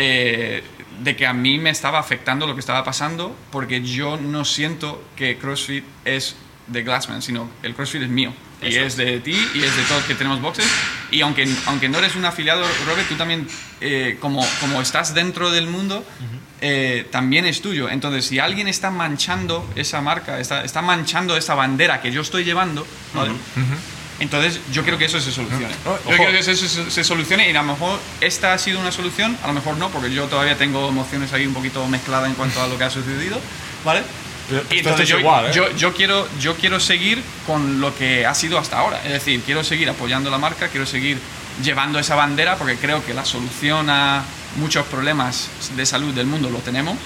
eh, 0.00 0.62
de 1.02 1.16
que 1.16 1.26
a 1.26 1.32
mí 1.32 1.58
me 1.58 1.70
estaba 1.70 1.98
afectando 1.98 2.46
lo 2.46 2.54
que 2.54 2.60
estaba 2.60 2.84
pasando 2.84 3.36
porque 3.50 3.82
yo 3.82 4.16
no 4.16 4.44
siento 4.44 5.02
que 5.16 5.38
CrossFit 5.38 5.84
es 6.04 6.36
de 6.68 6.84
Glassman, 6.84 7.20
sino 7.20 7.50
el 7.64 7.74
CrossFit 7.74 8.02
es 8.02 8.08
mío. 8.08 8.32
Y 8.62 8.76
es 8.76 8.96
de 8.96 9.18
ti 9.18 9.36
y 9.54 9.62
es 9.62 9.76
de 9.76 9.82
todos 9.88 10.04
que 10.04 10.14
tenemos 10.14 10.40
boxes. 10.40 10.66
Y 11.10 11.20
aunque, 11.20 11.48
aunque 11.66 11.88
no 11.88 11.98
eres 11.98 12.14
un 12.14 12.24
afiliado, 12.24 12.64
Robert, 12.86 13.08
tú 13.08 13.16
también, 13.16 13.48
eh, 13.80 14.18
como, 14.20 14.44
como 14.60 14.80
estás 14.80 15.14
dentro 15.14 15.50
del 15.50 15.66
mundo, 15.66 16.04
eh, 16.60 17.06
también 17.10 17.44
es 17.44 17.60
tuyo. 17.60 17.88
Entonces, 17.88 18.26
si 18.26 18.38
alguien 18.38 18.68
está 18.68 18.90
manchando 18.90 19.68
esa 19.74 20.00
marca, 20.00 20.38
está, 20.38 20.62
está 20.64 20.82
manchando 20.82 21.36
esa 21.36 21.54
bandera 21.54 22.00
que 22.00 22.12
yo 22.12 22.20
estoy 22.20 22.44
llevando, 22.44 22.86
¿vale? 23.14 23.32
Entonces, 24.20 24.60
yo 24.72 24.82
quiero 24.82 24.98
que 24.98 25.04
eso 25.04 25.20
se 25.20 25.30
solucione. 25.30 25.68
Yo 25.84 26.16
quiero 26.16 26.32
que 26.32 26.40
eso 26.40 26.54
se, 26.54 26.90
se 26.90 27.04
solucione 27.04 27.46
y 27.46 27.50
a 27.50 27.62
lo 27.62 27.72
mejor 27.72 28.00
esta 28.20 28.52
ha 28.52 28.58
sido 28.58 28.80
una 28.80 28.90
solución, 28.90 29.38
a 29.44 29.46
lo 29.46 29.52
mejor 29.52 29.76
no, 29.76 29.90
porque 29.90 30.12
yo 30.12 30.24
todavía 30.26 30.56
tengo 30.56 30.88
emociones 30.88 31.32
ahí 31.32 31.46
un 31.46 31.54
poquito 31.54 31.86
mezcladas 31.86 32.28
en 32.28 32.34
cuanto 32.34 32.60
a 32.60 32.66
lo 32.66 32.76
que 32.76 32.84
ha 32.84 32.90
sucedido, 32.90 33.40
¿vale? 33.84 34.02
Pero 34.48 34.62
Y 34.70 34.78
esto 34.78 34.90
entonces 34.90 35.02
es 35.04 35.08
yo, 35.10 35.18
igual, 35.20 35.46
¿eh? 35.46 35.50
yo, 35.54 35.70
yo 35.76 35.94
quiero, 35.94 36.26
yo 36.40 36.56
quiero 36.56 36.80
seguir 36.80 37.22
con 37.46 37.80
lo 37.80 37.94
que 37.94 38.26
ha 38.26 38.34
sido 38.34 38.58
hasta 38.58 38.78
ahora. 38.78 39.00
Es 39.04 39.12
decir, 39.12 39.42
quiero 39.44 39.62
seguir 39.62 39.88
apoyando 39.88 40.30
la 40.30 40.38
marca, 40.38 40.68
quiero 40.68 40.86
seguir 40.86 41.18
llevando 41.62 41.98
esa 41.98 42.14
bandera 42.14 42.56
porque 42.56 42.76
creo 42.76 43.04
que 43.04 43.14
la 43.14 43.24
solución 43.24 43.90
a 43.90 44.24
muchos 44.56 44.86
problemas 44.86 45.48
de 45.76 45.84
salud 45.86 46.14
del 46.14 46.26
mundo 46.26 46.50
lo 46.50 46.58
tenemos 46.58 46.96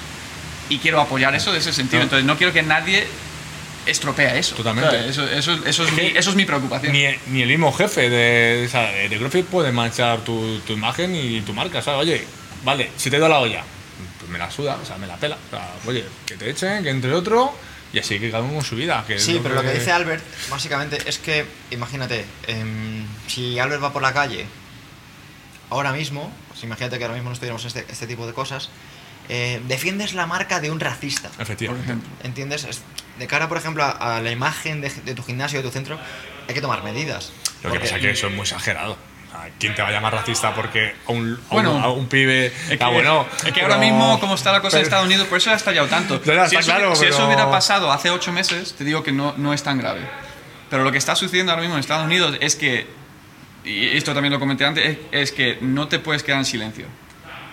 y 0.68 0.78
quiero 0.78 1.00
apoyar 1.00 1.34
eso 1.34 1.52
de 1.52 1.58
ese 1.58 1.72
sentido. 1.72 2.02
Entonces 2.02 2.24
no 2.24 2.36
quiero 2.38 2.52
que 2.52 2.62
nadie 2.62 3.06
estropea 3.86 4.36
eso. 4.36 4.54
Totalmente. 4.54 5.08
Eso, 5.08 5.26
eso, 5.28 5.52
eso, 5.66 5.84
es 5.84 5.92
mi, 5.92 6.06
eso 6.06 6.30
es 6.30 6.36
mi 6.36 6.44
preocupación. 6.44 6.92
Ni, 6.92 7.04
ni 7.26 7.42
el 7.42 7.48
mismo 7.48 7.72
jefe 7.72 8.08
de, 8.08 8.64
o 8.66 8.70
sea, 8.70 8.90
de 8.90 9.18
CrossFit 9.18 9.46
puede 9.46 9.72
manchar 9.72 10.20
tu, 10.20 10.60
tu 10.60 10.72
imagen 10.72 11.14
y 11.14 11.40
tu 11.42 11.52
marca, 11.52 11.82
¿sabes? 11.82 12.00
Oye, 12.00 12.24
vale, 12.64 12.90
si 12.96 13.10
te 13.10 13.18
doy 13.18 13.28
la 13.28 13.40
olla, 13.40 13.64
pues 14.18 14.30
me 14.30 14.38
la 14.38 14.50
suda, 14.50 14.78
o 14.82 14.84
sea, 14.84 14.96
me 14.98 15.06
la 15.06 15.16
pela. 15.16 15.36
O 15.36 15.50
sea, 15.50 15.74
oye, 15.86 16.04
que 16.26 16.36
te 16.36 16.50
echen, 16.50 16.82
que 16.82 16.90
entre 16.90 17.12
otro, 17.12 17.54
y 17.92 17.98
así 17.98 18.18
que 18.18 18.30
cada 18.30 18.42
uno 18.42 18.54
con 18.54 18.64
su 18.64 18.76
vida. 18.76 19.04
Que 19.06 19.18
Sí, 19.18 19.40
pero 19.42 19.54
lo 19.54 19.62
que 19.62 19.72
dice 19.72 19.92
Albert, 19.92 20.24
básicamente, 20.48 20.98
es 21.06 21.18
que, 21.18 21.44
imagínate, 21.70 22.24
em, 22.46 23.04
si 23.26 23.58
Albert 23.58 23.82
va 23.82 23.92
por 23.92 24.02
la 24.02 24.12
calle 24.12 24.46
ahora 25.70 25.92
mismo, 25.92 26.32
pues 26.48 26.62
imagínate 26.64 26.98
que 26.98 27.04
ahora 27.04 27.14
mismo 27.14 27.30
no 27.30 27.34
estuviéramos 27.34 27.62
en 27.62 27.68
este, 27.68 27.92
este 27.92 28.06
tipo 28.06 28.26
de 28.26 28.32
cosas, 28.32 28.70
eh, 29.34 29.62
defiendes 29.66 30.12
la 30.12 30.26
marca 30.26 30.60
de 30.60 30.70
un 30.70 30.78
racista. 30.78 31.30
por 31.30 31.40
Efectivamente. 31.42 31.84
ejemplo. 31.86 32.10
¿Entiendes? 32.22 32.64
Es- 32.64 32.82
De 33.18 33.26
cara, 33.26 33.48
por 33.48 33.56
ejemplo, 33.58 33.82
a, 33.84 33.90
a 34.16 34.20
la 34.20 34.30
imagen 34.30 34.80
de, 34.80 34.90
de 34.90 35.14
tu 35.14 35.22
gimnasio, 35.22 35.58
de 35.60 35.64
tu 35.68 35.70
centro, 35.72 35.98
hay 36.48 36.54
que 36.54 36.60
tomar 36.60 36.82
medidas. 36.82 37.32
Lo 37.62 37.70
que 37.72 37.80
pasa 37.80 37.96
es 37.96 38.02
que 38.02 38.10
eso 38.10 38.26
es 38.26 38.32
muy 38.32 38.42
exagerado. 38.42 38.96
¿Quién 39.58 39.74
te 39.74 39.82
va 39.82 39.88
a 39.88 39.92
llamar 39.92 40.12
racista 40.12 40.54
porque 40.54 40.94
a 41.08 41.12
un, 41.12 41.38
a 41.50 41.54
Bueno, 41.54 41.74
un, 41.76 41.82
a 41.82 41.88
un 41.88 42.06
pibe 42.06 42.46
Es 42.46 42.52
que, 42.68 42.72
está 42.74 42.88
bueno? 42.88 43.26
es 43.46 43.52
que 43.52 43.62
ahora 43.62 43.78
pero- 43.78 43.90
mismo, 43.90 44.20
como 44.20 44.34
está 44.34 44.52
la 44.52 44.60
cosa 44.60 44.76
en 44.76 44.80
pero- 44.82 44.88
Estados 44.88 45.06
Unidos, 45.06 45.26
por 45.28 45.38
eso 45.38 45.50
ha 45.50 45.54
estallado 45.54 45.88
tanto. 45.88 46.22
Ya, 46.22 46.48
si 46.48 46.56
eso, 46.56 46.66
claro, 46.66 46.94
si 46.94 47.06
eso 47.06 47.14
pero- 47.16 47.26
hubiera 47.26 47.50
pasado 47.50 47.90
hace 47.92 48.10
ocho 48.10 48.32
meses, 48.32 48.74
te 48.74 48.84
digo 48.84 49.02
que 49.02 49.12
no, 49.12 49.34
no 49.38 49.52
es 49.54 49.62
tan 49.62 49.78
grave. 49.78 50.00
Pero 50.70 50.84
lo 50.84 50.92
que 50.92 50.98
está 50.98 51.14
sucediendo 51.16 51.52
ahora 51.52 51.62
mismo 51.62 51.76
en 51.76 51.80
Estados 51.80 52.04
Unidos 52.06 52.36
es 52.40 52.56
que, 52.56 52.86
y 53.64 53.96
esto 53.96 54.12
también 54.14 54.32
lo 54.32 54.38
comenté 54.40 54.64
antes, 54.64 54.84
es, 54.86 54.98
es 55.12 55.32
que 55.32 55.58
no 55.60 55.88
te 55.88 55.98
puedes 55.98 56.22
quedar 56.22 56.38
en 56.38 56.44
silencio. 56.44 56.86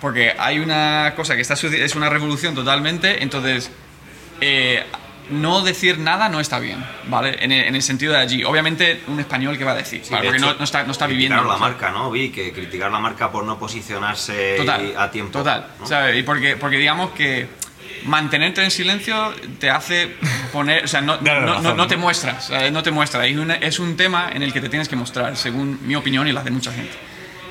Porque 0.02 0.34
hay 0.38 0.60
una 0.60 1.14
cosa 1.16 1.36
que 1.36 1.42
está 1.42 1.56
es 1.56 1.96
una 1.96 2.10
revolución 2.10 2.56
totalmente, 2.56 3.22
entonces 3.24 3.70
eh, 4.42 4.84
no 5.30 5.62
decir 5.62 6.00
nada 6.00 6.30
no 6.30 6.40
está 6.40 6.58
bien, 6.60 6.84
¿vale? 7.08 7.38
En 7.44 7.52
el, 7.52 7.66
en 7.68 7.76
el 7.76 7.82
sentido 7.84 8.14
de 8.14 8.20
allí. 8.20 8.44
Obviamente, 8.44 9.02
un 9.08 9.20
español 9.20 9.58
que 9.58 9.64
va 9.64 9.74
a 9.74 9.76
decir, 9.76 10.02
Sí, 10.04 10.12
¿vale? 10.12 10.24
de 10.24 10.28
porque 10.30 10.38
hecho, 10.44 10.54
no, 10.54 10.58
no 10.60 10.64
está, 10.64 10.84
no 10.84 10.92
está 10.92 11.06
viviendo. 11.06 11.44
la 11.44 11.58
marca, 11.58 11.92
¿no? 11.92 12.10
Vi 12.10 12.30
que 12.30 12.52
criticar 12.52 12.90
la 12.92 13.00
marca 13.00 13.32
por 13.32 13.44
no 13.44 13.60
posicionarse 13.60 14.56
Total, 14.58 14.94
a 14.98 15.12
tiempo. 15.12 15.38
Total, 15.38 15.68
¿no? 15.80 15.86
¿sabes? 15.86 16.18
Y 16.18 16.24
porque, 16.24 16.56
porque 16.56 16.78
digamos 16.78 17.12
que 17.12 17.48
mantenerte 18.06 18.64
en 18.64 18.72
silencio 18.72 19.34
te 19.60 19.70
hace 19.70 20.16
poner, 20.54 20.86
o 20.86 20.88
sea, 20.88 21.02
no, 21.02 21.18
no, 21.22 21.62
no- 21.62 21.74
no 21.76 21.88
te 21.88 21.98
muestras, 21.98 22.48
¿sabes? 22.48 22.72
no 22.72 22.82
te 22.82 22.92
muestras. 22.92 23.28
Es, 23.28 23.36
una- 23.38 23.56
es 23.56 23.78
un 23.80 23.98
tema 23.98 24.30
en 24.34 24.42
el 24.44 24.54
que 24.54 24.62
te 24.62 24.70
tienes 24.70 24.88
que 24.88 24.96
mostrar, 24.96 25.36
según 25.36 25.80
mi 25.86 25.96
opinión 25.96 26.28
y 26.28 26.32
la 26.32 26.42
de 26.42 26.52
mucha 26.52 26.72
gente. 26.72 26.94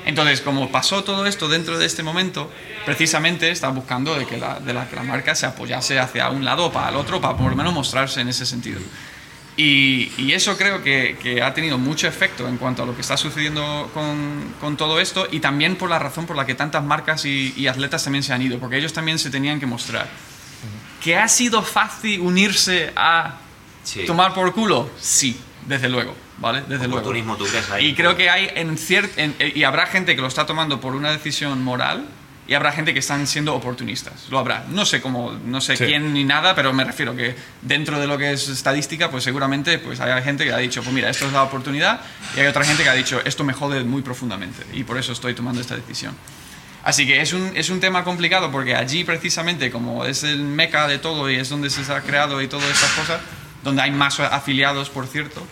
Entonces, 0.09 0.41
como 0.41 0.71
pasó 0.71 1.03
todo 1.03 1.25
esto 1.27 1.47
dentro 1.47 1.77
de 1.77 1.85
este 1.85 2.01
momento, 2.03 2.51
precisamente 2.85 3.49
está 3.51 3.69
buscando 3.69 4.15
de 4.15 4.25
que 4.25 4.37
la, 4.37 4.59
de 4.59 4.73
la, 4.73 4.89
que 4.89 4.95
la 4.95 5.03
marca 5.03 5.35
se 5.35 5.45
apoyase 5.45 5.99
hacia 5.99 6.29
un 6.29 6.43
lado 6.43 6.65
o 6.65 6.71
para 6.71 6.89
el 6.89 6.95
otro, 6.95 7.21
para 7.21 7.37
por 7.37 7.49
lo 7.51 7.55
menos 7.55 7.73
mostrarse 7.73 8.21
en 8.21 8.27
ese 8.29 8.45
sentido. 8.45 8.79
Y, 9.55 10.11
y 10.17 10.31
eso 10.33 10.57
creo 10.57 10.81
que, 10.81 11.17
que 11.21 11.41
ha 11.43 11.53
tenido 11.53 11.77
mucho 11.77 12.07
efecto 12.07 12.47
en 12.47 12.57
cuanto 12.57 12.83
a 12.83 12.85
lo 12.85 12.95
que 12.95 13.01
está 13.01 13.17
sucediendo 13.17 13.89
con, 13.93 14.53
con 14.59 14.77
todo 14.77 14.99
esto 15.01 15.27
y 15.29 15.41
también 15.41 15.75
por 15.75 15.89
la 15.89 15.99
razón 15.99 16.25
por 16.25 16.35
la 16.37 16.45
que 16.45 16.55
tantas 16.55 16.83
marcas 16.83 17.25
y, 17.25 17.53
y 17.57 17.67
atletas 17.67 18.03
también 18.03 18.23
se 18.23 18.31
han 18.33 18.41
ido, 18.41 18.57
porque 18.57 18.77
ellos 18.77 18.93
también 18.93 19.19
se 19.19 19.29
tenían 19.29 19.59
que 19.59 19.65
mostrar. 19.65 20.07
¿Que 21.03 21.17
ha 21.17 21.27
sido 21.27 21.61
fácil 21.61 22.21
unirse 22.21 22.91
a 22.95 23.35
Sí. 23.83 24.05
tomar 24.05 24.33
por 24.33 24.53
culo? 24.53 24.89
Sí, 24.99 25.39
desde 25.67 25.87
luego, 25.89 26.15
¿vale? 26.39 26.61
Desde 26.61 26.85
luego. 26.87 26.97
Oportunismo, 26.99 27.35
¿tú 27.37 27.45
crees 27.45 27.69
ahí? 27.71 27.87
Y 27.87 27.95
creo 27.95 28.15
que 28.15 28.29
hay 28.29 28.49
en 28.55 28.77
cier- 28.77 29.09
en- 29.17 29.35
eh, 29.39 29.51
y 29.55 29.63
habrá 29.63 29.85
gente 29.87 30.15
que 30.15 30.21
lo 30.21 30.27
está 30.27 30.45
tomando 30.45 30.79
por 30.81 30.95
una 30.95 31.11
decisión 31.11 31.63
moral 31.63 32.05
y 32.47 32.55
habrá 32.55 32.71
gente 32.71 32.93
que 32.93 32.99
están 32.99 33.27
siendo 33.27 33.53
oportunistas. 33.53 34.25
Lo 34.31 34.39
habrá. 34.39 34.65
No 34.69 34.83
sé 34.85 35.01
cómo, 35.01 35.33
no 35.45 35.61
sé 35.61 35.77
Sí. 35.77 35.85
quién 35.85 36.13
ni 36.13 36.23
nada, 36.23 36.55
pero 36.55 36.73
me 36.73 36.83
refiero 36.83 37.15
que 37.15 37.35
dentro 37.61 37.99
de 37.99 38.07
lo 38.07 38.17
que 38.17 38.31
es 38.33 38.49
estadística, 38.49 39.11
pues 39.11 39.23
seguramente 39.23 39.77
pues 39.77 39.99
hay 39.99 40.23
gente 40.23 40.45
que 40.45 40.51
ha 40.53 40.57
dicho, 40.57 40.81
pues 40.81 40.93
mira, 40.93 41.09
esto 41.11 41.27
es 41.27 41.33
la 41.33 41.43
oportunidad 41.43 42.01
y 42.35 42.39
hay 42.39 42.47
otra 42.47 42.63
gente 42.65 42.81
que 42.83 42.89
ha 42.89 42.93
dicho, 42.93 43.21
esto 43.23 43.43
me 43.43 43.53
jode 43.53 43.83
muy 43.83 44.01
profundamente 44.01 44.63
y 44.73 44.83
por 44.83 44.97
eso 44.97 45.11
estoy 45.11 45.35
tomando 45.35 45.61
esta 45.61 45.75
decisión. 45.75 46.15
Así 46.81 47.05
que 47.05 47.21
es 47.21 47.33
un, 47.33 47.51
es 47.55 47.69
un 47.69 47.79
tema 47.81 48.03
complicado 48.03 48.49
porque 48.51 48.73
allí 48.73 49.03
precisamente 49.03 49.69
como 49.69 50.05
es 50.05 50.23
el 50.23 50.39
meca 50.41 50.87
de 50.87 50.97
todo 50.97 51.29
y 51.29 51.35
es 51.35 51.49
donde 51.49 51.69
se 51.69 51.81
ha 51.93 52.01
creado 52.01 52.41
y 52.41 52.47
todas 52.47 52.69
estas 52.69 52.91
cosas, 52.93 53.19
donde 53.63 53.81
hay 53.83 53.91
más 53.91 54.19
afiliados, 54.21 54.89
por 54.89 55.05
cierto, 55.05 55.45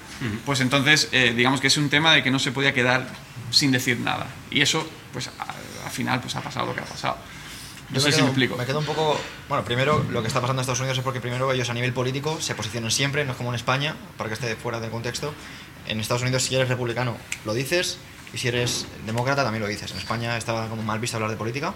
pues 0.46 0.60
entonces 0.62 1.10
eh, 1.12 1.34
digamos 1.36 1.62
que 1.62 1.68
es 1.68 1.78
un 1.78 1.90
tema 1.90 2.14
de 2.14 2.24
que 2.24 2.32
no 2.32 2.40
se 2.40 2.52
podía 2.52 2.74
quedar 2.74 3.08
sin 3.52 3.72
decir 3.72 4.00
nada. 4.00 4.28
Y 4.52 4.62
eso, 4.62 4.88
pues 5.14 5.28
a- 5.28 5.86
al 5.86 5.92
final, 5.92 6.20
pues 6.22 6.36
ha 6.36 6.42
pasado 6.42 6.66
lo 6.68 6.76
que 6.76 6.82
ha 6.82 6.86
pasado. 6.86 7.18
No 7.90 7.96
Yo 7.96 8.02
sé 8.02 8.08
me 8.08 8.12
si 8.12 8.16
quedo, 8.18 8.26
me 8.26 8.30
explico. 8.32 8.58
Me 8.58 8.66
quedo 8.66 8.80
un 8.80 8.86
poco. 8.86 9.18
Bueno, 9.48 9.64
primero, 9.64 10.06
lo 10.10 10.22
que 10.22 10.28
está 10.28 10.42
pasando 10.42 10.60
en 10.60 10.64
Estados 10.64 10.80
Unidos 10.82 10.98
es 10.98 11.04
porque 11.04 11.22
primero 11.22 11.52
ellos 11.54 11.70
a 11.70 11.74
nivel 11.74 11.94
político 11.94 12.42
se 12.42 12.54
posicionan 12.56 12.92
siempre, 12.92 13.24
no 13.24 13.32
es 13.32 13.38
como 13.38 13.50
en 13.50 13.56
España, 13.56 13.96
para 14.18 14.28
que 14.30 14.34
esté 14.34 14.56
fuera 14.58 14.80
del 14.82 14.92
contexto. 14.92 15.34
En 15.88 16.00
Estados 16.02 16.22
Unidos, 16.24 16.44
si 16.44 16.56
eres 16.56 16.68
republicano, 16.68 17.16
lo 17.46 17.54
dices, 17.54 17.98
y 18.34 18.38
si 18.40 18.50
eres 18.50 18.86
demócrata, 19.06 19.44
también 19.46 19.62
lo 19.62 19.70
dices. 19.70 19.90
En 19.92 19.98
España 20.00 20.36
estaba 20.36 20.68
como 20.68 20.84
mal 20.84 21.00
visto 21.00 21.16
hablar 21.16 21.32
de 21.32 21.38
política. 21.38 21.74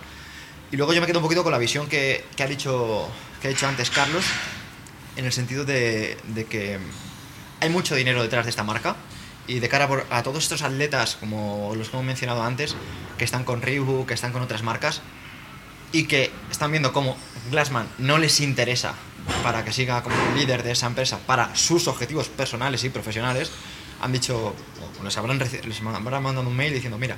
Y 0.69 0.75
luego 0.75 0.93
yo 0.93 0.99
me 0.99 1.07
quedo 1.07 1.19
un 1.19 1.23
poquito 1.23 1.43
con 1.43 1.51
la 1.53 1.57
visión 1.57 1.87
que, 1.87 2.25
que 2.35 2.43
ha, 2.43 2.47
dicho, 2.47 3.07
que 3.41 3.47
ha 3.47 3.51
dicho 3.51 3.65
antes 3.67 3.89
Carlos, 3.89 4.25
en 5.15 5.23
el 5.25 5.31
sentido 5.31 5.63
de, 5.63 6.17
de 6.27 6.43
que 6.45 6.77
hay 7.61 7.69
mucho 7.69 7.95
dinero 7.95 8.21
detrás 8.21 8.45
de 8.45 8.49
esta 8.49 8.63
marca. 8.63 8.95
Y 9.47 9.59
de 9.59 9.67
cara 9.69 9.87
por- 9.87 10.05
a 10.11 10.21
todos 10.23 10.43
estos 10.43 10.61
atletas, 10.61 11.17
como 11.19 11.73
los 11.75 11.89
que 11.89 11.95
hemos 11.95 12.05
mencionado 12.05 12.43
antes, 12.43 12.75
que 13.17 13.23
están 13.25 13.43
con 13.43 13.61
Reebok, 13.61 14.07
que 14.07 14.13
están 14.13 14.31
con 14.31 14.41
otras 14.41 14.61
marcas, 14.63 15.01
y 15.91 16.05
que 16.05 16.31
están 16.51 16.71
viendo 16.71 16.93
cómo 16.93 17.17
Glassman 17.49 17.87
no 17.97 18.17
les 18.17 18.39
interesa 18.39 18.93
para 19.43 19.65
que 19.65 19.73
siga 19.73 20.03
como 20.03 20.15
líder 20.35 20.63
de 20.63 20.71
esa 20.71 20.87
empresa 20.87 21.19
para 21.25 21.53
sus 21.55 21.87
objetivos 21.87 22.27
personales 22.29 22.83
y 22.83 22.89
profesionales, 22.89 23.51
han 24.01 24.11
dicho, 24.11 24.55
o 24.99 25.03
les 25.03 25.17
habrán, 25.17 25.37
les 25.39 25.81
habrán 25.81 26.23
mandado 26.23 26.47
un 26.47 26.55
mail 26.55 26.73
diciendo, 26.73 26.97
mira, 26.97 27.17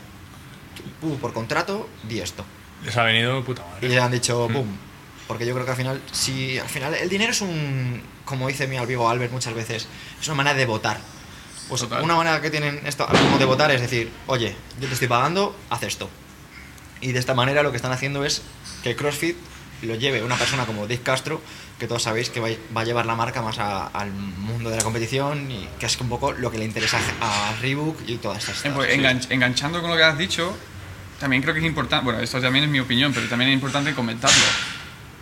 tú 1.01 1.17
por 1.19 1.33
contrato 1.33 1.87
di 2.07 2.19
esto. 2.19 2.43
Les 2.83 2.95
ha 2.97 3.03
venido 3.03 3.43
puta 3.43 3.61
Y 3.63 3.73
madre. 3.75 3.89
le 3.89 3.99
han 4.01 4.11
dicho, 4.11 4.47
boom. 4.49 4.75
Porque 5.27 5.45
yo 5.45 5.53
creo 5.53 5.65
que 5.65 5.71
al 5.71 5.77
final, 5.77 6.01
si 6.11 6.57
al 6.57 6.67
final 6.67 6.93
el 6.95 7.07
dinero 7.09 7.31
es 7.31 7.41
un, 7.41 8.01
como 8.25 8.47
dice 8.47 8.67
mi 8.67 8.77
amigo 8.77 9.09
Albert 9.09 9.31
muchas 9.31 9.53
veces, 9.53 9.87
es 10.21 10.27
una 10.27 10.35
manera 10.37 10.55
de 10.57 10.65
votar. 10.65 10.99
Pues 11.69 11.81
Total. 11.81 12.03
una 12.03 12.15
manera 12.15 12.41
que 12.41 12.49
tienen 12.51 12.81
esto 12.85 13.07
mismo 13.07 13.37
de 13.37 13.45
votar 13.45 13.71
es 13.71 13.81
decir, 13.81 14.11
oye, 14.27 14.55
yo 14.79 14.87
te 14.87 14.93
estoy 14.93 15.07
pagando, 15.07 15.55
haz 15.69 15.83
esto. 15.83 16.09
Y 17.01 17.11
de 17.13 17.19
esta 17.19 17.33
manera 17.33 17.63
lo 17.63 17.71
que 17.71 17.77
están 17.77 17.91
haciendo 17.91 18.23
es 18.25 18.41
que 18.83 18.95
CrossFit 18.95 19.35
lo 19.81 19.95
lleve 19.95 20.23
una 20.23 20.35
persona 20.37 20.65
como 20.65 20.87
Dick 20.87 21.03
Castro, 21.03 21.41
que 21.79 21.87
todos 21.87 22.03
sabéis 22.03 22.29
que 22.29 22.39
va, 22.39 22.47
va 22.75 22.81
a 22.81 22.83
llevar 22.85 23.05
la 23.05 23.15
marca 23.15 23.41
más 23.41 23.59
a- 23.59 23.87
al 23.87 24.11
mundo 24.11 24.69
de 24.69 24.77
la 24.77 24.83
competición 24.83 25.49
y 25.51 25.67
que 25.79 25.85
es 25.87 25.99
un 25.99 26.07
poco 26.09 26.31
lo 26.31 26.51
que 26.51 26.57
le 26.57 26.65
interesa 26.65 26.99
a 27.21 27.53
Reebok 27.61 27.97
y 28.07 28.17
todas 28.17 28.37
estas 28.39 28.63
Eh, 28.65 28.71
pues, 28.73 28.87
cosas. 28.87 29.01
engan- 29.01 29.27
enganchando 29.31 29.81
con 29.81 29.89
lo 29.89 29.97
que 29.97 30.03
has 30.03 30.17
dicho, 30.17 30.55
también 31.19 31.41
creo 31.41 31.53
que 31.53 31.59
es 31.61 31.65
importante, 31.65 32.05
bueno, 32.05 32.19
esto 32.21 32.39
también 32.39 32.65
es 32.65 32.71
mi 32.71 32.79
opinión, 32.79 33.11
pero 33.13 33.27
también 33.27 33.49
es 33.51 33.55
importante 33.55 33.93
comentarlo. 33.93 34.37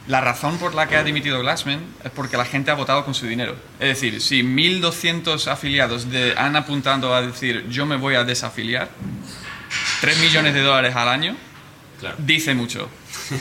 La 0.07 0.19
razón 0.19 0.57
por 0.57 0.73
la 0.73 0.87
que 0.87 0.97
ha 0.97 1.03
dimitido 1.03 1.39
Glassman 1.39 1.79
es 2.03 2.11
porque 2.11 2.35
la 2.35 2.45
gente 2.45 2.71
ha 2.71 2.73
votado 2.73 3.05
con 3.05 3.13
su 3.13 3.27
dinero. 3.27 3.55
Es 3.79 3.89
decir, 3.89 4.19
si 4.21 4.41
1.200 4.43 5.47
afiliados 5.47 6.09
de, 6.09 6.33
han 6.37 6.55
apuntado 6.55 7.13
a 7.13 7.21
decir 7.21 7.67
yo 7.69 7.85
me 7.85 7.97
voy 7.97 8.15
a 8.15 8.23
desafiliar, 8.23 8.89
3 10.01 10.17
millones 10.19 10.53
de 10.53 10.61
dólares 10.61 10.95
al 10.95 11.07
año, 11.07 11.35
Claro. 11.99 12.15
dice 12.17 12.55
mucho. 12.55 12.89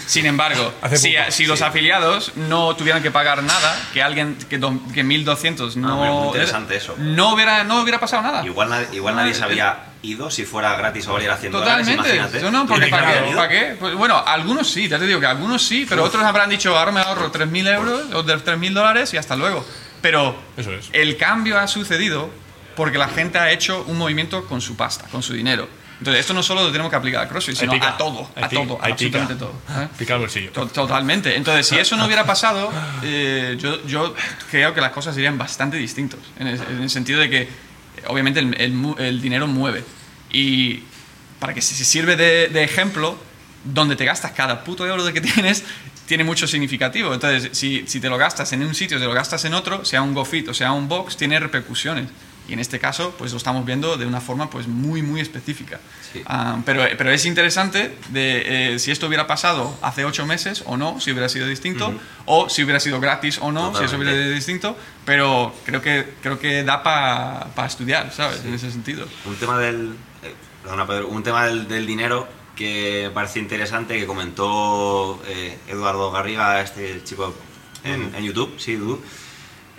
Sin 0.06 0.26
embargo, 0.26 0.72
si, 0.94 1.12
poco, 1.14 1.30
si 1.32 1.46
los 1.46 1.58
sí. 1.58 1.64
afiliados 1.64 2.32
no 2.36 2.74
tuvieran 2.76 3.02
que 3.02 3.10
pagar 3.10 3.42
nada, 3.42 3.76
que 3.92 4.02
alguien, 4.02 4.36
que, 4.48 4.58
do- 4.58 4.80
que 4.94 5.04
1.200 5.04 5.72
Ah, 5.76 5.78
no... 5.78 5.96
muy 5.96 6.26
interesante 6.28 6.76
eso. 6.76 6.94
No 6.98 7.34
hubiera, 7.34 7.64
no 7.64 7.80
hubiera 7.82 7.98
pasado 8.00 8.22
nada. 8.22 8.44
Igual, 8.44 8.68
nadie, 8.68 8.88
igual 8.92 9.14
Ah, 9.14 9.22
nadie 9.22 9.34
se 9.34 9.44
había 9.44 9.84
ido 10.02 10.30
si 10.30 10.44
fuera 10.44 10.74
gratis 10.76 11.06
o 11.08 11.12
valiera 11.12 11.36
100 11.36 11.52
dólares, 11.52 11.86
Totalmente. 11.86 12.16
imagínate. 12.16 12.40
No, 12.42 12.50
no, 12.50 12.66
porque 12.66 12.86
¿Y 12.86 12.90
¿para 12.90 13.12
quién 13.12 13.24
qué? 13.30 13.34
¿Para 13.36 13.48
qué? 13.48 13.76
Pues, 13.78 13.94
bueno, 13.94 14.22
algunos 14.26 14.70
sí, 14.70 14.88
ya 14.88 14.98
te 14.98 15.06
digo 15.06 15.20
que 15.20 15.26
algunos 15.26 15.62
sí, 15.62 15.84
pero 15.88 16.04
otros 16.04 16.22
habrán 16.24 16.48
dicho, 16.48 16.76
ahora 16.78 16.90
me 16.92 17.00
ahorro 17.00 17.30
3.000 17.30 17.74
euros 17.74 18.02
o 18.14 18.22
de 18.22 18.34
3.000 18.36 18.72
dólares 18.72 19.12
y 19.12 19.18
hasta 19.18 19.36
luego. 19.36 19.66
Pero 20.00 20.34
Eso 20.56 20.72
es. 20.72 20.88
el 20.94 21.16
cambio 21.18 21.58
ha 21.58 21.66
sucedido 21.68 22.30
porque 22.76 22.96
la 22.96 23.08
gente 23.08 23.38
ha 23.38 23.50
hecho 23.50 23.84
un 23.88 23.98
movimiento 23.98 24.46
con 24.46 24.62
su 24.62 24.74
pasta, 24.76 25.04
con 25.12 25.22
su 25.22 25.34
dinero. 25.34 25.68
Entonces, 26.00 26.20
esto 26.20 26.32
no 26.32 26.42
solo 26.42 26.62
lo 26.62 26.72
tenemos 26.72 26.88
que 26.88 26.96
aplicar 26.96 27.22
a 27.22 27.28
CrossFit, 27.28 27.56
sino 27.56 27.72
a 27.74 27.96
todo, 27.98 28.30
a 28.34 28.48
todo, 28.48 28.78
absolutamente 28.82 29.34
todo. 29.34 29.52
¿eh? 29.68 29.86
Pica 29.98 30.14
el 30.14 30.20
bolsillo. 30.20 30.50
To- 30.50 30.66
Totalmente. 30.66 31.36
Entonces, 31.36 31.66
si 31.66 31.78
eso 31.78 31.94
no 31.96 32.06
hubiera 32.06 32.24
pasado, 32.24 32.72
eh, 33.02 33.58
yo, 33.58 34.14
creo 34.50 34.72
que 34.72 34.80
las 34.80 34.92
cosas 34.92 35.14
serían 35.14 35.36
bastante 35.36 35.76
distintas. 35.76 36.18
En 36.38 36.46
el, 36.46 36.60
en 36.60 36.82
el 36.82 36.88
sentido 36.90 37.20
de 37.20 37.28
que, 37.28 37.48
obviamente, 38.06 38.40
el, 38.40 39.20
dinero 39.20 39.46
mueve. 39.46 39.84
Y 40.32 40.84
para 41.38 41.52
que 41.52 41.60
se 41.60 41.84
sirve 41.84 42.16
de, 42.16 42.48
de 42.48 42.64
ejemplo, 42.64 43.18
donde 43.62 43.94
te 43.94 44.06
gastas 44.06 44.32
cada 44.32 44.64
puto 44.64 44.86
euro 44.86 45.04
de 45.04 45.12
que 45.12 45.20
tienes, 45.20 45.64
tiene 46.06 46.24
mucho 46.24 46.46
significativo. 46.46 47.12
Entonces, 47.12 47.56
si, 47.56 47.84
si 47.86 48.00
te 48.00 48.08
lo 48.08 48.16
gastas 48.16 48.50
en 48.54 48.62
un 48.64 48.74
sitio, 48.74 48.98
te 48.98 49.04
lo 49.04 49.12
gastas 49.12 49.44
en 49.44 49.52
otro, 49.52 49.84
sea 49.84 50.00
un 50.00 50.14
GoFit 50.14 50.48
o 50.48 50.54
sea 50.54 50.72
un 50.72 50.88
box, 50.88 51.18
tiene 51.18 51.38
repercusiones. 51.38 52.08
Y 52.50 52.54
en 52.54 52.58
este 52.58 52.80
caso, 52.80 53.14
pues 53.16 53.30
lo 53.30 53.38
estamos 53.38 53.64
viendo 53.64 53.96
de 53.96 54.06
una 54.06 54.20
forma 54.20 54.50
pues 54.50 54.66
muy, 54.66 55.02
muy 55.02 55.20
específica. 55.20 55.78
Sí. 56.12 56.20
Ah, 56.26 56.58
pero, 56.66 56.82
pero 56.98 57.12
es 57.12 57.24
interesante 57.24 57.96
de 58.08 58.74
eh, 58.74 58.78
si 58.80 58.90
esto 58.90 59.06
hubiera 59.06 59.28
pasado 59.28 59.78
hace 59.82 60.04
ocho 60.04 60.26
meses 60.26 60.64
o 60.66 60.76
no, 60.76 61.00
si 61.00 61.12
hubiera 61.12 61.28
sido 61.28 61.46
distinto, 61.46 61.94
o 62.26 62.48
si 62.48 62.64
hubiera 62.64 62.80
sido 62.80 62.98
gratis 62.98 63.38
o 63.40 63.52
no, 63.52 63.68
si 63.78 63.84
eso 63.84 63.96
hubiera 63.96 64.10
Totalmente. 64.12 64.22
sido 64.24 64.34
distinto, 64.34 64.76
pero 65.04 65.54
creo 65.64 65.80
que, 65.80 66.14
creo 66.22 66.40
que 66.40 66.64
da 66.64 66.82
para 66.82 67.66
estudiar, 67.68 68.12
¿sabes? 68.12 68.44
En 68.44 68.52
ese 68.52 68.72
sentido. 68.72 69.06
Un 69.26 69.36
tema 69.36 69.56
del. 69.56 69.94
eh, 70.24 70.34
perdona, 70.64 70.88
Pedro, 70.88 71.06
un 71.06 71.22
tema 71.22 71.46
del, 71.46 71.68
del 71.68 71.86
dinero 71.86 72.26
que 72.56 73.04
me 73.04 73.10
parece 73.10 73.38
interesante 73.38 73.96
que 73.96 74.06
comentó 74.06 75.22
eh, 75.28 75.56
Eduardo 75.68 76.10
Garriga, 76.10 76.60
este 76.60 77.02
chico 77.04 77.32
en, 77.84 78.12
en 78.14 78.24
YouTube, 78.24 78.54
sí, 78.58 78.72
YouTube. 78.72 79.00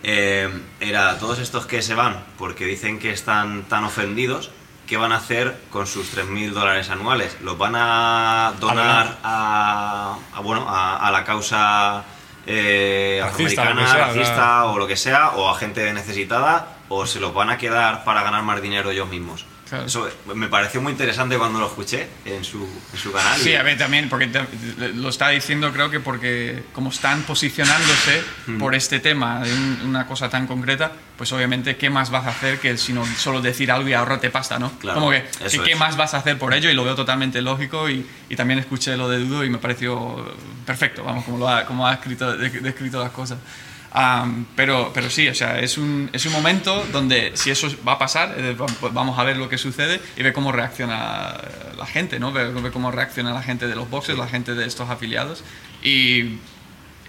Eh, 0.04 0.50
era 0.80 1.18
todos 1.20 1.40
estos 1.40 1.66
que 1.66 1.82
se 1.82 1.94
van 1.96 2.24
porque 2.38 2.66
dicen 2.66 3.00
que 3.00 3.12
están 3.12 3.64
tan 3.64 3.84
ofendidos 3.84 4.52
¿qué 4.92 4.98
van 4.98 5.14
a 5.14 5.18
hacer 5.18 5.58
con 5.70 5.88
sus 5.88 6.14
3.000 6.14 6.52
dólares 6.52 6.90
anuales? 6.90 7.38
¿Los 7.42 7.58
van 7.58 7.76
a 7.78 8.54
donar 8.60 9.20
a, 9.24 10.18
a, 10.34 10.40
bueno, 10.42 10.68
a, 10.68 11.08
a 11.08 11.12
la 11.12 11.24
causa 11.24 12.04
eh, 12.46 13.22
Racista, 13.24 13.62
afroamericana, 13.62 13.88
sea, 13.88 14.08
racista 14.08 14.36
claro. 14.36 14.72
o 14.72 14.78
lo 14.80 14.88
que 14.88 14.98
sea, 14.98 15.30
o 15.30 15.50
a 15.50 15.56
gente 15.56 15.94
necesitada, 15.94 16.76
o 16.90 17.06
se 17.06 17.22
los 17.22 17.34
van 17.34 17.50
a 17.50 17.58
quedar 17.58 18.04
para 18.04 18.22
ganar 18.24 18.44
más 18.44 18.62
dinero 18.62 18.92
ellos 18.92 19.08
mismos? 19.08 19.46
Claro. 19.72 19.86
Eso 19.86 20.10
me 20.36 20.50
pareció 20.50 20.82
muy 20.82 20.92
interesante 20.92 21.38
cuando 21.38 21.58
lo 21.58 21.68
escuché 21.68 22.06
en 22.26 22.44
su, 22.44 22.68
en 22.92 23.00
su 23.00 23.10
canal. 23.14 23.40
Sí, 23.40 23.52
y- 23.52 23.56
a 23.56 23.64
ver, 23.64 23.78
también, 23.78 24.10
porque 24.10 24.28
te- 24.28 24.90
lo 24.96 25.08
está 25.08 25.30
diciendo 25.30 25.72
creo 25.72 25.90
que 25.90 26.02
porque 26.02 26.62
como 26.74 26.90
están 26.90 27.22
posicionándose 27.24 28.22
Mm. 28.48 28.58
por 28.58 28.76
este 28.76 29.00
tema 29.00 29.40
de 29.40 29.54
un- 29.54 29.80
una 29.86 30.06
cosa 30.08 30.30
tan 30.30 30.46
concreta, 30.46 30.92
pues 31.18 31.32
obviamente, 31.32 31.78
¿qué 31.78 31.90
más 31.90 32.10
vas 32.10 32.26
a 32.26 32.32
hacer 32.32 32.60
que 32.60 32.78
sino 32.78 33.06
solo 33.18 33.40
decir 33.42 33.72
algo 33.72 33.88
y 33.88 33.94
ahorrarte 33.94 34.30
pasta, 34.30 34.60
no? 34.60 34.72
Claro, 34.80 35.00
como 35.00 35.12
que, 35.12 35.24
que 35.50 35.60
¿qué 35.60 35.72
es. 35.72 35.80
más 35.80 35.96
vas 35.96 36.14
a 36.16 36.18
hacer 36.18 36.38
por 36.38 36.54
ello? 36.54 36.70
Y 36.70 36.74
lo 36.74 36.84
veo 36.84 36.96
totalmente 36.96 37.42
lógico 37.42 37.90
y, 37.90 38.06
y 38.28 38.36
también 38.36 38.60
escuché 38.60 38.98
lo 38.98 39.08
de 39.08 39.20
Dudo 39.20 39.46
y 39.46 39.50
me 39.50 39.58
pareció 39.58 40.36
perfecto, 40.66 41.06
vamos, 41.06 41.24
como, 41.24 41.38
lo 41.38 41.48
ha, 41.48 41.66
como 41.66 41.88
ha 41.88 41.94
escrito, 41.94 42.36
de- 42.36 42.50
descrito 42.50 43.00
las 43.02 43.12
cosas. 43.12 43.38
Am, 43.94 44.46
pero, 44.56 44.92
pero 44.94 45.10
sí, 45.10 45.28
o 45.28 45.36
sea, 45.36 45.60
es 45.60 45.78
un, 45.78 46.10
es 46.14 46.26
un 46.26 46.32
momento 46.32 46.86
donde 46.94 47.32
si 47.36 47.52
eso 47.52 47.68
va 47.86 47.94
a 47.94 48.00
pasar, 48.00 48.34
eh, 48.38 48.56
pues 48.80 48.94
vamos 48.94 49.20
a 49.20 49.24
ver 49.26 49.36
lo 49.36 49.50
que 49.50 49.58
sucede 49.58 50.00
y 50.16 50.24
ver 50.24 50.32
cómo 50.32 50.54
reacciona 50.54 51.36
la 51.78 51.86
gente, 51.86 52.18
¿no? 52.18 52.32
Ver, 52.32 52.52
ver 52.54 52.72
cómo 52.72 52.90
reacciona 52.92 53.34
la 53.34 53.44
gente 53.44 53.68
de 53.68 53.76
los 53.76 53.90
boxes, 53.90 54.18
la 54.18 54.28
gente 54.30 54.56
de 54.56 54.66
estos 54.66 54.90
afiliados. 54.90 55.44
Y 55.84 56.38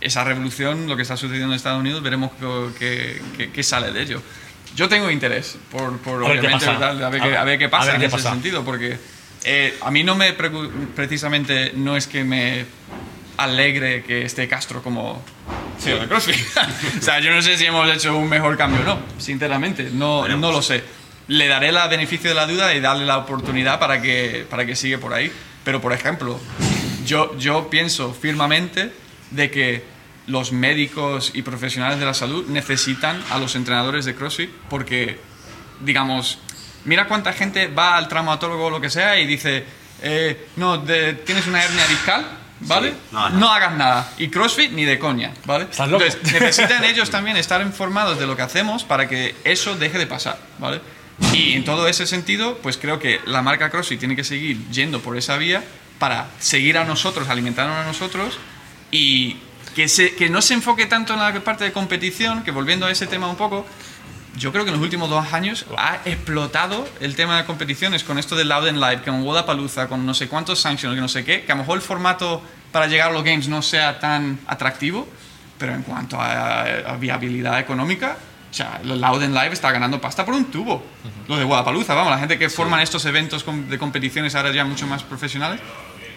esa 0.00 0.24
revolución, 0.24 0.88
lo 0.88 0.96
que 0.96 1.02
está 1.02 1.16
sucediendo 1.16 1.52
en 1.52 1.56
Estados 1.56 1.78
Unidos, 1.78 2.02
veremos 2.02 2.32
qué- 2.78 3.62
sale 3.62 3.92
de 3.92 4.02
ello. 4.02 4.20
Yo 4.74 4.88
tengo 4.88 5.08
interés 5.08 5.58
por, 5.70 5.98
por 5.98 6.24
A 6.24 6.28
ver 6.30 6.38
obviamente, 6.40 6.66
pasa. 6.66 6.78
tal, 6.80 7.04
a, 7.04 7.08
ver 7.10 7.20
qué, 7.22 7.28
ver- 7.28 7.36
a 7.36 7.44
ver 7.44 7.58
qué 7.60 7.68
pasa 7.68 7.86
ver 7.86 7.94
en 7.94 8.00
qué 8.00 8.06
ese 8.08 8.16
pasa. 8.16 8.30
sentido, 8.30 8.64
porque 8.64 8.98
eh, 9.44 9.78
a 9.82 9.90
mí 9.92 10.02
no 10.02 10.16
me 10.16 10.32
precisamente 10.32 11.72
no 11.76 11.96
es 11.96 12.08
que 12.08 12.24
me 12.24 12.64
alegre 13.36 14.02
que 14.02 14.22
esté 14.24 14.48
Castro 14.48 14.82
como 14.82 15.22
CEO 15.82 15.98
de 16.00 16.08
CrossFit. 16.08 16.36
o 17.00 17.02
sea, 17.02 17.20
yo 17.20 17.30
no 17.32 17.42
sé 17.42 17.56
si 17.58 17.66
hemos 17.66 17.88
hecho 17.94 18.16
un 18.16 18.28
mejor 18.28 18.56
cambio 18.56 18.80
o 18.80 18.84
no, 18.84 18.98
sinceramente, 19.18 19.90
no, 19.92 20.22
Veremos. 20.22 20.40
no 20.40 20.52
lo 20.52 20.62
sé. 20.62 20.82
Le 21.28 21.46
daré 21.46 21.72
la 21.72 21.86
beneficio 21.86 22.30
de 22.30 22.34
la 22.34 22.46
duda 22.46 22.74
y 22.74 22.80
darle 22.80 23.06
la 23.06 23.18
oportunidad 23.18 23.78
para 23.78 24.02
que, 24.02 24.46
para 24.50 24.66
que 24.66 24.74
siga 24.76 24.98
por 24.98 25.12
ahí. 25.14 25.32
Pero, 25.64 25.80
por 25.80 25.92
ejemplo, 25.92 26.40
yo, 27.06 27.36
yo 27.38 27.70
pienso 27.70 28.12
firmemente 28.12 28.92
de 29.30 29.50
que 29.50 29.84
los 30.26 30.52
médicos 30.52 31.30
y 31.34 31.42
profesionales 31.42 31.98
de 31.98 32.06
la 32.06 32.14
salud 32.14 32.46
necesitan 32.48 33.22
a 33.30 33.38
los 33.38 33.54
entrenadores 33.56 34.04
de 34.04 34.14
CrossFit 34.14 34.50
porque, 34.68 35.18
digamos, 35.80 36.38
mira 36.84 37.06
cuánta 37.08 37.32
gente 37.32 37.68
va 37.68 37.96
al 37.96 38.08
traumatólogo 38.08 38.66
o 38.66 38.70
lo 38.70 38.80
que 38.80 38.90
sea 38.90 39.18
y 39.18 39.26
dice, 39.26 39.64
eh, 40.02 40.46
no, 40.56 40.78
de- 40.78 41.14
tienes 41.14 41.46
una 41.46 41.62
hernia 41.62 41.86
discal, 41.86 42.24
¿vale? 42.62 42.90
Sí, 42.90 42.96
no, 43.12 43.30
no. 43.30 43.52
hagas 43.52 43.74
nada. 43.74 44.12
Y 44.18 44.28
CrossFit 44.28 44.72
ni 44.72 44.84
de 44.84 44.98
coña, 44.98 45.32
¿vale? 45.44 45.66
¿Estás 45.70 45.88
loco? 45.88 46.04
Entonces, 46.04 46.32
necesitan 46.32 46.84
ellos 46.84 47.10
también 47.10 47.36
estar 47.36 47.60
informados 47.62 48.18
de 48.18 48.26
lo 48.26 48.36
que 48.36 48.42
hacemos 48.42 48.84
para 48.84 49.08
que 49.08 49.34
eso 49.44 49.76
deje 49.76 49.98
de 49.98 50.06
pasar, 50.06 50.38
¿vale? 50.58 50.80
Y 51.32 51.52
en 51.52 51.64
todo 51.64 51.86
ese 51.88 52.06
sentido, 52.06 52.58
pues 52.62 52.76
creo 52.76 52.98
que 52.98 53.20
la 53.26 53.42
marca 53.42 53.70
CrossFit 53.70 53.98
tiene 53.98 54.16
que 54.16 54.24
seguir 54.24 54.58
yendo 54.70 55.00
por 55.00 55.16
esa 55.16 55.36
vía 55.36 55.62
para 55.98 56.28
seguir 56.40 56.78
a 56.78 56.84
nosotros, 56.84 57.28
alimentarnos 57.28 57.76
a 57.76 57.84
nosotros 57.84 58.38
y 58.90 59.36
que, 59.74 59.88
se, 59.88 60.14
que 60.14 60.28
no 60.28 60.42
se 60.42 60.54
enfoque 60.54 60.86
tanto 60.86 61.14
en 61.14 61.20
la 61.20 61.32
parte 61.44 61.64
de 61.64 61.72
competición, 61.72 62.42
que 62.42 62.50
volviendo 62.50 62.86
a 62.86 62.90
ese 62.90 63.06
tema 63.06 63.28
un 63.28 63.36
poco, 63.36 63.66
yo 64.36 64.52
creo 64.52 64.64
que 64.64 64.70
en 64.70 64.76
los 64.76 64.82
últimos 64.82 65.10
dos 65.10 65.32
años 65.32 65.66
ha 65.76 65.96
explotado 66.04 66.88
el 67.00 67.14
tema 67.16 67.36
de 67.36 67.44
competiciones 67.44 68.04
con 68.04 68.18
esto 68.18 68.36
de 68.36 68.44
Loud 68.44 68.68
and 68.68 68.78
Live, 68.78 69.02
con 69.02 69.22
Wodapalooza, 69.22 69.88
con 69.88 70.06
no 70.06 70.14
sé 70.14 70.28
cuántos 70.28 70.60
sanctions, 70.60 70.94
que 70.94 71.00
no 71.00 71.08
sé 71.08 71.24
qué, 71.24 71.44
que 71.44 71.52
a 71.52 71.54
lo 71.54 71.62
mejor 71.62 71.76
el 71.76 71.82
formato 71.82 72.42
para 72.70 72.86
llegar 72.86 73.10
a 73.10 73.12
los 73.12 73.24
games 73.24 73.48
no 73.48 73.62
sea 73.62 73.98
tan 74.00 74.38
atractivo, 74.46 75.06
pero 75.58 75.74
en 75.74 75.82
cuanto 75.82 76.20
a, 76.20 76.62
a 76.62 76.96
viabilidad 76.96 77.58
económica, 77.60 78.16
o 78.52 78.54
sea, 78.54 78.80
el 78.82 79.00
Loud 79.00 79.22
and 79.22 79.34
Live 79.34 79.54
está 79.54 79.72
ganando 79.72 79.98
pasta 79.98 80.26
por 80.26 80.34
un 80.34 80.44
tubo. 80.44 80.84
Los 81.26 81.38
de 81.38 81.44
Wodapalooza, 81.46 81.94
vamos, 81.94 82.10
la 82.10 82.18
gente 82.18 82.38
que 82.38 82.50
forman 82.50 82.80
estos 82.80 83.02
eventos 83.06 83.46
de 83.46 83.78
competiciones 83.78 84.34
ahora 84.34 84.52
ya 84.52 84.66
mucho 84.66 84.86
más 84.86 85.02
profesionales. 85.02 85.58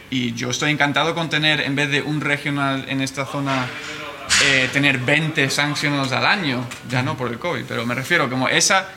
Y 0.09 0.34
yo 0.34 0.49
estoy 0.49 0.72
encantado 0.72 1.16
con 1.16 1.30
tener, 1.30 1.61
en 1.61 1.76
vez 1.76 1.89
de 1.89 2.01
un 2.01 2.20
regional 2.20 2.86
en 2.89 2.99
esta 2.99 3.26
zona, 3.26 3.68
eh, 4.44 4.70
tener 4.74 5.00
20 5.00 5.50
sanciones 5.50 6.12
al 6.12 6.26
año, 6.26 6.66
ya 6.90 7.02
no 7.02 7.16
por 7.16 7.32
el 7.32 7.40
COVID, 7.40 7.64
pero 7.68 7.86
me 7.86 7.96
refiero 7.96 8.30
como 8.30 8.48
esa, 8.50 8.88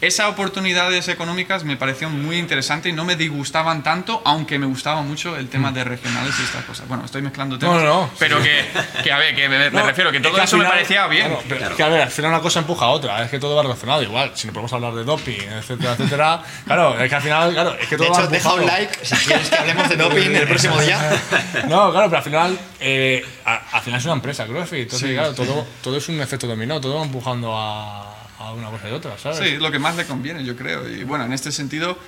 esas 0.00 0.28
oportunidades 0.28 1.08
económicas 1.08 1.64
me 1.64 1.76
parecieron 1.76 2.22
muy 2.24 2.36
interesantes 2.38 2.92
y 2.92 2.94
no 2.94 3.04
me 3.04 3.16
disgustaban 3.16 3.82
tanto, 3.82 4.22
aunque 4.24 4.58
me 4.58 4.66
gustaba 4.66 5.02
mucho 5.02 5.36
el 5.36 5.48
tema 5.48 5.72
de 5.72 5.82
regionales 5.84 6.34
y 6.38 6.42
estas 6.44 6.64
cosas. 6.64 6.86
Bueno, 6.88 7.04
estoy 7.04 7.22
mezclando 7.22 7.58
temas, 7.58 7.76
No, 7.76 7.82
no, 7.82 8.00
no. 8.02 8.10
pero 8.18 8.40
que, 8.42 8.64
que, 9.02 9.10
a 9.12 9.18
ver, 9.18 9.34
que 9.34 9.48
me, 9.48 9.58
me 9.58 9.70
No, 9.70 9.84
refiero 9.86 10.10
que 10.10 10.18
es 10.18 10.22
todo 10.22 10.36
al 10.36 10.44
eso 10.44 10.56
me 10.56 10.62
final- 10.64 10.72
parecía 10.72 11.06
bien. 11.08 11.26
Claro, 11.26 11.42
pero 11.48 11.58
Claro. 11.58 11.70
es 11.72 11.76
que 11.76 11.82
a 11.82 11.88
ver, 11.88 12.00
al 12.02 12.10
final 12.10 12.30
una 12.30 12.40
cosa 12.40 12.60
empuja 12.60 12.84
a 12.84 12.88
otra, 12.90 13.22
es 13.24 13.30
que 13.30 13.38
todo 13.40 13.56
va 13.56 13.62
relacionado 13.62 14.02
igual. 14.02 14.32
Si 14.34 14.46
no 14.46 14.52
podemos 14.52 14.72
hablar 14.72 14.94
de 14.94 15.04
doping, 15.04 15.40
etcétera, 15.58 15.92
etcétera. 15.92 16.42
Claro, 16.66 16.98
es 17.00 17.08
que 17.08 17.14
al 17.16 17.22
final, 17.22 17.52
claro, 17.52 17.74
es 17.80 17.88
que 17.88 17.96
todo 17.96 18.06
De 18.06 18.12
va 18.12 18.18
hecho, 18.20 18.28
deja 18.30 18.54
un 18.54 18.66
like 18.66 19.04
si 19.04 19.16
quieres 19.26 19.48
que 19.50 19.56
hablemos 19.56 19.88
de 19.88 19.96
doping 20.04 20.30
el 20.36 20.46
próximo 20.48 20.80
día. 20.80 20.98
No, 21.68 21.90
claro, 21.90 22.06
pero 22.08 22.18
al 22.18 22.22
final, 22.22 22.58
eh, 22.80 23.24
al 23.44 23.80
final 23.82 23.98
es 23.98 24.04
una 24.04 24.14
empresa, 24.14 24.46
CrossFit. 24.46 24.80
Entonces, 24.82 25.08
Sí, 25.08 25.14
claro, 25.14 25.30
sí. 25.30 25.36
todo, 25.36 25.66
todo 25.82 25.96
es 25.96 26.08
un 26.08 26.20
efecto 26.20 26.46
dominó, 26.46 26.80
todo 26.80 26.96
va 26.98 27.02
empujando 27.04 27.52
a, 27.56 28.14
a 28.38 28.52
una 28.52 28.70
cosa 28.70 28.88
y 28.88 28.92
otra, 28.92 29.18
¿sabes? 29.18 29.38
Sí, 29.38 29.56
lo 29.58 29.70
que 29.70 29.78
más 29.78 29.96
le 29.96 30.04
conviene, 30.06 30.44
yo 30.44 30.56
creo. 30.56 30.88
Y 30.88 31.04
bueno, 31.04 31.24
en 31.24 31.32
este 31.32 31.50
sentido, 31.52 31.98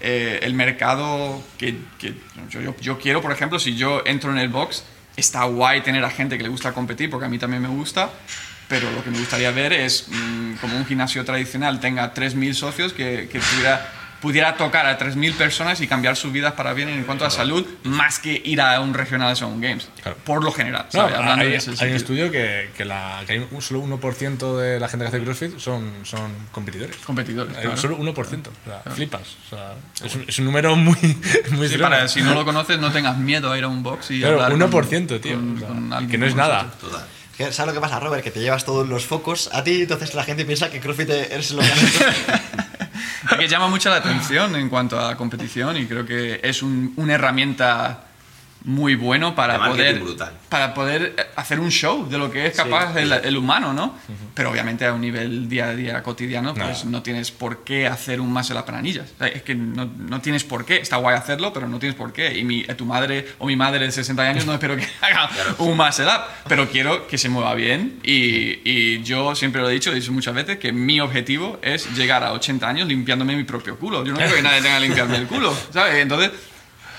eh, 0.00 0.40
el 0.42 0.54
mercado 0.54 1.42
que, 1.56 1.76
yo, 2.50 2.60
yo- 2.80 2.98
quiero, 2.98 3.20
por 3.22 3.32
ejemplo, 3.32 3.58
si 3.58 3.74
yo 3.76 4.02
entro 4.06 4.30
en 4.30 4.38
el 4.38 4.48
box, 4.48 4.84
está 5.16 5.44
guay 5.44 5.80
tener 5.80 6.04
a 6.04 6.10
gente 6.10 6.36
que 6.36 6.42
le 6.44 6.48
gusta 6.48 6.72
competir, 6.72 7.10
porque 7.10 7.26
a 7.26 7.28
mí 7.28 7.38
también 7.38 7.62
me 7.62 7.68
gusta, 7.68 8.10
pero 8.68 8.90
lo 8.90 9.02
que 9.02 9.10
me 9.10 9.18
gustaría 9.18 9.50
ver 9.50 9.72
es 9.72 10.06
mm, 10.08 10.54
como 10.60 10.76
un 10.76 10.86
gimnasio 10.86 11.24
tradicional 11.24 11.80
tenga 11.80 12.12
3.000 12.14 12.54
socios 12.54 12.92
que, 12.92 13.28
que 13.32 13.40
pudiera, 13.40 13.90
pudiera 14.20 14.56
tocar 14.56 14.86
a 14.86 14.98
3.000 14.98 15.34
personas 15.34 15.80
y 15.80 15.86
cambiar 15.86 16.16
sus 16.16 16.32
vidas 16.32 16.52
para 16.54 16.72
bien 16.72 16.88
en 16.88 17.04
cuanto 17.04 17.24
a 17.24 17.30
salud, 17.30 17.64
más 17.84 18.18
que 18.18 18.40
ir 18.44 18.60
a 18.60 18.80
un 18.80 18.94
regional 18.94 19.36
o 19.42 19.46
un 19.46 19.60
Games, 19.60 19.88
Claro. 20.02 20.16
por 20.24 20.42
lo 20.44 20.50
general. 20.52 20.86
No, 20.92 21.04
hay, 21.04 21.48
de 21.50 21.56
ese 21.56 21.72
hay 21.78 21.90
un 21.90 21.96
estudio 21.96 22.30
que, 22.30 22.70
que, 22.76 22.84
la, 22.84 23.22
que 23.26 23.34
hay 23.34 23.46
un, 23.50 23.62
solo 23.62 23.82
1% 23.84 24.56
de 24.58 24.80
la 24.80 24.88
gente 24.88 25.04
que 25.04 25.08
hace 25.16 25.22
CrossFit 25.24 25.58
son, 25.58 25.92
son 26.04 26.32
competidores. 26.52 26.96
Competidores, 26.96 27.56
Hay 27.56 27.62
claro. 27.62 27.76
Solo 27.76 27.98
1%. 27.98 28.14
O 28.16 28.24
sea, 28.64 28.92
flipas. 28.94 29.22
O 29.46 29.48
sea, 29.56 29.74
es, 30.04 30.14
un, 30.14 30.24
es 30.26 30.38
un 30.38 30.44
número 30.46 30.74
muy, 30.76 30.96
muy 31.52 31.68
Sí, 31.68 31.78
para 31.78 32.08
si 32.08 32.22
no 32.22 32.34
lo 32.34 32.44
conoces, 32.44 32.78
no 32.78 32.90
tengas 32.90 33.16
miedo 33.18 33.52
a 33.52 33.58
ir 33.58 33.64
a 33.64 33.68
un 33.68 33.82
box 33.82 34.10
y 34.10 34.20
Claro, 34.20 34.42
hablar 34.42 34.58
1%, 34.70 35.20
tío. 35.20 35.34
con- 35.34 35.56
O 35.56 35.58
sea, 35.58 35.68
con 35.68 35.92
alguien 35.92 36.10
que 36.10 36.18
no 36.18 36.26
es 36.26 36.34
nada. 36.34 36.70
Total. 36.80 37.04
¿Sabes 37.52 37.66
lo 37.66 37.72
que 37.72 37.80
pasa, 37.80 38.00
Robert? 38.00 38.24
Que 38.24 38.32
te 38.32 38.40
llevas 38.40 38.64
todos 38.64 38.88
los 38.88 39.04
focos 39.06 39.48
a 39.52 39.62
ti, 39.62 39.82
entonces 39.82 40.12
la 40.14 40.24
gente 40.24 40.44
piensa 40.44 40.70
que 40.70 40.80
CrossFit 40.80 41.08
es 41.10 41.52
lo 41.52 41.62
que 41.62 41.68
que 43.38 43.48
llama 43.48 43.68
mucho 43.68 43.90
la 43.90 43.96
atención 43.96 44.54
en 44.56 44.68
cuanto 44.68 44.98
a 44.98 45.16
competición 45.16 45.76
y 45.76 45.86
creo 45.86 46.04
que 46.06 46.40
es 46.42 46.62
un- 46.62 46.92
una 46.96 47.14
herramienta 47.14 48.04
muy 48.64 48.96
bueno 48.96 49.34
para 49.34 49.58
poder 49.64 50.00
brutal. 50.00 50.32
para 50.48 50.74
poder 50.74 51.14
eh, 51.16 51.26
hacer 51.36 51.60
un 51.60 51.70
show 51.70 52.08
de 52.08 52.18
lo 52.18 52.30
que 52.30 52.46
es 52.46 52.56
capaz 52.56 52.96
el, 52.96 53.12
el 53.12 53.36
humano, 53.36 53.72
¿no? 53.72 53.94
Pero 54.34 54.50
obviamente 54.50 54.84
a 54.84 54.92
un 54.92 55.00
nivel 55.00 55.48
día 55.48 55.68
a 55.68 55.74
día 55.74 56.02
cotidiano, 56.02 56.54
pues 56.54 56.84
no 56.84 57.02
tienes 57.02 57.30
por 57.30 57.64
qué 57.64 57.86
hacer 57.86 58.20
un 58.20 58.32
muscle 58.32 58.58
up 58.58 58.64
en 58.68 58.74
anillas. 58.74 59.10
O 59.14 59.18
sea, 59.18 59.28
es 59.28 59.42
que 59.42 59.54
no, 59.54 59.86
no 59.96 60.20
tienes 60.20 60.44
por 60.44 60.64
qué. 60.64 60.76
Está 60.76 60.96
guay 60.96 61.16
hacerlo, 61.16 61.52
pero 61.52 61.68
no 61.68 61.78
tienes 61.78 61.96
por 61.96 62.12
qué. 62.12 62.36
Y 62.36 62.44
mi, 62.44 62.64
tu 62.64 62.84
madre 62.84 63.28
o 63.38 63.46
mi 63.46 63.56
madre 63.56 63.86
de 63.86 63.92
60 63.92 64.22
años 64.22 64.46
no 64.46 64.52
espero 64.52 64.76
que 64.76 64.86
haga 65.00 65.30
un 65.58 65.76
muscle 65.76 66.06
up, 66.06 66.22
pero 66.48 66.68
quiero 66.68 67.06
que 67.06 67.18
se 67.18 67.28
mueva 67.28 67.54
bien. 67.54 68.00
Y, 68.02 68.60
y 68.64 69.02
yo 69.02 69.34
siempre 69.34 69.60
lo 69.60 69.70
he 69.70 69.72
dicho, 69.72 69.92
he 69.92 69.94
dicho 69.94 70.12
muchas 70.12 70.34
veces, 70.34 70.58
que 70.58 70.72
mi 70.72 71.00
objetivo 71.00 71.58
es 71.62 71.94
llegar 71.96 72.24
a 72.24 72.32
80 72.32 72.68
años 72.68 72.88
limpiándome 72.88 73.36
mi 73.36 73.44
propio 73.44 73.78
culo. 73.78 74.04
Yo 74.04 74.12
no 74.12 74.18
quiero 74.18 74.34
que 74.34 74.42
nadie 74.42 74.62
tenga 74.62 74.78
que 74.78 74.86
limpiarme 74.86 75.16
el 75.16 75.26
culo, 75.26 75.54
¿sabes? 75.72 75.94
Entonces... 75.96 76.30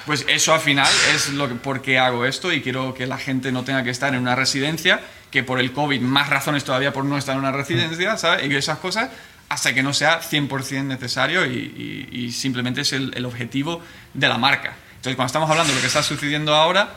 Pues 0.09 0.25
eso 0.27 0.55
al 0.55 0.59
final 0.59 0.87
es 1.13 1.29
lo 1.33 1.47
que, 1.47 1.53
por 1.53 1.83
qué 1.83 1.99
hago 1.99 2.25
esto 2.25 2.51
y 2.51 2.61
quiero 2.63 2.95
que 2.95 3.05
la 3.05 3.19
gente 3.19 3.51
no 3.51 3.63
tenga 3.63 3.83
que 3.83 3.91
estar 3.91 4.11
en 4.15 4.19
una 4.19 4.33
residencia, 4.33 5.01
que 5.29 5.43
por 5.43 5.59
el 5.59 5.71
COVID 5.71 6.01
más 6.01 6.31
razones 6.31 6.63
todavía 6.63 6.91
por 6.91 7.05
no 7.05 7.15
estar 7.15 7.35
en 7.35 7.41
una 7.41 7.51
residencia, 7.51 8.17
¿sabes? 8.17 8.43
Y 8.49 8.55
esas 8.55 8.79
cosas, 8.79 9.11
hasta 9.49 9.71
que 9.71 9.83
no 9.83 9.93
sea 9.93 10.19
100% 10.19 10.85
necesario 10.85 11.45
y, 11.45 12.07
y- 12.11 12.21
y 12.25 12.31
simplemente 12.31 12.81
es 12.81 12.91
el, 12.93 13.11
el 13.15 13.23
objetivo 13.23 13.83
de 14.15 14.27
la 14.27 14.39
marca. 14.39 14.73
Entonces, 14.95 15.15
cuando 15.15 15.27
estamos 15.27 15.47
hablando 15.47 15.69
de 15.73 15.75
lo 15.75 15.81
que 15.81 15.85
está 15.85 16.01
sucediendo 16.01 16.55
ahora, 16.55 16.89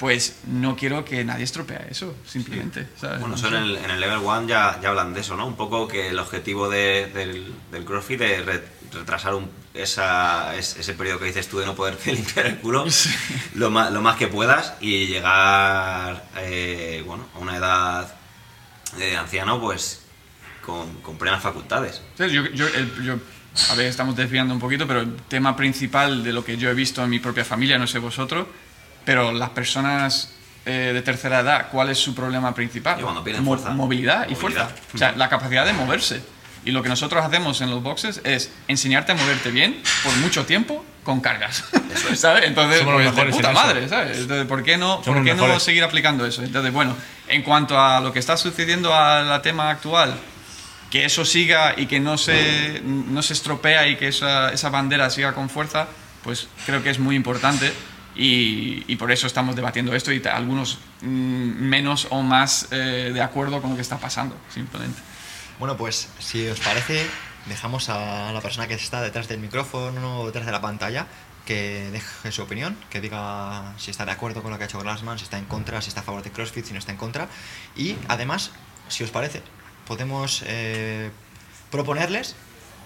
pues 0.00 0.36
no 0.46 0.74
quiero 0.76 1.04
que 1.04 1.22
nadie 1.24 1.44
estropee 1.44 1.86
eso, 1.90 2.16
simplemente. 2.26 2.88
¿sabes? 2.98 3.20
Bueno, 3.20 3.36
No 3.36 3.38
eso 3.46 3.48
en 3.48 3.54
el, 3.62 3.76
en 3.76 3.90
el 3.90 4.00
Level 4.00 4.18
1 4.18 4.48
ya, 4.48 4.80
ya 4.82 4.88
hablan 4.88 5.12
de 5.14 5.20
eso, 5.20 5.36
¿no? 5.36 5.46
Un 5.46 5.56
poco 5.56 5.86
que 5.86 6.08
el 6.08 6.18
objetivo 6.18 6.68
de- 6.70 7.10
del, 7.14 7.52
del 7.70 7.84
CrossFit 7.84 8.20
es 8.22 8.46
re- 8.46 8.64
retrasar 8.92 9.34
un- 9.34 9.50
esa, 9.74 10.56
es- 10.56 10.76
ese 10.76 10.94
periodo 10.94 11.18
que 11.20 11.26
dices 11.26 11.46
tú 11.48 11.58
de 11.58 11.66
no 11.66 11.74
poderte 11.74 12.12
limpiar 12.14 12.46
el 12.46 12.56
culo 12.58 12.84
lo, 13.54 13.70
más, 13.70 13.92
lo 13.92 14.00
más 14.00 14.16
que 14.16 14.26
puedas 14.26 14.72
y 14.80 15.06
llegar 15.06 16.24
eh, 16.38 17.04
bueno, 17.06 17.26
a 17.34 17.38
una 17.38 17.56
edad 17.56 18.14
de 18.96 19.16
anciano 19.16 19.60
pues 19.60 20.00
con, 20.64 20.94
con 21.02 21.18
plenas 21.18 21.42
facultades. 21.42 22.00
Sí, 22.16 22.30
yo, 22.30 22.46
yo- 22.46 22.66
el- 22.68 23.02
yo 23.04 23.18
a 23.70 23.74
ver, 23.74 23.86
estamos 23.86 24.16
desviando 24.16 24.54
un 24.54 24.60
poquito, 24.60 24.86
pero 24.86 25.00
el 25.00 25.14
tema 25.28 25.54
principal 25.56 26.22
de 26.24 26.32
lo 26.32 26.44
que 26.44 26.56
yo 26.56 26.70
he 26.70 26.74
visto 26.74 27.02
en 27.04 27.10
mi 27.10 27.18
propia 27.18 27.44
familia, 27.44 27.78
no 27.78 27.86
sé 27.86 27.98
vosotros, 27.98 28.46
pero 29.04 29.32
las 29.32 29.50
personas 29.50 30.32
eh, 30.66 30.90
de 30.94 31.02
tercera 31.02 31.40
edad, 31.40 31.68
¿cuál 31.70 31.90
es 31.90 31.98
su 31.98 32.14
problema 32.14 32.54
principal? 32.54 32.98
Y 33.00 33.02
cuando 33.02 33.24
pierden 33.24 33.44
Mo- 33.44 33.52
fuerza. 33.56 33.70
Movilidad 33.74 34.28
y 34.28 34.34
Movilidad. 34.34 34.68
fuerza. 34.70 34.94
O 34.94 34.98
sea, 34.98 35.12
la 35.12 35.28
capacidad 35.28 35.64
de 35.64 35.72
moverse. 35.72 36.22
Y 36.64 36.72
lo 36.72 36.82
que 36.82 36.90
nosotros 36.90 37.24
hacemos 37.24 37.60
en 37.62 37.70
los 37.70 37.82
boxes 37.82 38.20
es 38.24 38.52
enseñarte 38.68 39.12
a 39.12 39.14
moverte 39.14 39.50
bien 39.50 39.82
por 40.04 40.14
mucho 40.18 40.44
tiempo 40.44 40.84
con 41.04 41.20
cargas. 41.20 41.64
¿Sabes? 42.14 42.44
Entonces, 42.44 42.80
Somos 42.80 43.02
los 43.02 43.12
pues, 43.14 43.26
de 43.26 43.32
puta 43.32 43.50
en 43.50 43.56
eso. 43.56 43.66
madre, 43.66 43.88
¿sabes? 43.88 44.18
Entonces, 44.18 44.46
¿por 44.46 44.62
qué 44.62 44.76
no, 44.76 45.02
Somos 45.02 45.20
¿por 45.20 45.24
qué 45.24 45.34
no 45.34 45.58
seguir 45.58 45.82
aplicando 45.82 46.26
eso? 46.26 46.42
Entonces, 46.42 46.70
bueno, 46.72 46.94
en 47.28 47.42
cuanto 47.42 47.80
a 47.80 48.00
lo 48.00 48.12
que 48.12 48.18
está 48.18 48.36
sucediendo 48.36 48.94
al 48.94 49.40
tema 49.40 49.70
actual, 49.70 50.14
que 50.90 51.06
eso 51.06 51.24
siga 51.24 51.72
y 51.76 51.86
que 51.86 51.98
no 52.00 52.18
se, 52.18 52.82
no 52.84 53.22
se 53.22 53.32
estropea 53.32 53.86
y 53.88 53.96
que 53.96 54.08
esa, 54.08 54.52
esa 54.52 54.68
bandera 54.68 55.08
siga 55.08 55.32
con 55.32 55.48
fuerza, 55.48 55.86
pues 56.22 56.48
creo 56.66 56.82
que 56.82 56.90
es 56.90 56.98
muy 56.98 57.16
importante 57.16 57.72
y, 58.14 58.84
y 58.86 58.96
por 58.96 59.12
eso 59.12 59.26
estamos 59.26 59.56
debatiendo 59.56 59.94
esto 59.94 60.12
y 60.12 60.22
algunos 60.26 60.78
mm, 61.02 61.06
menos 61.06 62.06
o 62.10 62.22
más 62.22 62.68
eh, 62.70 63.10
de 63.12 63.22
acuerdo 63.22 63.60
con 63.60 63.70
lo 63.70 63.76
que 63.76 63.82
está 63.82 63.98
pasando, 63.98 64.36
simplemente. 64.52 65.00
Bueno, 65.58 65.76
pues 65.76 66.08
si 66.18 66.46
os 66.48 66.58
parece, 66.60 67.06
dejamos 67.46 67.88
a 67.88 68.32
la 68.32 68.40
persona 68.40 68.66
que 68.66 68.74
está 68.74 69.02
detrás 69.02 69.28
del 69.28 69.40
micrófono 69.40 70.20
o 70.20 70.26
detrás 70.26 70.46
de 70.46 70.52
la 70.52 70.60
pantalla 70.60 71.06
que 71.44 71.90
deje 71.90 72.32
su 72.32 72.42
opinión, 72.42 72.76
que 72.90 73.00
diga 73.00 73.74
si 73.76 73.90
está 73.90 74.04
de 74.04 74.12
acuerdo 74.12 74.42
con 74.42 74.52
lo 74.52 74.58
que 74.58 74.64
ha 74.64 74.66
hecho 74.66 74.78
Glassman, 74.78 75.18
si 75.18 75.24
está 75.24 75.38
en 75.38 75.46
contra, 75.46 75.82
si 75.82 75.88
está 75.88 76.00
a 76.00 76.04
favor 76.04 76.22
de 76.22 76.30
CrossFit, 76.30 76.64
si 76.64 76.72
no 76.72 76.78
está 76.78 76.92
en 76.92 76.98
contra. 76.98 77.28
Y 77.76 77.96
además, 78.08 78.52
si 78.88 79.04
os 79.04 79.10
parece, 79.10 79.42
podemos 79.86 80.42
eh, 80.46 81.10
proponerles 81.70 82.36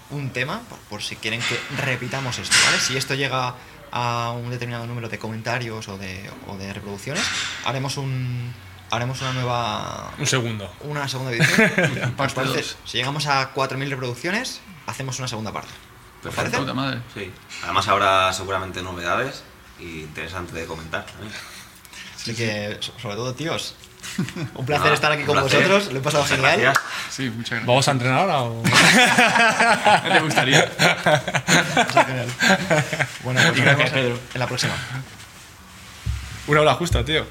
un 0.09 0.29
tema, 0.31 0.61
por, 0.69 0.79
por 0.79 1.03
si 1.03 1.15
quieren 1.15 1.41
que 1.41 1.59
repitamos 1.81 2.39
esto, 2.39 2.55
¿vale? 2.65 2.79
Si 2.79 2.95
esto 2.97 3.15
llega 3.15 3.55
a 3.97 4.31
un 4.35 4.49
determinado 4.51 4.85
número 4.87 5.07
de 5.07 5.17
comentarios 5.17 5.87
o 5.87 5.97
de, 5.97 6.29
o 6.47 6.57
de 6.57 6.73
reproducciones, 6.73 7.23
haremos 7.63 7.95
un 7.97 8.53
haremos 8.91 9.21
una 9.21 9.31
nueva 9.33 10.11
Un 10.19 10.27
segundo. 10.27 10.71
una 10.81 11.07
segunda 11.07 11.31
edición. 11.31 11.71
¿Os 12.03 12.11
Parte 12.11 12.35
parece? 12.35 12.57
dos. 12.57 12.77
Si 12.85 12.97
llegamos 12.97 13.25
a 13.27 13.53
4.000 13.53 13.89
reproducciones, 13.89 14.59
hacemos 14.85 15.17
una 15.19 15.27
segunda 15.29 15.51
parte. 15.53 15.71
Madre. 16.73 16.99
Sí. 17.13 17.31
Además 17.63 17.87
habrá 17.87 18.33
seguramente 18.33 18.81
novedades 18.81 19.43
y 19.79 20.01
interesante 20.01 20.53
de 20.53 20.65
comentar. 20.65 21.05
¿eh? 21.05 21.29
Así 22.15 22.35
que, 22.35 22.77
so- 22.81 22.93
sobre 22.99 23.15
todo, 23.15 23.33
tíos, 23.33 23.75
un 24.55 24.65
placer 24.65 24.93
estar 24.93 25.11
aquí 25.11 25.23
con 25.23 25.35
placer. 25.39 25.59
vosotros. 25.67 25.93
Lo 25.93 25.99
he 25.99 26.01
pasado 26.01 26.23
Muchas 26.23 26.37
genial. 26.37 26.59
gracias. 26.61 26.83
Sí, 27.09 27.29
muchas 27.29 27.49
gracias. 27.51 27.67
¿Vamos 27.67 27.87
a 27.87 27.91
entrenar 27.91 28.19
ahora 28.19 28.41
o...? 28.41 28.63
¿No 30.07 30.13
te 30.13 30.19
gustaría? 30.21 30.71
Bueno, 33.23 33.41
pues 33.43 33.57
Y 33.57 33.61
gracias, 33.61 33.89
Pedro. 33.91 34.19
en 34.33 34.39
la 34.39 34.47
próxima. 34.47 34.73
Una 36.47 36.61
hora 36.61 36.73
justa, 36.75 37.03
tío. 37.03 37.25